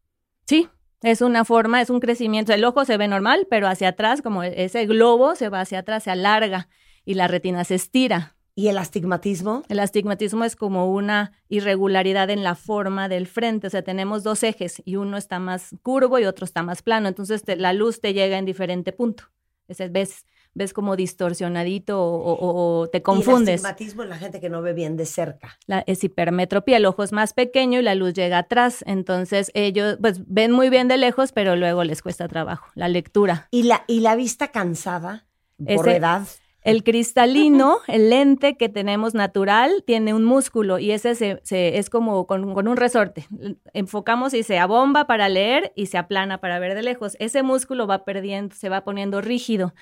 Sí, 0.45 0.67
es 1.03 1.21
una 1.21 1.45
forma, 1.45 1.79
es 1.81 1.89
un 1.89 2.01
crecimiento. 2.01 2.51
El 2.51 2.65
ojo 2.65 2.83
se 2.83 2.97
ve 2.97 3.07
normal, 3.07 3.47
pero 3.49 3.69
hacia 3.69 3.87
atrás, 3.87 4.21
como 4.21 4.43
ese 4.43 4.85
globo 4.87 5.35
se 5.35 5.47
va 5.47 5.61
hacia 5.61 5.79
atrás, 5.79 6.03
se 6.03 6.11
alarga 6.11 6.67
y 7.05 7.13
la 7.13 7.29
retina 7.29 7.63
se 7.63 7.75
estira. 7.75 8.33
¿Y 8.59 8.69
el 8.69 8.79
astigmatismo? 8.79 9.61
El 9.69 9.79
astigmatismo 9.79 10.43
es 10.43 10.55
como 10.55 10.91
una 10.91 11.31
irregularidad 11.47 12.31
en 12.31 12.41
la 12.41 12.55
forma 12.55 13.07
del 13.07 13.27
frente, 13.27 13.67
o 13.67 13.69
sea, 13.69 13.83
tenemos 13.83 14.23
dos 14.23 14.41
ejes 14.41 14.81
y 14.83 14.95
uno 14.95 15.15
está 15.17 15.37
más 15.37 15.75
curvo 15.83 16.17
y 16.17 16.25
otro 16.25 16.43
está 16.43 16.63
más 16.63 16.81
plano, 16.81 17.07
entonces 17.07 17.43
te- 17.43 17.55
la 17.55 17.71
luz 17.73 18.01
te 18.01 18.13
llega 18.13 18.35
en 18.39 18.45
diferente 18.45 18.93
punto. 18.93 19.25
Ese, 19.67 19.89
ves, 19.89 20.25
ves 20.55 20.73
como 20.73 20.95
distorsionadito 20.95 22.01
o, 22.01 22.33
o- 22.33 22.79
o 22.81 22.87
te 22.87 22.97
Y 22.97 22.99
el 22.99 23.03
confundes. 23.03 23.55
astigmatismo 23.63 24.01
en 24.01 24.09
la 24.09 24.17
gente 24.17 24.39
que 24.39 24.49
no 24.49 24.63
ve 24.63 24.73
bien 24.73 24.97
de 24.97 25.05
cerca. 25.05 25.59
La, 25.67 25.83
es 25.85 26.03
hipermetropía, 26.03 26.77
el 26.77 26.87
ojo 26.87 27.03
es 27.03 27.11
más 27.11 27.33
pequeño 27.33 27.79
y 27.79 27.83
la 27.83 27.93
luz 27.93 28.13
llega 28.15 28.39
atrás, 28.39 28.83
entonces 28.87 29.51
ellos 29.53 29.99
pues 30.01 30.21
ven 30.25 30.51
muy 30.51 30.69
bien 30.71 30.87
de 30.87 30.97
lejos, 30.97 31.31
pero 31.31 31.55
luego 31.55 31.83
les 31.83 32.01
cuesta 32.01 32.27
trabajo. 32.27 32.65
La 32.73 32.87
lectura. 32.87 33.49
¿Y 33.51 33.63
la, 33.63 33.83
y 33.87 33.99
la 33.99 34.15
vista 34.15 34.47
cansada 34.47 35.27
por 35.59 35.87
Ese- 35.87 35.97
edad? 35.97 36.23
El 36.67 36.83
cristalino, 36.83 37.77
el 37.87 38.09
lente 38.09 38.57
que 38.57 38.69
tenemos 38.69 39.13
natural, 39.13 39.83
tiene 39.85 40.13
un 40.13 40.23
músculo 40.25 40.79
y 40.79 40.91
ese 40.91 41.15
se, 41.15 41.39
se- 41.43 41.77
es 41.77 41.89
como 41.89 42.27
con, 42.27 42.53
con 42.53 42.67
un 42.67 42.77
resorte. 42.77 43.25
Enfocamos 43.73 44.33
y 44.33 44.43
se 44.43 44.59
abomba 44.59 45.07
para 45.07 45.29
leer 45.29 45.71
y 45.75 45.87
se 45.87 45.97
aplana 45.97 46.39
para 46.39 46.59
ver 46.59 46.75
de 46.75 46.83
lejos. 46.83 47.15
Ese 47.19 47.41
músculo 47.43 47.87
va 47.87 48.03
perdiendo, 48.05 48.55
se 48.55 48.69
va 48.69 48.83
poniendo 48.83 49.21
rígido 49.21 49.73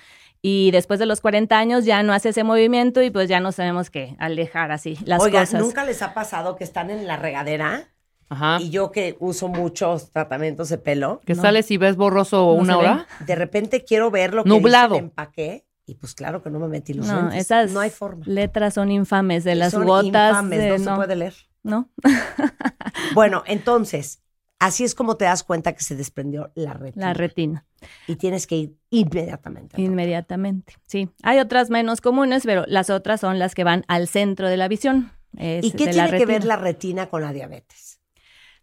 y 0.42 0.70
después 0.70 0.98
de 1.00 1.06
los 1.06 1.20
40 1.20 1.58
años 1.58 1.84
ya 1.84 2.02
no 2.02 2.12
hace 2.12 2.28
ese 2.28 2.44
movimiento 2.44 3.02
y 3.02 3.10
pues 3.10 3.28
ya 3.28 3.40
no 3.40 3.52
sabemos 3.52 3.90
qué 3.90 4.14
alejar 4.18 4.70
así 4.70 4.96
las 5.04 5.22
Oigan, 5.22 5.44
cosas. 5.46 5.60
¿nunca 5.60 5.84
les 5.84 6.02
ha 6.02 6.14
pasado 6.14 6.56
que 6.56 6.64
están 6.64 6.90
en 6.90 7.06
la 7.06 7.16
regadera? 7.16 7.90
Ajá. 8.28 8.58
Y 8.60 8.70
yo 8.70 8.90
que 8.90 9.16
uso 9.20 9.48
muchos 9.48 10.10
tratamientos 10.10 10.68
de 10.68 10.78
pelo, 10.78 11.20
Que 11.24 11.34
No. 11.34 11.42
sales 11.42 11.70
y 11.70 11.76
ves 11.76 11.96
borroso 11.96 12.38
No 12.38 12.52
una 12.54 12.76
ve. 12.76 12.82
hora. 12.84 13.06
de 13.26 13.34
repente 13.36 13.84
quiero 13.84 14.10
ver 14.10 14.34
lo 14.34 14.42
que 14.44 14.48
Nublado. 14.48 14.94
dice 14.94 14.98
el 14.98 15.04
empaque 15.04 15.65
y 15.86 15.94
pues 15.94 16.14
claro 16.14 16.42
que 16.42 16.50
no 16.50 16.58
me 16.58 16.68
metí 16.68 16.92
los 16.94 17.06
No, 17.06 17.22
lentes. 17.22 17.40
esas 17.42 17.70
no 17.72 17.80
hay 17.80 17.90
forma. 17.90 18.24
letras 18.26 18.74
son 18.74 18.90
infames 18.90 19.44
de 19.44 19.54
las 19.54 19.72
Son 19.72 19.86
gotas. 19.86 20.30
infames, 20.30 20.58
de- 20.58 20.78
no, 20.78 20.90
se 20.90 20.96
puede 20.96 21.16
leer. 21.16 21.34
¿no? 21.62 21.90
Bueno, 23.14 23.42
entonces, 23.46 24.22
así 24.58 24.84
es 24.84 24.94
como 24.94 25.16
te 25.16 25.24
das 25.26 25.42
cuenta 25.44 25.72
que 25.74 25.82
se 25.82 25.96
desprendió 25.96 26.50
la 26.54 26.72
retina. 26.74 27.06
La 27.06 27.14
retina. 27.14 27.66
Y 28.06 28.16
tienes 28.16 28.46
que 28.46 28.56
ir 28.56 28.76
inmediatamente. 28.90 29.80
Inmediatamente, 29.80 30.74
sí. 30.86 31.08
Hay 31.22 31.38
otras 31.38 31.70
menos 31.70 32.00
comunes, 32.00 32.42
pero 32.44 32.64
las 32.66 32.90
otras 32.90 33.20
son 33.20 33.38
las 33.38 33.54
que 33.54 33.64
van 33.64 33.84
al 33.88 34.08
centro 34.08 34.48
de 34.48 34.56
la 34.56 34.68
visión. 34.68 35.12
es 35.36 35.64
¿Y 35.64 35.70
qué 35.72 35.88
tiene 35.88 36.10
que 36.16 36.26
ver 36.26 36.44
la 36.44 36.56
retina 36.56 37.06
con 37.06 37.22
la 37.22 37.32
diabetes? 37.32 37.95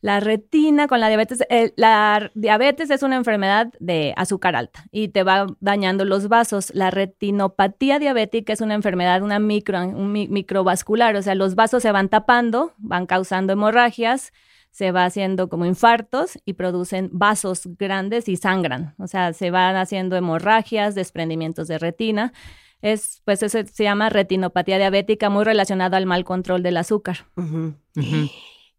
La 0.04 0.20
retina 0.20 0.88
con 0.88 1.00
la 1.00 1.08
diabetes, 1.08 1.40
eh, 1.50 1.72
la 1.78 2.30
diabetes 2.36 2.90
es 2.90 3.04
una 3.04 3.16
enfermedad 3.16 3.72
de 3.80 4.14
azúcar 4.18 4.54
alta 4.54 4.84
y 4.92 5.08
te 5.08 5.24
va 5.24 5.48
dañando 5.62 6.04
los 6.04 6.28
vasos. 6.28 6.72
La 6.76 6.92
retinopatía 6.92 8.00
diabética 8.00 8.52
es 8.52 8.60
una 8.60 8.74
enfermedad, 8.74 9.22
una 9.22 9.40
micro, 9.40 9.80
un 9.82 10.12
mi- 10.12 10.28
microvascular, 10.28 11.16
o 11.16 11.22
sea, 11.22 11.36
los 11.36 11.56
vasos 11.56 11.82
se 11.82 11.94
van 11.94 12.10
tapando, 12.10 12.74
van 12.80 13.06
causando 13.06 13.54
hemorragias, 13.54 14.34
se 14.72 14.92
va 14.92 15.06
haciendo 15.06 15.48
como 15.48 15.66
infartos 15.66 16.38
y 16.44 16.54
producen 16.56 17.10
vasos 17.14 17.62
grandes 17.80 18.28
y 18.28 18.36
sangran, 18.36 18.96
o 18.98 19.08
sea, 19.08 19.32
se 19.32 19.52
van 19.52 19.78
haciendo 19.78 20.18
hemorragias, 20.18 20.96
desprendimientos 20.96 21.70
de 21.70 21.78
retina. 21.78 22.34
Es, 22.82 23.22
pues 23.24 23.42
eso 23.42 23.58
se 23.72 23.84
llama 23.86 24.10
retinopatía 24.10 24.78
diabética, 24.78 25.30
muy 25.30 25.46
relacionada 25.46 25.96
al 25.96 26.06
mal 26.08 26.26
control 26.26 26.62
del 26.62 26.76
azúcar. 26.76 27.20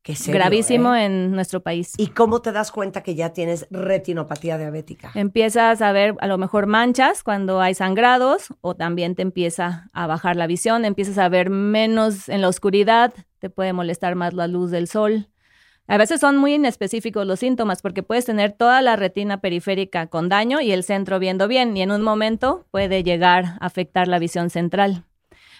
Qué 0.04 0.14
serio, 0.14 0.38
Gravísimo 0.38 0.94
¿eh? 0.94 1.06
en 1.06 1.30
nuestro 1.32 1.62
país. 1.62 1.94
¿Y 1.96 2.08
cómo 2.08 2.42
te 2.42 2.52
das 2.52 2.70
cuenta 2.70 3.02
que 3.02 3.14
ya 3.14 3.32
tienes 3.32 3.66
retinopatía 3.70 4.58
diabética? 4.58 5.10
Empiezas 5.14 5.80
a 5.80 5.92
ver 5.92 6.14
a 6.20 6.26
lo 6.26 6.36
mejor 6.36 6.66
manchas 6.66 7.22
cuando 7.22 7.62
hay 7.62 7.72
sangrados 7.74 8.52
o 8.60 8.74
también 8.74 9.14
te 9.14 9.22
empieza 9.22 9.88
a 9.94 10.06
bajar 10.06 10.36
la 10.36 10.46
visión, 10.46 10.84
empiezas 10.84 11.16
a 11.16 11.30
ver 11.30 11.48
menos 11.48 12.28
en 12.28 12.42
la 12.42 12.48
oscuridad, 12.48 13.14
te 13.38 13.48
puede 13.48 13.72
molestar 13.72 14.14
más 14.14 14.34
la 14.34 14.46
luz 14.46 14.70
del 14.70 14.88
sol. 14.88 15.30
A 15.86 15.96
veces 15.96 16.20
son 16.20 16.36
muy 16.36 16.52
inespecíficos 16.52 17.26
los 17.26 17.40
síntomas 17.40 17.80
porque 17.80 18.02
puedes 18.02 18.26
tener 18.26 18.52
toda 18.52 18.82
la 18.82 18.96
retina 18.96 19.40
periférica 19.40 20.08
con 20.08 20.28
daño 20.28 20.60
y 20.60 20.72
el 20.72 20.84
centro 20.84 21.18
viendo 21.18 21.48
bien 21.48 21.74
y 21.78 21.80
en 21.80 21.90
un 21.90 22.02
momento 22.02 22.66
puede 22.70 23.04
llegar 23.04 23.56
a 23.58 23.66
afectar 23.66 24.06
la 24.06 24.18
visión 24.18 24.50
central. 24.50 25.04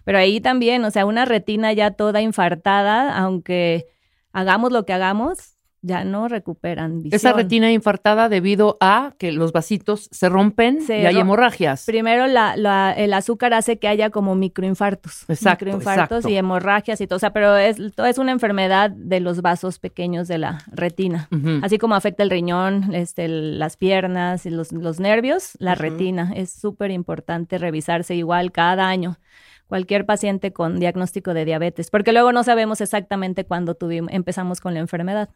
Pero 0.05 0.19
ahí 0.19 0.43
también, 0.43 0.85
o 0.85 0.91
sea, 0.91 1.07
una 1.07 1.25
retina 1.25 1.73
ya 1.73 1.93
toda 1.93 2.21
infartada, 2.21 3.17
aunque 3.17 3.87
hagamos 4.35 4.71
lo 4.73 4.85
que 4.85 4.93
hagamos, 4.93 5.39
ya 5.87 6.03
no 6.03 6.29
recuperan 6.29 7.03
visión. 7.03 7.15
Esa 7.17 7.35
retina 7.35 7.71
infartada 7.71 8.31
debido 8.31 8.79
a 8.81 9.13
que 9.19 9.33
los 9.33 9.53
vasitos 9.53 10.09
se 10.11 10.31
rompen 10.31 10.81
Se 10.81 11.03
y 11.03 11.05
hay 11.05 11.19
hemorragias. 11.19 11.85
Primero, 11.85 12.27
la, 12.27 12.57
la- 12.57 12.93
el 12.93 13.13
azúcar 13.13 13.53
hace 13.53 13.79
que 13.79 13.87
haya 13.87 14.09
como 14.09 14.35
microinfartos. 14.35 15.25
Exacto, 15.29 15.67
Microinfartos 15.67 16.19
exacto. 16.21 16.29
y 16.31 16.37
hemorragias 16.39 17.03
y 17.03 17.07
todo. 17.07 17.19
O 17.19 17.21
sea, 17.21 17.35
pero 17.35 17.59
es, 17.59 17.77
todo 17.95 18.07
es 18.07 18.17
una 18.17 18.33
enfermedad 18.33 18.89
de 18.91 19.21
los 19.21 19.43
vasos 19.43 19.79
pequeños 19.79 20.27
de 20.27 20.39
la 20.39 20.65
retina. 20.73 21.29
Así 21.63 21.77
como 21.77 21.95
afecta 21.97 22.23
el 22.23 22.31
riñón, 22.31 22.95
este, 22.95 23.27
el- 23.27 23.59
las 23.59 23.77
piernas 23.77 24.47
y 24.47 24.51
los, 24.51 24.73
los 24.73 25.01
nervios, 25.01 25.51
la 25.59 25.75
retina. 25.75 26.33
Es 26.35 26.51
súper 26.51 26.93
importante 26.93 27.59
revisarse 27.59 28.15
igual 28.15 28.53
cada 28.53 28.89
año. 28.89 29.19
Cualquier 29.67 30.07
paciente 30.07 30.53
con 30.53 30.79
diagnóstico 30.79 31.35
de 31.35 31.45
diabetes, 31.45 31.91
porque 31.91 32.13
luego 32.13 32.33
no 32.33 32.45
sabemos 32.45 32.81
exactamente 32.81 33.45
cuándo 33.45 33.75
tuvimos, 33.75 34.13
empezamos 34.13 34.61
con 34.61 34.75
la 34.75 34.81
enfermedad. 34.81 35.31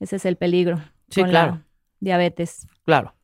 Ese 0.00 0.16
es 0.16 0.24
el 0.24 0.36
peligro. 0.36 0.80
Sí, 1.08 1.20
con 1.20 1.30
claro. 1.30 1.52
La 1.52 1.66
diabetes. 2.00 2.66
Claro. 2.84 3.14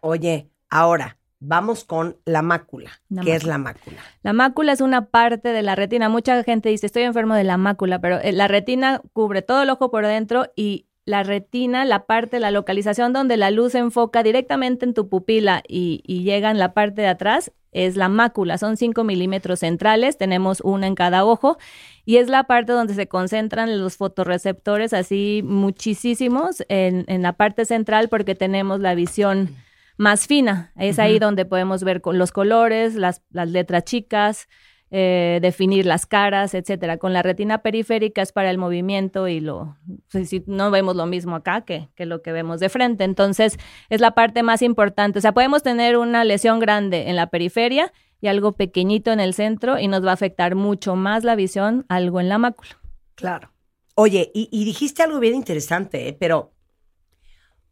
Oye, 0.00 0.50
ahora 0.70 1.18
vamos 1.42 1.84
con 1.84 2.16
la 2.24 2.42
mácula. 2.42 2.90
La 3.08 3.22
¿Qué 3.22 3.34
es 3.34 3.44
la 3.44 3.58
mácula? 3.58 3.98
La 4.22 4.32
mácula 4.32 4.72
es 4.72 4.80
una 4.80 5.06
parte 5.06 5.50
de 5.50 5.62
la 5.62 5.74
retina. 5.74 6.08
Mucha 6.08 6.42
gente 6.44 6.68
dice, 6.68 6.86
estoy 6.86 7.02
enfermo 7.02 7.34
de 7.34 7.44
la 7.44 7.56
mácula, 7.56 8.00
pero 8.00 8.18
eh, 8.20 8.32
la 8.32 8.48
retina 8.48 9.02
cubre 9.12 9.42
todo 9.42 9.62
el 9.62 9.70
ojo 9.70 9.90
por 9.90 10.06
dentro 10.06 10.46
y 10.56 10.86
la 11.04 11.22
retina, 11.22 11.84
la 11.84 12.06
parte, 12.06 12.38
la 12.38 12.50
localización 12.50 13.12
donde 13.12 13.36
la 13.36 13.50
luz 13.50 13.72
se 13.72 13.78
enfoca 13.78 14.22
directamente 14.22 14.84
en 14.84 14.94
tu 14.94 15.08
pupila 15.08 15.62
y, 15.66 16.00
y 16.06 16.22
llega 16.22 16.50
en 16.50 16.58
la 16.58 16.74
parte 16.74 17.02
de 17.02 17.08
atrás, 17.08 17.52
es 17.72 17.96
la 17.96 18.08
mácula. 18.08 18.58
Son 18.58 18.76
5 18.76 19.02
milímetros 19.02 19.60
centrales, 19.60 20.16
tenemos 20.16 20.60
una 20.60 20.86
en 20.86 20.94
cada 20.94 21.24
ojo 21.24 21.58
y 22.04 22.18
es 22.18 22.28
la 22.28 22.44
parte 22.44 22.72
donde 22.72 22.94
se 22.94 23.08
concentran 23.08 23.80
los 23.80 23.96
fotorreceptores, 23.96 24.92
así 24.92 25.42
muchísimos, 25.44 26.62
en, 26.68 27.04
en 27.08 27.22
la 27.22 27.32
parte 27.32 27.64
central 27.64 28.08
porque 28.08 28.34
tenemos 28.34 28.80
la 28.80 28.94
visión 28.94 29.56
más 29.96 30.26
fina. 30.26 30.72
Es 30.76 30.98
ahí 30.98 31.18
donde 31.18 31.44
podemos 31.44 31.82
ver 31.82 32.00
con 32.00 32.18
los 32.18 32.32
colores, 32.32 32.94
las, 32.94 33.22
las 33.30 33.50
letras 33.50 33.84
chicas, 33.84 34.48
eh, 34.94 35.38
definir 35.40 35.86
las 35.86 36.04
caras, 36.04 36.52
etcétera. 36.52 36.98
Con 36.98 37.14
la 37.14 37.22
retina 37.22 37.62
periférica 37.62 38.20
es 38.20 38.30
para 38.30 38.50
el 38.50 38.58
movimiento 38.58 39.26
y 39.26 39.40
lo 39.40 39.78
si, 40.08 40.44
no 40.46 40.70
vemos 40.70 40.96
lo 40.96 41.06
mismo 41.06 41.34
acá 41.34 41.62
que, 41.62 41.88
que 41.94 42.04
lo 42.04 42.20
que 42.20 42.30
vemos 42.30 42.60
de 42.60 42.68
frente. 42.68 43.04
Entonces, 43.04 43.58
es 43.88 44.02
la 44.02 44.10
parte 44.10 44.42
más 44.42 44.60
importante. 44.60 45.18
O 45.18 45.22
sea, 45.22 45.32
podemos 45.32 45.62
tener 45.62 45.96
una 45.96 46.24
lesión 46.24 46.60
grande 46.60 47.08
en 47.08 47.16
la 47.16 47.28
periferia 47.28 47.90
y 48.20 48.26
algo 48.26 48.52
pequeñito 48.52 49.10
en 49.12 49.20
el 49.20 49.32
centro 49.32 49.78
y 49.78 49.88
nos 49.88 50.04
va 50.04 50.10
a 50.10 50.12
afectar 50.12 50.56
mucho 50.56 50.94
más 50.94 51.24
la 51.24 51.36
visión, 51.36 51.86
algo 51.88 52.20
en 52.20 52.28
la 52.28 52.36
mácula. 52.36 52.78
Claro. 53.14 53.50
Oye, 53.94 54.30
y, 54.34 54.50
y 54.52 54.66
dijiste 54.66 55.02
algo 55.02 55.20
bien 55.20 55.36
interesante, 55.36 56.06
¿eh? 56.06 56.12
pero 56.12 56.52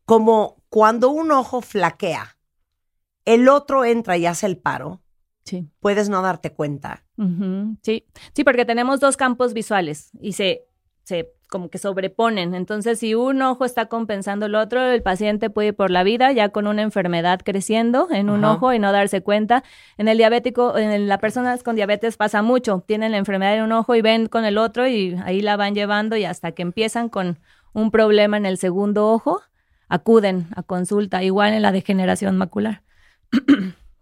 como 0.07 0.63
cuando 0.71 1.11
un 1.11 1.33
ojo 1.33 1.61
flaquea, 1.61 2.39
el 3.27 3.47
otro 3.51 3.85
entra 3.85 4.17
y 4.17 4.25
hace 4.25 4.47
el 4.47 4.57
paro, 4.57 5.03
Sí. 5.51 5.69
puedes 5.81 6.09
no 6.09 6.23
darte 6.23 6.53
cuenta. 6.53 7.03
Sí, 7.83 8.07
sí, 8.35 8.45
porque 8.45 8.65
tenemos 8.65 9.01
dos 9.01 9.17
campos 9.17 9.53
visuales 9.53 10.11
y 10.21 10.33
se, 10.33 10.63
se 11.03 11.33
como 11.51 11.69
que 11.69 11.79
sobreponen. 11.79 12.55
Entonces, 12.55 13.01
si 13.01 13.17
un 13.17 13.43
ojo 13.43 13.65
está 13.65 13.87
compensando 13.87 14.47
el 14.47 14.55
otro, 14.55 14.81
el 14.85 15.03
paciente 15.03 15.51
puede 15.51 15.69
ir 15.69 15.75
por 15.75 15.91
la 15.91 16.05
vida 16.05 16.31
ya 16.31 16.51
con 16.51 16.69
una 16.69 16.83
enfermedad 16.83 17.41
creciendo 17.45 18.07
en 18.13 18.31
un 18.31 18.45
Ajá. 18.45 18.55
ojo 18.55 18.73
y 18.73 18.79
no 18.79 18.93
darse 18.93 19.21
cuenta. 19.23 19.65
En 19.99 20.07
el 20.07 20.17
diabético, 20.19 20.79
en 20.79 21.09
las 21.09 21.19
personas 21.19 21.65
con 21.65 21.75
diabetes 21.75 22.17
pasa 22.17 22.43
mucho. 22.43 22.85
Tienen 22.87 23.11
la 23.11 23.19
enfermedad 23.19 23.57
en 23.57 23.65
un 23.65 23.73
ojo 23.73 23.97
y 23.97 24.03
ven 24.03 24.27
con 24.29 24.45
el 24.45 24.57
otro 24.57 24.87
y 24.87 25.17
ahí 25.25 25.41
la 25.43 25.57
van 25.57 25.75
llevando 25.75 26.17
y 26.17 26.25
hasta 26.25 26.53
que 26.53 26.63
empiezan 26.63 27.09
con 27.09 27.41
un 27.73 27.91
problema 27.91 28.37
en 28.37 28.47
el 28.47 28.57
segundo 28.57 29.09
ojo, 29.09 29.43
acuden 29.89 30.47
a 30.55 30.63
consulta, 30.63 31.25
igual 31.25 31.53
en 31.53 31.63
la 31.63 31.73
degeneración 31.73 32.39
macular. 32.39 32.83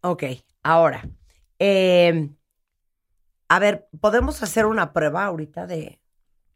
Ok, 0.02 0.24
Ahora, 0.62 1.08
eh, 1.58 2.30
a 3.48 3.58
ver, 3.58 3.88
¿podemos 4.00 4.42
hacer 4.42 4.66
una 4.66 4.92
prueba 4.92 5.24
ahorita 5.24 5.66
de, 5.66 6.00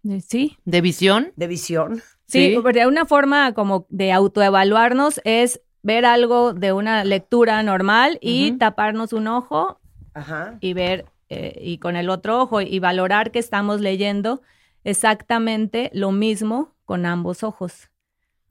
Eh, 0.09 0.21
Sí, 0.21 0.59
¿De 0.65 0.81
visión? 0.81 1.33
de 1.37 1.47
visión? 1.47 2.03
sí, 2.27 2.55
Sí. 2.55 2.61
porque 2.63 2.87
una 2.87 3.05
forma 3.07 3.55
como 3.55 3.87
de 3.89 4.11
autoevaluarnos 4.13 5.21
es 5.25 5.61
ver 5.83 6.05
algo 6.05 6.55
de 6.55 6.73
una 6.73 7.05
lectura 7.05 7.63
normal 7.63 8.19
y 8.21 8.53
taparnos 8.59 9.13
un 9.13 9.27
ojo 9.29 9.81
Ajá. 10.15 10.59
y 10.61 10.73
ver 10.75 11.07
eh, 11.29 11.59
y 11.63 11.79
con 11.79 11.97
el 11.97 12.11
otro 12.11 12.41
ojo 12.43 12.61
y 12.61 12.79
valorar 12.79 13.31
que 13.31 13.39
estamos 13.39 13.81
leyendo 13.81 14.43
exactamente 14.85 15.91
lo 15.95 16.13
mismo 16.13 16.75
con 16.85 17.07
ambos 17.07 17.43
ojos. 17.43 17.89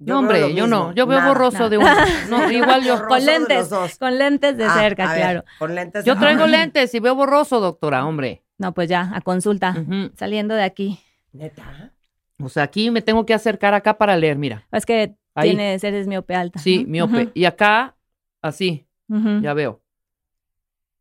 Yo 0.04 0.14
no, 0.16 0.20
hombre, 0.20 0.54
yo 0.56 0.66
no. 0.66 0.94
Yo 0.94 1.06
veo 1.06 1.20
nada. 1.20 1.30
borroso 1.32 1.70
de 1.70 1.78
uno. 1.78 1.88
No, 2.30 2.52
igual 2.52 2.84
yo. 2.84 3.06
Con 3.08 3.24
lentes, 3.24 3.70
con 4.00 4.18
lentes 4.18 4.58
de 4.58 4.66
Ah, 4.66 4.74
cerca, 4.80 5.08
ver, 5.12 5.18
claro. 5.18 5.44
Con 5.60 5.76
lentes. 5.76 6.04
Yo 6.06 6.16
de- 6.16 6.20
traigo 6.22 6.48
lentes 6.48 6.94
y 6.96 7.00
veo 7.00 7.14
borroso, 7.16 7.60
doctora, 7.60 8.06
hombre. 8.06 8.44
No, 8.58 8.74
pues 8.74 8.90
ya, 8.90 9.12
a 9.14 9.22
consulta, 9.22 9.76
saliendo 10.16 10.56
de 10.56 10.64
aquí. 10.64 11.00
Neta. 11.34 11.94
O 12.42 12.50
sea, 12.50 12.64
aquí 12.64 12.90
me 12.90 13.02
tengo 13.04 13.26
que 13.28 13.34
acercar 13.36 13.74
acá 13.76 13.98
para 14.00 14.18
leer, 14.18 14.38
mira. 14.38 14.68
Es 14.72 14.86
que 14.88 15.16
Ahí. 15.36 15.50
tienes, 15.50 15.84
eres 15.84 16.08
miope 16.08 16.34
alta. 16.36 16.60
Sí, 16.60 16.84
miope. 16.88 17.30
Y 17.36 17.46
acá, 17.46 17.96
así, 18.42 18.88
ya 19.08 19.54
veo. 19.54 19.82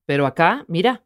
Pero 0.06 0.26
acá, 0.26 0.64
mira, 0.68 1.02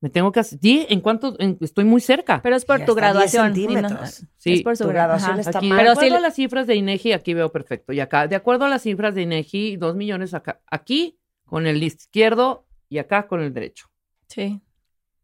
me 0.00 0.10
tengo 0.10 0.30
que 0.32 0.40
hacer. 0.40 0.58
Sí, 0.62 0.86
en 0.88 1.00
cuanto 1.00 1.34
en- 1.38 1.58
estoy 1.60 1.84
muy 1.84 2.00
cerca. 2.00 2.40
Pero 2.42 2.54
es 2.56 2.64
por 2.64 2.76
tu 2.78 2.92
hasta 2.92 2.94
10 2.94 2.96
graduación. 3.32 3.48
no- 3.48 3.54
centímetros. 3.54 4.26
Sí, 4.36 4.52
es 4.54 4.62
por 4.62 4.76
su 4.76 4.84
tu 4.84 4.90
graduación 4.90 5.32
ajá. 5.32 5.40
está 5.40 5.58
Aquí, 5.58 5.68
mal. 5.68 5.78
de 5.78 5.82
Pero 5.82 5.92
acuerdo 5.92 6.10
sí- 6.10 6.16
a 6.16 6.20
las 6.20 6.34
cifras 6.34 6.66
de 6.66 6.74
INEGI, 6.76 7.12
aquí 7.12 7.34
veo 7.34 7.50
perfecto. 7.50 7.92
Y 7.92 8.00
acá, 8.00 8.26
de 8.28 8.36
acuerdo 8.36 8.64
a 8.64 8.68
las 8.68 8.82
cifras 8.82 9.14
de 9.14 9.22
INEGI, 9.22 9.76
dos 9.76 9.96
millones 9.96 10.34
acá. 10.34 10.60
Aquí 10.70 11.18
con 11.44 11.66
el 11.66 11.82
izquierdo 11.82 12.66
y 12.88 12.98
acá 12.98 13.26
con 13.26 13.40
el 13.42 13.52
derecho. 13.52 13.86
Sí. 14.28 14.60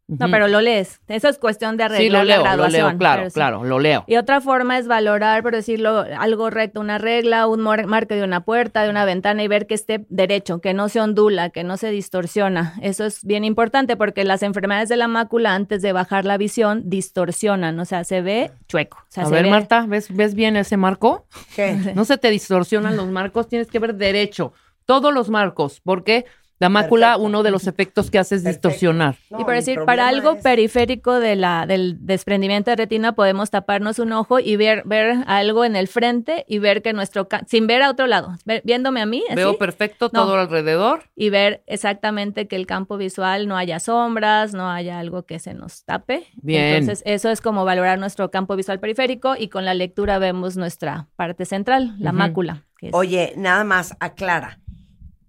No, 0.07 0.30
pero 0.30 0.48
lo 0.48 0.61
lees. 0.61 1.00
Eso 1.09 1.28
es 1.30 1.38
cuestión 1.38 1.78
de 1.78 1.84
arreglar 1.84 2.02
Sí, 2.02 2.11
lo 2.11 2.24
leo, 2.24 2.42
la 2.42 2.50
lo 2.57 2.57
graduación. 2.57 2.88
leo, 2.90 2.98
claro, 2.98 3.24
sí. 3.30 3.32
claro, 3.34 3.64
lo 3.64 3.78
leo. 3.78 4.05
Y 4.07 4.16
otra 4.16 4.42
forma 4.42 4.76
es 4.76 4.86
valorar, 4.86 5.42
por 5.42 5.55
decirlo, 5.55 6.05
algo 6.18 6.50
recto, 6.50 6.80
una 6.80 6.98
regla, 6.98 7.46
un 7.46 7.62
marco 7.62 8.14
de 8.14 8.22
una 8.22 8.44
puerta, 8.44 8.82
de 8.82 8.90
una 8.90 9.07
ventana 9.07 9.42
y 9.42 9.48
ver 9.48 9.66
que 9.66 9.72
esté 9.74 10.05
derecho, 10.11 10.61
que 10.61 10.74
no 10.74 10.90
se 10.90 11.00
ondula, 11.00 11.48
que 11.48 11.64
no 11.64 11.78
se 11.78 11.88
distorsiona. 11.90 12.74
Eso 12.82 13.07
es 13.07 13.24
bien 13.24 13.44
importante 13.44 13.96
porque 13.96 14.24
las 14.24 14.42
enfermedades 14.42 14.90
de 14.90 14.96
la 14.96 15.09
mácula 15.09 15.55
antes 15.55 15.80
de 15.80 15.92
bajar 15.94 16.26
la 16.26 16.36
visión 16.36 16.82
distorsionan, 16.90 17.78
o 17.80 17.84
sea, 17.86 18.05
se 18.05 18.20
ve 18.20 18.50
chueco. 18.68 18.98
O 18.98 19.07
sea, 19.09 19.22
A 19.22 19.26
se 19.26 19.32
ver, 19.32 19.44
ve- 19.44 19.50
Marta, 19.50 19.86
¿ves, 19.88 20.14
¿ves 20.14 20.34
bien 20.34 20.57
ese 20.57 20.76
marco? 20.76 21.26
¿Qué? 21.57 21.78
No 21.94 22.05
se 22.05 22.18
te 22.18 22.30
distorsionan 22.30 22.96
los 22.96 23.07
marcos, 23.09 23.48
tienes 23.48 23.68
que 23.68 23.78
ver 23.78 23.94
derecho. 23.94 24.52
Todos 24.84 25.14
los 25.14 25.30
marcos, 25.30 25.80
porque 25.82 26.26
la 26.61 26.68
mácula, 26.68 27.09
Perfecto. 27.09 27.26
uno 27.26 27.42
de 27.42 27.50
los 27.50 27.66
efectos 27.66 28.11
que 28.11 28.18
hace 28.18 28.36
es 28.36 28.42
Perfecto. 28.42 28.68
distorsionar. 28.68 29.16
No, 29.30 29.40
y 29.40 29.44
por 29.44 29.52
mi 29.55 29.57
decir, 29.61 29.80
para 29.84 30.09
algo 30.09 30.32
es- 30.34 30.42
periférico 30.42 31.18
de 31.20 31.36
la, 31.36 31.66
del 31.66 31.96
desprendimiento 32.07 32.70
de 32.70 32.76
retina 32.76 33.12
podemos 33.14 33.50
taparnos 33.50 33.98
un 33.98 34.12
ojo 34.12 34.38
y 34.38 34.57
ver, 34.57 34.82
ver 34.84 35.16
algo 35.26 35.64
en 35.64 35.74
el 35.76 35.88
frente 35.88 36.44
y 36.48 36.59
ver 36.61 36.80
que 36.82 36.92
nuestro, 36.92 37.26
sin 37.46 37.66
ver 37.66 37.82
a 37.82 37.90
otro 37.90 38.07
lado, 38.07 38.36
ver- 38.44 38.62
viéndome 38.64 39.00
a 39.02 39.07
mí, 39.07 39.22
así, 39.28 39.36
Veo 39.36 39.59
perfecto 39.59 40.11
No. 40.12 40.22
todo 40.24 40.36
alrededor. 40.38 41.02
y 41.16 41.30
ver 41.30 41.62
exactamente 41.66 42.46
que 42.48 42.57
el 42.57 42.66
campo 42.66 42.96
visual 42.96 43.48
no 43.48 43.57
haya 43.57 43.80
sombras, 43.80 44.55
no 44.55 44.70
haya 44.70 44.98
algo 45.00 45.24
que 45.24 45.38
se 45.38 45.55
nos 45.55 45.84
tape. 45.84 46.24
Bien. 46.36 46.76
Entonces, 46.76 47.02
eso 47.07 47.30
es 47.30 47.40
como 47.40 47.64
valorar 47.64 47.98
nuestro 47.98 48.30
campo 48.30 48.57
visual 48.57 48.80
periférico 48.80 49.34
y 49.36 49.48
con 49.48 49.64
la 49.64 49.74
lectura 49.74 50.18
vemos 50.18 50.57
nuestra 50.57 51.09
parte 51.16 51.44
central, 51.44 51.94
la 51.98 52.12
mácula. 52.12 52.62
que 52.78 52.88
es- 52.88 52.94
Oye, 52.94 53.32
nada 53.36 53.64
más, 53.64 53.94
aclara. 54.00 54.59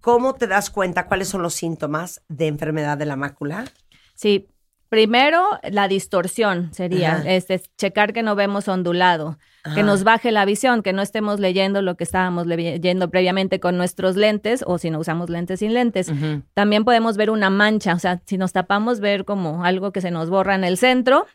¿Cómo 0.05 0.35
te 0.35 0.45
das 0.45 0.69
cuenta 0.69 1.07
cuáles 1.07 1.29
son 1.29 1.41
los 1.41 1.55
síntomas 1.55 2.21
de 2.27 2.45
enfermedad 2.45 2.95
de 2.95 3.07
la 3.07 3.15
mácula? 3.15 3.65
Sí, 4.13 4.47
primero 4.87 5.41
la 5.63 5.87
distorsión 5.87 6.71
sería, 6.75 7.13
Ajá. 7.15 7.31
este, 7.31 7.59
checar 7.75 8.13
que 8.13 8.21
no 8.21 8.35
vemos 8.35 8.67
ondulado, 8.67 9.39
Ajá. 9.63 9.73
que 9.73 9.81
nos 9.81 10.03
baje 10.03 10.31
la 10.31 10.45
visión, 10.45 10.83
que 10.83 10.93
no 10.93 11.01
estemos 11.01 11.39
leyendo 11.39 11.81
lo 11.81 11.97
que 11.97 12.03
estábamos 12.03 12.45
leyendo 12.45 13.09
previamente 13.09 13.59
con 13.59 13.77
nuestros 13.77 14.15
lentes 14.15 14.63
o 14.67 14.77
si 14.77 14.91
no 14.91 14.99
usamos 14.99 15.31
lentes 15.31 15.61
sin 15.61 15.73
lentes. 15.73 16.11
También 16.53 16.85
podemos 16.85 17.17
ver 17.17 17.31
una 17.31 17.49
mancha, 17.49 17.95
o 17.95 17.99
sea, 17.99 18.21
si 18.27 18.37
nos 18.37 18.53
tapamos, 18.53 18.99
ver 18.99 19.25
como 19.25 19.65
algo 19.65 19.91
que 19.91 20.01
se 20.01 20.11
nos 20.11 20.29
borra 20.29 20.53
en 20.53 20.65
el 20.65 20.77
centro. 20.77 21.25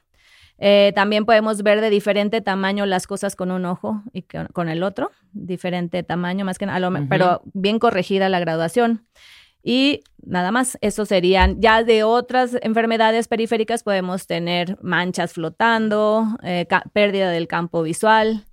Eh, 0.62 0.92
también 0.94 1.24
podemos 1.24 1.62
ver 1.62 1.80
de 1.80 1.88
diferente 1.88 2.42
tamaño 2.42 2.84
las 2.84 3.06
cosas 3.06 3.34
con 3.34 3.50
un 3.50 3.64
ojo 3.64 4.02
y 4.12 4.22
con, 4.22 4.68
el 4.68 4.82
otro, 4.82 5.10
diferente 5.32 6.02
tamaño, 6.02 6.44
más 6.44 6.58
que 6.58 6.66
nada, 6.66 6.76
a 6.76 6.80
lo 6.80 6.90
Ujú. 6.90 7.06
pero 7.08 7.42
bien 7.54 7.78
corregida 7.78 8.28
la 8.28 8.40
graduación. 8.40 9.06
Y 9.62 10.02
nada 10.22 10.52
más, 10.52 10.78
eso 10.82 11.06
serían, 11.06 11.60
ya 11.60 11.82
de 11.82 12.04
otras 12.04 12.56
enfermedades 12.62 13.26
periféricas 13.26 13.82
podemos 13.82 14.26
tener 14.26 14.78
manchas 14.82 15.32
flotando, 15.32 16.26
eh, 16.42 16.66
pérdida 16.92 17.30
del 17.30 17.46
campo 17.46 17.82
visual 17.82 18.44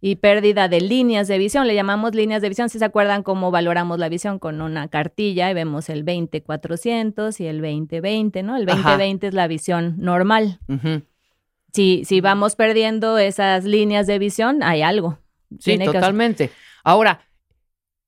y 0.00 0.16
pérdida 0.16 0.68
de 0.68 0.80
líneas 0.80 1.28
de 1.28 1.38
visión. 1.38 1.66
Le 1.66 1.74
llamamos 1.74 2.14
líneas 2.14 2.42
de 2.42 2.48
visión, 2.48 2.68
si 2.68 2.78
se 2.78 2.84
acuerdan 2.84 3.22
cómo 3.22 3.50
valoramos 3.50 3.98
la 3.98 4.08
visión 4.08 4.38
con 4.38 4.60
una 4.60 4.88
cartilla 4.88 5.50
y 5.50 5.54
vemos 5.54 5.88
el 5.88 6.04
20-400 6.04 7.40
y 7.40 7.46
el 7.46 7.62
20-20, 7.62 8.42
¿no? 8.42 8.56
El 8.56 8.68
Ajá. 8.68 8.98
20-20 8.98 9.28
es 9.28 9.34
la 9.34 9.46
visión 9.46 9.94
normal. 9.98 10.58
Si, 11.72 12.04
si 12.04 12.20
vamos 12.20 12.54
perdiendo 12.56 13.18
esas 13.18 13.64
líneas 13.64 14.06
de 14.06 14.18
visión, 14.18 14.62
hay 14.62 14.82
algo. 14.82 15.18
Sí, 15.52 15.58
Tiene 15.76 15.86
que- 15.86 15.92
totalmente. 15.92 16.50
Ahora, 16.84 17.20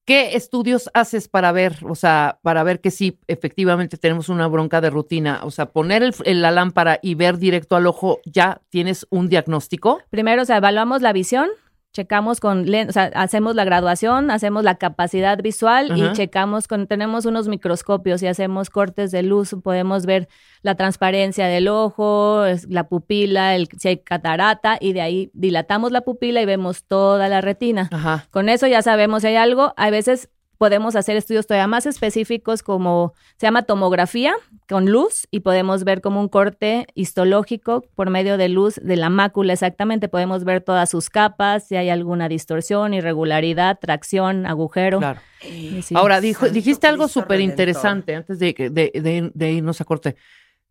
¿qué 0.06 0.36
estudios 0.36 0.90
haces 0.92 1.28
para 1.28 1.50
ver, 1.52 1.76
o 1.88 1.94
sea, 1.94 2.38
para 2.42 2.62
ver 2.62 2.80
que 2.80 2.90
sí, 2.90 3.18
efectivamente 3.26 3.96
tenemos 3.96 4.28
una 4.28 4.46
bronca 4.48 4.80
de 4.80 4.90
rutina? 4.90 5.40
O 5.44 5.50
sea, 5.50 5.66
poner 5.66 6.02
el- 6.02 6.14
el- 6.24 6.42
la 6.42 6.50
lámpara 6.50 6.98
y 7.02 7.14
ver 7.14 7.38
directo 7.38 7.76
al 7.76 7.86
ojo, 7.86 8.20
¿ya 8.26 8.60
tienes 8.68 9.06
un 9.10 9.28
diagnóstico? 9.28 10.02
Primero, 10.10 10.42
o 10.42 10.44
sea, 10.44 10.58
evaluamos 10.58 11.00
la 11.00 11.12
visión, 11.14 11.48
checamos 11.94 12.40
con, 12.40 12.66
o 12.68 12.92
sea, 12.92 13.04
hacemos 13.14 13.54
la 13.54 13.64
graduación, 13.64 14.32
hacemos 14.32 14.64
la 14.64 14.74
capacidad 14.74 15.40
visual 15.40 15.92
Ajá. 15.92 15.96
y 15.96 16.12
checamos 16.12 16.66
con, 16.66 16.88
tenemos 16.88 17.24
unos 17.24 17.46
microscopios 17.46 18.20
y 18.22 18.26
hacemos 18.26 18.68
cortes 18.68 19.12
de 19.12 19.22
luz, 19.22 19.54
podemos 19.62 20.04
ver 20.04 20.28
la 20.62 20.74
transparencia 20.74 21.46
del 21.46 21.68
ojo, 21.68 22.44
la 22.68 22.88
pupila, 22.88 23.54
el, 23.54 23.68
si 23.78 23.88
hay 23.88 23.98
catarata 23.98 24.76
y 24.80 24.92
de 24.92 25.02
ahí 25.02 25.30
dilatamos 25.34 25.92
la 25.92 26.00
pupila 26.00 26.42
y 26.42 26.46
vemos 26.46 26.82
toda 26.82 27.28
la 27.28 27.40
retina. 27.40 27.88
Ajá. 27.92 28.26
Con 28.32 28.48
eso 28.48 28.66
ya 28.66 28.82
sabemos 28.82 29.22
si 29.22 29.28
hay 29.28 29.36
algo. 29.36 29.72
A 29.76 29.90
veces 29.90 30.30
podemos 30.58 30.96
hacer 30.96 31.16
estudios 31.16 31.46
todavía 31.46 31.66
más 31.66 31.86
específicos 31.86 32.62
como 32.62 33.12
se 33.36 33.46
llama 33.46 33.62
tomografía 33.62 34.34
con 34.68 34.90
luz 34.90 35.26
y 35.30 35.40
podemos 35.40 35.84
ver 35.84 36.00
como 36.00 36.20
un 36.20 36.28
corte 36.28 36.86
histológico 36.94 37.84
por 37.94 38.10
medio 38.10 38.36
de 38.36 38.48
luz 38.48 38.76
de 38.82 38.96
la 38.96 39.10
mácula 39.10 39.52
exactamente. 39.52 40.08
Podemos 40.08 40.44
ver 40.44 40.60
todas 40.62 40.90
sus 40.90 41.10
capas, 41.10 41.66
si 41.68 41.76
hay 41.76 41.90
alguna 41.90 42.28
distorsión, 42.28 42.94
irregularidad, 42.94 43.78
tracción, 43.80 44.46
agujero. 44.46 44.98
Claro. 44.98 45.20
Sí. 45.40 45.94
Ahora, 45.94 46.20
dijo, 46.20 46.48
dijiste 46.48 46.86
algo 46.86 47.06
súper 47.08 47.40
interesante 47.40 48.14
antes 48.14 48.38
de, 48.38 48.54
que- 48.54 48.70
de, 48.70 48.90
de- 48.94 49.30
de 49.34 49.52
irnos 49.52 49.80
a 49.80 49.84
corte. 49.84 50.16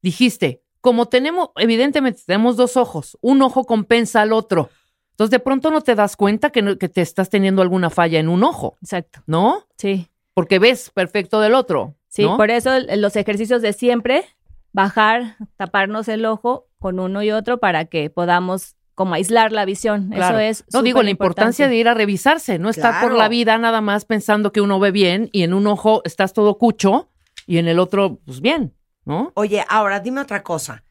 Dijiste, 0.01 0.61
como 0.81 1.05
tenemos, 1.07 1.49
evidentemente 1.55 2.21
tenemos 2.25 2.57
dos 2.57 2.75
ojos, 2.75 3.17
un 3.21 3.41
ojo 3.41 3.65
compensa 3.65 4.21
al 4.21 4.33
otro. 4.33 4.69
Entonces, 5.13 5.31
de 5.31 5.39
pronto 5.39 5.69
no 5.71 5.81
te 5.81 5.95
das 5.95 6.15
cuenta 6.15 6.49
que, 6.49 6.61
no- 6.61 6.77
que 6.77 6.89
te 6.89 7.01
estás 7.01 7.29
teniendo 7.29 7.61
alguna 7.61 7.89
falla 7.89 8.19
en 8.19 8.29
un 8.29 8.43
ojo, 8.43 8.77
Exacto. 8.81 9.21
¿no? 9.27 9.67
Sí. 9.77 10.09
Porque 10.33 10.57
ves 10.59 10.89
perfecto 10.89 11.39
del 11.39 11.53
otro. 11.53 11.95
Sí, 12.07 12.23
¿no? 12.23 12.35
por 12.37 12.49
eso 12.51 12.71
los 12.95 13.15
ejercicios 13.15 13.61
de 13.61 13.73
siempre, 13.73 14.25
bajar, 14.71 15.37
taparnos 15.55 16.07
el 16.07 16.25
ojo 16.25 16.67
con 16.79 16.99
uno 16.99 17.21
y 17.23 17.31
otro 17.31 17.59
para 17.59 17.85
que 17.85 18.09
podamos 18.09 18.75
como 18.95 19.13
aislar 19.15 19.51
la 19.51 19.65
visión. 19.65 20.09
Claro. 20.09 20.39
Eso 20.39 20.63
es. 20.63 20.73
No 20.73 20.81
digo 20.83 21.01
la 21.03 21.09
importancia 21.09 21.67
de 21.67 21.75
ir 21.75 21.87
a 21.87 21.93
revisarse, 21.95 22.59
no 22.59 22.69
estar 22.69 23.01
por 23.01 23.13
la 23.13 23.27
vida 23.29 23.57
nada 23.57 23.81
más 23.81 24.05
pensando 24.05 24.51
que 24.51 24.61
uno 24.61 24.79
ve 24.79 24.91
bien 24.91 25.29
y 25.31 25.43
en 25.43 25.53
un 25.53 25.65
ojo 25.67 26.01
estás 26.05 26.33
todo 26.33 26.57
cucho 26.57 27.09
y 27.47 27.57
en 27.57 27.67
el 27.67 27.79
otro, 27.79 28.19
pues 28.25 28.41
bien, 28.41 28.73
¿no? 29.05 29.31
Oye, 29.35 29.63
ahora 29.69 29.99
dime 29.99 30.21
otra 30.21 30.43
cosa. 30.43 30.83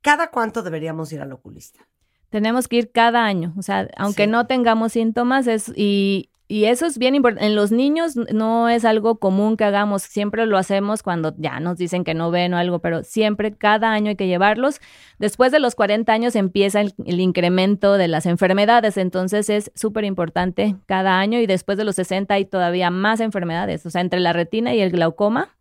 ¿Cada 0.00 0.30
cuánto 0.30 0.62
deberíamos 0.62 1.12
ir 1.12 1.20
al 1.20 1.32
oculista? 1.32 1.86
Tenemos 2.30 2.68
que 2.68 2.76
ir 2.76 2.90
cada 2.92 3.24
año, 3.24 3.54
o 3.56 3.62
sea, 3.62 3.88
aunque 3.96 4.24
Sí. 4.24 4.30
no 4.30 4.46
tengamos 4.46 4.92
síntomas, 4.92 5.46
es, 5.46 5.72
y, 5.76 6.28
y 6.48 6.66
eso 6.66 6.86
es 6.86 6.98
bien 6.98 7.14
importante. 7.16 7.46
En 7.46 7.56
los 7.56 7.72
niños 7.72 8.14
no 8.16 8.68
es 8.68 8.84
algo 8.84 9.18
común 9.18 9.56
que 9.56 9.64
hagamos, 9.64 10.02
siempre 10.02 10.46
lo 10.46 10.58
hacemos 10.58 11.02
cuando 11.02 11.34
ya 11.38 11.58
nos 11.60 11.76
dicen 11.76 12.04
que 12.04 12.14
no 12.14 12.30
ven 12.30 12.54
o 12.54 12.56
algo, 12.58 12.78
pero 12.80 13.02
siempre 13.02 13.52
cada 13.56 13.92
año 13.92 14.10
hay 14.10 14.16
que 14.16 14.26
llevarlos. 14.28 14.80
Después 15.18 15.50
de 15.50 15.58
los 15.60 15.74
40 15.74 16.12
años 16.12 16.36
empieza 16.36 16.80
el, 16.80 16.94
el 17.04 17.18
incremento 17.20 17.94
de 17.94 18.06
las 18.08 18.26
enfermedades, 18.26 18.96
entonces 18.96 19.50
es 19.50 19.72
súper 19.74 20.04
importante 20.04 20.76
cada 20.86 21.18
año 21.18 21.40
y 21.40 21.46
después 21.46 21.78
de 21.78 21.84
los 21.84 21.96
60 21.96 22.34
hay 22.34 22.44
todavía 22.44 22.90
más 22.90 23.20
enfermedades, 23.20 23.84
o 23.86 23.90
sea, 23.90 24.00
entre 24.02 24.20
la 24.20 24.32
retina 24.32 24.72
y 24.74 24.80
el 24.80 24.90
glaucoma. 24.90 25.55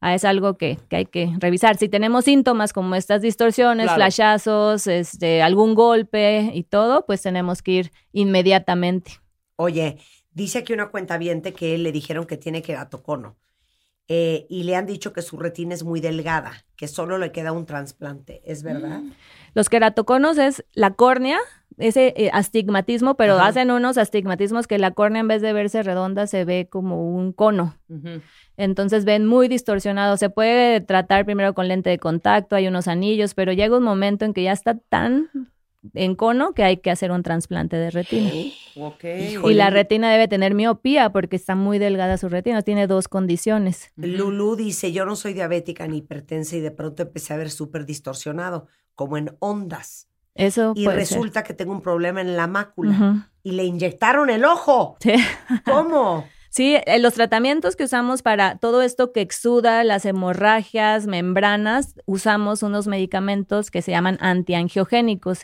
Ah, 0.00 0.14
Es 0.14 0.24
algo 0.24 0.56
que, 0.56 0.78
que 0.88 0.96
hay 0.96 1.06
que 1.06 1.32
revisar. 1.38 1.76
Si 1.76 1.88
tenemos 1.88 2.24
síntomas 2.24 2.72
como 2.72 2.94
estas 2.94 3.22
distorsiones, 3.22 3.84
Claro. 3.86 3.96
flashazos, 3.96 4.86
este, 4.86 5.42
algún 5.42 5.74
golpe 5.74 6.50
y 6.54 6.62
todo, 6.64 7.04
pues 7.06 7.22
tenemos 7.22 7.62
que 7.62 7.72
ir 7.72 7.92
inmediatamente. 8.12 9.12
Oye, 9.56 9.98
dice 10.32 10.58
aquí 10.58 10.72
una 10.72 10.90
cuenta 10.90 11.18
que 11.18 11.78
le 11.78 11.92
dijeron 11.92 12.26
que 12.26 12.36
tiene 12.36 12.62
queratocono. 12.62 13.36
eh, 14.08 14.46
y 14.48 14.62
le 14.62 14.76
han 14.76 14.86
dicho 14.86 15.12
que 15.12 15.20
su 15.20 15.36
retina 15.36 15.74
es 15.74 15.82
muy 15.82 15.98
delgada, 16.00 16.64
que 16.76 16.86
solo 16.86 17.18
le 17.18 17.32
queda 17.32 17.50
un 17.50 17.66
trasplante. 17.66 18.40
¿Es 18.44 18.62
verdad? 18.62 19.00
Los 19.52 19.68
queratoconos 19.68 20.38
es 20.38 20.64
la 20.74 20.92
córnea, 20.92 21.40
ese 21.78 22.14
eh, 22.16 22.30
astigmatismo, 22.32 23.16
pero 23.16 23.34
Ajá. 23.34 23.48
hacen 23.48 23.70
unos 23.70 23.98
astigmatismos 23.98 24.66
que 24.66 24.78
la 24.78 24.92
córnea 24.92 25.20
en 25.20 25.28
vez 25.28 25.42
de 25.42 25.52
verse 25.52 25.82
redonda 25.82 26.26
se 26.26 26.44
ve 26.44 26.68
como 26.70 27.10
un 27.14 27.32
cono. 27.32 27.76
Entonces 28.56 29.04
ven 29.04 29.26
muy 29.26 29.48
distorsionado. 29.48 30.16
Se 30.16 30.30
puede 30.30 30.80
tratar 30.80 31.24
primero 31.24 31.54
con 31.54 31.68
lente 31.68 31.90
de 31.90 31.98
contacto, 31.98 32.56
hay 32.56 32.66
unos 32.68 32.88
anillos, 32.88 33.34
pero 33.34 33.52
llega 33.52 33.76
un 33.76 33.84
momento 33.84 34.24
en 34.24 34.32
que 34.32 34.42
ya 34.42 34.52
está 34.52 34.78
tan 34.88 35.30
en 35.94 36.14
cono 36.14 36.52
que 36.52 36.64
hay 36.64 36.78
que 36.78 36.90
hacer 36.90 37.10
un 37.10 37.22
trasplante 37.22 37.76
de 37.76 37.90
retina. 37.90 38.30
Ok. 38.78 39.04
Y 39.48 39.54
la 39.54 39.70
retina 39.70 40.12
debe 40.12 40.28
tener 40.28 40.54
miopía 40.54 41.08
porque 41.08 41.36
está 41.36 41.54
muy 41.54 41.78
delgada 41.78 42.18
su 42.18 42.28
retina, 42.28 42.60
tiene 42.60 42.86
dos 42.86 43.08
condiciones. 43.08 43.90
Lulu 43.96 44.54
dice, 44.54 44.92
yo 44.92 45.06
no 45.06 45.16
soy 45.16 45.32
diabética 45.32 45.86
ni 45.86 45.96
hipertensa 45.96 46.56
y 46.56 46.60
de 46.60 46.72
pronto 46.72 47.04
empecé 47.04 47.32
a 47.32 47.38
ver 47.38 47.48
súper 47.48 47.86
distorsionado, 47.86 48.66
como 48.94 49.16
en 49.16 49.34
ondas. 49.38 50.10
Eso 50.36 50.72
Y 50.76 50.84
ser. 50.84 50.94
resulta 50.94 51.42
que 51.42 51.54
tengo 51.54 51.72
un 51.72 51.82
problema 51.82 52.20
en 52.20 52.36
la 52.36 52.46
mácula. 52.46 53.30
Y 53.42 53.52
le 53.52 53.64
inyectaron 53.64 54.30
el 54.30 54.44
ojo. 54.44 54.96
Sí. 55.00 55.14
¿Cómo? 55.64 56.24
Sí, 56.56 56.74
eh, 56.86 56.98
los 56.98 57.12
tratamientos 57.12 57.76
que 57.76 57.84
usamos 57.84 58.22
para 58.22 58.56
todo 58.56 58.80
esto 58.80 59.12
que 59.12 59.20
exuda, 59.20 59.84
las 59.84 60.06
hemorragias, 60.06 61.06
membranas, 61.06 61.96
usamos 62.06 62.62
unos 62.62 62.86
medicamentos 62.86 63.70
que 63.70 63.82
se 63.82 63.90
llaman 63.90 64.16
antiangiogénicos. 64.22 65.40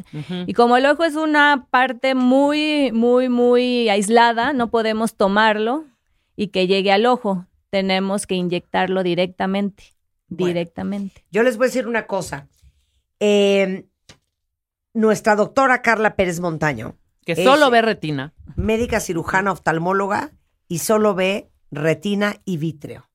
Y 0.47 0.55
como 0.55 0.79
el 0.79 0.87
ojo 0.87 1.05
es 1.05 1.15
una 1.17 1.67
parte 1.69 2.15
muy, 2.15 2.93
muy, 2.93 3.29
muy 3.29 3.91
aislada, 3.91 4.55
no 4.55 4.71
podemos 4.71 5.15
tomarlo 5.15 5.85
y 6.35 6.47
que 6.47 6.67
llegue 6.67 6.93
al 6.93 7.05
ojo. 7.05 7.45
Tenemos 7.69 8.27
que 8.27 8.37
inyectarlo 8.37 9.03
directamente. 9.03 9.85
Bueno. 10.29 10.47
Directamente. 10.49 11.27
Yo 11.31 11.43
les 11.43 11.59
voy 11.59 11.67
a 11.67 11.69
decir 11.69 11.87
una 11.87 12.07
cosa. 12.07 12.49
Eh, 13.21 13.85
nuestra 14.95 15.37
doctora 15.37 15.83
Carla 15.83 16.17
Pérez 16.17 16.41
Montaño, 16.41 16.97
Que 17.25 17.37
solo 17.37 17.71
ve 17.71 17.83
retina. 17.83 18.33
médica 18.57 19.01
cirujana 19.01 19.53
oftalmóloga 19.53 20.33
y 20.69 20.79
solo 20.79 21.15
ve 21.15 21.51
retina 21.71 22.37
y 22.45 22.57
vítreo. 22.59 23.09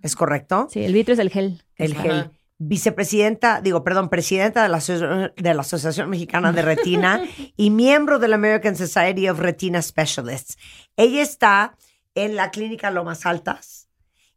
¿Es 0.00 0.16
correcto? 0.16 0.68
Sí, 0.70 0.82
el 0.82 0.94
vitrio 0.94 1.12
es 1.12 1.18
el 1.18 1.28
gel. 1.30 1.62
El 1.76 1.92
Ajá. 1.92 2.02
gel. 2.02 2.30
Vicepresidenta, 2.60 3.60
digo, 3.60 3.84
perdón, 3.84 4.08
presidenta 4.08 4.62
de 4.62 4.68
la, 4.70 4.78
Aso- 4.78 5.32
de 5.36 5.54
la 5.54 5.60
Asociación 5.60 6.08
Mexicana 6.08 6.52
de 6.52 6.62
Retina 6.62 7.22
y 7.56 7.70
miembro 7.70 8.18
de 8.18 8.28
la 8.28 8.36
American 8.36 8.76
Society 8.76 9.28
of 9.28 9.38
Retina 9.40 9.82
Specialists. 9.82 10.56
Ella 10.96 11.20
está 11.22 11.76
en 12.14 12.34
la 12.34 12.50
Clínica 12.50 12.90
Lomas 12.90 13.26
Altas 13.26 13.88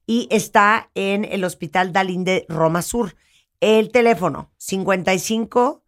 y 0.05 0.27
está 0.31 0.89
en 0.95 1.23
el 1.23 1.43
Hospital 1.45 1.93
Dalín 1.93 2.23
de 2.25 2.45
Roma 2.49 2.81
Sur. 2.81 3.15
El 3.61 3.91
teléfono 3.91 4.51
55 4.57 5.80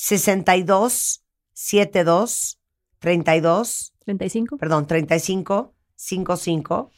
62 0.00 1.24
72 1.52 2.58
32 3.00 3.94
35. 4.04 4.56
perdón, 4.56 4.86
35 4.86 5.74
55 5.96 6.90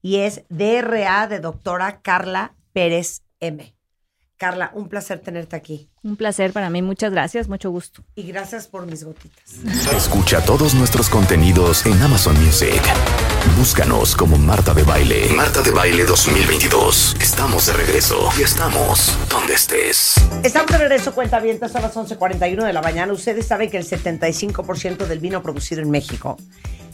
y 0.00 0.16
es 0.18 0.44
DRA 0.48 1.26
de 1.26 1.40
doctora 1.40 2.00
Carla 2.00 2.54
Pérez 2.72 3.22
M. 3.40 3.74
Carla, 4.36 4.70
un 4.74 4.88
placer 4.88 5.18
tenerte 5.20 5.56
aquí 5.56 5.88
Un 6.02 6.16
placer 6.16 6.52
para 6.52 6.68
mí. 6.70 6.82
Muchas 6.82 7.10
gracias. 7.10 7.48
Mucho 7.48 7.70
gusto. 7.70 8.04
y 8.14 8.22
gracias 8.24 8.66
por 8.68 8.86
mis 8.86 9.02
gotitas. 9.02 9.56
Escucha 9.92 10.44
todos 10.44 10.74
nuestros 10.74 11.08
contenidos 11.08 11.84
en 11.86 12.00
Amazon 12.02 12.38
Music. 12.44 12.82
Búscanos 13.56 14.14
como 14.14 14.36
Marta 14.36 14.74
de 14.74 14.82
Baile. 14.82 15.32
Marta 15.34 15.62
de 15.62 15.70
Baile 15.70 16.04
2022. 16.04 17.16
Estamos 17.22 17.66
de 17.66 17.72
regreso 17.72 18.28
y 18.38 18.42
estamos 18.42 19.18
donde 19.30 19.54
estés. 19.54 20.14
Estamos 20.42 20.72
de 20.72 20.76
regreso, 20.78 21.14
cuenta 21.14 21.40
bien, 21.40 21.58
son 21.58 21.80
las 21.80 21.96
11.41 21.96 22.66
de 22.66 22.72
la 22.74 22.82
mañana. 22.82 23.14
Ustedes 23.14 23.46
saben 23.46 23.70
que 23.70 23.78
el 23.78 23.84
75% 23.84 25.06
del 25.06 25.20
vino 25.20 25.42
producido 25.42 25.80
en 25.80 25.90
México 25.90 26.36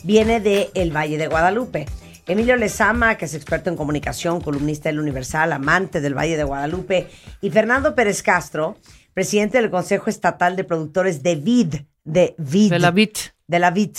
viene 0.04 0.40
del 0.40 0.68
el 0.74 0.96
Valle 0.96 1.18
de 1.18 1.26
Guadalupe. 1.26 1.86
Emilio 2.28 2.54
Lezama, 2.54 3.16
que 3.16 3.24
es 3.24 3.34
experto 3.34 3.68
en 3.68 3.76
comunicación, 3.76 4.40
columnista 4.40 4.88
del 4.88 5.00
Universal, 5.00 5.52
amante 5.52 6.00
del 6.00 6.16
Valle 6.16 6.36
de 6.36 6.44
Guadalupe, 6.44 7.10
y 7.40 7.50
Fernando 7.50 7.96
Pérez 7.96 8.22
Castro, 8.22 8.76
presidente 9.14 9.60
del 9.60 9.68
Consejo 9.68 10.08
Estatal 10.08 10.54
de 10.54 10.62
Productores 10.62 11.24
de 11.24 11.34
Vid, 11.34 11.74
de 12.04 12.36
Vid, 12.38 12.70
De 12.70 12.78
la 12.78 12.92
bit. 12.92 13.18
de 13.48 13.58
la 13.58 13.72
Vid 13.72 13.96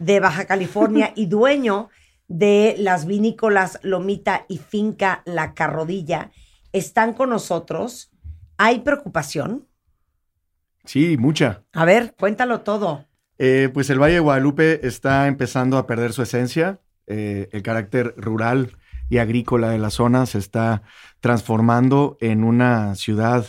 de 0.00 0.18
Baja 0.18 0.44
California 0.46 1.12
y 1.16 1.26
dueño 1.26 1.88
de 2.30 2.76
las 2.78 3.06
vinícolas 3.06 3.80
Lomita 3.82 4.46
y 4.48 4.58
Finca 4.58 5.22
La 5.26 5.52
Carrodilla, 5.52 6.30
están 6.72 7.12
con 7.12 7.30
nosotros. 7.30 8.12
¿Hay 8.56 8.80
preocupación? 8.80 9.66
Sí, 10.84 11.16
mucha. 11.18 11.64
A 11.72 11.84
ver, 11.84 12.14
cuéntalo 12.16 12.60
todo. 12.60 13.04
Eh, 13.38 13.68
pues 13.74 13.90
el 13.90 13.98
Valle 13.98 14.14
de 14.14 14.20
Guadalupe 14.20 14.86
está 14.86 15.26
empezando 15.26 15.76
a 15.76 15.88
perder 15.88 16.12
su 16.12 16.22
esencia. 16.22 16.78
Eh, 17.08 17.48
el 17.50 17.62
carácter 17.62 18.14
rural 18.16 18.76
y 19.08 19.18
agrícola 19.18 19.70
de 19.70 19.78
la 19.78 19.90
zona 19.90 20.24
se 20.26 20.38
está 20.38 20.82
transformando 21.18 22.16
en 22.20 22.44
una 22.44 22.94
ciudad, 22.94 23.44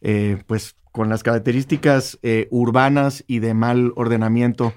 eh, 0.00 0.42
pues 0.48 0.74
con 0.90 1.08
las 1.08 1.22
características 1.22 2.18
urbanas 2.50 3.24
y 3.26 3.40
de 3.40 3.54
mal 3.54 3.92
ordenamiento 3.96 4.74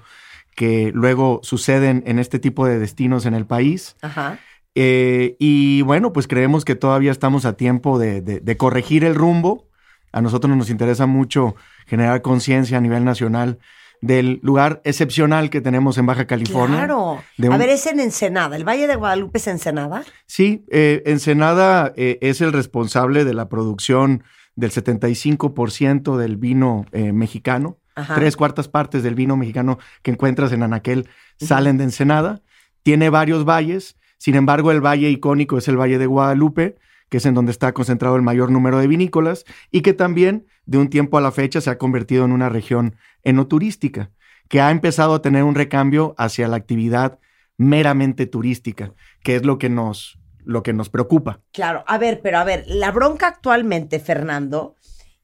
que 0.58 0.90
luego 0.92 1.38
suceden 1.44 2.02
en 2.04 2.18
este 2.18 2.40
tipo 2.40 2.66
de 2.66 2.80
destinos 2.80 3.26
en 3.26 3.34
el 3.34 3.46
país. 3.46 3.94
Ajá. 4.02 4.40
Eh, 4.74 5.36
y 5.38 5.82
bueno, 5.82 6.12
pues 6.12 6.26
creemos 6.26 6.64
que 6.64 6.74
todavía 6.74 7.12
estamos 7.12 7.44
a 7.44 7.52
tiempo 7.56 7.96
de, 8.00 8.20
de- 8.22 8.40
de 8.40 8.56
corregir 8.56 9.04
el 9.04 9.14
rumbo. 9.14 9.68
A 10.12 10.20
nosotros 10.20 10.56
nos 10.56 10.68
interesa 10.68 11.06
mucho 11.06 11.54
generar 11.86 12.22
conciencia 12.22 12.76
a 12.78 12.80
nivel 12.80 13.04
nacional 13.04 13.60
del 14.00 14.40
lugar 14.42 14.80
excepcional 14.84 15.48
que 15.48 15.60
tenemos 15.60 15.96
en 15.96 16.06
Baja 16.06 16.26
California. 16.26 16.78
Claro. 16.78 17.20
A 17.52 17.56
ver, 17.56 17.68
es 17.68 17.86
en 17.86 18.00
Ensenada. 18.00 18.56
¿El 18.56 18.64
Valle 18.66 18.88
de 18.88 18.96
Guadalupe 18.96 19.38
es 19.38 19.46
Ensenada? 19.46 20.02
Sí, 20.26 20.64
eh, 20.72 21.02
Ensenada 21.06 21.92
eh, 21.96 22.18
es 22.20 22.40
el 22.40 22.52
responsable 22.52 23.24
de 23.24 23.34
la 23.34 23.48
producción 23.48 24.24
del 24.56 24.72
75% 24.72 26.16
del 26.16 26.36
vino 26.36 26.84
eh, 26.90 27.12
mexicano. 27.12 27.78
Ajá. 27.98 28.14
Tres 28.14 28.36
cuartas 28.36 28.68
partes 28.68 29.02
del 29.02 29.14
vino 29.14 29.36
mexicano 29.36 29.78
que 30.02 30.12
encuentras 30.12 30.52
en 30.52 30.62
Anaquel 30.62 31.08
salen 31.36 31.78
de 31.78 31.84
Ensenada. 31.84 32.42
Tiene 32.82 33.10
varios 33.10 33.44
valles, 33.44 33.96
sin 34.18 34.36
embargo 34.36 34.70
el 34.70 34.80
valle 34.80 35.10
icónico 35.10 35.58
es 35.58 35.66
el 35.68 35.76
Valle 35.76 35.98
de 35.98 36.06
Guadalupe, 36.06 36.76
que 37.08 37.16
es 37.16 37.26
en 37.26 37.34
donde 37.34 37.52
está 37.52 37.72
concentrado 37.72 38.16
el 38.16 38.22
mayor 38.22 38.50
número 38.50 38.78
de 38.78 38.86
vinícolas 38.86 39.44
y 39.70 39.80
que 39.80 39.94
también 39.94 40.46
de 40.66 40.78
un 40.78 40.90
tiempo 40.90 41.18
a 41.18 41.20
la 41.20 41.32
fecha 41.32 41.60
se 41.60 41.70
ha 41.70 41.78
convertido 41.78 42.24
en 42.24 42.32
una 42.32 42.48
región 42.48 42.96
enoturística, 43.24 44.10
que 44.48 44.60
ha 44.60 44.70
empezado 44.70 45.14
a 45.14 45.22
tener 45.22 45.42
un 45.42 45.54
recambio 45.54 46.14
hacia 46.18 46.48
la 46.48 46.56
actividad 46.56 47.18
meramente 47.56 48.26
turística, 48.26 48.94
que 49.22 49.36
es 49.36 49.44
lo 49.44 49.58
que 49.58 49.68
nos, 49.68 50.18
lo 50.44 50.62
que 50.62 50.72
nos 50.72 50.88
preocupa. 50.88 51.40
Claro. 51.52 51.82
A 51.86 51.98
ver, 51.98 52.20
pero 52.22 52.38
a 52.38 52.44
ver, 52.44 52.64
la 52.68 52.92
bronca 52.92 53.26
actualmente, 53.26 53.98
Fernando 53.98 54.76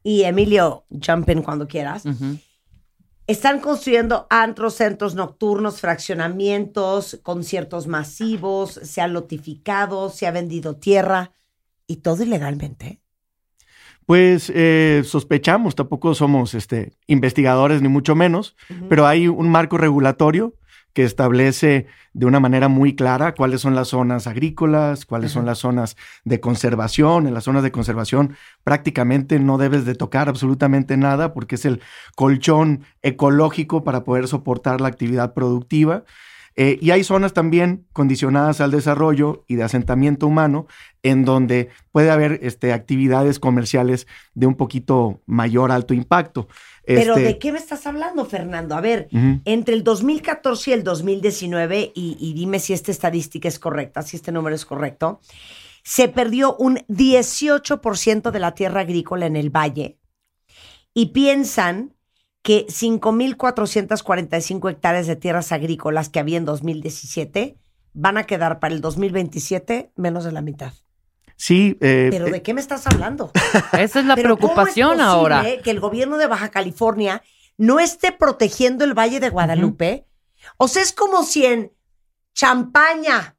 y 0.02 0.24
Emilio, 0.24 0.84
jump 0.90 1.30
in 1.30 1.42
cuando 1.42 1.68
quieras. 1.68 2.04
Están 3.26 3.60
construyendo 3.60 4.26
antros, 4.30 4.74
centros 4.74 5.14
nocturnos, 5.14 5.80
fraccionamientos, 5.80 7.18
conciertos 7.22 7.86
masivos, 7.86 8.74
se 8.82 9.00
ha 9.00 9.08
lotificado, 9.08 10.10
se 10.10 10.26
ha 10.26 10.30
vendido 10.30 10.76
tierra 10.76 11.32
y 11.86 11.96
todo 11.96 12.22
ilegalmente. 12.22 13.00
Pues 14.06 14.52
eh, 14.54 15.02
sospechamos, 15.06 15.74
tampoco 15.74 16.14
somos 16.14 16.52
este, 16.52 16.92
investigadores 17.06 17.80
ni 17.80 17.88
mucho 17.88 18.14
menos, 18.14 18.54
pero 18.90 19.06
hay 19.06 19.28
un 19.28 19.48
marco 19.48 19.78
regulatorio 19.78 20.54
que 20.94 21.04
establece 21.04 21.86
de 22.14 22.26
una 22.26 22.40
manera 22.40 22.68
muy 22.68 22.94
clara 22.94 23.34
cuáles 23.34 23.60
son 23.60 23.74
las 23.74 23.88
zonas 23.88 24.26
agrícolas, 24.26 25.04
cuáles 25.04 25.32
son 25.32 25.44
las 25.44 25.58
zonas 25.58 25.96
de 26.24 26.40
conservación. 26.40 27.26
En 27.26 27.34
las 27.34 27.44
zonas 27.44 27.64
de 27.64 27.72
conservación 27.72 28.36
prácticamente 28.62 29.38
no 29.40 29.58
debes 29.58 29.84
de 29.84 29.96
tocar 29.96 30.28
absolutamente 30.28 30.96
nada 30.96 31.34
porque 31.34 31.56
es 31.56 31.64
el 31.66 31.82
colchón 32.14 32.84
ecológico 33.02 33.84
para 33.84 34.04
poder 34.04 34.28
soportar 34.28 34.80
la 34.80 34.88
actividad 34.88 35.34
productiva. 35.34 36.04
Eh, 36.56 36.78
y 36.80 36.92
hay 36.92 37.02
zonas 37.02 37.32
también 37.32 37.84
condicionadas 37.92 38.60
al 38.60 38.70
desarrollo 38.70 39.44
y 39.48 39.56
de 39.56 39.64
asentamiento 39.64 40.28
humano, 40.28 40.68
en 41.02 41.24
donde 41.24 41.70
puede 41.90 42.12
haber 42.12 42.38
este, 42.42 42.72
actividades 42.72 43.40
comerciales 43.40 44.06
de 44.34 44.46
un 44.46 44.54
poquito 44.54 45.20
mayor 45.26 45.72
alto 45.72 45.94
impacto. 45.94 46.46
Pero 46.86 47.14
Este, 47.14 47.24
¿de 47.24 47.38
qué 47.38 47.52
me 47.52 47.58
estás 47.58 47.86
hablando, 47.86 48.24
Fernando? 48.26 48.74
A 48.74 48.80
ver, 48.80 49.08
entre 49.44 49.74
el 49.74 49.84
2014 49.84 50.70
y 50.70 50.74
el 50.74 50.84
2019, 50.84 51.92
y, 51.94 52.16
y 52.20 52.32
dime 52.34 52.58
si 52.58 52.72
esta 52.72 52.90
estadística 52.90 53.48
es 53.48 53.58
correcta, 53.58 54.02
si 54.02 54.16
este 54.16 54.32
número 54.32 54.54
es 54.54 54.64
correcto, 54.64 55.20
se 55.82 56.08
perdió 56.08 56.56
un 56.56 56.78
18% 56.88 58.30
de 58.30 58.38
la 58.38 58.54
tierra 58.54 58.80
agrícola 58.80 59.26
en 59.26 59.36
el 59.36 59.50
valle 59.50 59.98
y 60.94 61.06
piensan 61.06 61.94
que 62.42 62.66
5.445 62.66 64.70
hectáreas 64.70 65.06
de 65.06 65.16
tierras 65.16 65.52
agrícolas 65.52 66.10
que 66.10 66.20
había 66.20 66.36
en 66.36 66.44
2017 66.44 67.58
van 67.94 68.18
a 68.18 68.24
quedar 68.24 68.60
para 68.60 68.74
el 68.74 68.80
2027 68.80 69.92
menos 69.96 70.24
de 70.24 70.32
la 70.32 70.42
mitad. 70.42 70.74
Sí, 71.36 71.76
eh, 71.80 72.08
¿Pero 72.10 72.28
eh, 72.28 72.30
de 72.30 72.42
qué 72.42 72.54
me 72.54 72.60
estás 72.60 72.86
hablando? 72.86 73.30
Esa 73.72 74.00
es 74.00 74.06
la 74.06 74.14
Pero 74.14 74.36
¿cómo 74.36 74.54
preocupación 74.54 74.94
es 74.94 75.00
ahora. 75.06 75.44
que 75.62 75.70
el 75.70 75.80
gobierno 75.80 76.16
de 76.16 76.26
Baja 76.26 76.50
California 76.50 77.22
no 77.56 77.80
esté 77.80 78.12
protegiendo 78.12 78.84
el 78.84 78.94
Valle 78.94 79.20
de 79.20 79.30
Guadalupe? 79.30 80.06
O 80.56 80.68
sea, 80.68 80.82
es 80.82 80.92
como 80.92 81.22
si 81.24 81.44
en 81.46 81.72
Champaña, 82.34 83.36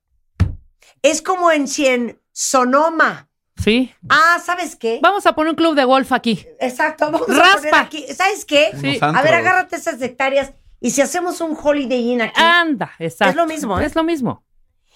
es 1.02 1.22
como 1.22 1.52
en 1.52 1.68
si 1.68 1.86
en 1.88 2.22
Sonoma. 2.32 3.30
Sí. 3.58 3.94
Ah, 4.10 4.38
¿sabes 4.44 4.76
qué? 4.76 5.00
Vamos 5.02 5.26
a 5.26 5.34
poner 5.34 5.52
un 5.52 5.56
club 5.56 5.76
de 5.76 5.84
golf 5.86 6.12
aquí. 6.12 6.46
Exacto, 6.60 7.12
vamos 7.12 7.30
a 7.30 7.34
Raspa. 7.34 7.56
poner 7.60 7.76
aquí. 7.76 8.06
¿Sabes 8.14 8.46
qué? 8.46 8.72
Sí. 8.80 8.98
A 9.02 9.22
ver, 9.22 9.34
agárrate 9.34 9.76
esas 9.78 10.02
hectáreas 10.02 10.54
y 10.82 10.92
si 10.92 11.02
hacemos 11.02 11.40
un 11.42 11.58
Holiday 11.62 12.12
Inn 12.12 12.22
aquí. 12.22 12.42
Anda, 12.42 12.92
exacto. 13.00 13.30
Es 13.32 13.36
lo 13.36 13.46
mismo, 13.46 13.80
¿eh? 13.80 13.86
Es 13.86 13.96
lo 13.96 14.04
mismo. 14.04 14.44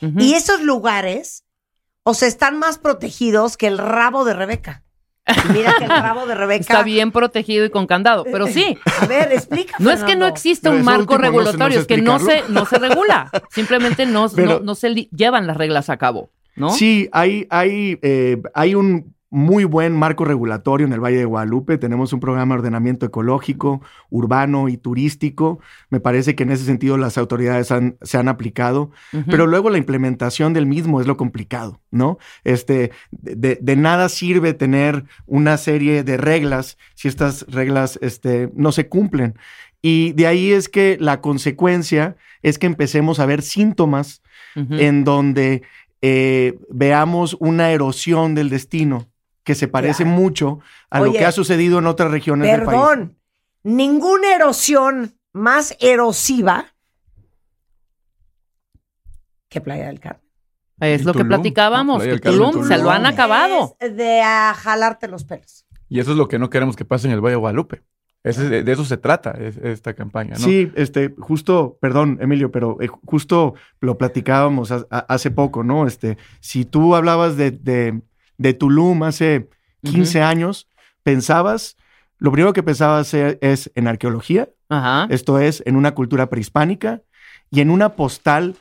Y 0.02 0.34
esos 0.34 0.62
lugares, 0.62 1.46
o 2.10 2.14
sea, 2.14 2.28
están 2.28 2.58
más 2.60 2.78
protegidos 2.78 3.58
que 3.58 3.68
el 3.68 3.78
rabo 3.78 4.26
de 4.26 4.34
Rebeca. 4.34 4.84
Y 5.28 5.54
mira 5.54 5.76
que 5.78 5.84
el 5.84 5.90
rabo 5.92 6.26
de 6.26 6.34
Rebeca. 6.34 6.62
Está 6.62 6.82
bien 6.84 7.12
protegido 7.12 7.64
y 7.64 7.70
con 7.70 7.86
candado, 7.86 8.24
pero 8.32 8.48
sí. 8.48 8.78
A 9.00 9.06
ver, 9.06 9.32
explica. 9.32 9.76
No 9.78 9.92
es 9.92 10.04
que 10.04 10.16
no 10.16 10.26
exista 10.26 10.72
un 10.72 10.84
marco 10.84 11.14
último 11.14 11.18
no 11.18 11.52
sé- 11.52 11.58
no 11.58 11.68
regulatorio, 11.68 11.76
sé 11.78 11.82
es 11.82 11.88
que 11.88 12.02
no 12.02 12.20
se, 12.20 12.44
no 12.50 12.66
se 12.66 12.80
regula. 12.80 13.30
Simplemente 13.52 14.06
no, 14.08 14.28
Pero- 14.30 14.54
no, 14.58 14.60
no 14.66 14.76
se 14.76 14.92
llevan 15.16 15.46
las 15.46 15.56
reglas 15.56 15.90
a 15.92 15.98
cabo, 15.98 16.32
¿no? 16.56 16.72
Sí, 16.72 17.10
hay, 17.12 17.46
hay, 17.52 18.00
eh, 18.02 18.42
hay 18.56 18.74
un 18.74 19.14
muy 19.32 19.64
buen 19.64 19.94
marco 19.94 20.26
regulatorio 20.26 20.88
en 20.88 20.94
el 20.94 21.00
Valle 21.00 21.18
de 21.18 21.26
Guadalupe. 21.26 21.78
Tenemos 21.78 22.14
un 22.14 22.20
programa 22.20 22.56
de 22.56 22.60
ordenamiento 22.60 23.06
ecológico, 23.06 23.82
urbano 24.10 24.70
y 24.70 24.78
turístico. 24.78 25.60
Me 25.92 26.00
parece 26.00 26.34
que 26.36 26.44
en 26.44 26.52
ese 26.52 26.66
sentido 26.66 26.98
las 26.98 27.18
autoridades 27.18 27.72
han- 27.72 27.98
se 28.02 28.18
han 28.18 28.28
aplicado, 28.28 28.92
pero 29.28 29.46
luego 29.46 29.70
la 29.70 29.78
implementación 29.78 30.54
del 30.54 30.66
mismo 30.66 31.00
es 31.00 31.06
lo 31.08 31.16
complicado, 31.16 31.80
¿no? 31.92 32.18
Este, 32.44 32.92
de, 33.12 33.60
de 33.62 33.76
nada 33.76 34.10
sirve 34.10 34.54
tener 34.54 35.06
una 35.28 35.58
serie 35.58 36.04
de 36.04 36.18
reglas 36.18 36.78
si 36.96 37.08
estas 37.08 37.46
reglas 37.50 38.00
este, 38.02 38.50
no 38.56 38.72
se 38.72 38.88
cumplen. 38.88 39.36
Y 39.82 40.12
de 40.14 40.28
ahí 40.28 40.52
es 40.52 40.70
que 40.70 40.98
la 41.00 41.22
consecuencia 41.22 42.18
es 42.42 42.58
que 42.58 42.66
empecemos 42.68 43.20
a 43.20 43.26
ver 43.26 43.42
síntomas 43.44 44.22
en 44.56 45.04
donde 45.04 45.62
eh, 46.02 46.58
veamos 46.70 47.38
una 47.40 47.72
erosión 47.72 48.34
del 48.34 48.50
destino 48.50 49.08
que 49.50 49.56
se 49.56 49.68
parece 49.68 50.04
Claro. 50.04 50.20
mucho 50.20 50.60
a 50.92 51.00
lo 51.02 51.12
que 51.12 51.26
ha 51.26 51.32
sucedido 51.32 51.80
en 51.80 51.88
otras 51.88 52.12
regiones 52.12 52.52
del 52.52 52.66
país. 52.66 52.80
Perdón, 52.80 53.18
ninguna 53.64 54.36
erosión 54.36 55.16
más 55.34 55.76
erosiva 55.80 56.66
que 59.50 59.60
Playa 59.60 59.88
del 59.88 60.00
Carmen. 60.00 60.22
Es 60.82 61.04
lo 61.04 61.14
que 61.16 61.26
platicábamos, 61.26 61.98
¿no? 61.98 62.04
Playa 62.04 62.20
que 62.20 62.30
Tulum 62.30 62.64
se 62.68 62.78
lo 62.78 62.92
han 62.92 63.08
acabado. 63.08 63.76
Es 63.80 63.98
de 63.98 64.22
a 64.22 64.54
jalarte 64.54 65.08
los 65.08 65.24
pelos. 65.26 65.66
Y 65.90 66.00
eso 66.00 66.12
es 66.12 66.18
lo 66.18 66.28
que 66.28 66.38
no 66.38 66.52
queremos 66.52 66.76
que 66.76 66.86
pase 66.86 67.08
en 67.08 67.14
el 67.14 67.22
Valle 67.22 67.32
de 67.32 67.38
Guadalupe. 67.38 67.82
Ese- 68.24 68.50
de, 68.64 68.72
eso 68.72 68.86
se 68.86 68.98
trata 68.98 69.32
es- 69.32 69.58
esta 69.58 69.96
campaña, 69.96 70.36
¿no? 70.38 70.46
Sí, 70.46 70.72
este, 70.76 71.16
justo, 71.18 71.80
perdón, 71.82 72.20
Emilio, 72.22 72.52
pero 72.52 72.78
eh, 72.82 72.88
justo 73.06 73.56
lo 73.80 73.98
platicábamos 73.98 74.72
ha- 74.72 74.86
ha- 74.92 75.06
hace 75.08 75.32
poco, 75.32 75.64
¿no? 75.64 75.88
Este, 75.88 76.20
si 76.40 76.66
tú 76.66 76.96
hablabas 76.96 77.36
de, 77.38 77.50
de, 77.52 78.02
de 78.40 78.54
Tulum 78.56 79.04
hace 79.04 79.50
15 79.84 80.24
años, 80.24 80.68
pensabas, 81.04 81.78
lo 82.18 82.32
primero 82.32 82.54
que 82.54 82.64
pensabas 82.64 83.14
es 83.14 83.72
en 83.76 83.88
arqueología, 83.88 84.50
Ajá. 84.70 85.08
esto 85.12 85.38
es, 85.38 85.62
en 85.68 85.76
una 85.76 85.94
cultura 85.94 86.30
prehispánica 86.30 87.02
y 87.52 87.62
en 87.62 87.70
una 87.70 87.96
postal 87.96 88.56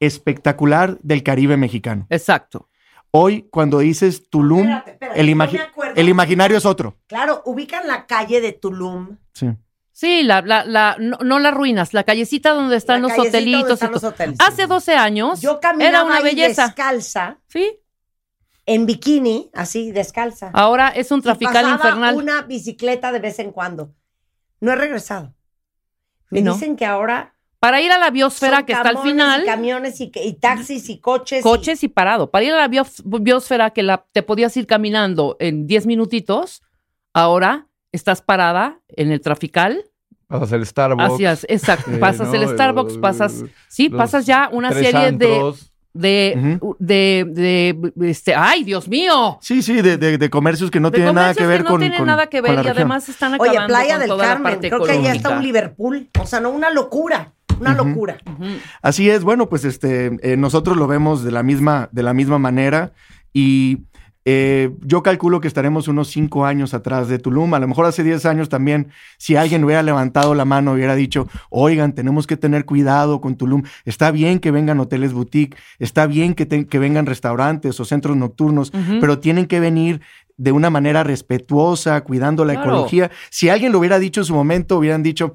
espectacular 0.00 0.98
del 1.02 1.22
Caribe 1.22 1.56
mexicano. 1.56 2.06
Exacto. 2.10 2.68
Hoy, 3.10 3.46
cuando 3.50 3.78
dices 3.78 4.28
Tulum, 4.28 4.62
Espérate, 4.62 4.90
espérate, 4.92 5.20
el, 5.20 5.28
imagi- 5.28 5.68
el 5.94 6.08
imaginario 6.08 6.56
es 6.58 6.66
otro. 6.66 6.96
Claro, 7.06 7.42
ubican 7.46 7.86
la 7.86 8.06
calle 8.06 8.40
de 8.40 8.52
Tulum. 8.52 9.18
Sí. 9.32 9.50
Sí, 9.92 10.24
la, 10.24 10.42
la, 10.42 10.64
la, 10.64 10.96
no, 10.98 11.18
no 11.24 11.38
las 11.38 11.54
ruinas, 11.54 11.94
la 11.94 12.02
callecita 12.02 12.50
donde 12.50 12.76
están 12.76 13.00
La 13.02 13.08
los 13.08 13.16
callecita 13.16 13.38
hotelitos. 13.38 13.70
y 13.70 13.72
están 13.74 13.92
los 13.92 14.00
todo. 14.00 14.10
hoteles. 14.10 14.38
Hace 14.40 14.66
12 14.66 14.94
años 14.96 15.40
Yo 15.40 15.60
caminaba 15.60 15.88
era 15.88 16.02
una 16.04 16.16
ahí 16.16 16.24
belleza. 16.24 16.66
descalza, 16.66 17.38
Sí. 17.46 17.78
En 18.66 18.86
bikini, 18.86 19.50
así, 19.52 19.92
descalza. 19.92 20.50
Ahora 20.54 20.88
es 20.88 21.10
un 21.10 21.18
Y 21.20 21.22
trafical 21.22 21.54
pasaba 21.64 21.74
infernal. 21.74 22.16
una 22.16 22.42
bicicleta 22.42 23.12
de 23.12 23.18
vez 23.20 23.38
en 23.38 23.52
cuando. 23.52 23.92
No 24.60 24.72
he 24.72 24.76
regresado. 24.76 25.34
Me 26.30 26.40
¿Y 26.40 26.42
no? 26.42 26.54
dicen 26.54 26.76
que 26.76 26.86
ahora 26.86 27.34
Para 27.60 27.80
ir 27.80 27.92
a 27.92 27.98
la 27.98 28.10
biosfera 28.10 28.58
son 28.58 28.66
que 28.66 28.72
está 28.72 28.88
al 28.88 28.98
final, 28.98 29.42
y 29.42 29.46
camiones 29.46 30.00
y, 30.00 30.10
y 30.14 30.32
taxis 30.34 30.88
y 30.88 30.98
coches. 30.98 31.40
y- 31.40 31.42
coches 31.42 31.82
y 31.84 31.88
parado. 31.88 32.30
Para 32.30 32.44
ir 32.44 32.52
a 32.52 32.56
la 32.56 32.68
bios- 32.68 33.02
biosfera 33.04 33.70
que 33.70 33.82
la, 33.82 34.06
te 34.12 34.22
podías 34.22 34.56
ir 34.56 34.66
caminando 34.66 35.36
en 35.40 35.66
10 35.66 35.86
minutitos, 35.86 36.62
ahora 37.12 37.66
estás 37.92 38.22
parada 38.22 38.80
en 38.88 39.12
el 39.12 39.20
trafical. 39.20 39.84
Pasas 40.26 40.52
el 40.52 40.66
Starbucks. 40.66 41.12
Hacia, 41.14 41.32
exacto, 41.54 41.90
eh, 41.92 41.98
pasas 41.98 42.28
¿no? 42.28 42.34
el 42.34 42.48
Starbucks, 42.48 42.96
pasas, 42.98 43.44
sí, 43.68 43.88
pasas 43.90 44.24
ya 44.26 44.48
una 44.52 44.72
serie 44.72 45.06
antros. 45.06 45.60
de, 45.60 45.73
de, 45.94 46.58
de, 46.80 47.92
este, 48.08 48.34
ay, 48.34 48.64
Dios 48.64 48.88
mío. 48.88 49.38
Sí, 49.40 49.62
sí, 49.62 49.80
de, 49.80 49.96
de- 49.96 50.18
de 50.18 50.30
comercios 50.30 50.70
que 50.70 50.80
no 50.80 50.90
De 50.90 50.96
tienen 50.96 51.14
nada 51.14 51.32
que 51.34 51.44
comercios 51.44 51.48
ver 51.48 51.64
no 51.64 51.70
con, 51.70 51.80
tienen 51.80 51.98
con- 51.98 52.06
nada 52.06 52.26
que 52.26 52.40
ver 52.40 52.50
la 52.54 52.60
y 52.60 52.64
región. 52.64 52.76
además 52.76 53.08
están 53.08 53.34
acabando 53.34 53.58
Oye, 53.60 53.66
Playa 53.68 53.92
con 53.94 54.00
del 54.00 54.08
toda 54.08 54.24
la 54.26 54.32
Carmen, 54.34 54.52
parte 54.54 54.68
creo 54.68 54.82
que 54.84 54.92
allá 54.92 55.12
está 55.14 55.30
un 55.30 55.42
Liverpool. 55.42 56.08
O 56.20 56.26
sea, 56.26 56.40
no, 56.40 56.50
una 56.50 56.70
locura. 56.70 57.32
Una 57.60 57.72
locura. 57.74 58.16
Así 58.82 59.08
es, 59.08 59.22
bueno, 59.22 59.48
pues 59.48 59.64
este, 59.64 60.10
eh, 60.22 60.36
nosotros 60.36 60.76
lo 60.76 60.88
vemos 60.88 61.22
de 61.22 61.30
la 61.30 61.44
misma, 61.44 61.88
de 61.92 62.02
la 62.02 62.12
misma 62.12 62.38
manera 62.40 62.92
y 63.32 63.78
eh, 64.24 64.70
yo 64.80 65.02
calculo 65.02 65.40
que 65.40 65.48
estaremos 65.48 65.86
unos 65.88 66.08
cinco 66.08 66.46
años 66.46 66.72
atrás 66.74 67.08
de 67.08 67.18
Tulum. 67.18 67.52
A 67.54 67.58
lo 67.58 67.68
mejor 67.68 67.84
hace 67.86 68.02
10 68.02 68.24
años 68.26 68.48
también, 68.48 68.88
si 69.18 69.36
alguien 69.36 69.62
hubiera 69.64 69.82
levantado 69.82 70.34
la 70.34 70.44
mano, 70.44 70.72
hubiera 70.72 70.94
dicho, 70.94 71.28
oigan, 71.50 71.94
tenemos 71.94 72.26
que 72.26 72.36
tener 72.36 72.64
cuidado 72.64 73.20
con 73.20 73.36
Tulum. 73.36 73.62
Está 73.84 74.10
bien 74.10 74.38
que 74.38 74.50
vengan 74.50 74.80
hoteles 74.80 75.12
boutique, 75.12 75.56
está 75.78 76.06
bien 76.06 76.34
que, 76.34 76.46
te- 76.46 76.66
que 76.66 76.78
vengan 76.78 77.06
restaurantes 77.06 77.78
o 77.80 77.84
centros 77.84 78.16
nocturnos, 78.16 78.72
pero 79.00 79.18
tienen 79.18 79.46
que 79.46 79.60
venir 79.60 80.00
de 80.36 80.52
una 80.52 80.68
manera 80.70 81.04
respetuosa, 81.04 82.00
cuidando 82.02 82.44
la 82.44 82.54
Claro. 82.54 82.70
ecología. 82.70 83.10
Si 83.30 83.48
alguien 83.50 83.72
lo 83.72 83.78
hubiera 83.78 83.98
dicho 83.98 84.20
en 84.22 84.24
su 84.24 84.34
momento, 84.34 84.78
hubieran 84.78 85.02
dicho, 85.02 85.32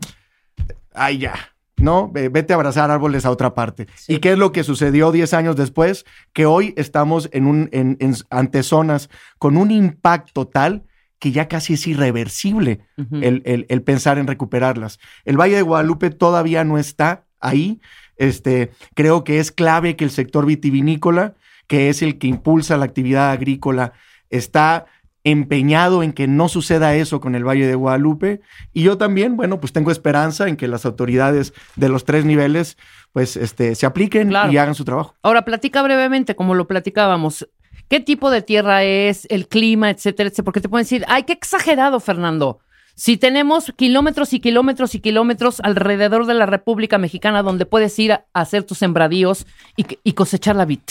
ay 0.94 1.20
ya, 1.20 1.34
¿no? 1.80 2.10
Ve- 2.12 2.30
Vete 2.30 2.54
a 2.54 2.56
abrazar 2.56 2.92
árboles 2.92 3.26
a 3.26 3.32
otra 3.32 3.54
parte. 3.54 3.88
¿Y 4.08 4.20
qué 4.20 4.34
es 4.34 4.38
lo 4.38 4.52
que 4.52 4.64
sucedió 4.64 5.12
10 5.12 5.34
años 5.34 5.56
después? 5.56 6.06
Que 6.34 6.46
hoy 6.46 6.74
estamos 6.78 7.30
en 7.34 7.46
un, 7.48 7.70
en, 7.72 7.98
en- 8.00 8.16
ante 8.30 8.64
zonas 8.64 9.10
con 9.38 9.58
un 9.58 9.72
impacto 9.72 10.48
tal 10.48 10.84
que 11.20 11.32
ya 11.32 11.48
casi 11.50 11.74
es 11.74 11.86
irreversible 11.86 12.80
el, 13.24 13.42
el- 13.46 13.66
el 13.70 13.82
pensar 13.82 14.18
en 14.18 14.28
recuperarlas. 14.28 15.00
El 15.26 15.38
Valle 15.40 15.56
de 15.58 15.62
Guadalupe 15.64 16.10
todavía 16.12 16.64
no 16.64 16.78
está 16.78 17.26
ahí. 17.40 17.80
Este, 18.16 18.72
creo 18.96 19.24
que 19.24 19.40
es 19.40 19.52
clave 19.52 19.96
que 19.96 20.04
el 20.06 20.12
sector 20.12 20.46
vitivinícola, 20.46 21.36
que 21.68 21.90
es 21.90 22.02
el 22.02 22.18
que 22.20 22.28
impulsa 22.28 22.78
la 22.78 22.86
actividad 22.86 23.32
agrícola, 23.32 23.94
está 24.30 24.86
empeñado 25.24 26.02
en 26.04 26.14
que 26.14 26.28
no 26.28 26.50
suceda 26.50 26.96
eso 26.96 27.20
con 27.20 27.36
el 27.36 27.44
Valle 27.48 27.68
de 27.68 27.76
Guadalupe. 27.76 28.42
Y 28.74 28.84
yo 28.84 28.98
también, 28.98 29.36
bueno, 29.38 29.60
pues 29.60 29.74
tengo 29.74 29.92
esperanza 29.92 30.48
en 30.48 30.56
que 30.58 30.68
las 30.68 30.86
autoridades 30.86 31.54
de 31.76 31.90
los 31.90 32.06
tres 32.06 32.26
niveles, 32.26 32.78
pues, 33.12 33.36
este, 33.38 33.76
se 33.76 33.86
apliquen 33.86 34.30
Claro. 34.30 34.52
y 34.52 34.58
hagan 34.58 34.76
su 34.76 34.86
trabajo. 34.86 35.16
Ahora, 35.22 35.44
platica 35.46 35.82
brevemente, 35.82 36.36
como 36.36 36.56
lo 36.56 36.68
platicábamos. 36.68 37.48
¿Qué 37.90 38.00
tipo 38.00 38.30
de 38.32 38.42
tierra 38.42 38.84
es, 38.84 39.26
el 39.30 39.48
clima, 39.48 39.90
etcétera, 39.90 40.28
etcétera? 40.30 40.46
Porque 40.46 40.62
te 40.62 40.70
pueden 40.70 40.84
decir, 40.86 41.04
ay, 41.08 41.24
qué 41.24 41.34
exagerado, 41.34 42.00
Fernando. 42.00 42.60
Si 42.96 43.18
tenemos 43.18 43.74
kilómetros 43.78 44.34
y 44.34 44.40
kilómetros 44.42 44.94
y 44.94 45.00
kilómetros 45.00 45.60
alrededor 45.62 46.26
de 46.28 46.34
la 46.34 46.46
República 46.46 46.98
Mexicana 46.98 47.44
donde 47.44 47.66
puedes 47.66 47.98
ir 47.98 48.12
a 48.12 48.26
a 48.34 48.42
hacer 48.42 48.64
tus 48.64 48.78
sembradíos 48.78 49.48
y, 49.78 49.86
y 50.04 50.14
cosechar 50.14 50.56
la 50.58 50.66
vid, 50.66 50.82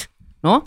¿no? 0.42 0.64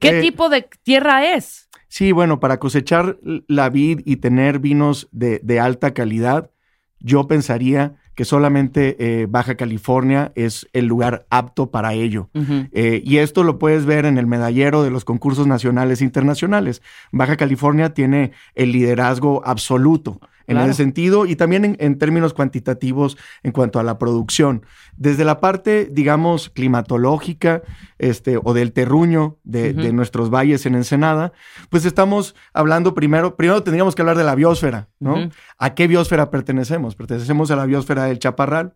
¿Qué 0.00 0.18
Eh, 0.18 0.20
tipo 0.20 0.48
de 0.48 0.68
tierra 0.82 1.24
es? 1.34 1.63
Sí, 1.94 2.10
bueno, 2.10 2.40
para 2.40 2.58
cosechar 2.58 3.18
la 3.22 3.70
vid 3.70 4.00
y 4.04 4.16
tener 4.16 4.58
vinos 4.58 5.06
de, 5.12 5.38
de 5.44 5.60
alta 5.60 5.94
calidad, 5.94 6.50
yo 6.98 7.28
pensaría 7.28 7.94
que 8.16 8.24
solamente 8.24 8.96
eh, 8.98 9.26
Baja 9.26 9.54
California 9.54 10.32
es 10.34 10.66
el 10.72 10.86
lugar 10.86 11.24
apto 11.30 11.70
para 11.70 11.94
ello. 11.94 12.30
Eh, 12.72 13.00
y 13.04 13.18
esto 13.18 13.44
lo 13.44 13.60
puedes 13.60 13.86
ver 13.86 14.06
en 14.06 14.18
el 14.18 14.26
medallero 14.26 14.82
de 14.82 14.90
los 14.90 15.04
concursos 15.04 15.46
nacionales 15.46 16.00
e 16.00 16.04
internacionales. 16.04 16.82
Baja 17.12 17.36
California 17.36 17.94
tiene 17.94 18.32
el 18.56 18.72
liderazgo 18.72 19.46
absoluto 19.46 20.18
en 20.46 20.56
Claro. 20.56 20.70
ese 20.70 20.82
sentido 20.82 21.26
y 21.26 21.36
también 21.36 21.64
en, 21.64 21.76
en 21.80 21.98
términos 21.98 22.34
cuantitativos 22.34 23.16
en 23.42 23.52
cuanto 23.52 23.78
a 23.78 23.82
la 23.82 23.98
producción. 23.98 24.64
Desde 24.96 25.24
la 25.24 25.40
parte, 25.40 25.88
digamos, 25.90 26.50
climatológica 26.50 27.62
este, 27.98 28.38
o 28.42 28.54
del 28.54 28.72
terruño 28.72 29.38
de, 29.44 29.72
nuestros 29.92 30.30
valles 30.30 30.66
en 30.66 30.74
Ensenada, 30.74 31.32
pues 31.70 31.84
estamos 31.84 32.34
hablando 32.52 32.94
primero, 32.94 33.36
primero 33.36 33.62
tendríamos 33.62 33.94
que 33.94 34.02
hablar 34.02 34.16
de 34.16 34.24
la 34.24 34.34
biosfera, 34.34 34.88
¿no? 35.00 35.30
¿A 35.58 35.74
qué 35.74 35.86
biosfera 35.86 36.30
pertenecemos? 36.30 36.94
Pertenecemos 36.94 37.50
a 37.50 37.56
la 37.56 37.66
biosfera 37.66 38.04
del 38.04 38.18
Chaparral, 38.18 38.74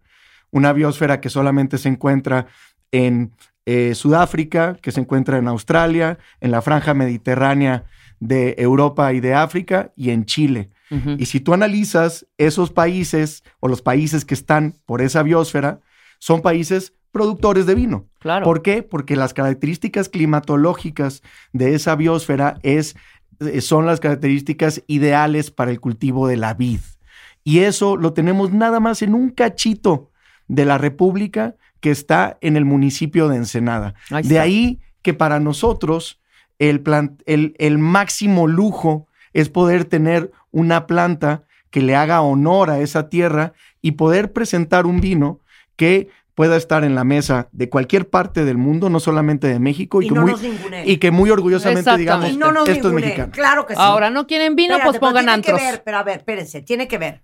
una 0.50 0.72
biosfera 0.72 1.20
que 1.20 1.30
solamente 1.30 1.78
se 1.78 1.88
encuentra 1.88 2.46
en 2.90 3.32
eh, 3.66 3.94
Sudáfrica, 3.94 4.76
que 4.80 4.92
se 4.92 5.00
encuentra 5.00 5.38
en 5.38 5.46
Australia, 5.46 6.18
en 6.40 6.50
la 6.50 6.62
franja 6.62 6.94
mediterránea 6.94 7.84
de 8.18 8.54
Europa 8.58 9.12
y 9.12 9.20
de 9.20 9.34
África 9.34 9.92
y 9.94 10.10
en 10.10 10.24
Chile. 10.24 10.70
Y 11.18 11.26
si 11.26 11.40
tú 11.40 11.52
analizas 11.52 12.26
esos 12.38 12.70
países 12.70 13.42
o 13.60 13.68
los 13.68 13.82
países 13.82 14.24
que 14.24 14.34
están 14.34 14.74
por 14.86 15.02
esa 15.02 15.22
biosfera, 15.22 15.80
son 16.18 16.40
países 16.40 16.94
productores 17.12 17.66
de 17.66 17.74
vino. 17.74 18.06
Claro. 18.18 18.44
¿Por 18.44 18.62
qué? 18.62 18.82
Porque 18.82 19.16
las 19.16 19.34
características 19.34 20.08
climatológicas 20.08 21.22
de 21.52 21.74
esa 21.74 21.96
biosfera 21.96 22.58
es, 22.62 22.96
eh, 23.40 23.60
son 23.60 23.86
las 23.86 24.00
características 24.00 24.82
ideales 24.86 25.50
para 25.50 25.70
el 25.70 25.80
cultivo 25.80 26.26
de 26.28 26.36
la 26.36 26.54
vid. 26.54 26.80
Y 27.44 27.60
eso 27.60 27.96
lo 27.96 28.12
tenemos 28.12 28.52
nada 28.52 28.78
más 28.80 29.02
en 29.02 29.14
un 29.14 29.30
cachito 29.30 30.10
de 30.48 30.64
la 30.64 30.78
República 30.78 31.56
que 31.80 31.90
está 31.90 32.38
en 32.40 32.56
el 32.56 32.64
municipio 32.64 33.28
de 33.28 33.36
Ensenada. 33.36 33.94
Ahí 34.10 34.22
de 34.24 34.38
ahí 34.38 34.80
que 35.02 35.14
para 35.14 35.38
nosotros 35.40 36.20
el, 36.58 36.80
plan- 36.80 37.18
el, 37.26 37.54
el 37.58 37.78
máximo 37.78 38.46
lujo 38.46 39.06
es 39.40 39.48
poder 39.48 39.84
tener 39.84 40.30
una 40.50 40.86
planta 40.86 41.42
que 41.70 41.82
le 41.82 41.94
haga 41.94 42.22
honor 42.22 42.70
a 42.70 42.80
esa 42.80 43.08
tierra 43.08 43.52
y 43.82 43.92
poder 43.92 44.32
presentar 44.32 44.86
un 44.86 45.00
vino 45.00 45.40
que 45.76 46.08
pueda 46.34 46.56
estar 46.56 46.84
en 46.84 46.94
la 46.94 47.04
mesa 47.04 47.48
de 47.52 47.68
cualquier 47.68 48.08
parte 48.08 48.44
del 48.44 48.58
mundo, 48.58 48.90
no 48.90 49.00
solamente 49.00 49.48
de 49.48 49.58
México, 49.58 50.00
y, 50.02 50.06
Y 50.06 50.08
que, 50.08 50.14
no 50.14 50.22
muy, 50.22 50.34
y 50.84 50.96
que 50.98 51.10
muy 51.10 51.30
orgullosamente 51.30 51.96
digamos, 51.96 52.30
Y 52.30 52.36
no 52.36 52.52
nos 52.52 52.68
esto 52.68 52.88
es 52.88 52.94
ningunee. 52.94 53.06
mexicano. 53.06 53.32
Claro 53.32 53.66
que 53.66 53.74
sí. 53.74 53.80
Ahora, 53.82 54.10
¿no 54.10 54.26
quieren 54.26 54.54
vino? 54.54 54.74
Espérate, 54.74 54.98
pues 54.98 55.00
pero 55.00 55.10
pongan 55.10 55.24
tiene 55.24 55.42
que 55.42 55.50
antros. 55.50 55.72
ver, 55.72 55.82
pero 55.84 55.98
a 55.98 56.02
ver, 56.04 56.18
espérense, 56.18 56.62
tiene 56.62 56.86
que 56.86 56.98
ver 56.98 57.22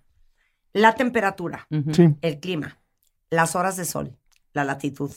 la 0.72 0.94
temperatura. 0.94 1.66
Sí. 1.92 2.10
el 2.20 2.40
clima, 2.40 2.78
las 3.30 3.54
horas 3.54 3.76
de 3.76 3.84
sol, 3.84 4.16
la 4.52 4.64
latitud, 4.64 5.12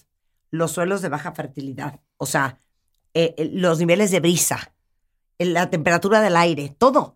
los 0.51 0.71
suelos 0.71 1.01
de 1.01 1.09
baja 1.09 1.31
fertilidad, 1.31 1.99
o 2.17 2.25
sea, 2.27 2.59
eh, 3.15 3.33
eh, 3.37 3.49
los 3.51 3.79
niveles 3.79 4.11
de 4.11 4.19
brisa, 4.19 4.73
la 5.39 5.69
temperatura 5.69 6.21
del 6.21 6.35
aire, 6.35 6.75
todo. 6.77 7.15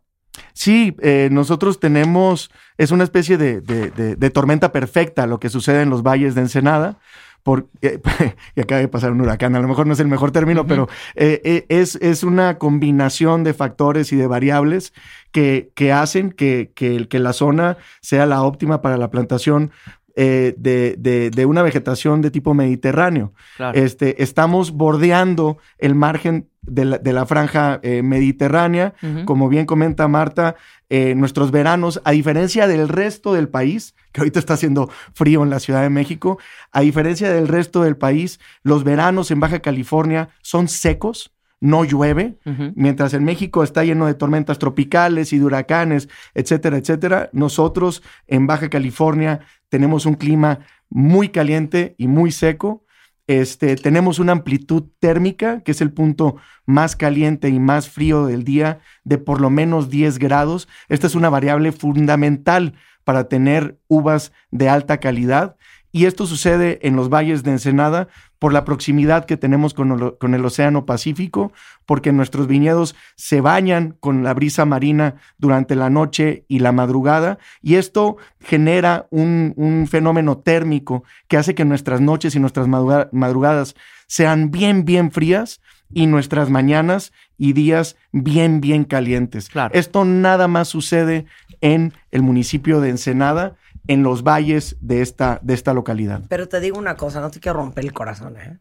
Sí, 0.53 0.95
eh, 1.01 1.29
nosotros 1.31 1.79
tenemos, 1.79 2.51
es 2.77 2.91
una 2.91 3.03
especie 3.03 3.37
de, 3.37 3.61
de- 3.61 3.91
de- 3.91 4.15
de 4.15 4.29
tormenta 4.29 4.71
perfecta 4.71 5.27
lo 5.27 5.39
que 5.39 5.49
sucede 5.49 5.81
en 5.81 5.89
los 5.89 6.03
valles 6.03 6.35
de 6.35 6.41
Ensenada. 6.41 6.97
Por, 7.43 7.67
eh, 7.81 7.99
y 8.55 8.61
acaba 8.61 8.79
de 8.79 8.87
pasar 8.87 9.11
un 9.11 9.21
huracán, 9.21 9.55
a 9.55 9.59
lo 9.59 9.67
mejor 9.67 9.87
no 9.87 9.93
es 9.93 9.99
el 9.99 10.07
mejor 10.07 10.31
término, 10.31 10.67
pero 10.67 10.87
eh, 11.15 11.41
eh, 11.43 11.65
es, 11.69 11.95
es 11.95 12.23
una 12.23 12.59
combinación 12.59 13.43
de 13.43 13.55
factores 13.55 14.13
y 14.13 14.15
de 14.15 14.27
variables 14.27 14.93
que, 15.31 15.71
que 15.73 15.91
hacen 15.91 16.31
que, 16.31 16.71
que, 16.75 17.07
que 17.07 17.17
la 17.17 17.33
zona 17.33 17.77
sea 17.99 18.27
la 18.27 18.43
óptima 18.43 18.83
para 18.83 18.97
la 18.97 19.09
plantación 19.09 19.71
eh, 20.15 20.53
de, 20.57 20.95
de- 20.97 21.29
de 21.29 21.45
una 21.45 21.61
vegetación 21.61 22.21
de 22.21 22.31
tipo 22.31 22.53
mediterráneo. 22.53 23.33
Claro. 23.57 23.77
Este, 23.77 24.21
estamos 24.23 24.71
bordeando 24.71 25.57
el 25.77 25.95
margen 25.95 26.47
de 26.61 26.85
la, 26.85 26.97
de 26.97 27.13
la 27.13 27.25
franja 27.25 27.79
eh, 27.81 28.01
mediterránea. 28.03 28.93
Como 29.25 29.49
bien 29.49 29.65
comenta 29.65 30.07
Marta, 30.07 30.55
eh, 30.89 31.15
nuestros 31.15 31.51
veranos, 31.51 32.01
a 32.03 32.11
diferencia 32.11 32.67
del 32.67 32.87
resto 32.87 33.33
del 33.33 33.47
país, 33.49 33.95
que 34.11 34.21
ahorita 34.21 34.39
está 34.39 34.53
haciendo 34.55 34.89
frío 35.13 35.41
en 35.43 35.49
la 35.49 35.59
Ciudad 35.59 35.81
de 35.81 35.89
México, 35.89 36.37
a 36.71 36.81
diferencia 36.81 37.31
del 37.31 37.47
resto 37.47 37.81
del 37.83 37.95
país, 37.97 38.39
los 38.63 38.83
veranos 38.83 39.31
en 39.31 39.39
Baja 39.39 39.59
California 39.59 40.29
son 40.41 40.67
secos. 40.67 41.31
No 41.63 41.85
llueve, 41.85 42.39
mientras 42.73 43.13
en 43.13 43.23
México 43.23 43.61
está 43.63 43.83
lleno 43.83 44.07
de 44.07 44.15
tormentas 44.15 44.57
tropicales 44.57 45.31
y 45.31 45.37
de 45.37 45.45
huracanes, 45.45 46.09
etcétera, 46.33 46.77
etcétera. 46.77 47.29
Nosotros 47.33 48.01
en 48.25 48.47
Baja 48.47 48.67
California 48.69 49.41
tenemos 49.71 50.05
un 50.05 50.15
clima 50.15 50.59
muy 50.89 51.29
caliente 51.29 51.95
y 51.97 52.07
muy 52.07 52.31
seco. 52.33 52.83
Este, 53.25 53.77
tenemos 53.77 54.19
una 54.19 54.33
amplitud 54.33 54.83
térmica, 54.99 55.61
que 55.61 55.71
es 55.71 55.79
el 55.79 55.93
punto 55.93 56.35
más 56.65 56.97
caliente 56.97 57.47
y 57.47 57.57
más 57.57 57.87
frío 57.87 58.25
del 58.25 58.43
día, 58.43 58.81
de 59.05 59.17
por 59.17 59.39
lo 59.39 59.49
menos 59.49 59.89
10 59.89 60.19
grados. 60.19 60.67
Esta 60.89 61.07
es 61.07 61.15
una 61.15 61.29
variable 61.29 61.71
fundamental 61.71 62.73
para 63.05 63.29
tener 63.29 63.79
uvas 63.87 64.33
de 64.51 64.67
alta 64.67 64.99
calidad. 64.99 65.55
Y 65.91 66.05
esto 66.05 66.25
sucede 66.25 66.79
en 66.83 66.95
los 66.95 67.09
valles 67.09 67.43
de 67.43 67.51
Ensenada 67.51 68.07
por 68.39 68.53
la 68.53 68.63
proximidad 68.63 69.25
que 69.25 69.37
tenemos 69.37 69.73
con 69.73 69.91
el, 69.91 70.17
con 70.17 70.33
el 70.33 70.45
Océano 70.45 70.85
Pacífico, 70.85 71.51
porque 71.85 72.11
nuestros 72.11 72.47
viñedos 72.47 72.95
se 73.15 73.41
bañan 73.41 73.97
con 73.99 74.23
la 74.23 74.33
brisa 74.33 74.65
marina 74.65 75.15
durante 75.37 75.75
la 75.75 75.89
noche 75.89 76.45
y 76.47 76.59
la 76.59 76.71
madrugada, 76.71 77.37
y 77.61 77.75
esto 77.75 78.17
genera 78.39 79.07
un, 79.11 79.53
un 79.57 79.87
fenómeno 79.87 80.37
térmico 80.37 81.03
que 81.27 81.37
hace 81.37 81.55
que 81.55 81.65
nuestras 81.65 82.01
noches 82.01 82.35
y 82.35 82.39
nuestras 82.39 82.67
madruga- 82.67 83.09
madrugadas 83.11 83.75
sean 84.07 84.49
bien, 84.49 84.85
bien 84.85 85.11
frías 85.11 85.61
y 85.93 86.07
nuestras 86.07 86.49
mañanas 86.49 87.11
y 87.37 87.53
días 87.53 87.97
bien, 88.11 88.61
bien 88.61 88.85
calientes. 88.85 89.49
Claro. 89.49 89.73
Esto 89.73 90.05
nada 90.05 90.47
más 90.47 90.69
sucede 90.69 91.25
en 91.59 91.93
el 92.11 92.21
municipio 92.21 92.79
de 92.79 92.89
Ensenada, 92.89 93.55
en 93.87 94.03
los 94.03 94.23
valles 94.23 94.77
de 94.81 95.01
esta, 95.01 95.39
de 95.41 95.53
esta 95.53 95.73
localidad. 95.73 96.21
Pero 96.29 96.47
te 96.47 96.59
digo 96.59 96.77
una 96.77 96.95
cosa, 96.95 97.19
no 97.21 97.31
te 97.31 97.39
quiero 97.39 97.59
romper 97.59 97.83
el 97.85 97.93
corazón, 97.93 98.37
¿eh? 98.37 98.59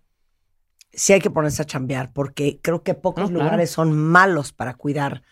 Sí 0.92 1.12
hay 1.12 1.20
que 1.20 1.30
ponerse 1.30 1.62
a 1.62 1.66
chambear, 1.66 2.12
porque 2.12 2.58
creo 2.62 2.82
que 2.82 2.94
pocos 2.94 3.24
No, 3.24 3.28
claro. 3.36 3.44
lugares 3.44 3.70
son 3.70 3.96
malos 3.96 4.52
para 4.52 4.74
cuidar 4.74 5.22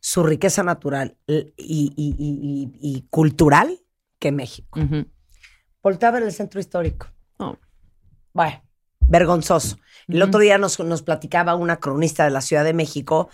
su 0.00 0.22
riqueza 0.22 0.62
natural 0.62 1.16
y, 1.26 1.52
y- 1.56 1.92
y- 1.96 2.16
y- 2.18 2.72
y 2.80 3.02
cultural 3.10 3.78
que 4.18 4.32
México. 4.32 4.80
Ujú. 4.80 5.06
Voltea 5.82 6.08
a 6.08 6.12
ver 6.12 6.22
el 6.22 6.32
centro 6.32 6.60
histórico. 6.60 7.08
No. 7.38 7.58
Bueno, 8.32 8.62
vergonzoso. 9.00 9.76
El 10.08 10.22
otro 10.22 10.40
día 10.40 10.56
nos, 10.58 10.78
nos 10.80 11.02
platicaba 11.02 11.54
una 11.56 11.76
cronista 11.76 12.24
de 12.24 12.30
la 12.30 12.40
Ciudad 12.40 12.64
de 12.64 12.72
México 12.72 13.28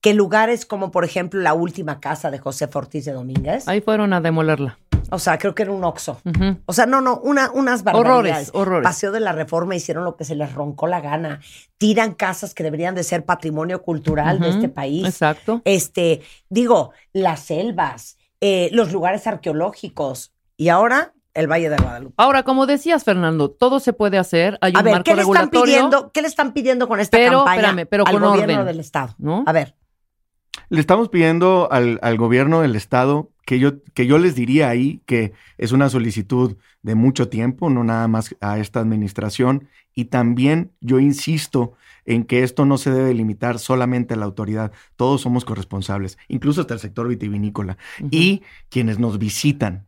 que 0.00 0.14
lugares 0.14 0.66
como, 0.66 0.90
por 0.90 1.04
ejemplo, 1.04 1.40
la 1.40 1.54
última 1.54 2.00
casa 2.00 2.30
de 2.30 2.38
José 2.38 2.68
Ortiz 2.72 3.04
de 3.04 3.12
Domínguez, 3.12 3.66
Ahí 3.66 3.80
fueron 3.80 4.12
a 4.12 4.20
demolerla. 4.20 4.78
O 5.10 5.18
sea, 5.18 5.38
creo 5.38 5.54
que 5.54 5.62
era 5.62 5.72
un 5.72 5.84
oxo. 5.84 6.20
O 6.66 6.72
sea, 6.72 6.86
no, 6.86 7.00
no, 7.00 7.18
una, 7.20 7.50
unas 7.52 7.82
barbaridades. 7.84 8.50
Horrores, 8.50 8.50
horrores. 8.54 8.84
Paseo 8.84 9.12
de 9.12 9.20
la 9.20 9.32
Reforma 9.32 9.74
hicieron 9.74 10.04
lo 10.04 10.16
que 10.16 10.24
se 10.24 10.34
les 10.34 10.52
roncó 10.54 10.86
la 10.86 11.00
gana. 11.00 11.40
Tiran 11.78 12.14
casas 12.14 12.54
que 12.54 12.62
deberían 12.62 12.94
de 12.94 13.04
ser 13.04 13.24
patrimonio 13.24 13.82
cultural 13.82 14.40
de 14.40 14.50
este 14.50 14.68
país. 14.68 15.06
Exacto. 15.06 15.62
Este, 15.64 16.22
digo, 16.48 16.92
las 17.12 17.40
selvas, 17.40 18.16
eh, 18.40 18.68
los 18.72 18.92
lugares 18.92 19.26
arqueológicos. 19.26 20.32
Y 20.56 20.68
ahora, 20.68 21.12
el 21.34 21.46
Valle 21.46 21.70
de 21.70 21.76
Guadalupe. 21.76 22.14
Ahora, 22.16 22.42
como 22.42 22.66
decías, 22.66 23.04
Fernando, 23.04 23.50
todo 23.50 23.78
se 23.80 23.92
puede 23.92 24.18
hacer. 24.18 24.58
Hay 24.60 24.72
A 24.74 24.78
un 24.78 24.84
ver, 24.84 24.92
marco 24.94 25.04
¿qué 25.04 25.14
le 25.14 25.22
están 25.22 25.34
regulatorio. 25.34 25.74
pidiendo? 25.74 26.10
¿Qué 26.12 26.22
le 26.22 26.28
están 26.28 26.52
pidiendo 26.52 26.88
con 26.88 26.98
esta 27.00 27.16
Pero, 27.16 27.38
campaña 27.44 27.56
espérame, 27.68 27.86
pero 27.88 28.04
al 28.06 28.12
con 28.12 28.22
gobierno 28.22 28.54
orden. 28.54 28.66
del 28.66 28.80
estado? 28.80 29.14
¿No? 29.18 29.44
A 29.46 29.52
ver, 29.52 29.74
Le 30.68 30.80
estamos 30.80 31.08
pidiendo 31.08 31.68
al, 31.70 31.98
al 32.02 32.16
gobierno 32.16 32.60
del 32.60 32.76
estado 32.76 33.30
que 33.46 33.58
yo, 33.58 33.82
que 33.94 34.06
yo 34.06 34.18
les 34.18 34.34
diría 34.34 34.68
ahí 34.68 35.00
que 35.06 35.32
es 35.56 35.72
una 35.72 35.88
solicitud 35.88 36.56
de 36.82 36.94
mucho 36.94 37.28
tiempo, 37.28 37.70
no 37.70 37.82
nada 37.82 38.06
más 38.06 38.36
a 38.40 38.58
esta 38.58 38.80
administración. 38.80 39.68
Y 39.94 40.06
también 40.06 40.72
yo 40.80 41.00
insisto 41.00 41.72
en 42.04 42.24
que 42.24 42.42
esto 42.42 42.64
no 42.64 42.78
se 42.78 42.90
debe 42.90 43.14
limitar 43.14 43.58
solamente 43.58 44.14
a 44.14 44.16
la 44.16 44.26
autoridad. 44.26 44.72
Todos 44.96 45.22
somos 45.22 45.44
corresponsables, 45.44 46.18
incluso 46.28 46.60
hasta 46.60 46.74
el 46.74 46.80
sector 46.80 47.08
vitivinícola. 47.08 47.78
Y 48.10 48.42
quienes 48.68 48.98
nos 48.98 49.18
visitan 49.18 49.86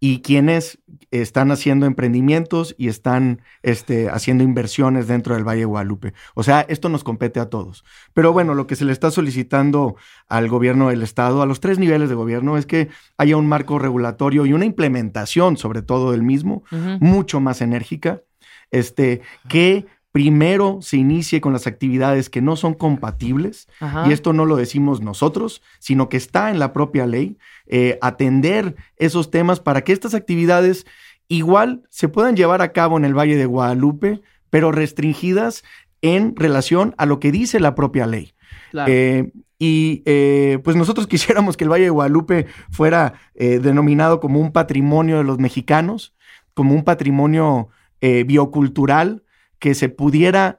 y 0.00 0.22
quienes 0.22 0.78
están 1.10 1.50
haciendo 1.50 1.84
emprendimientos 1.84 2.74
y 2.78 2.88
están 2.88 3.42
este, 3.62 4.08
haciendo 4.08 4.42
inversiones 4.42 5.06
dentro 5.06 5.34
del 5.34 5.46
Valle 5.46 5.60
de 5.60 5.66
Guadalupe. 5.66 6.14
O 6.34 6.42
sea, 6.42 6.62
esto 6.62 6.88
nos 6.88 7.04
compete 7.04 7.38
a 7.38 7.50
todos. 7.50 7.84
Pero 8.14 8.32
bueno, 8.32 8.54
lo 8.54 8.66
que 8.66 8.76
se 8.76 8.86
le 8.86 8.92
está 8.92 9.10
solicitando 9.10 9.96
al 10.28 10.48
gobierno 10.48 10.88
del 10.88 11.02
Estado, 11.02 11.42
a 11.42 11.46
los 11.46 11.60
tres 11.60 11.78
niveles 11.78 12.08
de 12.08 12.14
gobierno, 12.14 12.56
es 12.56 12.64
que 12.64 12.88
haya 13.18 13.36
un 13.36 13.46
marco 13.46 13.78
regulatorio 13.78 14.46
y 14.46 14.54
una 14.54 14.64
implementación, 14.64 15.58
sobre 15.58 15.82
todo 15.82 16.12
del 16.12 16.22
mismo, 16.22 16.64
mucho 17.00 17.40
más 17.40 17.60
enérgica, 17.60 18.22
este, 18.70 19.20
que 19.48 19.86
primero 20.12 20.78
se 20.82 20.96
inicie 20.96 21.40
con 21.40 21.52
las 21.52 21.66
actividades 21.66 22.30
que 22.30 22.42
no 22.42 22.56
son 22.56 22.74
compatibles, 22.74 23.68
Ajá. 23.78 24.08
y 24.08 24.12
esto 24.12 24.32
no 24.32 24.44
lo 24.44 24.56
decimos 24.56 25.00
nosotros, 25.00 25.62
sino 25.78 26.08
que 26.08 26.16
está 26.16 26.50
en 26.50 26.58
la 26.58 26.72
propia 26.72 27.06
ley, 27.06 27.38
eh, 27.66 27.98
atender 28.02 28.74
esos 28.96 29.30
temas 29.30 29.60
para 29.60 29.82
que 29.82 29.92
estas 29.92 30.14
actividades 30.14 30.86
igual 31.28 31.82
se 31.90 32.08
puedan 32.08 32.34
llevar 32.34 32.60
a 32.60 32.72
cabo 32.72 32.96
en 32.96 33.04
el 33.04 33.16
Valle 33.16 33.36
de 33.36 33.46
Guadalupe, 33.46 34.20
pero 34.50 34.72
restringidas 34.72 35.62
en 36.02 36.34
relación 36.34 36.94
a 36.98 37.06
lo 37.06 37.20
que 37.20 37.30
dice 37.30 37.60
la 37.60 37.76
propia 37.76 38.06
ley. 38.06 38.34
Claro. 38.72 38.92
Eh, 38.92 39.32
y 39.60 40.02
eh, 40.06 40.58
pues 40.64 40.74
nosotros 40.74 41.06
quisiéramos 41.08 41.56
que 41.56 41.64
el 41.64 41.70
Valle 41.70 41.84
de 41.84 41.90
Guadalupe 41.90 42.46
fuera 42.70 43.14
denominado 43.34 44.18
como 44.18 44.40
un 44.40 44.50
patrimonio 44.50 45.18
de 45.18 45.24
los 45.24 45.38
mexicanos, 45.38 46.14
como 46.52 46.74
un 46.74 46.82
patrimonio 46.82 47.68
biocultural 48.00 49.22
que 49.60 49.74
se 49.74 49.88
pudiera 49.88 50.58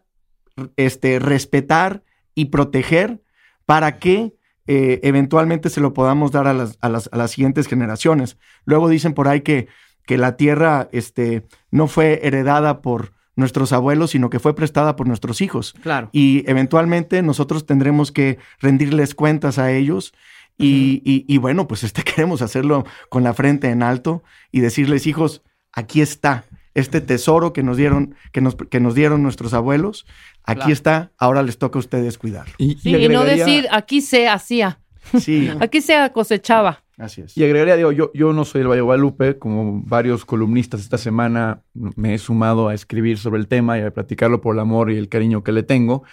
este, 0.78 1.20
respetar 1.20 2.04
y 2.36 2.46
proteger 2.46 3.22
para 3.66 4.00
que 4.00 4.34
eh, 4.68 5.00
eventualmente 5.04 5.70
se 5.70 5.82
lo 5.82 5.94
podamos 5.94 6.32
dar 6.32 6.48
a 6.48 6.54
las, 6.54 6.78
a 6.82 6.88
las- 6.90 7.10
a 7.12 7.18
las 7.18 7.32
siguientes 7.32 7.68
generaciones. 7.68 8.38
Luego 8.66 8.88
dicen 8.90 9.14
por 9.14 9.28
ahí 9.28 9.42
que, 9.42 9.68
que 10.06 10.18
la 10.18 10.38
tierra 10.38 10.88
este, 10.94 11.46
no 11.72 11.88
fue 11.88 12.22
heredada 12.24 12.82
por 12.82 13.12
nuestros 13.36 13.74
abuelos, 13.74 14.12
sino 14.12 14.30
que 14.30 14.40
fue 14.40 14.56
prestada 14.56 14.96
por 14.96 15.08
nuestros 15.08 15.42
hijos. 15.42 15.74
Claro. 15.82 16.10
Y 16.12 16.44
eventualmente 16.50 17.22
nosotros 17.24 17.66
tendremos 17.66 18.12
que 18.12 18.38
rendirles 18.60 19.16
cuentas 19.16 19.58
a 19.58 19.72
ellos. 19.72 20.14
Y, 20.58 21.02
y- 21.06 21.26
y 21.28 21.38
bueno, 21.38 21.68
pues 21.68 21.84
este 21.84 22.04
queremos 22.16 22.42
hacerlo 22.42 22.86
con 23.10 23.24
la 23.24 23.34
frente 23.34 23.70
en 23.70 23.82
alto 23.84 24.22
y 24.52 24.60
decirles, 24.60 25.08
hijos, 25.08 25.42
aquí 25.74 26.02
está 26.02 26.46
este 26.74 27.02
tesoro 27.02 27.54
que 27.54 27.64
nos 27.64 27.78
dieron, 27.78 28.16
que 28.32 28.42
nos, 28.42 28.56
que 28.56 28.80
nos 28.80 28.96
dieron 28.96 29.24
nuestros 29.24 29.54
abuelos. 29.54 30.06
Aquí 30.44 30.58
Claro. 30.60 30.74
está, 30.74 31.12
ahora 31.18 31.44
les 31.44 31.58
toca 31.58 31.78
a 31.78 31.82
ustedes 31.82 32.18
cuidarlo. 32.18 32.54
Y, 32.58 32.76
Sí, 32.76 32.96
y 32.96 33.08
no 33.10 33.24
decir, 33.24 33.68
aquí 33.72 34.02
se 34.02 34.28
hacía, 34.28 34.80
Sí, 35.20 35.50
aquí 35.60 35.82
se 35.82 35.94
cosechaba. 36.14 36.84
así 36.98 37.22
es. 37.22 37.36
Y 37.36 37.44
agregaría, 37.44 37.76
digo, 37.76 37.92
yo, 37.92 38.12
yo 38.14 38.34
no 38.34 38.46
soy 38.46 38.60
del 38.60 38.68
Valle 38.70 38.78
de 38.78 38.82
Guadalupe, 38.84 39.38
como 39.40 39.82
varios 39.84 40.26
columnistas 40.26 40.82
esta 40.82 40.98
semana 40.98 41.62
me 41.74 42.14
he 42.14 42.18
sumado 42.18 42.68
a 42.70 42.74
escribir 42.74 43.18
sobre 43.18 43.40
el 43.40 43.48
tema 43.48 43.78
y 43.80 43.82
a 43.82 43.92
platicarlo 43.92 44.42
por 44.42 44.56
el 44.56 44.60
amor 44.60 44.92
y 44.92 44.98
el 44.98 45.10
cariño 45.10 45.44
que 45.44 45.52
le 45.52 45.64
tengo, 45.64 46.04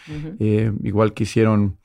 eh, 0.41 0.73
igual 0.83 1.13
que 1.13 1.25
hicieron 1.25 1.77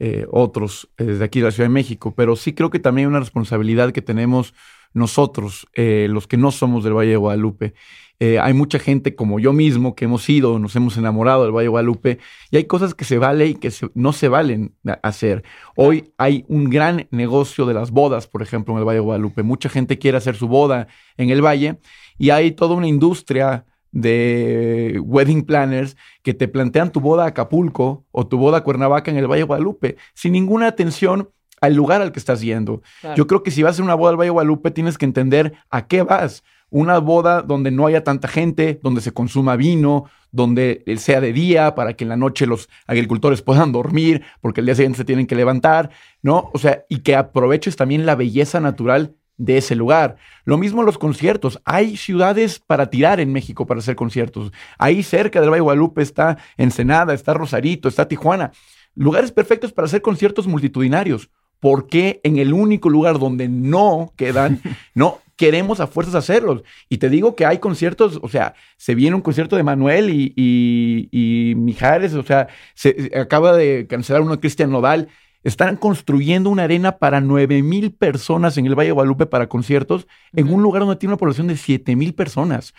eh, 0.00 0.26
otros 0.30 0.90
eh, 0.98 1.04
desde 1.04 1.24
aquí 1.24 1.40
de 1.40 1.46
la 1.46 1.50
Ciudad 1.52 1.68
de 1.68 1.74
México, 1.74 2.12
pero 2.16 2.36
sí 2.36 2.52
creo 2.52 2.70
que 2.70 2.78
también 2.80 3.06
hay 3.06 3.10
una 3.10 3.20
responsabilidad 3.20 3.92
que 3.92 4.02
tenemos 4.02 4.54
nosotros, 4.94 5.66
eh, 5.74 6.06
los 6.10 6.26
que 6.26 6.36
no 6.36 6.50
somos 6.50 6.82
del 6.84 6.94
Valle 6.96 7.10
de 7.10 7.16
Guadalupe. 7.16 7.74
Eh, 8.20 8.40
hay 8.40 8.52
mucha 8.52 8.80
gente 8.80 9.14
como 9.14 9.38
yo 9.38 9.52
mismo 9.52 9.94
que 9.94 10.06
hemos 10.06 10.28
ido, 10.28 10.58
nos 10.58 10.74
hemos 10.74 10.96
enamorado 10.96 11.44
del 11.44 11.52
Valle 11.52 11.66
de 11.66 11.68
Guadalupe 11.68 12.18
y 12.50 12.56
hay 12.56 12.64
cosas 12.64 12.94
que 12.94 13.04
se 13.04 13.18
vale 13.18 13.46
y 13.46 13.54
que 13.54 13.70
se- 13.70 13.90
no 13.94 14.12
se 14.12 14.26
valen 14.28 14.74
hacer. 15.04 15.44
Hoy 15.76 16.12
hay 16.18 16.44
un 16.48 16.68
gran 16.68 17.06
negocio 17.12 17.64
de 17.64 17.74
las 17.74 17.92
bodas, 17.92 18.26
por 18.26 18.42
ejemplo, 18.42 18.74
en 18.74 18.80
el 18.80 18.84
Valle 18.84 18.96
de 18.96 19.04
Guadalupe. 19.04 19.44
Mucha 19.44 19.68
gente 19.68 19.98
quiere 19.98 20.18
hacer 20.18 20.34
su 20.34 20.48
boda 20.48 20.88
en 21.16 21.30
el 21.30 21.44
Valle 21.44 21.78
y 22.18 22.30
hay 22.30 22.50
toda 22.52 22.74
una 22.74 22.88
industria 22.88 23.64
de 23.92 25.00
wedding 25.04 25.44
planners 25.44 25.96
que 26.22 26.34
te 26.34 26.48
plantean 26.48 26.92
tu 26.92 27.00
boda 27.00 27.24
a 27.24 27.28
Acapulco 27.28 28.04
o 28.10 28.26
tu 28.26 28.38
boda 28.38 28.58
a 28.58 28.64
Cuernavaca 28.64 29.10
en 29.10 29.16
el 29.16 29.26
Valle 29.28 29.40
de 29.42 29.46
Guadalupe 29.46 29.96
sin 30.14 30.32
ninguna 30.32 30.66
atención 30.66 31.30
al 31.60 31.74
lugar 31.74 32.00
al 32.02 32.12
que 32.12 32.18
estás 32.18 32.40
yendo. 32.40 32.82
Claro. 33.00 33.16
Yo 33.16 33.26
creo 33.26 33.42
que 33.42 33.50
si 33.50 33.62
vas 33.62 33.70
a 33.70 33.72
hacer 33.72 33.84
una 33.84 33.94
boda 33.94 34.10
al 34.10 34.16
Valle 34.16 34.26
de 34.28 34.32
Guadalupe 34.32 34.70
tienes 34.70 34.96
que 34.98 35.04
entender 35.06 35.54
a 35.70 35.86
qué 35.86 36.02
vas. 36.02 36.42
Una 36.70 36.98
boda 36.98 37.42
donde 37.42 37.70
no 37.70 37.86
haya 37.86 38.04
tanta 38.04 38.28
gente, 38.28 38.78
donde 38.82 39.00
se 39.00 39.12
consuma 39.12 39.56
vino, 39.56 40.04
donde 40.30 40.84
sea 40.98 41.20
de 41.20 41.32
día 41.32 41.74
para 41.74 41.94
que 41.94 42.04
en 42.04 42.10
la 42.10 42.16
noche 42.16 42.46
los 42.46 42.68
agricultores 42.86 43.42
puedan 43.42 43.72
dormir, 43.72 44.22
porque 44.40 44.60
el 44.60 44.66
día 44.66 44.74
siguiente 44.74 44.98
se 44.98 45.04
tienen 45.04 45.26
que 45.26 45.34
levantar, 45.34 45.90
¿no? 46.22 46.50
O 46.52 46.58
sea, 46.58 46.84
y 46.88 46.98
que 47.00 47.16
aproveches 47.16 47.76
también 47.76 48.06
la 48.06 48.14
belleza 48.14 48.60
natural 48.60 49.14
de 49.38 49.56
ese 49.56 49.74
lugar. 49.74 50.16
Lo 50.44 50.58
mismo 50.58 50.82
los 50.82 50.98
conciertos. 50.98 51.60
Hay 51.64 51.96
ciudades 51.96 52.58
para 52.58 52.90
tirar 52.90 53.20
en 53.20 53.32
México 53.32 53.66
para 53.66 53.78
hacer 53.78 53.96
conciertos. 53.96 54.52
Ahí 54.76 55.02
cerca 55.02 55.40
del 55.40 55.48
Valle 55.48 55.60
de 55.60 55.62
Guadalupe 55.62 56.02
está 56.02 56.38
Ensenada, 56.56 57.14
está 57.14 57.32
Rosarito, 57.34 57.88
está 57.88 58.06
Tijuana. 58.06 58.52
Lugares 58.94 59.32
perfectos 59.32 59.72
para 59.72 59.86
hacer 59.86 60.02
conciertos 60.02 60.46
multitudinarios. 60.46 61.30
¿Por 61.60 61.88
qué 61.88 62.20
en 62.24 62.38
el 62.38 62.52
único 62.52 62.88
lugar 62.88 63.18
donde 63.18 63.48
no 63.48 64.12
quedan, 64.16 64.60
no 64.94 65.20
queremos 65.38 65.80
a 65.80 65.86
fuerzas 65.86 66.14
hacerlos? 66.16 66.62
Y 66.90 66.98
te 66.98 67.08
digo 67.08 67.34
que 67.34 67.46
hay 67.46 67.58
conciertos, 67.58 68.20
o 68.22 68.28
sea, 68.28 68.52
se 68.76 68.94
viene 68.94 69.16
un 69.16 69.22
concierto 69.22 69.56
de 69.56 69.62
Manuel 69.62 70.10
y, 70.10 70.34
y- 70.36 71.08
y 71.10 71.54
Mijares, 71.54 72.12
o 72.14 72.22
sea, 72.22 72.48
se, 72.74 73.08
se 73.10 73.18
acaba 73.18 73.56
de 73.56 73.86
cancelar 73.88 74.20
uno 74.22 74.32
de 74.32 74.40
Cristian 74.40 74.70
Nodal. 74.70 75.08
Están 75.44 75.76
construyendo 75.76 76.50
una 76.50 76.64
arena 76.64 76.98
para 76.98 77.20
9 77.22 77.62
mil 77.62 77.92
personas 77.94 78.58
en 78.58 78.66
el 78.66 78.74
Valle 78.74 78.88
de 78.88 78.92
Guadalupe 78.92 79.24
para 79.26 79.48
conciertos, 79.48 80.06
en 80.34 80.52
un 80.52 80.62
lugar 80.62 80.82
donde 80.82 80.96
tiene 80.96 81.12
una 81.14 81.18
población 81.18 81.46
de 81.46 81.56
7 81.56 81.94
mil 81.96 82.12
personas. 82.14 82.74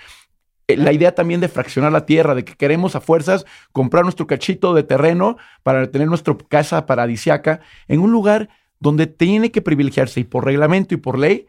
Eh, 0.68 0.76
La 0.78 0.92
idea 0.92 1.16
también 1.16 1.40
de 1.42 1.48
fraccionar 1.48 1.92
la 1.94 2.06
tierra, 2.06 2.36
de 2.36 2.44
que 2.44 2.54
queremos 2.56 2.96
a 2.96 3.02
fuerzas 3.02 3.46
comprar 3.72 4.04
nuestro 4.04 4.28
cachito 4.28 4.74
de 4.74 4.84
terreno 4.84 5.38
para 5.64 5.90
tener 5.90 6.08
nuestra 6.10 6.36
casa 6.50 6.86
paradisiaca 6.86 7.62
en 7.88 8.02
un 8.02 8.12
lugar 8.12 8.50
donde 8.80 9.08
tiene 9.08 9.52
que 9.52 9.62
privilegiarse 9.62 10.20
y 10.20 10.24
por 10.26 10.46
reglamento 10.46 10.94
y 10.94 10.98
por 10.98 11.18
ley 11.18 11.48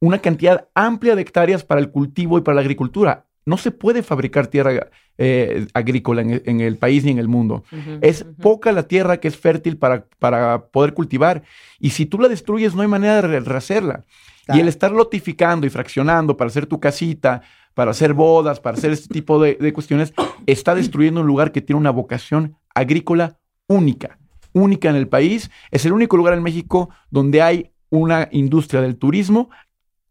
una 0.00 0.18
cantidad 0.18 0.68
amplia 0.74 1.16
de 1.16 1.22
hectáreas 1.22 1.64
para 1.64 1.80
el 1.80 1.90
cultivo 1.90 2.38
y 2.38 2.42
para 2.42 2.56
la 2.56 2.60
agricultura. 2.60 3.24
No 3.44 3.56
se 3.56 3.70
puede 3.70 4.02
fabricar 4.02 4.46
tierra 4.48 4.88
eh, 5.16 5.66
agrícola 5.72 6.20
en, 6.20 6.42
en 6.44 6.60
el 6.60 6.76
país 6.76 7.04
ni 7.04 7.12
en 7.12 7.18
el 7.18 7.28
mundo. 7.28 7.64
Es 8.02 8.24
poca 8.42 8.72
la 8.72 8.82
tierra 8.82 9.18
que 9.18 9.28
es 9.28 9.36
fértil 9.38 9.78
para, 9.78 10.04
para 10.18 10.66
poder 10.66 10.92
cultivar. 10.92 11.42
Y 11.80 11.90
si 11.90 12.04
tú 12.04 12.18
la 12.18 12.28
destruyes, 12.28 12.74
no 12.74 12.82
hay 12.82 12.88
manera 12.88 13.16
de 13.16 13.22
re- 13.22 13.40
rehacerla. 13.40 14.04
Y 14.52 14.60
el 14.60 14.68
estar 14.68 14.92
lotificando 14.92 15.66
y 15.66 15.70
fraccionando 15.70 16.36
para 16.36 16.48
hacer 16.48 16.66
tu 16.66 16.78
casita, 16.78 17.42
para 17.74 17.90
hacer 17.90 18.12
bodas, 18.14 18.60
para 18.60 18.76
hacer 18.76 18.92
este 18.92 19.12
tipo 19.12 19.40
de, 19.42 19.54
de 19.54 19.72
cuestiones, 19.72 20.12
está 20.46 20.74
destruyendo 20.74 21.20
un 21.22 21.26
lugar 21.26 21.52
que 21.52 21.60
tiene 21.62 21.80
una 21.80 21.90
vocación 21.90 22.56
agrícola 22.74 23.38
única. 23.66 24.18
Única 24.52 24.90
en 24.90 24.96
el 24.96 25.08
país. 25.08 25.50
Es 25.70 25.84
el 25.86 25.92
único 25.92 26.16
lugar 26.16 26.34
en 26.34 26.42
México 26.42 26.90
donde 27.10 27.40
hay 27.42 27.72
una 27.90 28.28
industria 28.32 28.82
del 28.82 28.96
turismo 28.96 29.50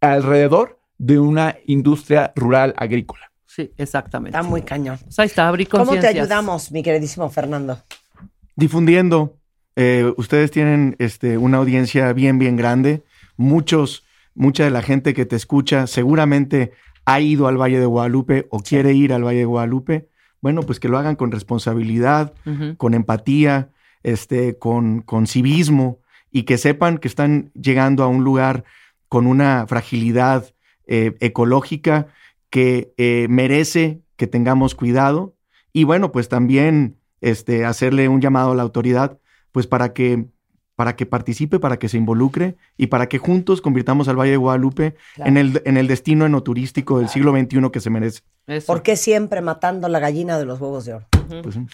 alrededor 0.01 0.79
de 0.97 1.19
una 1.19 1.55
industria 1.65 2.31
rural 2.35 2.73
agrícola. 2.77 3.31
Sí, 3.45 3.71
exactamente. 3.77 4.37
Está 4.37 4.47
muy 4.47 4.61
cañón. 4.61 4.99
Pues 5.03 5.17
ahí 5.19 5.27
está, 5.27 5.47
abrí 5.47 5.65
¿Cómo 5.65 5.97
te 5.97 6.07
ayudamos, 6.07 6.71
mi 6.71 6.83
queridísimo 6.83 7.29
Fernando? 7.29 7.79
difundiendo. 8.57 9.37
Eh, 9.77 10.11
ustedes 10.17 10.51
tienen 10.51 10.97
este, 10.99 11.37
una 11.37 11.57
audiencia 11.57 12.11
bien, 12.11 12.39
bien 12.39 12.57
grande. 12.57 13.03
Muchos, 13.37 14.03
mucha 14.33 14.65
de 14.65 14.71
la 14.71 14.81
gente 14.81 15.13
que 15.13 15.25
te 15.25 15.37
escucha 15.37 15.87
seguramente 15.87 16.73
ha 17.05 17.21
ido 17.21 17.47
al 17.47 17.55
Valle 17.55 17.79
de 17.79 17.85
Guadalupe 17.85 18.47
o 18.49 18.59
quiere 18.59 18.93
ir 18.93 19.13
al 19.13 19.23
Valle 19.23 19.39
de 19.39 19.45
Guadalupe. 19.45 20.09
Bueno, 20.41 20.63
pues 20.63 20.79
que 20.79 20.89
lo 20.89 20.97
hagan 20.97 21.15
con 21.15 21.31
responsabilidad, 21.31 22.33
con 22.77 22.93
empatía, 22.93 23.69
este, 24.03 24.57
con, 24.57 25.01
con 25.01 25.25
civismo 25.27 25.99
y 26.31 26.43
que 26.43 26.57
sepan 26.57 26.97
que 26.97 27.07
están 27.07 27.51
llegando 27.53 28.03
a 28.03 28.07
un 28.07 28.23
lugar 28.23 28.65
con 29.09 29.27
una 29.27 29.65
fragilidad 29.67 30.53
eh, 30.85 31.15
ecológica 31.19 32.07
que 32.49 32.93
eh, 32.97 33.27
merece 33.29 34.01
que 34.15 34.27
tengamos 34.27 34.75
cuidado. 34.75 35.35
Y 35.73 35.83
bueno, 35.83 36.11
pues 36.11 36.29
también 36.29 36.97
este, 37.21 37.65
hacerle 37.65 38.09
un 38.09 38.21
llamado 38.21 38.51
a 38.51 38.55
la 38.55 38.63
autoridad, 38.63 39.19
pues 39.51 39.67
para 39.67 39.93
que, 39.93 40.27
para 40.77 40.95
que 40.95 41.07
participe, 41.07 41.59
para 41.59 41.77
que 41.79 41.89
se 41.89 41.97
involucre 41.97 42.55
y 42.77 42.85
para 42.87 43.09
que 43.09 43.17
juntos 43.17 43.61
convirtamos 43.61 44.07
al 44.07 44.15
Valle 44.15 44.29
de 44.31 44.37
Guadalupe 44.37 44.95
Claro. 45.15 45.29
en, 45.31 45.37
el, 45.37 45.61
en 45.65 45.75
el 45.75 45.87
destino 45.87 46.27
enoturístico 46.27 46.99
del 46.99 47.09
siglo 47.09 47.31
XXI 47.33 47.71
que 47.73 47.79
se 47.79 47.89
merece. 47.89 48.21
Eso. 48.45 48.67
¿Por 48.67 48.83
qué 48.83 48.95
siempre 48.95 49.41
matando 49.41 49.89
la 49.89 49.97
gallina 49.99 50.37
de 50.37 50.45
los 50.45 50.61
huevos 50.61 50.85
de 50.85 50.93
oro? 50.93 51.07
Pues, 51.41 51.55
sí. 51.55 51.65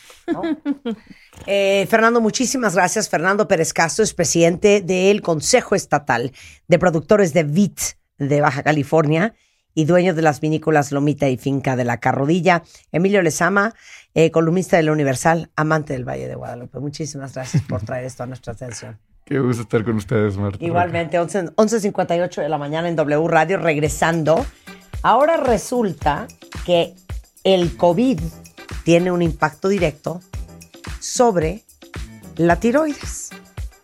Eh, 1.45 1.85
Fernando, 1.89 2.21
muchísimas 2.21 2.75
gracias. 2.75 3.09
Fernando 3.09 3.47
Pérez 3.47 3.73
Castro 3.73 4.03
es 4.03 4.13
presidente 4.13 4.81
del 4.81 5.21
Consejo 5.21 5.75
Estatal 5.75 6.31
de 6.67 6.79
Productores 6.79 7.33
de 7.33 7.43
VIT 7.43 7.79
de 8.19 8.41
Baja 8.41 8.63
California 8.63 9.33
y 9.75 9.85
dueño 9.85 10.13
de 10.13 10.21
las 10.21 10.39
vinícolas 10.39 10.91
Lomita 10.91 11.29
y 11.29 11.37
Finca 11.37 11.75
de 11.75 11.83
la 11.83 11.99
Carrodilla. 11.99 12.63
Emilio 12.91 13.21
Lezama, 13.21 13.73
eh, 14.13 14.31
columnista 14.31 14.77
de 14.77 14.83
La 14.83 14.91
Universal, 14.91 15.49
amante 15.55 15.93
del 15.93 16.07
Valle 16.07 16.27
de 16.27 16.35
Guadalupe. 16.35 16.79
Muchísimas 16.79 17.33
gracias 17.33 17.63
por 17.63 17.81
traer 17.81 18.05
esto 18.05 18.23
a 18.23 18.25
nuestra 18.27 18.53
atención. 18.53 18.99
Qué 19.25 19.39
gusto 19.39 19.63
estar 19.63 19.83
con 19.85 19.95
ustedes, 19.95 20.37
Marta. 20.37 20.63
Igualmente, 20.63 21.17
11 21.17 21.55
11.58 21.55 22.41
de 22.41 22.49
la 22.49 22.57
mañana 22.57 22.89
en 22.89 22.95
W 22.95 23.27
Radio, 23.27 23.57
regresando. 23.57 24.45
Ahora 25.01 25.37
resulta 25.37 26.27
que 26.65 26.93
el 27.43 27.77
COVID 27.77 28.19
tiene 28.83 29.11
un 29.11 29.21
impacto 29.21 29.69
directo 29.69 30.21
sobre 30.99 31.63
la 32.35 32.59
tiroides. 32.59 33.29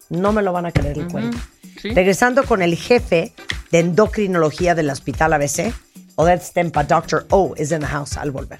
No 0.10 0.34
me 0.34 0.41
lo 0.41 0.52
van 0.52 0.66
a 0.66 0.72
creer 0.72 0.99
el 0.99 1.07
cuento. 1.07 1.38
Sí. 1.82 1.90
Regresando 1.91 2.44
con 2.44 2.61
el 2.61 2.76
jefe 2.76 3.34
de 3.72 3.80
endocrinología 3.80 4.76
del 4.76 4.90
Hospital 4.90 5.34
ABC, 5.34 5.74
Odette 6.16 6.44
Stempa, 6.44 6.84
Dr. 6.84 7.26
O, 7.30 7.54
is 7.58 7.72
in 7.72 7.80
the 7.80 7.88
house 7.88 8.18
al 8.18 8.32
volver. 8.32 8.60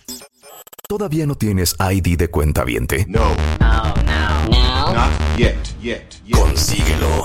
¿Todavía 0.88 1.26
no 1.26 1.36
tienes 1.36 1.76
ID 1.80 2.18
de 2.18 2.30
cuenta 2.30 2.64
viente? 2.64 3.06
No. 3.08 3.36
Not 3.60 5.38
yet, 5.38 5.56
yet, 5.82 6.02
yet. 6.26 6.36
Consíguelo 6.36 7.24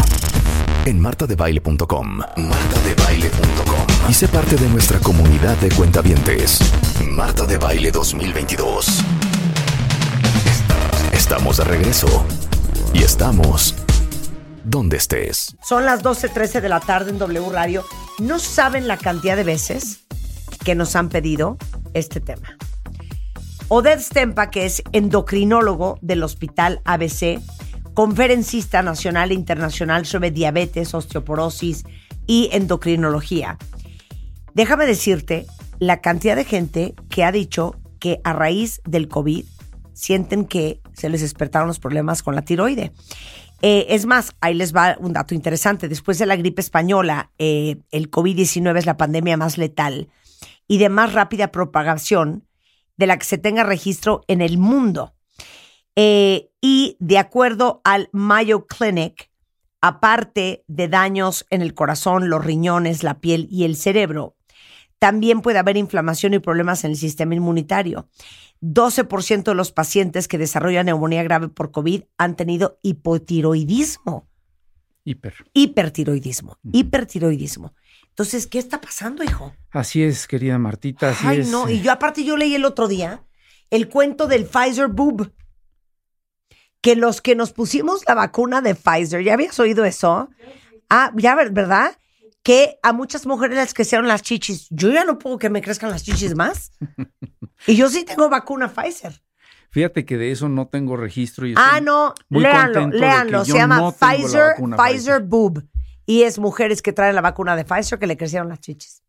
en 0.87 1.01
martadebaile.com. 1.01 2.19
Martadebaile.com. 2.37 3.87
Y 4.09 4.15
sé 4.15 4.29
parte 4.29 4.57
de 4.57 4.69
nuestra 4.69 4.99
comunidad 4.99 5.57
de 5.59 5.71
cuentavientes. 5.71 6.59
Marta 7.09 7.47
de 7.47 7.59
Baile 7.59 7.91
2022. 7.91 9.03
Estamos 11.13 11.57
de 11.57 11.65
regreso. 11.65 12.27
Y 12.93 13.03
estamos 13.03 13.75
donde 14.65 14.97
estés. 14.97 15.57
Son 15.63 15.85
las 15.85 16.03
12.13 16.03 16.61
de 16.61 16.69
la 16.69 16.81
tarde 16.81 17.11
en 17.11 17.19
W 17.19 17.51
Radio. 17.51 17.85
No 18.19 18.39
saben 18.39 18.89
la 18.89 18.97
cantidad 18.97 19.37
de 19.37 19.45
veces 19.45 20.05
que 20.65 20.75
nos 20.75 20.97
han 20.97 21.09
pedido 21.09 21.59
este 21.93 22.21
tema. 22.21 22.57
Odette 23.69 24.01
Stempa, 24.01 24.51
que 24.51 24.67
es 24.67 24.83
endocrinólogo 24.93 25.99
del 26.03 26.23
Hospital 26.23 26.81
ABC, 26.85 27.41
conferencista 27.95 28.83
nacional 28.83 29.31
e 29.31 29.35
internacional 29.35 30.05
sobre 30.05 30.31
diabetes, 30.31 30.95
osteoporosis 30.95 31.85
y 32.27 32.51
endocrinología. 32.53 33.57
Déjame 34.55 34.87
decirte 34.87 35.47
la 35.79 36.01
cantidad 36.01 36.37
de 36.37 36.45
gente 36.45 36.95
que 37.09 37.25
ha 37.25 37.33
dicho 37.33 37.77
que 38.01 38.21
a 38.25 38.33
raíz 38.33 38.81
del 38.85 39.09
COVID 39.09 39.45
sienten 39.95 40.45
que 40.45 40.81
se 40.93 41.09
les 41.09 41.23
despertaron 41.23 41.69
los 41.69 41.79
problemas 41.79 42.23
con 42.23 42.35
la 42.35 42.43
tiroide. 42.43 42.93
Eh, 43.63 43.87
es 43.91 44.07
más, 44.07 44.35
ahí 44.41 44.55
les 44.55 44.75
va 44.75 44.97
un 44.99 45.13
dato 45.13 45.35
interesante. 45.35 45.89
Después 45.89 46.19
de 46.19 46.27
la 46.27 46.37
gripe 46.37 46.61
española, 46.61 47.31
eh, 47.39 47.79
el 47.91 48.11
COVID-19 48.11 48.79
es 48.79 48.87
la 48.87 48.97
pandemia 48.97 49.37
más 49.37 49.59
letal 49.59 50.09
y 50.69 50.79
de 50.79 50.89
más 50.89 51.13
rápida 51.13 51.53
propagación 51.53 52.47
de 52.97 53.07
la 53.07 53.19
que 53.19 53.25
se 53.25 53.39
tenga 53.39 53.65
registro 53.65 54.23
en 54.29 54.41
el 54.41 54.59
mundo. 54.59 55.15
Eh, 55.97 56.51
y 56.61 56.97
de 57.01 57.19
acuerdo 57.19 57.81
al 57.85 58.09
Mayo 58.13 58.67
Clinic, 58.67 59.31
aparte 59.81 60.65
de 60.67 60.89
daños 60.89 61.47
en 61.51 61.63
el 61.63 61.75
corazón, 61.75 62.29
los 62.29 62.45
riñones, 62.45 63.03
la 63.03 63.21
piel 63.21 63.47
y 63.51 63.65
el 63.65 63.77
cerebro, 63.77 64.37
también 64.99 65.43
puede 65.43 65.59
haber 65.59 65.77
inflamación 65.77 66.35
y 66.35 66.39
problemas 66.39 66.85
en 66.85 66.93
el 66.93 66.97
sistema 66.97 67.35
inmunitario. 67.35 68.09
12% 68.73 69.45
de 69.45 69.55
los 69.55 69.73
pacientes 69.73 70.27
que 70.29 70.39
desarrollan 70.39 70.87
neumonía 70.87 71.23
grave 71.23 71.49
por 71.49 71.71
COVID 71.71 72.05
han 72.17 72.35
tenido 72.37 72.79
hipotiroidismo. 72.83 74.29
Hiper. 75.05 75.35
Hipertiroidismo. 75.53 76.59
Hipertiroidismo. 76.73 77.75
Entonces, 78.09 78.47
¿qué 78.47 78.59
está 78.59 78.81
pasando, 78.81 79.23
hijo? 79.23 79.53
Así 79.71 80.03
es, 80.03 80.27
querida 80.27 80.59
Martita, 80.59 81.11
así 81.11 81.27
Ay, 81.27 81.41
es. 81.41 81.51
no. 81.51 81.69
Y 81.69 81.83
yo, 81.83 81.93
aparte, 81.93 82.25
yo 82.25 82.37
leí 82.37 82.55
el 82.55 82.65
otro 82.65 82.89
día 82.89 83.23
el 83.71 83.89
cuento 83.89 84.27
del 84.29 84.47
Pfizer 84.47 84.89
boob. 84.89 85.33
Que 86.81 86.97
los 86.97 87.21
que 87.21 87.35
nos 87.35 87.53
pusimos 87.53 88.03
la 88.07 88.15
vacuna 88.15 88.61
de 88.61 88.75
Pfizer, 88.75 89.23
¿ya 89.23 89.35
habías 89.35 89.59
oído 89.59 89.85
eso? 89.85 90.29
Ah, 90.91 91.13
ya, 91.17 91.35
ver- 91.35 91.51
¿verdad? 91.51 91.99
Que 92.45 92.79
a 92.83 92.93
muchas 92.93 93.27
mujeres 93.27 93.57
les 93.57 93.75
crecieron 93.75 94.07
las 94.07 94.23
chichis. 94.23 94.69
Yo 94.71 94.93
ya 94.93 95.05
no 95.05 95.19
puedo 95.19 95.39
que 95.39 95.51
me 95.51 95.63
crezcan 95.63 95.91
las 95.91 96.05
chichis 96.05 96.37
más. 96.37 96.71
Y 97.67 97.77
yo 97.77 97.89
sí 97.89 98.05
tengo 98.05 98.29
vacuna 98.29 98.69
Pfizer. 98.69 99.23
Fíjate 99.71 100.05
que 100.05 100.19
de 100.19 100.31
eso 100.31 100.49
no 100.49 100.67
tengo 100.69 100.97
registro. 100.97 101.47
Y 101.47 101.51
estoy 101.51 101.65
Ah, 101.67 101.81
no, 101.81 102.13
muy 102.29 102.43
léanlo, 102.43 103.45
Se 103.45 103.55
llama 103.55 103.79
no 103.79 103.93
Pfizer, 103.93 104.51
vacuna 104.51 104.77
Pfizer 104.77 105.23
Boob. 105.23 105.65
Y 106.05 106.23
es 106.23 106.39
mujeres 106.39 106.83
que 106.83 106.93
traen 106.93 107.15
la 107.15 107.23
vacuna 107.23 107.57
de 107.57 107.65
Pfizer 107.65 107.99
que 107.99 108.07
le 108.07 108.17
crecieron 108.17 108.49
las 108.49 108.61
chichis. 108.61 109.03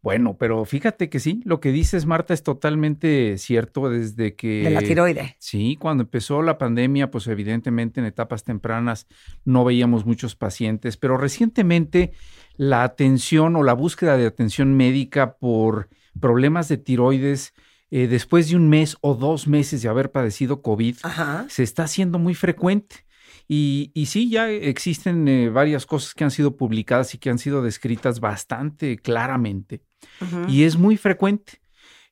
Bueno, 0.00 0.36
pero 0.38 0.64
fíjate 0.64 1.10
que 1.10 1.18
sí, 1.18 1.42
lo 1.44 1.58
que 1.58 1.72
dices, 1.72 2.06
Marta, 2.06 2.32
es 2.32 2.44
totalmente 2.44 3.36
cierto 3.38 3.90
desde 3.90 4.36
que... 4.36 4.62
De 4.62 4.70
la 4.70 4.80
tiroide. 4.80 5.34
Sí, 5.40 5.76
cuando 5.80 6.04
empezó 6.04 6.40
la 6.42 6.56
pandemia, 6.56 7.10
pues 7.10 7.26
evidentemente 7.26 7.98
en 7.98 8.06
etapas 8.06 8.44
tempranas 8.44 9.08
no 9.44 9.64
veíamos 9.64 10.06
muchos 10.06 10.36
pacientes, 10.36 10.96
pero 10.96 11.16
recientemente 11.16 12.12
la 12.58 12.82
atención 12.82 13.56
o 13.56 13.62
la 13.62 13.72
búsqueda 13.72 14.18
de 14.18 14.26
atención 14.26 14.76
médica 14.76 15.36
por 15.38 15.88
problemas 16.20 16.68
de 16.68 16.76
tiroides, 16.76 17.54
eh, 17.90 18.08
después 18.08 18.50
de 18.50 18.56
un 18.56 18.68
mes 18.68 18.98
o 19.00 19.14
dos 19.14 19.46
meses 19.46 19.80
de 19.80 19.88
haber 19.88 20.10
padecido 20.10 20.60
COVID, 20.60 20.96
Ajá. 21.04 21.46
se 21.48 21.62
está 21.62 21.84
haciendo 21.84 22.18
muy 22.18 22.34
frecuente. 22.34 23.06
Y, 23.46 23.92
y 23.94 24.06
sí, 24.06 24.28
ya 24.28 24.50
existen 24.50 25.26
eh, 25.26 25.48
varias 25.48 25.86
cosas 25.86 26.12
que 26.12 26.24
han 26.24 26.30
sido 26.30 26.56
publicadas 26.56 27.14
y 27.14 27.18
que 27.18 27.30
han 27.30 27.38
sido 27.38 27.62
descritas 27.62 28.20
bastante 28.20 28.98
claramente. 28.98 29.80
Y 30.48 30.64
es 30.64 30.76
muy 30.76 30.96
frecuente. 30.96 31.62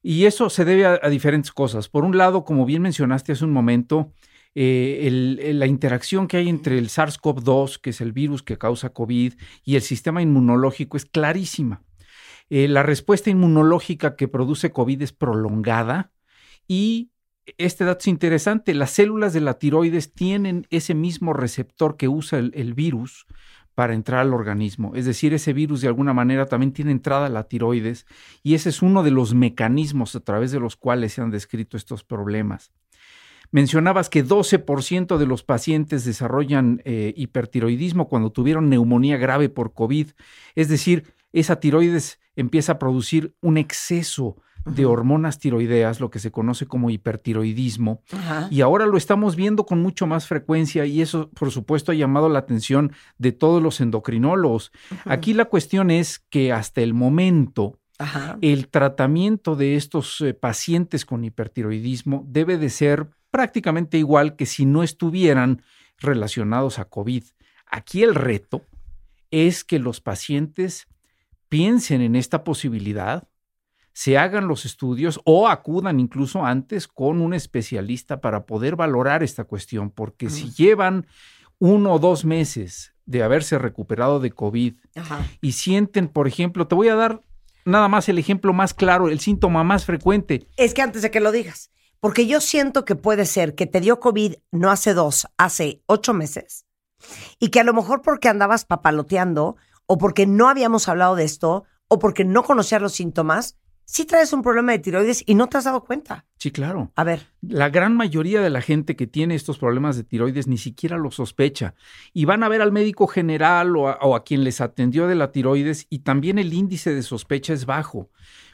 Y 0.02 0.24
eso 0.24 0.48
se 0.48 0.64
debe 0.64 0.86
a, 0.86 0.98
a 1.02 1.10
diferentes 1.10 1.52
cosas. 1.52 1.88
Por 1.88 2.04
un 2.04 2.16
lado, 2.16 2.44
como 2.44 2.64
bien 2.64 2.82
mencionaste 2.82 3.32
hace 3.32 3.44
un 3.44 3.52
momento, 3.52 4.12
eh, 4.56 5.06
el- 5.06 5.38
el- 5.42 5.58
la 5.58 5.66
interacción 5.66 6.26
que 6.26 6.38
hay 6.38 6.48
entre 6.48 6.78
el 6.78 6.88
SARS-CoV-2, 6.88 7.78
que 7.78 7.90
es 7.90 8.00
el 8.00 8.12
virus 8.12 8.42
que 8.42 8.56
causa 8.56 8.88
COVID, 8.88 9.34
y 9.64 9.76
el 9.76 9.82
sistema 9.82 10.22
inmunológico 10.22 10.96
es 10.96 11.04
clarísima. 11.04 11.82
Eh, 12.48 12.66
la 12.66 12.82
respuesta 12.82 13.28
inmunológica 13.30 14.16
que 14.16 14.28
produce 14.28 14.70
COVID 14.70 15.02
es 15.02 15.12
prolongada 15.12 16.10
y 16.66 17.10
este 17.58 17.84
dato 17.84 18.00
es 18.00 18.08
interesante, 18.08 18.74
las 18.74 18.90
células 18.90 19.32
de 19.32 19.40
la 19.40 19.58
tiroides 19.58 20.12
tienen 20.14 20.66
ese 20.70 20.94
mismo 20.94 21.32
receptor 21.32 21.96
que 21.96 22.08
usa 22.08 22.38
el, 22.38 22.50
el 22.54 22.74
virus 22.74 23.26
para 23.74 23.94
entrar 23.94 24.20
al 24.20 24.32
organismo. 24.32 24.94
Es 24.94 25.04
decir, 25.04 25.34
ese 25.34 25.52
virus 25.52 25.82
de 25.82 25.88
alguna 25.88 26.14
manera 26.14 26.46
también 26.46 26.72
tiene 26.72 26.92
entrada 26.92 27.26
a 27.26 27.28
la 27.28 27.44
tiroides 27.44 28.06
y 28.42 28.54
ese 28.54 28.70
es 28.70 28.80
uno 28.80 29.02
de 29.02 29.10
los 29.10 29.34
mecanismos 29.34 30.16
a 30.16 30.20
través 30.20 30.50
de 30.50 30.60
los 30.60 30.76
cuales 30.76 31.12
se 31.12 31.20
han 31.20 31.30
descrito 31.30 31.76
estos 31.76 32.02
problemas. 32.02 32.72
Mencionabas 33.50 34.08
que 34.08 34.24
12% 34.24 35.18
de 35.18 35.26
los 35.26 35.42
pacientes 35.42 36.04
desarrollan 36.04 36.82
eh, 36.84 37.12
hipertiroidismo 37.16 38.08
cuando 38.08 38.30
tuvieron 38.30 38.68
neumonía 38.68 39.16
grave 39.16 39.48
por 39.48 39.72
COVID. 39.72 40.08
Es 40.54 40.68
decir, 40.68 41.14
esa 41.32 41.60
tiroides 41.60 42.18
empieza 42.34 42.72
a 42.72 42.78
producir 42.78 43.34
un 43.40 43.56
exceso 43.56 44.36
de 44.66 44.84
hormonas 44.84 45.38
tiroideas, 45.38 46.00
lo 46.00 46.10
que 46.10 46.18
se 46.18 46.32
conoce 46.32 46.66
como 46.66 46.90
hipertiroidismo. 46.90 48.02
Ajá. 48.12 48.48
Y 48.50 48.60
ahora 48.60 48.86
lo 48.86 48.96
estamos 48.96 49.36
viendo 49.36 49.64
con 49.64 49.80
mucho 49.80 50.06
más 50.06 50.26
frecuencia 50.26 50.84
y 50.86 51.00
eso, 51.00 51.30
por 51.30 51.50
supuesto, 51.52 51.92
ha 51.92 51.94
llamado 51.94 52.28
la 52.28 52.40
atención 52.40 52.92
de 53.16 53.32
todos 53.32 53.62
los 53.62 53.80
endocrinólogos. 53.80 54.72
Aquí 55.04 55.34
la 55.34 55.44
cuestión 55.44 55.90
es 55.90 56.18
que 56.18 56.52
hasta 56.52 56.80
el 56.80 56.94
momento 56.94 57.78
Ajá. 57.98 58.38
el 58.40 58.68
tratamiento 58.68 59.56
de 59.56 59.76
estos 59.76 60.20
eh, 60.20 60.34
pacientes 60.34 61.06
con 61.06 61.24
hipertiroidismo 61.24 62.24
debe 62.26 62.58
de 62.58 62.70
ser 62.70 63.08
prácticamente 63.36 63.98
igual 63.98 64.34
que 64.34 64.46
si 64.46 64.64
no 64.64 64.82
estuvieran 64.82 65.60
relacionados 65.98 66.78
a 66.78 66.86
COVID. 66.86 67.22
Aquí 67.66 68.02
el 68.02 68.14
reto 68.14 68.62
es 69.30 69.62
que 69.62 69.78
los 69.78 70.00
pacientes 70.00 70.86
piensen 71.50 72.00
en 72.00 72.16
esta 72.16 72.44
posibilidad, 72.44 73.28
se 73.92 74.16
hagan 74.16 74.48
los 74.48 74.64
estudios 74.64 75.20
o 75.26 75.48
acudan 75.48 76.00
incluso 76.00 76.46
antes 76.46 76.88
con 76.88 77.20
un 77.20 77.34
especialista 77.34 78.22
para 78.22 78.46
poder 78.46 78.74
valorar 78.74 79.22
esta 79.22 79.44
cuestión, 79.44 79.90
porque 79.90 80.30
si 80.30 80.50
llevan 80.52 81.06
uno 81.58 81.92
o 81.92 81.98
dos 81.98 82.24
meses 82.24 82.94
de 83.04 83.22
haberse 83.22 83.58
recuperado 83.58 84.18
de 84.18 84.30
COVID 84.30 84.76
Ajá. 84.94 85.26
y 85.42 85.52
sienten, 85.52 86.08
por 86.08 86.26
ejemplo, 86.26 86.66
te 86.66 86.74
voy 86.74 86.88
a 86.88 86.94
dar 86.94 87.20
nada 87.66 87.88
más 87.88 88.08
el 88.08 88.18
ejemplo 88.18 88.54
más 88.54 88.72
claro, 88.72 89.10
el 89.10 89.20
síntoma 89.20 89.62
más 89.62 89.84
frecuente. 89.84 90.48
Es 90.56 90.72
que 90.72 90.80
antes 90.80 91.02
de 91.02 91.10
que 91.10 91.20
lo 91.20 91.32
digas, 91.32 91.70
porque 92.06 92.28
yo 92.28 92.40
siento 92.40 92.84
que 92.84 92.94
puede 92.94 93.26
ser 93.26 93.56
que 93.56 93.66
te 93.66 93.80
dio 93.80 93.98
COVID 93.98 94.34
no 94.52 94.70
hace 94.70 94.94
dos, 94.94 95.26
hace 95.38 95.82
ocho 95.86 96.14
meses, 96.14 96.64
y 97.40 97.48
que 97.48 97.58
a 97.58 97.64
lo 97.64 97.74
mejor 97.74 98.00
porque 98.00 98.28
andabas 98.28 98.64
papaloteando, 98.64 99.56
o 99.86 99.98
porque 99.98 100.24
no 100.24 100.48
habíamos 100.48 100.88
hablado 100.88 101.16
de 101.16 101.24
esto, 101.24 101.64
o 101.88 101.98
porque 101.98 102.24
no 102.24 102.44
conocías 102.44 102.80
los 102.80 102.92
síntomas, 102.92 103.58
sí 103.86 104.04
traes 104.04 104.32
un 104.32 104.42
problema 104.42 104.70
de 104.70 104.78
tiroides 104.78 105.24
y 105.26 105.34
no 105.34 105.48
te 105.48 105.58
has 105.58 105.64
dado 105.64 105.82
cuenta. 105.82 106.26
Sí, 106.38 106.52
claro. 106.52 106.92
A 106.94 107.02
ver. 107.02 107.26
La 107.40 107.70
gran 107.70 107.96
mayoría 107.96 108.40
de 108.40 108.50
la 108.50 108.60
gente 108.60 108.94
que 108.94 109.08
tiene 109.08 109.34
estos 109.34 109.58
problemas 109.58 109.96
de 109.96 110.04
tiroides 110.04 110.46
ni 110.46 110.58
siquiera 110.58 110.98
lo 110.98 111.10
sospecha. 111.10 111.74
Y 112.12 112.24
van 112.24 112.44
a 112.44 112.48
ver 112.48 112.62
al 112.62 112.70
médico 112.70 113.08
general 113.08 113.74
o 113.74 113.88
a, 113.88 113.98
o 114.02 114.14
a 114.14 114.22
quien 114.22 114.44
les 114.44 114.60
atendió 114.60 115.08
de 115.08 115.16
la 115.16 115.32
tiroides 115.32 115.88
y 115.90 116.00
también 116.04 116.38
el 116.38 116.54
índice 116.54 116.94
de 116.94 117.02
sospecha 117.02 117.52
es 117.52 117.66
bajo. 117.66 118.10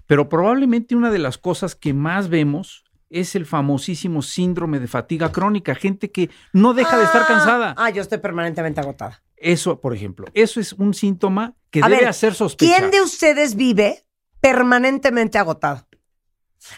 Pero 0.07 0.31
probablemente 0.31 0.97
una 0.97 1.11
de 1.11 1.19
las 1.19 1.37
cosas 1.37 1.75
que 1.77 1.93
más 1.93 2.31
vemos 2.31 2.85
es 3.13 3.35
el 3.37 3.47
famosísimo 3.47 4.23
síndrome 4.23 4.81
de 4.81 4.89
fatiga 4.89 5.31
crónica, 5.31 5.75
gente 5.75 6.11
que 6.11 6.31
no 6.53 6.73
deja 6.75 6.97
de 6.99 7.05
estar 7.05 7.23
Ah, 7.23 7.27
cansada. 7.29 7.75
Ah, 7.77 7.91
yo 7.91 8.03
estoy 8.03 8.19
permanentemente 8.19 8.81
agotada. 8.81 9.23
Eso, 9.37 9.81
por 9.81 9.95
ejemplo, 9.95 10.27
eso 10.35 10.61
es 10.61 10.73
un 10.73 10.95
síntoma 10.95 11.55
que 11.71 11.81
A 11.83 11.89
debe 11.89 12.01
ver, 12.01 12.09
hacer 12.09 12.35
sospechar. 12.35 12.79
¿Quién 12.79 12.91
de 12.91 13.03
ustedes 13.03 13.55
vive 13.55 14.05
permanentemente 14.41 15.39
agotado? 15.39 15.87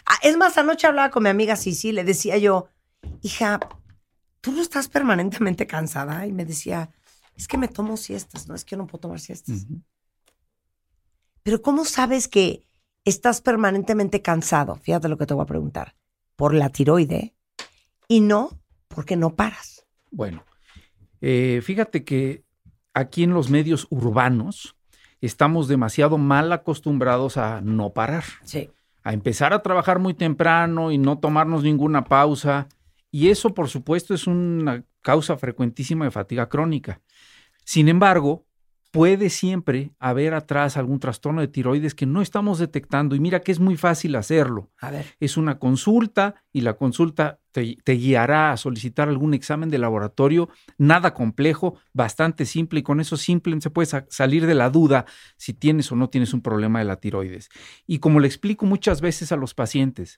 Ah, 0.05 0.17
es 0.23 0.35
más, 0.35 0.57
anoche 0.57 0.87
hablaba 0.87 1.09
con 1.11 1.23
mi 1.23 1.29
amiga 1.29 1.55
Cici, 1.55 1.91
le 1.91 2.03
decía 2.03 2.37
yo, 2.37 2.67
hija, 3.21 3.59
¿tú 4.41 4.51
no 4.51 4.61
estás 4.61 4.87
permanentemente 4.87 5.67
cansada? 5.67 6.25
Y 6.25 6.31
me 6.31 6.43
decía, 6.43 6.89
es 7.37 7.47
que 7.47 7.57
me 7.57 7.67
tomo 7.67 7.95
siestas, 7.97 8.47
no 8.47 8.55
es 8.55 8.65
que 8.65 8.71
yo 8.71 8.77
no 8.77 8.87
puedo 8.87 9.01
tomar 9.01 9.19
siestas. 9.19 9.67
Pero 11.43 11.61
¿cómo 11.61 11.85
sabes 11.85 12.27
que 12.27 12.67
estás 13.03 13.41
permanentemente 13.41 14.21
cansado? 14.23 14.75
Fíjate 14.77 15.07
lo 15.07 15.17
que 15.17 15.27
te 15.27 15.33
voy 15.35 15.43
a 15.43 15.47
preguntar. 15.47 15.95
Por 16.35 16.53
la 16.53 16.69
tiroide 16.69 17.33
y 18.07 18.21
no 18.21 18.49
porque 18.87 19.15
no 19.15 19.35
paras. 19.35 19.85
Bueno, 20.11 20.43
eh, 21.21 21.61
fíjate 21.63 22.03
que 22.03 22.43
aquí 22.93 23.23
en 23.23 23.33
los 23.33 23.49
medios 23.49 23.87
urbanos 23.89 24.75
estamos 25.21 25.67
demasiado 25.67 26.17
mal 26.17 26.51
acostumbrados 26.51 27.37
a 27.37 27.61
no 27.61 27.91
parar. 27.91 28.23
Sí. 28.43 28.69
A 29.03 29.13
empezar 29.13 29.53
a 29.53 29.61
trabajar 29.61 29.99
muy 29.99 30.13
temprano 30.13 30.91
y 30.91 30.97
no 30.97 31.19
tomarnos 31.19 31.63
ninguna 31.63 32.05
pausa. 32.05 32.67
Y 33.11 33.29
eso, 33.29 33.53
por 33.53 33.69
supuesto, 33.69 34.13
es 34.13 34.27
una 34.27 34.83
causa 35.01 35.37
frecuentísima 35.37 36.05
de 36.05 36.11
fatiga 36.11 36.49
crónica. 36.49 37.01
Sin 37.63 37.87
embargo, 37.89 38.44
puede 38.95 39.29
siempre 39.29 39.91
haber 39.99 40.33
atrás 40.33 40.77
algún 40.77 40.99
trastorno 40.99 41.41
de 41.41 41.47
tiroides 41.47 41.93
que 41.93 42.05
no 42.05 42.21
estamos 42.21 42.59
detectando. 42.59 43.15
Y 43.15 43.19
mira 43.19 43.41
que 43.41 43.51
es 43.51 43.59
muy 43.59 43.75
fácil 43.75 44.15
hacerlo. 44.15 44.71
A 44.79 44.89
ver. 44.89 45.05
Es 45.19 45.37
una 45.37 45.59
consulta 45.59 46.43
y 46.53 46.61
la 46.61 46.73
consulta 46.73 47.39
te, 47.51 47.77
te 47.83 47.93
guiará 47.93 48.51
a 48.51 48.57
solicitar 48.57 49.09
algún 49.09 49.33
examen 49.33 49.69
de 49.69 49.77
laboratorio, 49.77 50.49
nada 50.77 51.13
complejo, 51.13 51.77
bastante 51.93 52.45
simple 52.45 52.79
y 52.79 52.83
con 52.83 52.99
eso 52.99 53.17
simple 53.17 53.59
se 53.61 53.69
puede 53.69 53.85
sa- 53.85 54.05
salir 54.09 54.45
de 54.45 54.55
la 54.55 54.69
duda 54.69 55.05
si 55.37 55.53
tienes 55.53 55.91
o 55.91 55.95
no 55.95 56.09
tienes 56.09 56.33
un 56.33 56.41
problema 56.41 56.79
de 56.79 56.85
la 56.85 56.95
tiroides. 56.95 57.49
Y 57.85 57.99
como 57.99 58.19
le 58.19 58.27
explico 58.27 58.65
muchas 58.65 59.01
veces 59.01 59.31
a 59.31 59.35
los 59.35 59.53
pacientes, 59.53 60.17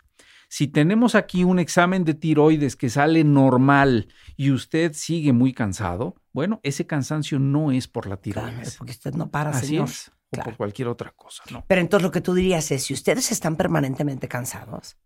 Si 0.50 0.68
tenemos 0.68 1.16
aquí 1.16 1.44
un 1.44 1.60
examen 1.60 2.06
de 2.06 2.14
tiroides 2.14 2.76
que 2.76 2.90
sale 2.90 3.24
normal 3.24 4.08
y 4.38 4.52
usted 4.52 4.94
sigue 4.94 5.34
muy 5.34 5.54
cansado, 5.54 6.16
bueno, 6.32 6.60
ese 6.64 6.86
cansancio 6.88 7.38
no 7.38 7.72
es 7.72 7.88
por 7.88 8.08
la 8.08 8.18
tiroides. 8.18 8.78
porque 8.78 8.92
usted 8.92 9.14
no 9.14 9.30
para, 9.30 9.50
Así 9.50 9.68
señor. 9.68 9.90
es, 9.90 10.12
o 10.32 10.44
por 10.44 10.56
cualquier 10.56 10.88
otra 10.88 11.12
cosa, 11.16 11.44
¿no? 11.52 11.66
Pero 11.68 11.82
entonces 11.82 12.04
lo 12.04 12.12
que 12.12 12.22
tú 12.22 12.34
dirías 12.34 12.72
es, 12.72 12.84
si 12.84 12.94
ustedes 12.94 13.32
están 13.32 13.58
permanentemente 13.58 14.28
cansados, 14.30 14.98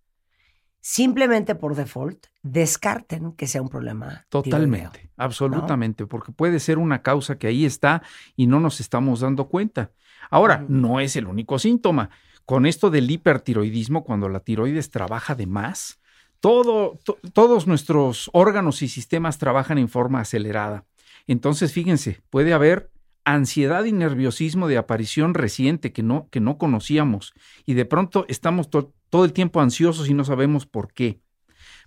simplemente 0.79 1.55
por 1.55 1.75
default, 1.75 2.27
descarten 2.43 3.33
que 3.33 3.47
sea 3.47 3.61
un 3.61 3.69
problema. 3.69 4.25
Totalmente, 4.29 4.89
tiroideo. 4.89 5.13
absolutamente, 5.17 6.05
porque 6.05 6.31
puede 6.31 6.59
ser 6.59 6.77
una 6.77 7.01
causa 7.01 7.37
que 7.37 7.47
ahí 7.47 7.65
está 7.65 8.03
y 8.35 8.47
no 8.47 8.59
nos 8.59 8.79
estamos 8.79 9.21
dando 9.21 9.47
cuenta. 9.47 9.91
Ahora, 10.29 10.63
no 10.67 10.99
es 10.99 11.15
el 11.15 11.27
único 11.27 11.57
síntoma. 11.59 12.09
Con 12.51 12.65
esto 12.65 12.89
del 12.89 13.09
hipertiroidismo, 13.09 14.03
cuando 14.03 14.27
la 14.27 14.41
tiroides 14.41 14.91
trabaja 14.91 15.35
de 15.35 15.47
más, 15.47 16.01
todo, 16.41 16.99
to- 17.05 17.17
todos 17.31 17.65
nuestros 17.65 18.29
órganos 18.33 18.81
y 18.81 18.89
sistemas 18.89 19.37
trabajan 19.37 19.77
en 19.77 19.87
forma 19.87 20.19
acelerada. 20.19 20.83
Entonces, 21.27 21.71
fíjense, 21.71 22.19
puede 22.29 22.51
haber 22.51 22.91
ansiedad 23.23 23.85
y 23.85 23.93
nerviosismo 23.93 24.67
de 24.67 24.77
aparición 24.77 25.33
reciente 25.33 25.93
que 25.93 26.03
no, 26.03 26.27
que 26.29 26.41
no 26.41 26.57
conocíamos 26.57 27.33
y 27.65 27.73
de 27.73 27.85
pronto 27.85 28.25
estamos 28.27 28.69
to- 28.69 28.91
todo 29.09 29.23
el 29.23 29.31
tiempo 29.31 29.61
ansiosos 29.61 30.09
y 30.09 30.13
no 30.13 30.25
sabemos 30.25 30.65
por 30.65 30.91
qué. 30.91 31.21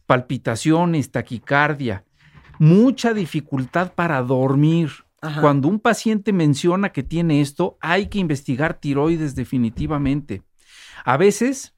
Palpitaciones, 0.07 1.11
taquicardia, 1.11 2.07
mucha 2.59 3.13
dificultad 3.13 3.93
para 3.93 4.23
dormir. 4.23 4.91
Ajá. 5.21 5.43
Cuando 5.43 5.69
un 5.69 5.79
paciente 5.79 6.33
menciona 6.33 6.89
que 6.91 7.03
tiene 7.03 7.43
esto, 7.43 7.77
hay 7.83 8.07
que 8.07 8.19
investigar 8.19 8.81
tiroides 8.81 9.35
definitivamente. 9.35 10.43
A 11.05 11.17
veces 11.17 11.75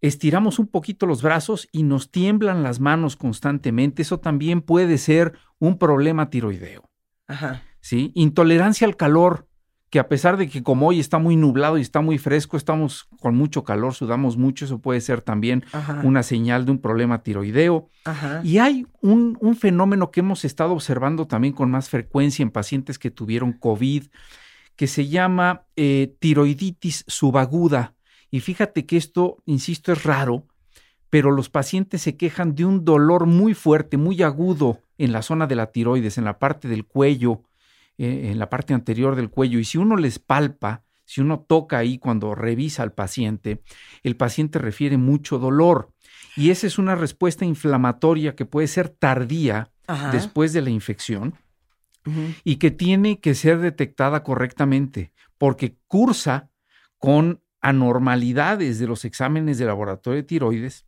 estiramos 0.00 0.58
un 0.58 0.66
poquito 0.66 1.06
los 1.06 1.22
brazos 1.22 1.68
y 1.72 1.82
nos 1.82 2.10
tiemblan 2.10 2.62
las 2.62 2.80
manos 2.80 3.16
constantemente. 3.16 4.02
Eso 4.02 4.20
también 4.20 4.62
puede 4.62 4.98
ser 4.98 5.34
un 5.58 5.78
problema 5.78 6.30
tiroideo. 6.30 6.88
Ajá. 7.26 7.62
¿sí? 7.80 8.12
Intolerancia 8.14 8.86
al 8.86 8.96
calor, 8.96 9.46
que 9.90 9.98
a 9.98 10.08
pesar 10.08 10.36
de 10.36 10.48
que 10.48 10.62
como 10.62 10.86
hoy 10.86 11.00
está 11.00 11.18
muy 11.18 11.34
nublado 11.36 11.76
y 11.76 11.80
está 11.80 12.00
muy 12.00 12.16
fresco, 12.18 12.56
estamos 12.56 13.08
con 13.18 13.34
mucho 13.34 13.64
calor, 13.64 13.92
sudamos 13.92 14.36
mucho, 14.36 14.64
eso 14.64 14.78
puede 14.78 15.00
ser 15.00 15.20
también 15.20 15.64
Ajá. 15.72 16.00
una 16.04 16.22
señal 16.22 16.64
de 16.64 16.70
un 16.70 16.78
problema 16.78 17.22
tiroideo. 17.22 17.88
Ajá. 18.04 18.40
Y 18.44 18.58
hay 18.58 18.86
un, 19.00 19.36
un 19.40 19.56
fenómeno 19.56 20.12
que 20.12 20.20
hemos 20.20 20.44
estado 20.44 20.72
observando 20.72 21.26
también 21.26 21.54
con 21.54 21.70
más 21.70 21.88
frecuencia 21.88 22.42
en 22.44 22.50
pacientes 22.50 22.98
que 22.98 23.10
tuvieron 23.10 23.52
COVID, 23.52 24.04
que 24.76 24.86
se 24.86 25.08
llama 25.08 25.66
eh, 25.76 26.14
tiroiditis 26.20 27.04
subaguda. 27.08 27.94
Y 28.30 28.40
fíjate 28.40 28.86
que 28.86 28.96
esto, 28.96 29.38
insisto, 29.46 29.92
es 29.92 30.04
raro, 30.04 30.46
pero 31.10 31.32
los 31.32 31.50
pacientes 31.50 32.02
se 32.02 32.16
quejan 32.16 32.54
de 32.54 32.64
un 32.64 32.84
dolor 32.84 33.26
muy 33.26 33.54
fuerte, 33.54 33.96
muy 33.96 34.22
agudo 34.22 34.82
en 34.98 35.12
la 35.12 35.22
zona 35.22 35.46
de 35.46 35.56
la 35.56 35.72
tiroides, 35.72 36.18
en 36.18 36.24
la 36.24 36.38
parte 36.38 36.68
del 36.68 36.86
cuello, 36.86 37.42
eh, 37.98 38.30
en 38.30 38.38
la 38.38 38.48
parte 38.48 38.74
anterior 38.74 39.16
del 39.16 39.30
cuello. 39.30 39.58
Y 39.58 39.64
si 39.64 39.78
uno 39.78 39.96
les 39.96 40.18
palpa, 40.18 40.84
si 41.04 41.20
uno 41.20 41.40
toca 41.40 41.78
ahí 41.78 41.98
cuando 41.98 42.36
revisa 42.36 42.84
al 42.84 42.92
paciente, 42.92 43.62
el 44.04 44.16
paciente 44.16 44.60
refiere 44.60 44.96
mucho 44.96 45.38
dolor. 45.38 45.92
Y 46.36 46.50
esa 46.50 46.68
es 46.68 46.78
una 46.78 46.94
respuesta 46.94 47.44
inflamatoria 47.44 48.36
que 48.36 48.46
puede 48.46 48.68
ser 48.68 48.88
tardía 48.88 49.72
Ajá. 49.88 50.12
después 50.12 50.52
de 50.52 50.62
la 50.62 50.70
infección 50.70 51.34
y 52.44 52.56
que 52.56 52.70
tiene 52.70 53.20
que 53.20 53.34
ser 53.34 53.58
detectada 53.58 54.22
correctamente 54.22 55.12
porque 55.36 55.76
cursa 55.86 56.50
con 56.98 57.42
anormalidades 57.60 58.78
de 58.78 58.86
los 58.86 59.04
exámenes 59.04 59.58
de 59.58 59.66
laboratorio 59.66 60.16
de 60.16 60.22
tiroides, 60.22 60.86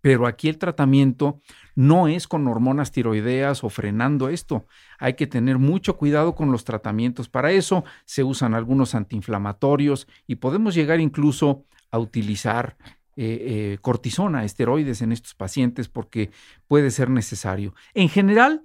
pero 0.00 0.26
aquí 0.26 0.48
el 0.48 0.58
tratamiento 0.58 1.40
no 1.74 2.08
es 2.08 2.26
con 2.26 2.48
hormonas 2.48 2.90
tiroideas 2.90 3.62
o 3.64 3.68
frenando 3.68 4.28
esto. 4.28 4.66
Hay 4.98 5.14
que 5.14 5.26
tener 5.26 5.58
mucho 5.58 5.96
cuidado 5.96 6.34
con 6.34 6.52
los 6.52 6.64
tratamientos. 6.64 7.28
Para 7.28 7.52
eso 7.52 7.84
se 8.06 8.24
usan 8.24 8.54
algunos 8.54 8.94
antiinflamatorios 8.94 10.08
y 10.26 10.36
podemos 10.36 10.74
llegar 10.74 11.00
incluso 11.00 11.64
a 11.90 11.98
utilizar 11.98 12.76
eh, 13.16 13.72
eh, 13.74 13.78
cortisona, 13.82 14.44
esteroides 14.44 15.02
en 15.02 15.12
estos 15.12 15.34
pacientes 15.34 15.88
porque 15.88 16.30
puede 16.66 16.90
ser 16.90 17.10
necesario. 17.10 17.74
En 17.92 18.08
general, 18.08 18.62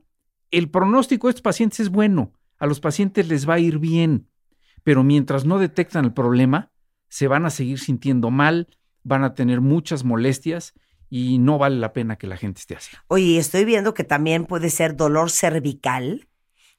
el 0.52 0.70
pronóstico 0.70 1.28
de 1.28 1.32
estos 1.32 1.42
pacientes 1.42 1.82
es 1.82 1.90
bueno. 1.90 2.32
A 2.58 2.68
los 2.68 2.80
pacientes 2.80 3.28
les 3.28 3.50
va 3.50 3.56
a 3.56 3.60
ir 3.60 3.80
bien, 3.80 4.30
pero 4.84 5.04
mientras 5.04 5.44
no 5.44 5.60
detectan 5.60 6.06
el 6.06 6.14
problema, 6.14 6.72
se 7.16 7.30
van 7.30 7.46
a 7.46 7.50
seguir 7.50 7.80
sintiendo 7.80 8.30
mal, 8.30 8.68
van 9.04 9.24
a 9.24 9.36
tener 9.36 9.62
muchas 9.62 10.04
molestias 10.04 10.74
y 11.10 11.38
no 11.38 11.58
vale 11.58 11.78
la 11.78 11.94
pena 11.94 12.18
que 12.18 12.28
la 12.28 12.36
gente 12.36 12.60
esté 12.60 12.76
así. 12.76 12.98
Oye, 13.08 13.38
estoy 13.38 13.64
viendo 13.64 13.94
que 13.94 14.04
también 14.04 14.44
puede 14.44 14.70
ser 14.70 14.98
dolor 14.98 15.32
cervical, 15.32 16.28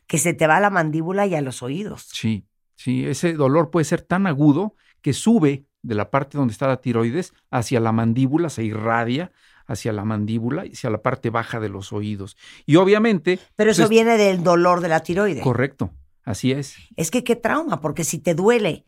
que 0.06 0.18
se 0.18 0.34
te 0.34 0.46
va 0.46 0.58
a 0.58 0.60
la 0.60 0.68
mandíbula 0.68 1.26
y 1.26 1.34
a 1.34 1.40
los 1.40 1.62
oídos. 1.62 2.10
Sí, 2.12 2.44
sí, 2.74 3.06
ese 3.06 3.32
dolor 3.32 3.70
puede 3.70 3.84
ser 3.84 4.02
tan 4.02 4.26
agudo 4.26 4.74
que 5.00 5.14
sube 5.14 5.64
de 5.80 5.94
la 5.94 6.10
parte 6.10 6.36
donde 6.36 6.52
está 6.52 6.66
la 6.66 6.82
tiroides 6.82 7.32
hacia 7.50 7.80
la 7.80 7.92
mandíbula, 7.92 8.50
se 8.50 8.62
irradia 8.62 9.32
hacia 9.66 9.90
la 9.94 10.04
mandíbula 10.04 10.66
y 10.66 10.72
hacia 10.72 10.90
la 10.90 11.00
parte 11.00 11.30
baja 11.30 11.60
de 11.60 11.70
los 11.70 11.94
oídos. 11.94 12.36
Y 12.66 12.76
obviamente... 12.76 13.38
Pero 13.56 13.70
eso 13.70 13.84
pues, 13.84 13.88
viene 13.88 14.18
del 14.18 14.42
dolor 14.42 14.82
de 14.82 14.88
la 14.88 15.00
tiroides. 15.00 15.42
Correcto, 15.42 15.92
así 16.24 16.52
es. 16.52 16.76
Es 16.96 17.10
que 17.10 17.24
qué 17.24 17.36
trauma, 17.36 17.80
porque 17.80 18.04
si 18.04 18.18
te 18.18 18.34
duele 18.34 18.84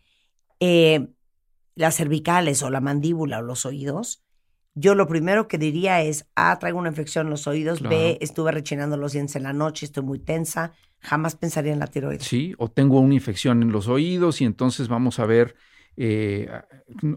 eh, 0.60 1.08
las 1.78 1.96
cervicales 1.96 2.62
o 2.62 2.70
la 2.70 2.80
mandíbula 2.80 3.38
o 3.38 3.42
los 3.42 3.64
oídos, 3.64 4.24
yo 4.74 4.94
lo 4.94 5.08
primero 5.08 5.48
que 5.48 5.58
diría 5.58 6.02
es, 6.02 6.26
A, 6.36 6.58
traigo 6.58 6.78
una 6.78 6.90
infección 6.90 7.26
en 7.26 7.30
los 7.30 7.46
oídos, 7.46 7.80
B, 7.82 8.18
estuve 8.20 8.52
rechinando 8.52 8.96
los 8.96 9.12
dientes 9.12 9.36
en 9.36 9.44
la 9.44 9.52
noche, 9.52 9.86
estoy 9.86 10.04
muy 10.04 10.18
tensa, 10.18 10.72
jamás 11.00 11.36
pensaría 11.36 11.72
en 11.72 11.78
la 11.78 11.86
tiroides. 11.86 12.24
Sí, 12.24 12.54
o 12.58 12.68
tengo 12.68 13.00
una 13.00 13.14
infección 13.14 13.62
en 13.62 13.72
los 13.72 13.88
oídos 13.88 14.40
y 14.40 14.44
entonces 14.44 14.88
vamos 14.88 15.18
a 15.18 15.26
ver, 15.26 15.56
eh, 15.96 16.48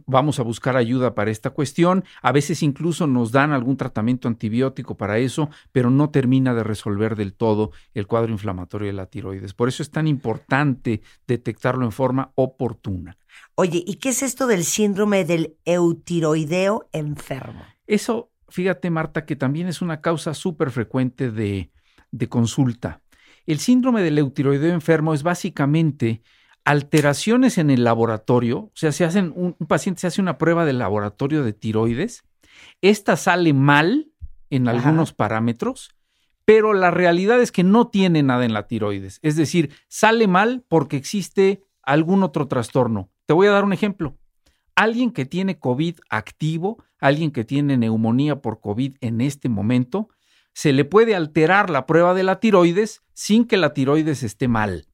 vamos 0.07 0.39
a 0.39 0.43
buscar 0.43 0.75
ayuda 0.75 1.13
para 1.13 1.29
esta 1.29 1.51
cuestión. 1.51 2.03
A 2.23 2.31
veces 2.31 2.63
incluso 2.63 3.05
nos 3.05 3.31
dan 3.31 3.51
algún 3.51 3.77
tratamiento 3.77 4.27
antibiótico 4.27 4.97
para 4.97 5.19
eso, 5.19 5.49
pero 5.71 5.91
no 5.91 6.09
termina 6.09 6.55
de 6.55 6.63
resolver 6.63 7.15
del 7.15 7.33
todo 7.33 7.71
el 7.93 8.07
cuadro 8.07 8.31
inflamatorio 8.31 8.87
de 8.87 8.93
la 8.93 9.05
tiroides. 9.05 9.53
Por 9.53 9.69
eso 9.69 9.83
es 9.83 9.91
tan 9.91 10.07
importante 10.07 11.01
detectarlo 11.27 11.85
en 11.85 11.91
forma 11.91 12.31
oportuna. 12.35 13.17
Oye, 13.61 13.83
¿y 13.85 13.97
qué 13.97 14.09
es 14.09 14.23
esto 14.23 14.47
del 14.47 14.63
síndrome 14.63 15.23
del 15.23 15.55
eutiroideo 15.65 16.89
enfermo? 16.93 17.63
Eso, 17.85 18.31
fíjate 18.49 18.89
Marta, 18.89 19.23
que 19.23 19.35
también 19.35 19.67
es 19.67 19.83
una 19.83 20.01
causa 20.01 20.33
súper 20.33 20.71
frecuente 20.71 21.29
de, 21.29 21.69
de 22.09 22.27
consulta. 22.27 23.03
El 23.45 23.59
síndrome 23.59 24.01
del 24.01 24.17
eutiroideo 24.17 24.73
enfermo 24.73 25.13
es 25.13 25.21
básicamente 25.21 26.23
alteraciones 26.65 27.59
en 27.59 27.69
el 27.69 27.83
laboratorio, 27.83 28.57
o 28.61 28.71
sea, 28.73 28.91
se 28.91 29.05
hacen 29.05 29.31
un, 29.35 29.55
un 29.59 29.67
paciente 29.67 30.01
se 30.01 30.07
hace 30.07 30.21
una 30.21 30.39
prueba 30.39 30.65
de 30.65 30.73
laboratorio 30.73 31.43
de 31.43 31.53
tiroides, 31.53 32.23
esta 32.81 33.15
sale 33.15 33.53
mal 33.53 34.07
en 34.49 34.67
Ajá. 34.67 34.79
algunos 34.79 35.13
parámetros, 35.13 35.91
pero 36.45 36.73
la 36.73 36.89
realidad 36.89 37.39
es 37.39 37.51
que 37.51 37.63
no 37.63 37.89
tiene 37.89 38.23
nada 38.23 38.43
en 38.43 38.53
la 38.53 38.65
tiroides, 38.65 39.19
es 39.21 39.35
decir, 39.35 39.71
sale 39.87 40.27
mal 40.27 40.65
porque 40.67 40.97
existe 40.97 41.61
algún 41.83 42.23
otro 42.23 42.47
trastorno. 42.47 43.11
Te 43.31 43.35
voy 43.35 43.47
a 43.47 43.51
dar 43.51 43.63
un 43.63 43.71
ejemplo. 43.71 44.17
Alguien 44.75 45.09
que 45.09 45.25
tiene 45.25 45.57
COVID 45.57 45.99
activo, 46.09 46.83
alguien 46.99 47.31
que 47.31 47.45
tiene 47.45 47.77
neumonía 47.77 48.41
por 48.41 48.59
COVID 48.59 48.97
en 48.99 49.21
este 49.21 49.47
momento, 49.47 50.09
se 50.51 50.73
le 50.73 50.83
puede 50.83 51.15
alterar 51.15 51.69
la 51.69 51.85
prueba 51.85 52.13
de 52.13 52.23
la 52.23 52.41
tiroides 52.41 53.03
sin 53.13 53.45
que 53.45 53.55
la 53.55 53.73
tiroides 53.73 54.23
esté 54.23 54.49
mal. 54.49 54.89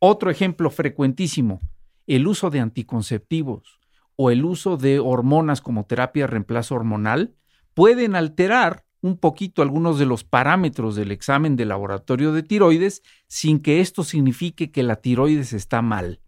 Otro 0.00 0.28
ejemplo 0.28 0.70
frecuentísimo, 0.70 1.60
el 2.08 2.26
uso 2.26 2.50
de 2.50 2.58
anticonceptivos 2.58 3.78
o 4.16 4.32
el 4.32 4.44
uso 4.44 4.76
de 4.76 4.98
hormonas 4.98 5.60
como 5.60 5.86
terapia 5.86 6.24
de 6.24 6.32
reemplazo 6.32 6.74
hormonal 6.74 7.36
pueden 7.74 8.16
alterar 8.16 8.86
un 9.02 9.18
poquito 9.18 9.62
algunos 9.62 10.00
de 10.00 10.06
los 10.06 10.24
parámetros 10.24 10.96
del 10.96 11.12
examen 11.12 11.54
de 11.54 11.64
laboratorio 11.64 12.32
de 12.32 12.42
tiroides 12.42 13.04
sin 13.28 13.60
que 13.60 13.78
esto 13.80 14.02
signifique 14.02 14.72
que 14.72 14.82
la 14.82 14.96
tiroides 14.96 15.52
está 15.52 15.80
mal. 15.80 16.18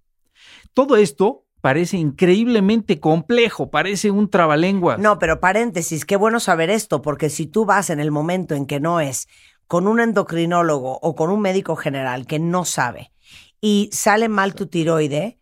Todo 0.74 0.97
esto 0.97 1.44
parece 1.60 1.98
increíblemente 1.98 3.01
complejo, 3.01 3.70
parece 3.70 4.10
un 4.10 4.31
trabalenguas. 4.31 4.98
No, 4.98 5.18
pero 5.18 5.40
paréntesis, 5.40 6.05
qué 6.05 6.16
bueno 6.16 6.40
saber 6.40 6.70
esto, 6.70 7.02
porque 7.02 7.28
si 7.28 7.47
tú 7.47 7.64
vas 7.64 7.90
en 7.90 8.01
el 8.01 8.10
momento 8.10 8.55
en 8.55 8.66
que 8.66 8.81
no 8.81 9.01
es 9.01 9.28
con 9.66 9.86
un 9.86 10.01
endocrinólogo 10.01 10.98
o 11.01 11.14
con 11.14 11.31
un 11.31 11.40
médico 11.40 11.77
general 11.77 12.27
que 12.27 12.39
no 12.39 12.64
sabe 12.64 13.12
y 13.60 13.89
sale 13.93 14.28
mal 14.28 14.55
tu 14.55 14.66
tiroide, 14.66 15.39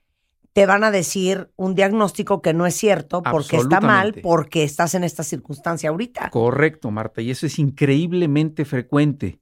te 0.52 0.66
van 0.66 0.82
a 0.82 0.90
decir 0.90 1.52
un 1.56 1.74
diagnóstico 1.74 2.42
que 2.42 2.52
no 2.52 2.66
es 2.66 2.74
cierto 2.74 3.22
porque 3.22 3.56
está 3.56 3.80
mal, 3.80 4.14
porque 4.22 4.64
estás 4.64 4.94
en 4.94 5.04
esta 5.04 5.22
circunstancia 5.22 5.90
ahorita. 5.90 6.30
Correcto, 6.30 6.90
Marta, 6.90 7.22
y 7.22 7.30
eso 7.30 7.46
es 7.46 7.58
increíblemente 7.58 8.64
frecuente. 8.64 9.40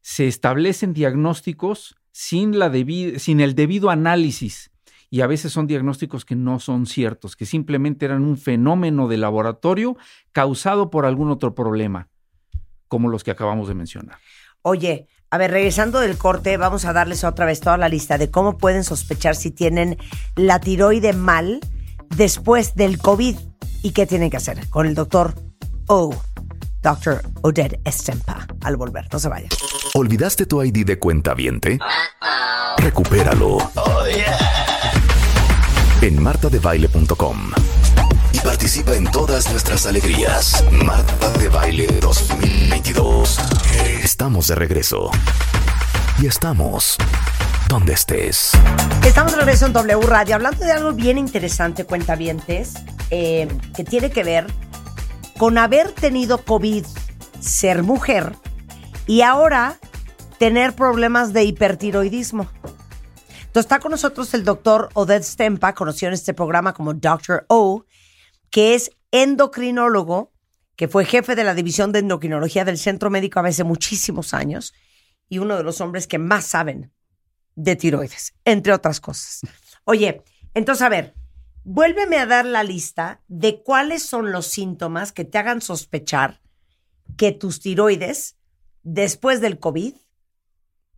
Se 0.00 0.26
establecen 0.26 0.94
diagnósticos 0.94 1.96
sin, 2.10 2.58
la 2.58 2.72
sin 3.18 3.40
el 3.40 3.54
debido 3.54 3.90
análisis 3.90 4.70
y 5.10 5.20
a 5.20 5.26
veces 5.26 5.52
son 5.52 5.66
diagnósticos 5.66 6.24
que 6.24 6.36
no 6.36 6.58
son 6.60 6.86
ciertos, 6.86 7.36
que 7.36 7.46
simplemente 7.46 8.06
eran 8.06 8.22
un 8.24 8.36
fenómeno 8.36 9.08
de 9.08 9.16
laboratorio 9.16 9.96
causado 10.32 10.90
por 10.90 11.06
algún 11.06 11.30
otro 11.30 11.54
problema, 11.54 12.08
como 12.88 13.08
los 13.08 13.24
que 13.24 13.30
acabamos 13.30 13.68
de 13.68 13.74
mencionar. 13.74 14.18
Oye, 14.62 15.08
a 15.30 15.38
ver, 15.38 15.50
regresando 15.50 16.00
del 16.00 16.18
corte, 16.18 16.56
vamos 16.56 16.84
a 16.84 16.92
darles 16.92 17.24
otra 17.24 17.46
vez 17.46 17.60
toda 17.60 17.76
la 17.76 17.88
lista 17.88 18.18
de 18.18 18.30
cómo 18.30 18.58
pueden 18.58 18.84
sospechar 18.84 19.36
si 19.36 19.50
tienen 19.50 19.96
la 20.34 20.60
tiroide 20.60 21.12
mal 21.12 21.60
después 22.16 22.74
del 22.74 22.98
COVID 22.98 23.36
y 23.82 23.90
qué 23.92 24.06
tienen 24.06 24.30
que 24.30 24.36
hacer 24.36 24.68
con 24.68 24.86
el 24.86 24.94
doctor 24.94 25.34
O, 25.88 26.14
Dr. 26.82 27.22
Oded 27.42 27.80
Estempa, 27.84 28.46
al 28.62 28.76
volver. 28.76 29.08
No 29.12 29.18
se 29.18 29.28
vayan. 29.28 29.50
¿Olvidaste 29.94 30.46
tu 30.46 30.62
ID 30.62 30.86
de 30.86 30.98
cuenta 30.98 31.34
viente? 31.34 31.78
Recupéralo. 32.78 33.58
En 36.06 36.22
martadebaile.com. 36.22 37.50
Y 38.32 38.38
participa 38.38 38.94
en 38.94 39.10
todas 39.10 39.50
nuestras 39.50 39.86
alegrías. 39.86 40.64
Marta 40.70 41.30
de 41.36 41.48
Baile 41.48 41.88
2022. 42.00 43.40
Estamos 44.04 44.46
de 44.46 44.54
regreso. 44.54 45.10
Y 46.22 46.28
estamos 46.28 46.96
donde 47.68 47.94
estés. 47.94 48.52
Estamos 49.04 49.32
de 49.32 49.38
regreso 49.38 49.66
en 49.66 49.72
W 49.72 50.06
Radio 50.06 50.36
hablando 50.36 50.64
de 50.64 50.70
algo 50.70 50.92
bien 50.92 51.18
interesante, 51.18 51.84
cuentavientes, 51.84 52.74
eh, 53.10 53.48
que 53.74 53.82
tiene 53.82 54.10
que 54.10 54.22
ver 54.22 54.46
con 55.36 55.58
haber 55.58 55.90
tenido 55.90 56.38
COVID, 56.38 56.86
ser 57.40 57.82
mujer 57.82 58.36
y 59.08 59.22
ahora 59.22 59.74
tener 60.38 60.72
problemas 60.72 61.32
de 61.32 61.42
hipertiroidismo. 61.42 62.46
Entonces 63.56 63.72
está 63.72 63.80
con 63.80 63.92
nosotros 63.92 64.34
el 64.34 64.44
doctor 64.44 64.90
Oded 64.92 65.22
Stempa, 65.22 65.74
conocido 65.74 66.08
en 66.08 66.12
este 66.12 66.34
programa 66.34 66.74
como 66.74 66.92
Dr. 66.92 67.46
O, 67.48 67.86
que 68.50 68.74
es 68.74 68.90
endocrinólogo, 69.12 70.30
que 70.76 70.88
fue 70.88 71.06
jefe 71.06 71.34
de 71.34 71.42
la 71.42 71.54
división 71.54 71.90
de 71.90 72.00
endocrinología 72.00 72.66
del 72.66 72.76
Centro 72.76 73.08
Médico 73.08 73.40
hace 73.40 73.64
muchísimos 73.64 74.34
años 74.34 74.74
y 75.30 75.38
uno 75.38 75.56
de 75.56 75.62
los 75.62 75.80
hombres 75.80 76.06
que 76.06 76.18
más 76.18 76.44
saben 76.44 76.92
de 77.54 77.76
tiroides, 77.76 78.34
entre 78.44 78.74
otras 78.74 79.00
cosas. 79.00 79.40
Oye, 79.84 80.22
entonces 80.52 80.82
a 80.82 80.90
ver, 80.90 81.14
vuélveme 81.64 82.18
a 82.18 82.26
dar 82.26 82.44
la 82.44 82.62
lista 82.62 83.22
de 83.26 83.62
cuáles 83.62 84.02
son 84.02 84.32
los 84.32 84.48
síntomas 84.48 85.12
que 85.12 85.24
te 85.24 85.38
hagan 85.38 85.62
sospechar 85.62 86.42
que 87.16 87.32
tus 87.32 87.60
tiroides, 87.60 88.36
después 88.82 89.40
del 89.40 89.58
COVID, 89.58 89.94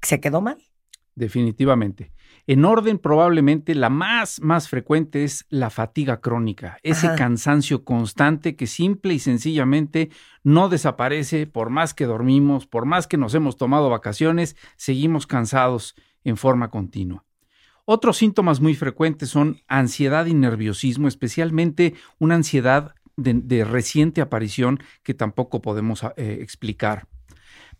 se 0.02 0.18
quedó 0.18 0.40
mal. 0.40 0.58
Definitivamente. 1.14 2.10
En 2.48 2.64
orden, 2.64 2.96
probablemente 2.96 3.74
la 3.74 3.90
más, 3.90 4.40
más 4.40 4.70
frecuente 4.70 5.22
es 5.22 5.44
la 5.50 5.68
fatiga 5.68 6.22
crónica, 6.22 6.78
ese 6.82 7.08
Ajá. 7.08 7.16
cansancio 7.16 7.84
constante 7.84 8.56
que 8.56 8.66
simple 8.66 9.12
y 9.12 9.18
sencillamente 9.18 10.08
no 10.44 10.70
desaparece 10.70 11.46
por 11.46 11.68
más 11.68 11.92
que 11.92 12.06
dormimos, 12.06 12.66
por 12.66 12.86
más 12.86 13.06
que 13.06 13.18
nos 13.18 13.34
hemos 13.34 13.58
tomado 13.58 13.90
vacaciones, 13.90 14.56
seguimos 14.76 15.26
cansados 15.26 15.94
en 16.24 16.38
forma 16.38 16.70
continua. 16.70 17.26
Otros 17.84 18.16
síntomas 18.16 18.60
muy 18.62 18.74
frecuentes 18.74 19.28
son 19.28 19.60
ansiedad 19.68 20.24
y 20.24 20.32
nerviosismo, 20.32 21.06
especialmente 21.06 21.96
una 22.18 22.36
ansiedad 22.36 22.94
de, 23.18 23.34
de 23.34 23.62
reciente 23.66 24.22
aparición 24.22 24.78
que 25.02 25.12
tampoco 25.12 25.60
podemos 25.60 26.02
eh, 26.16 26.38
explicar. 26.40 27.08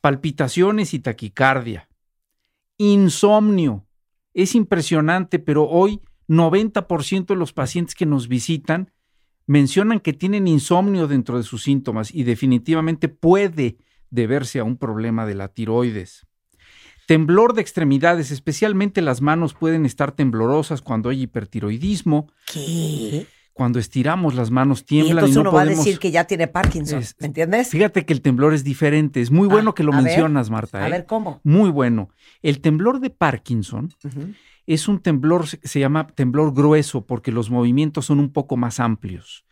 Palpitaciones 0.03 0.93
y 0.93 0.99
taquicardia. 0.99 1.89
Insomnio. 2.77 3.88
Es 4.35 4.55
impresionante, 4.55 5.39
pero 5.39 5.65
hoy 5.69 6.01
90% 6.29 7.27
de 7.27 7.37
los 7.37 7.53
pacientes 7.53 7.95
que 7.95 8.07
nos 8.07 8.29
visitan 8.29 8.93
mencionan 9.47 10.01
que 10.01 10.13
tienen 10.13 10.47
insomnio 10.47 11.09
dentro 11.09 11.39
de 11.39 11.43
sus 11.43 11.63
síntomas 11.63 12.15
y 12.15 12.25
definitivamente 12.25 13.09
puede 13.09 13.79
deberse 14.11 14.59
a 14.61 14.65
un 14.65 14.77
problema 14.77 15.27
de 15.27 15.35
la 15.35 15.49
tiroides. 15.49 16.27
Temblor 17.07 17.55
de 17.55 17.63
extremidades, 17.63 18.31
especialmente 18.31 19.01
las 19.01 19.23
manos 19.23 19.55
pueden 19.55 19.87
estar 19.87 20.13
temblorosas 20.13 20.83
cuando 20.83 21.09
hay 21.09 21.23
hipertiroidismo. 21.23 22.31
¿Qué? 22.53 23.27
Cuando 23.59 23.79
estiramos 23.79 24.35
las 24.35 24.51
manos 24.51 24.81
Y 24.81 24.85
tiemblan 24.85 25.09
y, 25.09 25.19
entonces 25.19 25.35
no 25.37 25.41
uno 25.43 25.53
va 25.53 25.63
a 25.63 25.65
decir 25.67 25.99
que 25.99 26.11
ya 26.11 26.25
tiene 26.25 26.47
Parkinson, 26.47 27.01
Es- 27.01 27.15
¿me 27.21 27.27
entiendes? 27.27 27.69
Fíjate 27.71 28.07
que 28.07 28.13
el 28.13 28.23
temblor 28.23 28.55
es 28.55 28.65
diferente. 28.65 29.21
Es 29.21 29.31
muy 29.31 29.49
bueno 29.49 29.71
Ah, 29.71 29.75
que 29.75 29.83
lo 29.83 29.93
ver, 29.93 30.03
mencionas, 30.03 30.49
Marta. 30.49 30.79
A 30.83 30.89
¿eh? 30.89 30.91
ver, 30.93 31.07
¿cómo? 31.07 31.41
Muy 31.45 31.69
bueno. 31.71 32.09
El 32.41 32.61
temblor 32.61 33.01
de 33.01 33.11
Parkinson 33.11 33.93
es 34.67 34.89
un 34.89 35.01
temblor, 35.01 35.47
se 35.49 35.59
se 35.63 35.81
llama 35.81 36.07
temblor 36.07 36.55
grueso 36.55 37.05
porque 37.05 37.33
los 37.33 37.51
movimientos 37.51 38.07
son 38.07 38.21
un 38.21 38.33
poco 38.33 38.57
más 38.57 38.81
amplios. 38.81 39.45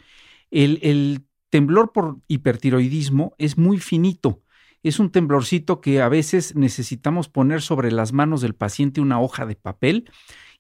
El, 0.51 0.78
el 0.83 1.27
temblor 1.51 1.93
por 1.93 2.19
hipertiroidismo 2.28 3.35
es 3.39 3.59
muy 3.59 3.78
finito. 3.78 4.43
Es 4.83 5.01
un 5.01 5.11
temblorcito 5.11 5.81
que 5.81 6.01
a 6.01 6.09
veces 6.09 6.55
necesitamos 6.55 7.28
poner 7.28 7.61
sobre 7.61 7.91
las 7.91 8.12
manos 8.12 8.41
del 8.41 8.55
paciente 8.55 9.01
una 9.01 9.20
hoja 9.20 9.45
de 9.47 9.57
papel 9.57 10.09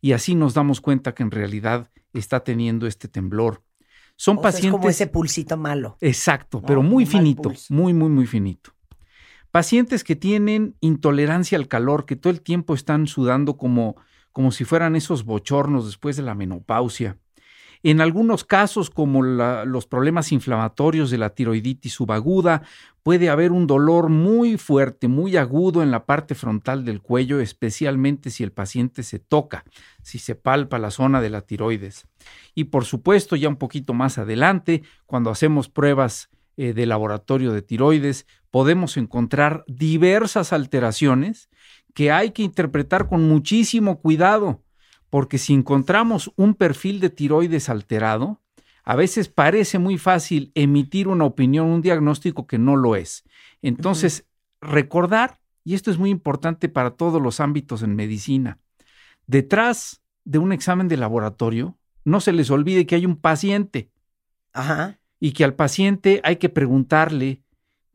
y 0.00 0.12
así 0.12 0.34
nos 0.34 0.54
damos 0.54 0.80
cuenta 0.80 1.14
que 1.14 1.22
en 1.22 1.30
realidad 1.30 1.90
está 2.12 2.40
teniendo 2.40 2.86
este 2.86 3.08
temblor. 3.08 3.62
Son 4.16 4.38
O 4.38 4.40
sea, 4.40 4.50
pacientes. 4.50 4.68
es 4.68 4.72
como 4.72 4.88
ese 4.88 5.06
pulsito 5.06 5.56
malo. 5.56 5.96
Exacto, 6.00 6.60
No, 6.60 6.66
pero 6.66 6.82
muy 6.82 7.04
finito, 7.06 7.52
muy, 7.68 7.92
muy, 7.92 8.08
muy 8.08 8.26
finito. 8.26 8.72
Pacientes 9.50 10.04
que 10.04 10.16
tienen 10.16 10.76
intolerancia 10.80 11.56
al 11.58 11.68
calor, 11.68 12.04
que 12.06 12.16
todo 12.16 12.30
el 12.32 12.42
tiempo 12.42 12.74
están 12.74 13.06
sudando 13.06 13.56
como, 13.56 13.96
como 14.32 14.52
si 14.52 14.64
fueran 14.64 14.96
esos 14.96 15.24
bochornos 15.24 15.86
después 15.86 16.16
de 16.16 16.22
la 16.22 16.34
menopausia. 16.34 17.18
En 17.88 18.00
algunos 18.00 18.42
casos, 18.42 18.90
como 18.90 19.22
los 19.22 19.86
problemas 19.86 20.32
inflamatorios 20.32 21.08
de 21.08 21.18
la 21.18 21.30
tiroiditis 21.30 21.92
subaguda, 21.92 22.62
puede 23.04 23.28
haber 23.28 23.52
un 23.52 23.68
dolor 23.68 24.08
muy 24.08 24.58
fuerte, 24.58 25.06
muy 25.06 25.36
agudo 25.36 25.84
en 25.84 25.92
la 25.92 26.04
parte 26.04 26.34
frontal 26.34 26.84
del 26.84 27.00
cuello, 27.00 27.38
especialmente 27.38 28.30
si 28.30 28.42
el 28.42 28.50
paciente 28.50 29.04
se 29.04 29.20
toca, 29.20 29.64
si 30.02 30.18
se 30.18 30.34
palpa 30.34 30.80
la 30.80 30.90
zona 30.90 31.20
de 31.20 31.30
la 31.30 31.42
tiroides. 31.42 32.08
Y 32.56 32.64
por 32.64 32.86
supuesto, 32.86 33.36
ya 33.36 33.48
un 33.48 33.54
poquito 33.54 33.94
más 33.94 34.18
adelante, 34.18 34.82
cuando 35.06 35.30
hacemos 35.30 35.68
pruebas 35.68 36.28
eh, 36.56 36.72
de 36.72 36.86
laboratorio 36.86 37.52
de 37.52 37.62
tiroides, 37.62 38.26
podemos 38.50 38.96
encontrar 38.96 39.62
diversas 39.68 40.52
alteraciones 40.52 41.50
que 41.94 42.10
hay 42.10 42.32
que 42.32 42.42
interpretar 42.42 43.06
con 43.06 43.28
muchísimo 43.28 44.00
cuidado, 44.00 44.60
porque 45.16 45.38
si 45.38 45.54
encontramos 45.54 46.30
un 46.36 46.54
perfil 46.54 47.00
de 47.00 47.08
tiroides 47.08 47.70
alterado, 47.70 48.42
a 48.84 48.96
veces 48.96 49.30
parece 49.30 49.78
muy 49.78 49.96
fácil 49.96 50.52
emitir 50.54 51.08
una 51.08 51.24
opinión, 51.24 51.68
un 51.68 51.80
diagnóstico 51.80 52.46
que 52.46 52.58
no 52.58 52.76
lo 52.76 52.96
es. 52.96 53.24
Entonces, 53.62 54.26
recordar, 54.60 55.40
y 55.64 55.72
esto 55.72 55.90
es 55.90 55.96
muy 55.96 56.10
importante 56.10 56.68
para 56.68 56.90
todos 56.90 57.22
los 57.22 57.40
ámbitos 57.40 57.82
en 57.82 57.96
medicina, 57.96 58.58
detrás 59.26 60.02
de 60.26 60.38
un 60.38 60.52
examen 60.52 60.86
de 60.86 60.98
laboratorio, 60.98 61.78
no 62.04 62.20
se 62.20 62.32
les 62.32 62.50
olvide 62.50 62.84
que 62.84 62.96
hay 62.96 63.06
un 63.06 63.16
paciente 63.16 63.90
Ajá. 64.52 64.98
y 65.18 65.32
que 65.32 65.44
al 65.44 65.54
paciente 65.54 66.20
hay 66.24 66.36
que 66.36 66.50
preguntarle 66.50 67.42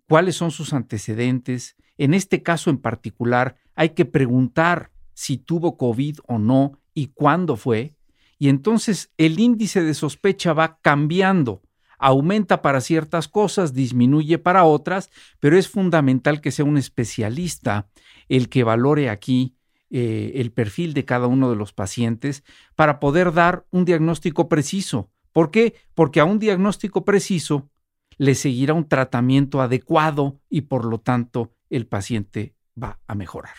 cuáles 0.10 0.38
son 0.38 0.50
sus 0.50 0.74
antecedentes. 0.74 1.76
En 2.00 2.16
este 2.16 2.42
caso 2.42 2.72
en 2.72 2.80
particular, 2.80 3.58
hay 3.76 3.90
que 3.90 4.06
preguntar 4.06 4.90
si 5.14 5.38
tuvo 5.38 5.78
COVID 5.78 6.18
o 6.26 6.40
no 6.40 6.81
y 6.94 7.08
cuándo 7.08 7.56
fue. 7.56 7.96
Y 8.38 8.50
entonces 8.50 9.12
el 9.18 9.40
índice 9.40 9.84
de 9.84 9.94
sospecha 9.94 10.54
va 10.54 10.80
cambiando. 10.82 11.62
Aumenta 12.00 12.62
para 12.64 12.82
ciertas 12.82 13.28
cosas, 13.28 13.74
disminuye 13.74 14.40
para 14.40 14.64
otras, 14.64 15.12
pero 15.40 15.58
es 15.58 15.68
fundamental 15.70 16.42
que 16.42 16.52
sea 16.52 16.66
un 16.66 16.78
especialista 16.78 17.90
el 18.28 18.50
que 18.50 18.64
valore 18.64 19.10
aquí 19.10 19.56
eh, 19.92 20.32
el 20.36 20.52
perfil 20.52 20.94
de 20.94 21.06
cada 21.06 21.28
uno 21.28 21.50
de 21.50 21.58
los 21.58 21.74
pacientes 21.74 22.44
para 22.76 23.00
poder 23.00 23.34
dar 23.34 23.66
un 23.72 23.86
diagnóstico 23.86 24.50
preciso. 24.50 25.12
¿Por 25.34 25.52
qué? 25.52 25.76
Porque 25.94 26.20
a 26.20 26.26
un 26.26 26.40
diagnóstico 26.40 27.06
preciso 27.06 27.70
le 28.18 28.36
seguirá 28.36 28.74
un 28.74 28.88
tratamiento 28.88 29.62
adecuado 29.62 30.40
y 30.50 30.62
por 30.62 30.86
lo 30.86 31.00
tanto 31.00 31.54
el 31.70 31.88
paciente 31.88 32.56
va 32.82 33.00
a 33.06 33.16
mejorar. 33.16 33.56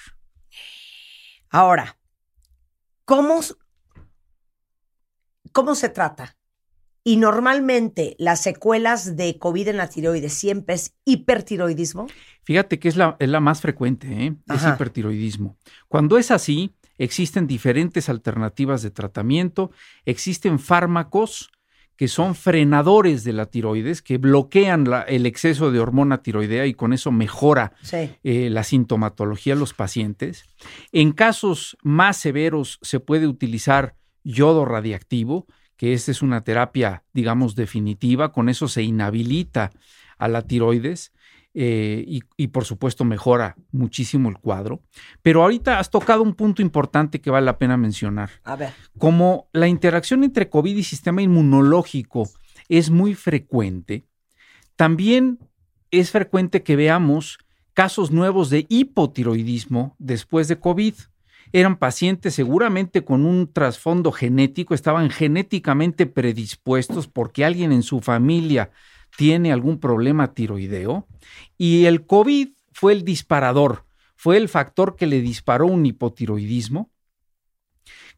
Ahora, 1.50 1.98
¿cómo, 3.04 3.40
¿cómo 5.52 5.74
se 5.74 5.88
trata? 5.88 6.36
Y 7.04 7.16
normalmente 7.16 8.14
las 8.18 8.40
secuelas 8.42 9.16
de 9.16 9.38
COVID 9.38 9.68
en 9.68 9.76
la 9.76 9.88
tiroides 9.88 10.32
siempre 10.32 10.76
es 10.76 10.94
hipertiroidismo. 11.04 12.06
Fíjate 12.44 12.78
que 12.78 12.88
es 12.88 12.96
la, 12.96 13.16
es 13.18 13.28
la 13.28 13.40
más 13.40 13.60
frecuente, 13.60 14.06
¿eh? 14.08 14.36
es 14.48 14.64
Ajá. 14.64 14.74
hipertiroidismo. 14.74 15.56
Cuando 15.88 16.16
es 16.16 16.30
así, 16.30 16.74
existen 16.98 17.48
diferentes 17.48 18.08
alternativas 18.08 18.82
de 18.82 18.92
tratamiento, 18.92 19.72
existen 20.04 20.60
fármacos 20.60 21.50
que 22.02 22.08
son 22.08 22.34
frenadores 22.34 23.22
de 23.22 23.32
la 23.32 23.46
tiroides, 23.46 24.02
que 24.02 24.18
bloquean 24.18 24.90
la- 24.90 25.02
el 25.02 25.24
exceso 25.24 25.70
de 25.70 25.78
hormona 25.78 26.20
tiroidea 26.20 26.66
y 26.66 26.74
con 26.74 26.92
eso 26.92 27.12
mejora 27.12 27.74
Sí. 27.82 28.10
eh, 28.24 28.50
la 28.50 28.64
sintomatología 28.64 29.54
de 29.54 29.60
los 29.60 29.72
pacientes. 29.72 30.42
En 30.90 31.12
casos 31.12 31.76
más 31.84 32.16
severos 32.16 32.80
se 32.82 32.98
puede 32.98 33.28
utilizar 33.28 33.94
yodo 34.24 34.64
radiactivo, 34.64 35.46
que 35.76 35.92
esta 35.92 36.10
es 36.10 36.22
una 36.22 36.42
terapia, 36.42 37.04
digamos, 37.12 37.54
definitiva, 37.54 38.32
con 38.32 38.48
eso 38.48 38.66
se 38.66 38.82
inhabilita 38.82 39.70
a 40.18 40.26
la 40.26 40.42
tiroides. 40.42 41.12
Eh, 41.54 42.02
y, 42.06 42.22
y, 42.36 42.46
por 42.48 42.64
supuesto 42.64 43.04
mejora 43.04 43.56
muchísimo 43.72 44.30
el 44.30 44.38
cuadro. 44.38 44.80
Pero 45.20 45.42
ahorita 45.42 45.78
has 45.78 45.90
tocado 45.90 46.22
un 46.22 46.34
punto 46.34 46.62
importante 46.62 47.20
que 47.20 47.30
vale 47.30 47.44
la 47.44 47.58
pena 47.58 47.76
mencionar. 47.76 48.30
A 48.44 48.56
ver. 48.56 48.72
Como 48.98 49.48
la 49.52 49.68
interacción 49.68 50.24
entre 50.24 50.48
COVID 50.48 50.76
y 50.76 50.82
sistema 50.82 51.20
inmunológico 51.20 52.28
es 52.68 52.90
muy 52.90 53.14
frecuente, 53.14 54.06
también 54.76 55.38
es 55.90 56.10
frecuente 56.10 56.62
que 56.62 56.74
veamos 56.74 57.38
casos 57.74 58.10
nuevos 58.10 58.50
de 58.50 58.66
hipotiroidismo 58.68 59.94
después 59.98 60.48
de 60.48 60.58
COVID. 60.58 60.94
Eran 61.52 61.76
pacientes 61.76 62.34
seguramente 62.34 63.04
con 63.04 63.26
un 63.26 63.52
trasfondo 63.52 64.10
genético, 64.10 64.74
estaban 64.74 65.10
genéticamente 65.10 66.06
predispuestos 66.06 67.08
porque 67.08 67.44
alguien 67.44 67.72
en 67.72 67.82
su 67.82 68.00
familia 68.00 68.70
tiene 69.16 69.52
algún 69.52 69.78
problema 69.78 70.34
tiroideo 70.34 71.06
y 71.59 71.84
el 71.84 72.06
COVID 72.06 72.48
fue 72.72 72.93
el 72.93 73.05
disparador, 73.05 73.84
fue 74.16 74.36
el 74.36 74.48
factor 74.48 74.97
que 74.97 75.06
le 75.06 75.20
disparó 75.20 75.66
un 75.66 75.84
hipotiroidismo 75.84 76.90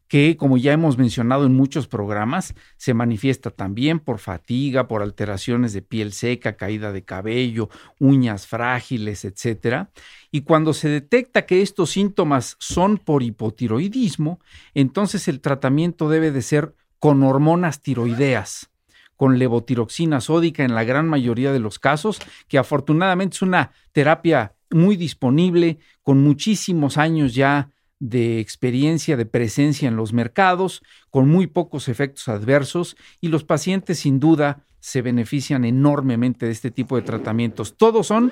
que, 0.07 0.37
como 0.37 0.57
ya 0.57 0.71
hemos 0.71 0.97
mencionado 0.97 1.45
en 1.45 1.53
muchos 1.53 1.87
programas, 1.87 2.53
se 2.77 2.93
manifiesta 2.93 3.49
también 3.49 3.99
por 3.99 4.19
fatiga, 4.19 4.87
por 4.87 5.01
alteraciones 5.01 5.73
de 5.73 5.81
piel 5.81 6.13
seca, 6.13 6.57
caída 6.57 6.91
de 6.91 7.03
cabello, 7.03 7.69
uñas 7.99 8.45
frágiles, 8.45 9.25
etc. 9.25 9.87
Y 10.31 10.41
cuando 10.41 10.73
se 10.73 10.89
detecta 10.89 11.45
que 11.45 11.61
estos 11.61 11.89
síntomas 11.89 12.55
son 12.59 12.97
por 12.97 13.23
hipotiroidismo, 13.23 14.39
entonces 14.73 15.27
el 15.27 15.41
tratamiento 15.41 16.07
debe 16.07 16.31
de 16.31 16.43
ser 16.43 16.75
con 16.99 17.23
hormonas 17.23 17.81
tiroideas 17.81 18.69
con 19.15 19.39
levotiroxina 19.39 20.21
sódica 20.21 20.63
en 20.63 20.75
la 20.75 20.83
gran 20.83 21.07
mayoría 21.07 21.51
de 21.51 21.59
los 21.59 21.79
casos, 21.79 22.19
que 22.47 22.57
afortunadamente 22.57 23.35
es 23.35 23.41
una 23.41 23.71
terapia 23.91 24.53
muy 24.71 24.97
disponible, 24.97 25.79
con 26.03 26.21
muchísimos 26.21 26.97
años 26.97 27.33
ya 27.33 27.71
de 27.99 28.39
experiencia, 28.39 29.17
de 29.17 29.25
presencia 29.25 29.87
en 29.87 29.95
los 29.95 30.13
mercados, 30.13 30.83
con 31.09 31.29
muy 31.29 31.47
pocos 31.47 31.87
efectos 31.87 32.27
adversos 32.27 32.97
y 33.21 33.29
los 33.29 33.43
pacientes 33.43 33.99
sin 33.99 34.19
duda 34.19 34.65
se 34.79 35.01
benefician 35.01 35.65
enormemente 35.65 36.45
de 36.45 36.51
este 36.51 36.71
tipo 36.71 36.95
de 36.95 37.01
tratamientos. 37.01 37.77
Todos 37.77 38.07
son 38.07 38.31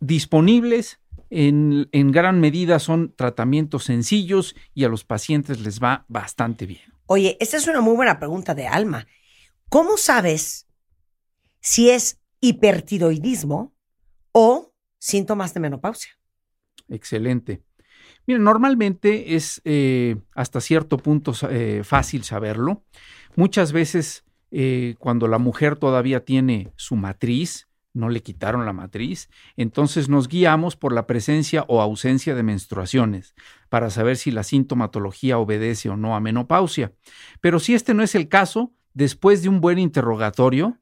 disponibles, 0.00 0.98
en, 1.28 1.88
en 1.92 2.10
gran 2.10 2.40
medida 2.40 2.80
son 2.80 3.12
tratamientos 3.14 3.84
sencillos 3.84 4.56
y 4.74 4.84
a 4.84 4.88
los 4.88 5.04
pacientes 5.04 5.60
les 5.60 5.80
va 5.80 6.04
bastante 6.08 6.66
bien. 6.66 6.82
Oye, 7.06 7.36
esta 7.38 7.56
es 7.56 7.68
una 7.68 7.80
muy 7.80 7.94
buena 7.94 8.18
pregunta 8.18 8.54
de 8.54 8.66
Alma. 8.66 9.06
¿Cómo 9.70 9.96
sabes 9.96 10.66
si 11.60 11.90
es 11.90 12.18
hipertiroidismo 12.40 13.72
o 14.32 14.74
síntomas 14.98 15.54
de 15.54 15.60
menopausia? 15.60 16.10
Excelente. 16.88 17.62
Mira, 18.26 18.40
normalmente 18.40 19.36
es 19.36 19.62
eh, 19.64 20.16
hasta 20.34 20.60
cierto 20.60 20.96
punto 20.96 21.32
eh, 21.48 21.82
fácil 21.84 22.24
saberlo. 22.24 22.82
Muchas 23.36 23.70
veces 23.70 24.24
eh, 24.50 24.96
cuando 24.98 25.28
la 25.28 25.38
mujer 25.38 25.76
todavía 25.76 26.24
tiene 26.24 26.72
su 26.74 26.96
matriz, 26.96 27.68
no 27.92 28.08
le 28.08 28.24
quitaron 28.24 28.66
la 28.66 28.72
matriz, 28.72 29.30
entonces 29.56 30.08
nos 30.08 30.26
guiamos 30.26 30.74
por 30.74 30.92
la 30.92 31.06
presencia 31.06 31.64
o 31.68 31.80
ausencia 31.80 32.34
de 32.34 32.42
menstruaciones 32.42 33.36
para 33.68 33.90
saber 33.90 34.16
si 34.16 34.32
la 34.32 34.42
sintomatología 34.42 35.38
obedece 35.38 35.90
o 35.90 35.96
no 35.96 36.16
a 36.16 36.20
menopausia. 36.20 36.92
Pero 37.40 37.60
si 37.60 37.74
este 37.74 37.94
no 37.94 38.02
es 38.02 38.16
el 38.16 38.28
caso, 38.28 38.72
después 38.94 39.42
de 39.42 39.48
un 39.48 39.60
buen 39.60 39.78
interrogatorio, 39.78 40.78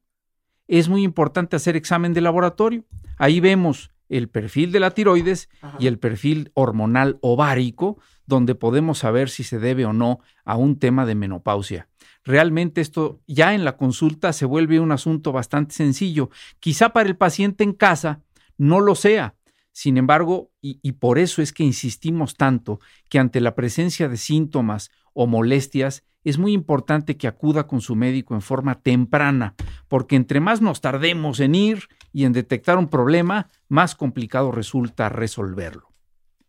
es 0.66 0.88
muy 0.88 1.02
importante 1.02 1.56
hacer 1.56 1.76
examen 1.76 2.12
de 2.12 2.20
laboratorio. 2.20 2.84
Ahí 3.16 3.40
vemos 3.40 3.90
el 4.08 4.28
perfil 4.28 4.72
de 4.72 4.80
la 4.80 4.92
tiroides 4.92 5.48
Ajá. 5.60 5.76
y 5.80 5.86
el 5.86 5.98
perfil 5.98 6.50
hormonal 6.54 7.18
ovárico, 7.20 7.98
donde 8.26 8.54
podemos 8.54 8.98
saber 8.98 9.30
si 9.30 9.44
se 9.44 9.58
debe 9.58 9.86
o 9.86 9.92
no 9.92 10.20
a 10.44 10.56
un 10.56 10.78
tema 10.78 11.06
de 11.06 11.14
menopausia. 11.14 11.88
Realmente 12.24 12.80
esto 12.80 13.20
ya 13.26 13.54
en 13.54 13.64
la 13.64 13.76
consulta 13.76 14.32
se 14.32 14.44
vuelve 14.44 14.80
un 14.80 14.92
asunto 14.92 15.32
bastante 15.32 15.74
sencillo. 15.74 16.30
Quizá 16.60 16.90
para 16.90 17.08
el 17.08 17.16
paciente 17.16 17.64
en 17.64 17.72
casa 17.72 18.22
no 18.58 18.80
lo 18.80 18.94
sea. 18.94 19.34
Sin 19.72 19.96
embargo, 19.96 20.50
y, 20.60 20.80
y 20.82 20.92
por 20.92 21.18
eso 21.18 21.40
es 21.40 21.52
que 21.52 21.62
insistimos 21.62 22.34
tanto 22.34 22.80
que 23.08 23.18
ante 23.18 23.40
la 23.40 23.54
presencia 23.54 24.08
de 24.08 24.16
síntomas 24.16 24.90
o 25.14 25.26
molestias, 25.26 26.04
es 26.28 26.38
muy 26.38 26.52
importante 26.52 27.16
que 27.16 27.28
acuda 27.28 27.66
con 27.66 27.80
su 27.80 27.94
médico 27.94 28.34
en 28.34 28.42
forma 28.42 28.80
temprana, 28.80 29.54
porque 29.88 30.16
entre 30.16 30.40
más 30.40 30.60
nos 30.60 30.80
tardemos 30.80 31.40
en 31.40 31.54
ir 31.54 31.88
y 32.12 32.24
en 32.24 32.32
detectar 32.32 32.78
un 32.78 32.88
problema, 32.88 33.48
más 33.68 33.94
complicado 33.94 34.50
resulta 34.50 35.08
resolverlo. 35.08 35.92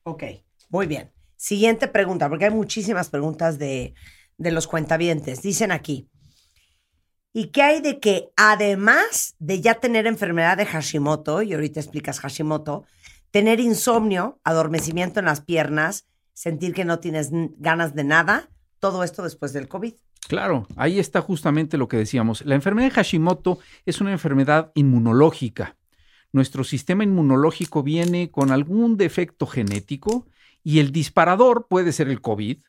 Ok, 0.04 0.24
muy 0.70 0.88
bien. 0.88 1.12
Siguiente 1.36 1.88
pregunta, 1.88 2.28
porque 2.28 2.46
hay 2.46 2.52
muchísimas 2.52 3.10
preguntas 3.10 3.60
de, 3.60 3.94
de 4.38 4.52
los 4.52 4.68
cuentavientes. 4.68 5.42
Dicen 5.42 5.72
aquí, 5.72 6.10
¿y 7.34 7.48
qué 7.48 7.62
hay 7.62 7.82
de 7.82 8.00
que 8.00 8.30
además 8.36 9.36
de 9.40 9.62
ya 9.62 9.76
tener 9.76 10.08
enfermedad 10.08 10.58
de 10.58 10.66
Hashimoto, 10.66 11.42
y 11.42 11.54
ahorita 11.54 11.80
explicas 11.80 12.20
Hashimoto, 12.20 12.86
tener 13.32 13.60
insomnio, 13.60 14.40
adormecimiento 14.44 15.20
en 15.20 15.28
las 15.28 15.42
piernas, 15.42 16.08
sentir 16.34 16.74
que 16.74 16.86
no 16.86 17.00
tienes 17.00 17.30
ganas 17.58 17.96
de 17.96 18.04
nada, 18.04 18.50
todo 18.80 19.04
esto 19.04 19.24
después 19.24 19.54
del 19.54 19.68
COVID. 19.68 19.94
Claro, 20.28 20.68
ahí 20.76 21.00
está 21.00 21.22
justamente 21.22 21.78
lo 21.78 21.88
que 21.88 21.98
decíamos. 21.98 22.46
La 22.46 22.56
enfermedad 22.56 22.88
de 22.88 22.94
Hashimoto 22.94 23.60
es 23.86 24.00
una 24.02 24.12
enfermedad 24.12 24.72
inmunológica. 24.76 25.76
Nuestro 26.32 26.64
sistema 26.64 27.04
inmunológico 27.04 27.82
viene 27.82 28.30
con 28.30 28.52
algún 28.52 28.98
defecto 28.98 29.48
genético 29.48 30.28
y 30.64 30.80
el 30.80 30.92
disparador 30.92 31.68
puede 31.68 31.92
ser 31.92 32.10
el 32.10 32.22
COVID. 32.22 32.60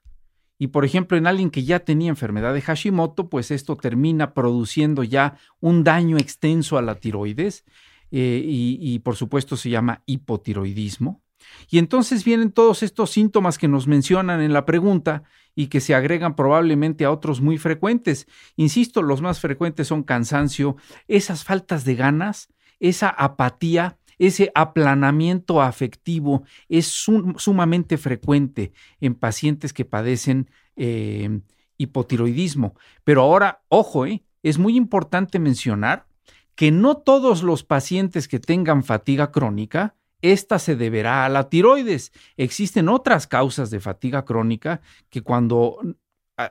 Y 0.59 0.69
por 0.69 0.85
ejemplo, 0.85 1.19
en 1.19 1.27
alguien 1.27 1.51
que 1.51 1.65
ya 1.65 1.81
tenía 1.81 2.09
enfermedad 2.09 2.55
de 2.55 2.62
Hashimoto, 2.62 3.28
pues 3.28 3.51
esto 3.51 3.77
termina 3.77 4.32
produciendo 4.32 5.05
ya 5.05 5.37
un 5.61 5.85
daño 5.85 6.16
extenso 6.16 6.78
a 6.78 6.82
la 6.82 6.95
tiroides 6.95 7.65
eh, 8.11 8.43
y, 8.43 8.78
y 8.81 8.99
por 9.01 9.16
supuesto 9.16 9.57
se 9.57 9.70
llama 9.70 10.03
hipotiroidismo. 10.07 11.23
Y 11.70 11.78
entonces 11.78 12.24
vienen 12.24 12.53
todos 12.53 12.82
estos 12.82 13.11
síntomas 13.11 13.59
que 13.59 13.69
nos 13.69 13.87
mencionan 13.87 14.41
en 14.41 14.53
la 14.53 14.66
pregunta 14.66 15.24
y 15.61 15.66
que 15.66 15.82
se 15.82 15.95
agregan 15.95 16.37
probablemente 16.37 17.05
a 17.05 17.11
otros 17.11 17.43
muy 17.43 17.59
frecuentes. 17.59 18.27
Insisto, 18.57 19.03
los 19.03 19.20
más 19.20 19.41
frecuentes 19.41 19.89
son 19.89 20.03
cansancio, 20.03 20.77
esas 21.07 21.45
faltas 21.45 21.85
de 21.85 21.97
ganas, 21.97 22.49
esa 22.78 23.11
apatía, 23.11 23.99
ese 24.19 24.51
aplanamiento 24.55 25.61
afectivo 25.61 26.45
es 26.70 26.87
sum 26.87 27.35
sumamente 27.37 27.99
frecuente 27.99 28.73
en 29.03 29.15
pacientes 29.15 29.74
que 29.74 29.85
padecen 29.85 30.49
eh, 30.77 31.41
hipotiroidismo. 31.77 32.74
Pero 33.05 33.20
ahora, 33.20 33.62
ojo, 33.69 34.07
eh, 34.07 34.24
es 34.43 34.57
muy 34.57 34.78
importante 34.78 35.39
mencionar 35.39 36.07
que 36.55 36.70
no 36.70 36.97
todos 36.97 37.43
los 37.43 37.65
pacientes 37.65 38.28
que 38.28 38.39
tengan 38.39 38.82
fatiga 38.82 39.31
crónica 39.31 39.95
esta 40.22 40.59
se 40.59 40.76
deberá 40.76 41.24
a 41.24 41.28
la 41.28 41.48
tiroides. 41.48 42.12
Existen 42.36 42.88
otras 42.88 43.26
causas 43.26 43.70
de 43.70 43.80
fatiga 43.80 44.24
crónica 44.24 44.80
que 45.09 45.22
cuando 45.22 45.78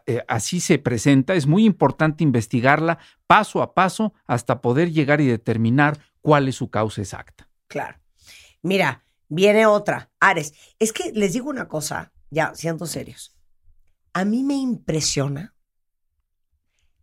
eh, 0.06 0.24
así 0.28 0.60
se 0.60 0.80
presenta 0.80 1.34
es 1.34 1.48
muy 1.48 1.66
importante 1.66 2.24
investigarla 2.24 3.00
paso 3.28 3.62
a 3.62 3.74
paso 3.74 4.14
hasta 4.28 4.62
poder 4.62 4.92
llegar 4.92 5.22
y 5.22 5.28
determinar 5.28 6.00
cuál 6.22 6.48
es 6.48 6.56
su 6.56 6.70
causa 6.70 7.02
exacta. 7.02 7.48
Claro. 7.68 8.00
Mira, 8.62 9.06
viene 9.28 9.66
otra. 9.66 10.12
Ares, 10.20 10.54
es 10.80 10.92
que 10.92 11.12
les 11.14 11.34
digo 11.34 11.50
una 11.50 11.68
cosa, 11.68 12.12
ya 12.30 12.54
siendo 12.56 12.86
serios. 12.86 13.36
A 14.14 14.26
mí 14.26 14.44
me 14.44 14.56
impresiona 14.56 15.56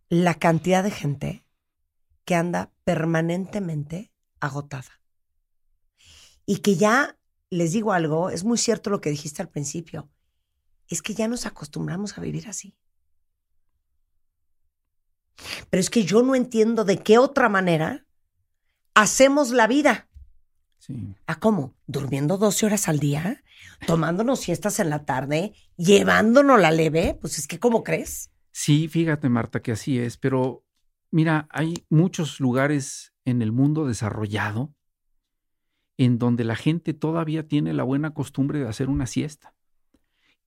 la 0.09 0.35
cantidad 0.35 0.83
de 0.83 0.91
gente 0.91 1.45
que 2.25 2.35
anda 2.35 2.71
permanentemente 2.83 4.11
agotada 4.39 4.96
y 6.47 6.59
que 6.59 6.77
ya, 6.77 7.19
les 7.51 7.73
digo 7.73 7.93
algo, 7.93 8.31
es 8.31 8.43
muy 8.43 8.57
cierto 8.57 8.89
lo 8.89 9.01
que 9.01 9.11
dijiste 9.11 9.43
al 9.43 9.49
principio, 9.49 10.09
es 10.87 11.01
que 11.03 11.13
ya 11.13 11.27
nos 11.27 11.45
acostumbramos 11.45 12.17
a 12.17 12.21
vivir 12.21 12.47
así. 12.47 12.75
Pero 15.69 15.81
es 15.81 15.89
que 15.89 16.03
yo 16.03 16.23
no 16.23 16.33
entiendo 16.33 16.85
de 16.85 16.97
qué 17.03 17.17
otra 17.17 17.49
manera 17.49 18.07
hacemos 18.95 19.51
la 19.51 19.67
vida. 19.67 20.07
Sí. 20.79 21.15
¿A 21.27 21.35
cómo? 21.35 21.75
¿Durmiendo 21.85 22.37
12 22.37 22.65
horas 22.65 22.87
al 22.87 22.99
día? 22.99 23.43
¿Tomándonos 23.85 24.39
siestas 24.39 24.79
en 24.79 24.89
la 24.89 25.03
tarde? 25.03 25.53
¿Llevándonos 25.75 26.59
la 26.59 26.71
leve? 26.71 27.17
Pues 27.19 27.37
es 27.37 27.47
que, 27.47 27.59
¿cómo 27.59 27.83
crees? 27.83 28.31
Sí, 28.51 28.87
fíjate, 28.87 29.27
Marta, 29.27 29.61
que 29.61 29.73
así 29.73 29.99
es, 29.99 30.17
pero 30.17 30.63
mira, 31.11 31.47
hay 31.51 31.85
muchos 31.89 32.39
lugares 32.39 33.13
en 33.25 33.41
el 33.41 33.51
mundo 33.51 33.85
desarrollado 33.85 34.73
en 35.97 36.19
donde 36.19 36.43
la 36.43 36.55
gente 36.55 36.93
todavía 36.93 37.47
tiene 37.47 37.73
la 37.73 37.83
buena 37.83 38.13
costumbre 38.13 38.59
de 38.59 38.67
hacer 38.67 38.89
una 38.89 39.07
siesta. 39.07 39.53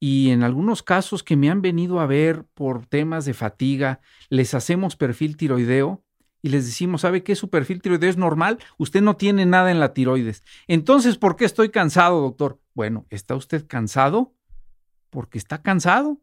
y 0.02 0.30
en 0.30 0.42
algunos 0.42 0.82
casos 0.82 1.22
que 1.22 1.36
me 1.36 1.50
han 1.50 1.60
venido 1.60 2.00
a 2.00 2.06
ver 2.06 2.46
por 2.54 2.86
temas 2.86 3.26
de 3.26 3.34
fatiga, 3.34 4.00
les 4.30 4.54
hacemos 4.54 4.96
perfil 4.96 5.36
tiroideo 5.36 6.02
y 6.42 6.48
les 6.48 6.64
decimos, 6.66 7.02
¿sabe 7.02 7.22
qué? 7.22 7.34
Su 7.36 7.50
perfil 7.50 7.82
tiroideo 7.82 8.08
es 8.08 8.16
normal, 8.16 8.58
usted 8.78 9.02
no 9.02 9.16
tiene 9.16 9.44
nada 9.44 9.70
en 9.70 9.78
la 9.78 9.92
tiroides. 9.92 10.42
Entonces, 10.68 11.18
¿por 11.18 11.36
qué 11.36 11.44
estoy 11.44 11.68
cansado, 11.68 12.20
doctor? 12.22 12.58
Bueno, 12.74 13.06
¿está 13.10 13.34
usted 13.36 13.66
cansado? 13.66 14.32
Porque 15.10 15.36
está 15.36 15.60
cansado. 15.60 16.18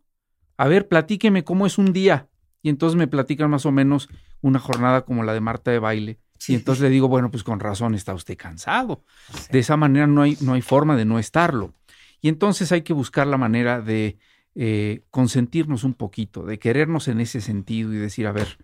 A 0.57 0.67
ver, 0.67 0.87
platíqueme 0.87 1.43
cómo 1.43 1.67
es 1.67 1.77
un 1.77 1.93
día. 1.93 2.29
Y 2.63 2.69
entonces 2.69 2.97
me 2.97 3.07
platican 3.07 3.51
más 3.51 3.67
o 3.67 3.71
menos 3.71 4.09
una 4.41 4.59
jornada 4.59 5.05
como 5.05 5.23
la 5.23 5.33
de 5.33 5.41
Marta 5.41 5.69
de 5.69 5.79
baile. 5.79 6.19
Y 6.47 6.55
entonces 6.55 6.83
le 6.83 6.89
digo, 6.89 7.07
bueno, 7.07 7.31
pues 7.31 7.43
con 7.43 7.59
razón 7.59 7.95
está 7.95 8.13
usted 8.13 8.37
cansado. 8.37 9.03
De 9.51 9.59
esa 9.59 9.77
manera 9.77 10.07
no 10.07 10.21
hay, 10.21 10.37
no 10.41 10.53
hay 10.53 10.61
forma 10.61 10.95
de 10.95 11.05
no 11.05 11.19
estarlo. 11.19 11.73
Y 12.21 12.29
entonces 12.29 12.71
hay 12.71 12.81
que 12.81 12.93
buscar 12.93 13.27
la 13.27 13.37
manera 13.37 13.81
de 13.81 14.17
eh, 14.55 15.03
consentirnos 15.11 15.83
un 15.83 15.93
poquito, 15.93 16.43
de 16.43 16.59
querernos 16.59 17.07
en 17.07 17.19
ese 17.19 17.41
sentido 17.41 17.93
y 17.93 17.97
decir, 17.97 18.27
a 18.27 18.31
ver, 18.31 18.57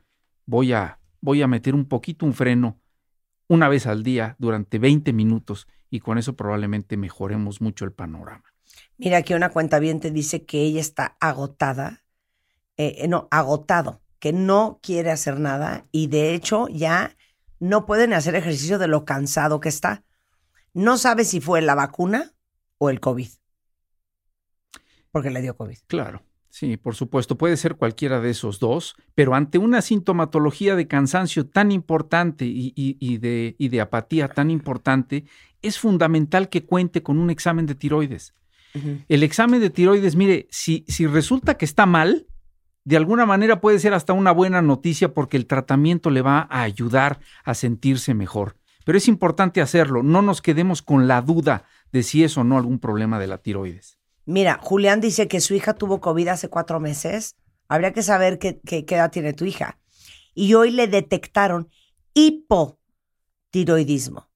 voy 0.45 0.73
a, 0.73 0.99
voy 1.21 1.41
a 1.41 1.47
meter 1.47 1.75
un 1.75 1.85
poquito 1.85 2.25
un 2.25 2.33
freno 2.33 2.79
una 3.47 3.69
vez 3.69 3.85
al 3.85 4.03
día 4.03 4.35
durante 4.39 4.79
20 4.79 5.13
minutos 5.13 5.67
y 5.89 5.99
con 5.99 6.17
eso 6.17 6.35
probablemente 6.35 6.97
mejoremos 6.97 7.61
mucho 7.61 7.85
el 7.85 7.91
panorama. 7.91 8.43
Mira, 8.97 9.17
aquí 9.17 9.33
una 9.33 9.49
cuenta 9.49 9.79
bien 9.79 9.99
te 9.99 10.11
dice 10.11 10.45
que 10.45 10.61
ella 10.61 10.81
está 10.81 11.17
agotada, 11.19 12.03
eh, 12.77 13.07
no, 13.07 13.27
agotado, 13.29 14.01
que 14.17 14.33
no 14.33 14.79
quiere 14.81 15.11
hacer 15.11 15.39
nada 15.39 15.85
y 15.91 16.07
de 16.07 16.33
hecho 16.33 16.67
ya 16.69 17.15
no 17.63 17.85
pueden 17.85 18.11
hacer 18.13 18.35
ejercicio 18.35 18.77
de 18.77 18.87
lo 18.87 19.05
cansado 19.05 19.59
que 19.61 19.69
está. 19.69 20.03
No 20.73 20.97
sabe 20.97 21.23
si 21.23 21.39
fue 21.39 21.61
la 21.61 21.75
vacuna 21.75 22.33
o 22.77 22.89
el 22.89 22.99
COVID. 22.99 23.29
Porque 25.11 25.29
le 25.29 25.41
dio 25.41 25.55
COVID. 25.55 25.77
Claro. 25.87 26.23
Sí, 26.49 26.77
por 26.77 26.93
supuesto, 26.93 27.35
puede 27.37 27.57
ser 27.57 27.75
cualquiera 27.75 28.19
de 28.19 28.29
esos 28.29 28.59
dos, 28.59 28.95
pero 29.15 29.33
ante 29.33 29.57
una 29.57 29.81
sintomatología 29.81 30.75
de 30.75 30.87
cansancio 30.87 31.47
tan 31.47 31.71
importante 31.71 32.45
y, 32.45 32.73
y- 32.75 32.97
y 32.99 33.17
de, 33.17 33.55
y 33.57 33.69
de 33.69 33.81
apatía 33.81 34.27
tan 34.27 34.51
importante, 34.51 35.25
es 35.63 35.79
fundamental 35.79 36.49
que 36.49 36.65
cuente 36.65 37.01
con 37.01 37.17
un 37.17 37.29
examen 37.31 37.65
de 37.65 37.75
tiroides. 37.75 38.33
El 39.07 39.21
examen 39.23 39.61
de 39.61 39.69
tiroides, 39.69 40.15
mire, 40.15 40.47
si, 40.51 40.83
si 40.87 41.05
resulta 41.07 41.55
que 41.57 41.65
está 41.65 41.85
mal, 41.85 42.27
de 42.85 42.97
alguna 42.97 43.25
manera 43.25 43.61
puede 43.61 43.79
ser 43.79 43.93
hasta 43.93 44.11
una 44.13 44.31
buena 44.31 44.61
noticia 44.61 45.13
porque 45.13 45.37
el 45.37 45.47
tratamiento 45.47 46.09
le 46.09 46.21
va 46.21 46.47
a 46.49 46.63
ayudar 46.63 47.19
a 47.45 47.53
sentirse 47.53 48.13
mejor. 48.13 48.57
Pero 48.85 48.97
es 48.97 49.07
importante 49.07 49.61
hacerlo, 49.61 50.03
no 50.03 50.21
nos 50.21 50.41
quedemos 50.41 50.81
con 50.81 51.07
la 51.07 51.21
duda 51.21 51.63
de 51.93 52.03
si 52.03 52.23
es 52.25 52.37
o 52.37 52.43
no 52.43 52.57
algún 52.57 52.79
problema 52.79 53.19
de 53.19 53.27
la 53.27 53.37
tiroides. 53.37 53.97
Mira, 54.25 54.59
Julián 54.61 54.99
dice 54.99 55.29
que 55.29 55.39
su 55.39 55.53
hija 55.53 55.75
tuvo 55.75 56.01
COVID 56.01 56.27
hace 56.27 56.49
cuatro 56.49 56.81
meses. 56.81 57.37
Habría 57.69 57.93
que 57.93 58.03
saber 58.03 58.37
qué, 58.39 58.59
qué- 58.65 58.85
edad 58.89 59.11
tiene 59.11 59.31
tu 59.33 59.45
hija. 59.45 59.79
Y 60.33 60.53
hoy 60.55 60.71
le 60.71 60.87
detectaron 60.87 61.69
hipotiroidismo. 62.13 64.29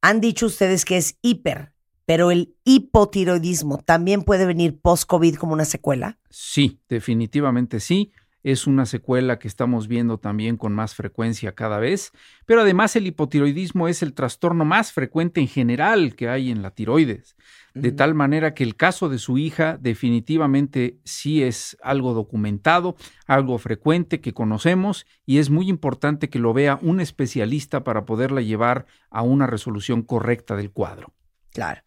Han 0.00 0.20
dicho 0.20 0.46
ustedes 0.46 0.84
que 0.86 0.96
es 0.96 1.18
hiper, 1.22 1.72
pero 2.06 2.30
el 2.30 2.54
hipotiroidismo 2.64 3.78
también 3.78 4.22
puede 4.22 4.46
venir 4.46 4.78
post-COVID 4.80 5.36
como 5.36 5.52
una 5.52 5.64
secuela. 5.64 6.18
Sí, 6.30 6.80
definitivamente 6.88 7.80
sí. 7.80 8.12
Es 8.42 8.66
una 8.66 8.84
secuela 8.84 9.38
que 9.38 9.48
estamos 9.48 9.88
viendo 9.88 10.18
también 10.18 10.58
con 10.58 10.74
más 10.74 10.94
frecuencia 10.94 11.54
cada 11.54 11.78
vez, 11.78 12.12
pero 12.44 12.60
además 12.60 12.94
el 12.94 13.06
hipotiroidismo 13.06 13.88
es 13.88 14.02
el 14.02 14.12
trastorno 14.12 14.66
más 14.66 14.92
frecuente 14.92 15.40
en 15.40 15.48
general 15.48 16.14
que 16.14 16.28
hay 16.28 16.50
en 16.50 16.60
la 16.60 16.70
tiroides, 16.70 17.36
de 17.72 17.90
tal 17.90 18.12
manera 18.14 18.52
que 18.52 18.62
el 18.62 18.76
caso 18.76 19.08
de 19.08 19.16
su 19.16 19.38
hija 19.38 19.78
definitivamente 19.80 20.98
sí 21.04 21.42
es 21.42 21.78
algo 21.82 22.12
documentado, 22.12 22.96
algo 23.26 23.56
frecuente 23.56 24.20
que 24.20 24.34
conocemos 24.34 25.06
y 25.24 25.38
es 25.38 25.48
muy 25.48 25.70
importante 25.70 26.28
que 26.28 26.38
lo 26.38 26.52
vea 26.52 26.78
un 26.82 27.00
especialista 27.00 27.82
para 27.82 28.04
poderla 28.04 28.42
llevar 28.42 28.84
a 29.08 29.22
una 29.22 29.46
resolución 29.46 30.02
correcta 30.02 30.54
del 30.54 30.70
cuadro. 30.70 31.14
Claro. 31.50 31.80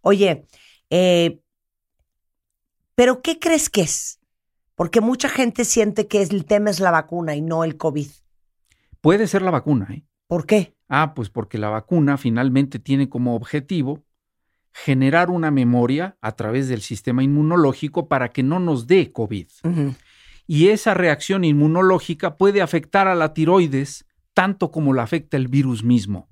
Oye, 0.00 0.46
eh, 0.90 1.40
¿pero 2.94 3.22
qué 3.22 3.38
crees 3.38 3.70
que 3.70 3.82
es? 3.82 4.20
Porque 4.74 5.00
mucha 5.00 5.28
gente 5.28 5.64
siente 5.64 6.06
que 6.06 6.22
el 6.22 6.44
tema 6.44 6.70
es 6.70 6.80
la 6.80 6.90
vacuna 6.90 7.34
y 7.34 7.42
no 7.42 7.64
el 7.64 7.76
COVID. 7.76 8.08
Puede 9.00 9.26
ser 9.26 9.42
la 9.42 9.50
vacuna, 9.50 9.88
¿eh? 9.90 10.04
¿Por 10.26 10.46
qué? 10.46 10.74
Ah, 10.88 11.14
pues 11.14 11.28
porque 11.28 11.58
la 11.58 11.68
vacuna 11.68 12.16
finalmente 12.18 12.78
tiene 12.78 13.08
como 13.08 13.34
objetivo 13.34 14.04
generar 14.72 15.30
una 15.30 15.50
memoria 15.50 16.16
a 16.20 16.32
través 16.32 16.68
del 16.68 16.82
sistema 16.82 17.22
inmunológico 17.22 18.08
para 18.08 18.32
que 18.32 18.42
no 18.42 18.60
nos 18.60 18.86
dé 18.86 19.12
COVID. 19.12 19.48
Y 20.46 20.68
esa 20.68 20.94
reacción 20.94 21.44
inmunológica 21.44 22.36
puede 22.36 22.62
afectar 22.62 23.08
a 23.08 23.14
la 23.14 23.34
tiroides 23.34 24.06
tanto 24.34 24.70
como 24.70 24.94
la 24.94 25.02
afecta 25.02 25.36
el 25.36 25.48
virus 25.48 25.84
mismo. 25.84 26.28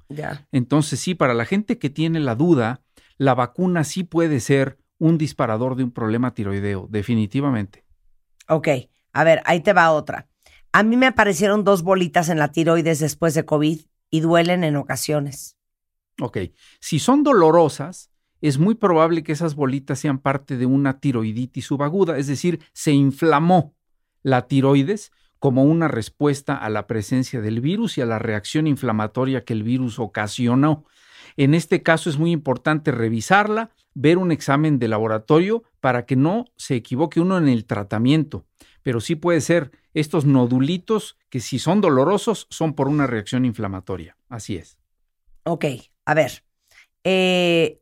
Entonces 0.53 1.01
sí, 1.01 1.15
para 1.15 1.35
la 1.35 1.45
gente 1.45 1.79
que 1.79 1.91
tiene 1.91 2.20
la 2.20 2.35
duda, 2.35 2.81
la 3.19 3.35
vacuna 3.35 3.85
sí 3.85 4.05
puede 4.05 4.40
ser 4.40 4.78
un 4.99 5.19
disparador 5.19 5.77
de 5.77 5.85
un 5.85 5.90
problema 5.90 6.35
tiroideo, 6.35 6.86
definitivamente. 6.90 7.85
Ok, 8.49 8.69
a 9.12 9.24
ver, 9.24 9.43
ahí 9.45 9.61
te 9.61 9.73
va 9.73 9.90
otra. 9.93 10.28
A 10.73 10.82
mí 10.82 10.97
me 10.97 11.07
aparecieron 11.07 11.65
dos 11.65 11.82
bolitas 11.82 12.28
en 12.28 12.39
la 12.39 12.53
tiroides 12.53 13.01
después 13.01 13.35
de 13.35 13.45
COVID 13.45 13.81
y 14.11 14.20
duelen 14.20 14.65
en 14.65 14.77
ocasiones. 14.77 15.57
Ok, 16.20 16.39
si 16.81 16.99
son 16.99 17.23
dolorosas, 17.23 18.11
es 18.40 18.59
muy 18.59 18.74
probable 18.74 19.23
que 19.23 19.32
esas 19.32 19.55
bolitas 19.55 19.99
sean 19.99 20.19
parte 20.19 20.57
de 20.57 20.66
una 20.66 21.01
tiroiditis 21.01 21.66
subaguda, 21.66 22.19
es 22.19 22.27
decir, 22.27 22.61
se 22.73 22.93
inflamó 22.93 23.74
la 24.23 24.47
tiroides 24.47 25.12
como 25.39 25.65
una 25.65 25.89
respuesta 25.89 26.57
a 26.57 26.69
la 26.69 26.86
presencia 26.86 27.40
del 27.40 27.61
virus 27.61 27.99
y 27.99 28.01
a 28.01 28.07
la 28.07 28.19
reacción 28.19 28.66
inflamatoria 28.66 29.45
que 29.45 29.53
el 29.53 29.62
virus 29.62 29.99
ocasionó. 29.99 30.85
En 31.39 31.55
este 31.55 31.82
caso 31.82 32.10
es 32.10 32.19
muy 32.19 32.32
importante 32.32 32.90
revisarla, 32.90 33.70
ver 33.94 34.19
un 34.19 34.32
examen 34.32 34.78
de 34.78 34.89
laboratorio 34.89 35.62
para 35.81 36.05
que 36.05 36.16
no 36.16 36.44
se 36.56 36.74
equivoque 36.74 37.20
uno 37.20 37.39
en 37.39 37.48
el 37.48 37.65
tratamiento. 37.65 38.44
Pero 38.82 39.01
sí 39.01 39.15
puede 39.15 39.40
ser 39.40 39.70
estos 39.94 40.27
nodulitos 40.27 41.16
que 41.31 41.40
si 41.40 41.59
son 41.59 41.81
dolorosos 41.81 42.48
son 42.51 42.74
por 42.74 42.89
una 42.89 43.06
reacción 43.06 43.44
inflamatoria. 43.44 44.16
Así 44.28 44.56
es. 44.56 44.78
Ok, 45.44 45.65
a 46.05 46.15
ver. 46.15 46.44
eh, 47.05 47.81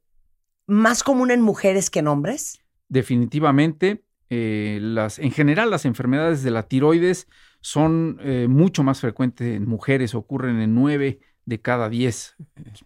¿Más 0.67 1.03
común 1.03 1.31
en 1.31 1.41
mujeres 1.41 1.91
que 1.91 2.01
en 2.01 2.09
hombres? 2.09 2.61
definitivamente 2.89 4.05
eh, 4.31 4.79
las, 4.81 5.19
en 5.19 5.31
general 5.33 5.71
las 5.71 5.85
enfermedades 5.85 6.43
de 6.43 6.51
la 6.51 6.65
tiroides 6.65 7.29
son 7.61 8.19
eh, 8.21 8.47
mucho 8.49 8.83
más 8.83 9.01
frecuentes 9.01 9.57
en 9.57 9.69
mujeres, 9.69 10.15
ocurren 10.15 10.61
en 10.61 10.75
9 10.75 11.19
de 11.47 11.61
cada 11.61 11.89
10, 11.89 12.37
es 12.65 12.85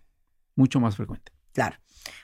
mucho 0.56 0.81
más 0.81 0.97
frecuente. 0.97 1.32
Claro. 1.52 1.77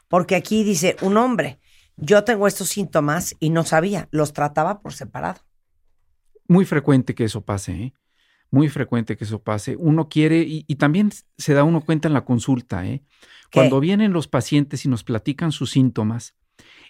Porque 0.09 0.36
aquí 0.36 0.65
dice 0.65 0.97
un 1.03 1.16
hombre, 1.16 1.59
yo 1.97 2.24
tengo 2.24 2.47
estos 2.47 2.69
síntomas 2.69 3.35
y 3.40 3.51
no 3.51 3.65
sabía, 3.65 4.09
los 4.11 4.32
trataba 4.32 4.81
por 4.81 4.93
separado. 4.93 5.40
Muy 6.48 6.65
frecuente 6.65 7.15
que 7.15 7.24
eso 7.24 7.44
pase, 7.44 7.73
¿eh? 7.73 7.94
Muy 8.51 8.69
frecuente 8.69 9.16
que 9.16 9.24
eso 9.24 9.43
pase. 9.43 9.77
Uno 9.77 10.09
quiere, 10.09 10.43
y, 10.43 10.65
y 10.69 10.77
también 10.77 11.11
se 11.36 11.55
da 11.55 11.65
uno 11.65 11.81
cuenta 11.81 12.07
en 12.07 12.15
la 12.15 12.24
consulta, 12.24 12.86
¿eh? 12.86 13.03
Cuando 13.53 13.81
vienen 13.81 14.12
los 14.12 14.28
pacientes 14.28 14.85
y 14.85 14.89
nos 14.89 15.03
platican 15.03 15.53
sus 15.53 15.70
síntomas, 15.70 16.35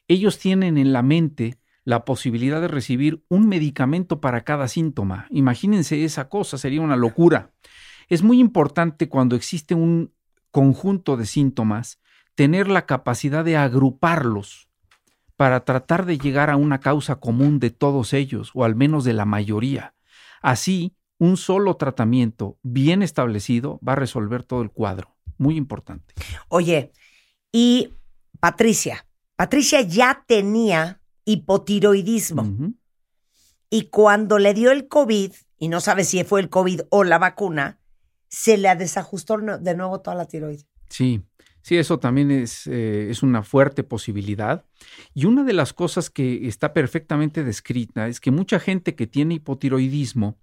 ellos 0.09 0.39
tienen 0.39 0.79
en 0.79 0.93
la 0.93 1.03
mente 1.03 1.59
la 1.85 2.05
posibilidad 2.05 2.61
de 2.61 2.69
recibir 2.69 3.25
un 3.29 3.49
medicamento 3.49 4.21
para 4.21 4.43
cada 4.43 4.67
síntoma. 4.67 5.29
Imagínense 5.31 6.05
esa 6.05 6.29
cosa, 6.29 6.59
sería 6.59 6.81
una 6.81 6.97
locura. 6.97 7.53
Es 8.09 8.23
muy 8.23 8.41
importante 8.41 9.09
cuando 9.09 9.37
existe 9.37 9.75
un 9.75 10.13
conjunto 10.57 11.19
de 11.19 11.27
síntomas, 11.27 12.01
tener 12.35 12.67
la 12.67 12.87
capacidad 12.87 13.45
de 13.45 13.59
agruparlos 13.59 14.71
para 15.37 15.67
tratar 15.67 16.07
de 16.07 16.17
llegar 16.17 16.49
a 16.49 16.57
una 16.57 16.81
causa 16.81 17.17
común 17.17 17.61
de 17.61 17.69
todos 17.69 18.15
ellos, 18.15 18.53
o 18.55 18.65
al 18.65 18.75
menos 18.75 19.05
de 19.05 19.13
la 19.13 19.27
mayoría. 19.27 19.95
Así, 20.41 20.97
un 21.19 21.37
solo 21.37 21.77
tratamiento 21.77 22.59
bien 22.63 23.03
establecido 23.03 23.79
va 23.87 23.93
a 23.93 23.97
resolver 23.97 24.45
todo 24.45 24.63
el 24.63 24.71
cuadro. 24.71 25.15
Muy 25.37 25.57
importante. 25.57 26.15
Oye, 26.49 26.91
y 27.53 27.93
Patricia, 28.41 29.07
Patricia 29.37 29.83
ya 29.83 30.25
tenía 30.27 31.03
hipotiroidismo. 31.27 32.73
Y 33.69 33.91
cuando 33.91 34.39
le 34.39 34.55
dio 34.55 34.71
el 34.71 34.89
COVID, 34.89 35.35
y 35.59 35.69
no 35.69 35.83
sabe 35.83 36.05
si 36.05 36.25
fue 36.25 36.41
el 36.41 36.49
COVID 36.49 36.81
o 36.89 37.05
la 37.05 37.19
vacuna, 37.19 37.79
se 38.29 38.57
le 38.57 38.75
desajustó 38.77 39.39
de 39.39 39.75
nuevo 39.77 40.01
toda 40.01 40.17
la 40.17 40.27
tiroides. 40.27 40.67
Sí, 40.89 41.23
sí, 41.63 41.77
eso 41.77 41.99
también 41.99 42.31
es, 42.31 42.67
eh, 42.67 43.09
es 43.11 43.23
una 43.23 43.43
fuerte 43.43 43.83
posibilidad. 43.83 44.65
Y 45.15 45.25
una 45.27 45.45
de 45.45 45.53
las 45.53 45.73
cosas 45.73 46.11
que 46.11 46.47
está 46.49 46.73
perfectamente 46.73 47.45
descrita 47.45 48.09
es 48.09 48.21
que 48.21 48.31
mucha 48.31 48.59
gente 48.61 48.95
que 48.95 49.07
tiene 49.07 49.35
hipotiroidismo, 49.35 50.37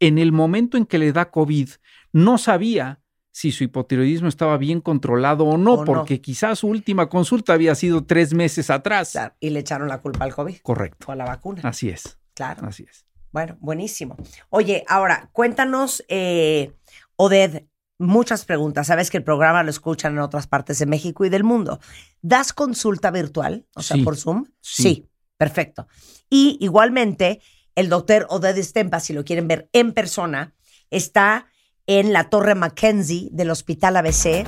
en 0.00 0.18
el 0.18 0.32
momento 0.32 0.76
en 0.76 0.84
que 0.86 0.98
le 0.98 1.12
da 1.12 1.30
COVID, 1.30 1.68
no 2.12 2.38
sabía 2.38 3.00
si 3.32 3.52
su 3.52 3.64
hipotiroidismo 3.64 4.28
estaba 4.28 4.56
bien 4.56 4.80
controlado 4.80 5.44
o 5.44 5.58
no, 5.58 5.74
O 5.74 5.76
no. 5.78 5.84
porque 5.84 6.20
quizás 6.22 6.60
su 6.60 6.68
última 6.68 7.08
consulta 7.10 7.52
había 7.52 7.74
sido 7.74 8.04
tres 8.04 8.32
meses 8.32 8.70
atrás. 8.70 9.12
Claro, 9.12 9.34
y 9.40 9.50
le 9.50 9.60
echaron 9.60 9.88
la 9.88 9.98
culpa 10.00 10.24
al 10.24 10.34
COVID 10.34 10.56
Correcto. 10.62 11.06
o 11.08 11.12
a 11.12 11.16
la 11.16 11.24
vacuna. 11.26 11.60
Así 11.64 11.90
es. 11.90 12.18
Claro. 12.34 12.66
Así 12.66 12.86
es. 12.88 13.04
Bueno, 13.32 13.58
buenísimo. 13.60 14.16
Oye, 14.48 14.84
ahora, 14.88 15.28
cuéntanos, 15.32 16.02
eh, 16.08 16.72
Oded, 17.16 17.64
muchas 17.98 18.44
preguntas. 18.44 18.86
Sabes 18.86 19.10
que 19.10 19.16
el 19.16 19.24
programa 19.24 19.62
lo 19.62 19.70
escuchan 19.70 20.12
en 20.12 20.20
otras 20.20 20.46
partes 20.46 20.78
de 20.78 20.86
México 20.86 21.24
y 21.24 21.28
del 21.28 21.44
mundo. 21.44 21.80
¿Das 22.22 22.52
consulta 22.52 23.10
virtual? 23.10 23.66
O 23.74 23.82
sea, 23.82 23.96
Sí. 23.96 24.02
por 24.02 24.16
Zoom. 24.16 24.46
Sí. 24.60 25.08
perfecto. 25.38 25.86
Y 26.30 26.56
igualmente, 26.60 27.42
el 27.74 27.90
doctor 27.90 28.26
Oded 28.30 28.56
Stempa, 28.62 29.00
si 29.00 29.12
lo 29.12 29.22
quieren 29.22 29.46
ver 29.48 29.68
en 29.74 29.92
persona, 29.92 30.54
está 30.90 31.46
en 31.86 32.12
la 32.14 32.30
Torre 32.30 32.54
Mackenzie 32.54 33.28
del 33.32 33.50
Hospital 33.50 33.96
ABC 33.98 34.46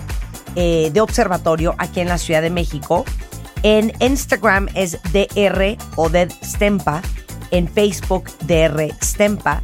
eh, 0.56 0.90
de 0.92 1.00
Observatorio 1.02 1.74
aquí 1.76 2.00
en 2.00 2.08
la 2.08 2.16
Ciudad 2.16 2.40
de 2.42 2.48
México. 2.50 3.04
En 3.62 3.92
Instagram 4.00 4.68
es 4.74 4.98
DR 5.12 5.76
Oded 5.96 6.30
Stempa. 6.42 7.02
En 7.50 7.68
Facebook 7.68 8.24
DR 8.46 8.90
Stempa. 9.02 9.62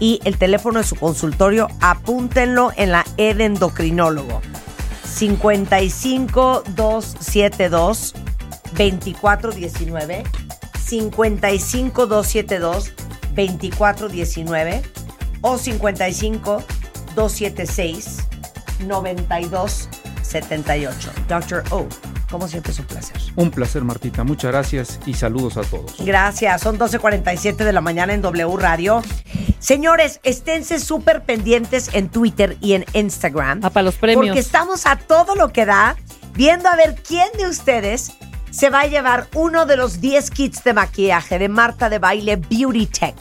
Y 0.00 0.20
el 0.24 0.38
teléfono 0.38 0.80
de 0.80 0.86
su 0.86 0.96
consultorio, 0.96 1.68
apúntenlo 1.80 2.72
en 2.76 2.90
la 2.90 3.04
E 3.18 3.34
de 3.34 3.44
endocrinólogo. 3.44 4.40
55 5.04 6.64
272 6.74 8.14
2419 8.76 10.24
55 10.90 12.06
272 12.06 12.92
2419 13.34 14.82
o 15.42 15.58
55 15.58 16.64
276 17.14 18.26
9278. 18.86 21.10
Dr. 21.28 21.62
O, 21.70 21.86
como 22.30 22.48
siempre 22.48 22.72
es 22.72 22.78
un 22.78 22.86
placer. 22.86 23.16
Un 23.36 23.50
placer, 23.50 23.82
Martita. 23.82 24.24
Muchas 24.24 24.52
gracias 24.52 25.00
y 25.06 25.14
saludos 25.14 25.56
a 25.56 25.62
todos. 25.62 25.94
Gracias, 25.98 26.60
son 26.62 26.78
12.47 26.78 27.56
de 27.56 27.72
la 27.72 27.80
mañana 27.80 28.14
en 28.14 28.22
W 28.22 28.56
Radio. 28.56 29.02
Señores, 29.58 30.20
esténse 30.22 30.80
súper 30.80 31.22
pendientes 31.22 31.90
en 31.92 32.08
Twitter 32.08 32.56
y 32.60 32.74
en 32.74 32.86
Instagram. 32.94 33.60
Ah, 33.62 33.70
para 33.70 33.84
los 33.84 33.96
premios. 33.96 34.26
Porque 34.26 34.40
estamos 34.40 34.86
a 34.86 34.96
todo 34.96 35.34
lo 35.34 35.52
que 35.52 35.66
da, 35.66 35.96
viendo 36.34 36.68
a 36.68 36.76
ver 36.76 36.94
quién 37.06 37.28
de 37.36 37.46
ustedes 37.48 38.12
se 38.50 38.70
va 38.70 38.80
a 38.80 38.86
llevar 38.86 39.28
uno 39.34 39.66
de 39.66 39.76
los 39.76 40.00
10 40.00 40.30
kits 40.30 40.64
de 40.64 40.72
maquillaje 40.72 41.38
de 41.38 41.48
Marta 41.48 41.88
de 41.88 41.98
Baile 41.98 42.36
Beauty 42.36 42.86
Tech. 42.86 43.14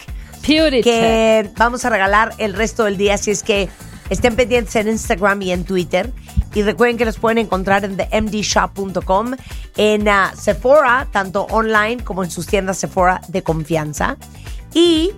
Beauty 0.48 0.82
que 0.82 1.50
vamos 1.58 1.86
a 1.86 1.90
regalar 1.90 2.34
el 2.38 2.54
resto 2.54 2.86
del 2.86 2.98
día, 2.98 3.16
así 3.16 3.32
es 3.32 3.44
que 3.44 3.70
estén 4.10 4.36
pendientes 4.36 4.76
en 4.76 4.88
Instagram 4.88 5.42
y 5.42 5.52
en 5.52 5.64
Twitter. 5.66 6.12
Y 6.56 6.64
recuerden 6.64 6.98
que 6.98 7.06
los 7.06 7.18
pueden 7.18 7.38
encontrar 7.38 7.86
en 7.86 7.96
themdshop.com, 7.98 9.36
en 9.78 10.08
ah, 10.08 10.34
Sephora, 10.40 11.08
tanto 11.12 11.44
online 11.52 12.04
como 12.04 12.24
en 12.24 12.32
sus 12.32 12.48
tiendas 12.48 12.78
Sephora 12.78 13.22
de 13.28 13.44
confianza. 13.44 14.18
Y 14.74 15.12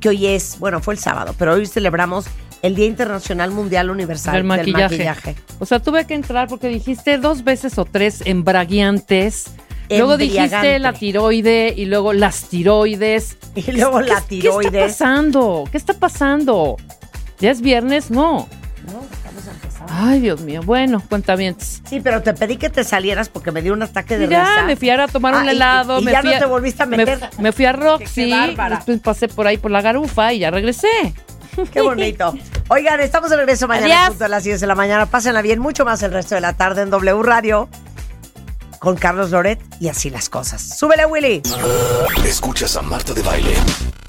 que 0.00 0.08
hoy 0.08 0.26
es, 0.26 0.58
bueno, 0.58 0.80
fue 0.80 0.94
el 0.94 1.00
sábado, 1.00 1.34
pero 1.38 1.54
hoy 1.54 1.66
celebramos 1.66 2.26
el 2.62 2.74
Día 2.74 2.86
Internacional 2.86 3.50
Mundial 3.50 3.90
Universal 3.90 4.34
Del 4.34 4.42
del 4.64 4.72
maquillaje. 4.72 5.36
O 5.58 5.66
sea, 5.66 5.80
tuve 5.80 6.06
que 6.06 6.14
entrar 6.14 6.48
porque 6.48 6.68
dijiste 6.68 7.18
dos 7.18 7.44
veces 7.44 7.78
o 7.78 7.84
tres 7.84 8.22
embraguiantes. 8.24 9.46
Luego 9.90 10.16
dijiste 10.16 10.78
la 10.78 10.92
tiroide 10.94 11.74
y 11.76 11.84
luego 11.84 12.12
las 12.12 12.44
tiroides. 12.48 13.36
Y 13.54 13.70
luego 13.72 13.98
¿Qué- 14.00 14.06
la 14.06 14.20
¿Qué 14.22 14.26
tiroides. 14.40 14.72
está 14.92 15.04
pasando? 15.04 15.64
¿Qué 15.70 15.76
está 15.76 15.94
pasando? 15.94 16.76
¿Ya 17.40 17.50
es 17.50 17.60
viernes? 17.60 18.10
No. 18.10 18.48
No. 18.86 19.21
Ay, 19.88 20.20
Dios 20.20 20.40
mío. 20.40 20.62
Bueno, 20.64 21.02
cuentamientos. 21.08 21.82
Sí, 21.88 22.00
pero 22.00 22.22
te 22.22 22.32
pedí 22.34 22.56
que 22.56 22.70
te 22.70 22.84
salieras 22.84 23.28
porque 23.28 23.50
me 23.52 23.62
dio 23.62 23.72
un 23.72 23.82
ataque 23.82 24.18
de 24.18 24.28
Ya, 24.28 24.44
risa. 24.44 24.62
me 24.64 24.76
fui 24.76 24.90
a 24.90 25.06
tomar 25.08 25.34
un 25.34 25.40
Ah, 25.42 25.46
y- 25.46 25.56
helado. 25.56 26.00
y 26.00 26.04
me 26.04 26.12
ya 26.12 26.20
fui 26.22 26.32
no 26.32 26.38
te 26.38 26.44
volviste 26.46 26.82
a 26.82 26.86
me- 26.86 26.96
meter. 26.96 27.20
Me, 27.38 27.52
fui 27.52 27.64
a 27.64 27.72
Roxy, 27.72 28.26
Qué 28.26 28.30
bárbara. 28.30 28.76
después 28.76 29.00
pasé 29.00 29.28
por 29.28 29.46
ahí 29.46 29.58
por 29.58 29.70
la 29.70 29.82
garufa 29.82 30.32
y 30.32 30.40
ya 30.40 30.50
regresé. 30.50 30.88
Qué 31.72 31.80
bonito. 31.82 32.34
Oigan, 32.68 33.00
estamos 33.00 33.28
de 33.30 33.36
regreso 33.36 33.68
mañana 33.68 34.06
Adiós. 34.06 34.22
a 34.22 34.28
las 34.28 34.44
10 34.44 34.60
de 34.60 34.66
la 34.66 34.74
mañana. 34.74 35.06
Pásenla 35.06 35.42
bien, 35.42 35.58
mucho 35.58 35.84
más 35.84 36.02
el 36.02 36.12
resto 36.12 36.34
de 36.34 36.40
la 36.40 36.54
tarde 36.54 36.82
en 36.82 36.90
W 36.90 37.22
Radio 37.22 37.68
con 38.78 38.96
Carlos 38.96 39.30
Loret 39.30 39.60
y 39.78 39.88
así 39.88 40.08
las 40.08 40.28
cosas. 40.30 40.62
¡Súbele, 40.78 41.04
Willy! 41.06 41.42
Escuchas 42.24 42.76
a 42.76 42.82
Marta 42.82 43.12
de 43.12 43.22
Baile 43.22 43.54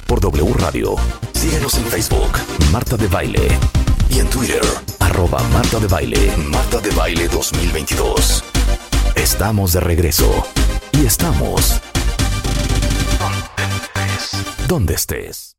por 0.07 0.21
W 0.21 0.53
Radio. 0.57 0.95
Síguenos 1.33 1.75
en 1.75 1.85
Facebook, 1.85 2.31
Marta 2.71 2.95
de 2.95 3.07
Baile. 3.07 3.47
Y 4.09 4.19
en 4.19 4.29
Twitter, 4.29 4.61
arroba 5.13 5.41
Marta 5.49 5.79
de 5.79 5.87
Baile. 5.87 6.37
Marta 6.37 6.79
de 6.79 6.89
Baile 6.91 7.27
2022. 7.27 8.43
Estamos 9.15 9.73
de 9.73 9.79
regreso. 9.79 10.45
Y 10.91 11.05
estamos... 11.05 11.79
Donde 14.67 14.95
estés. 14.95 15.52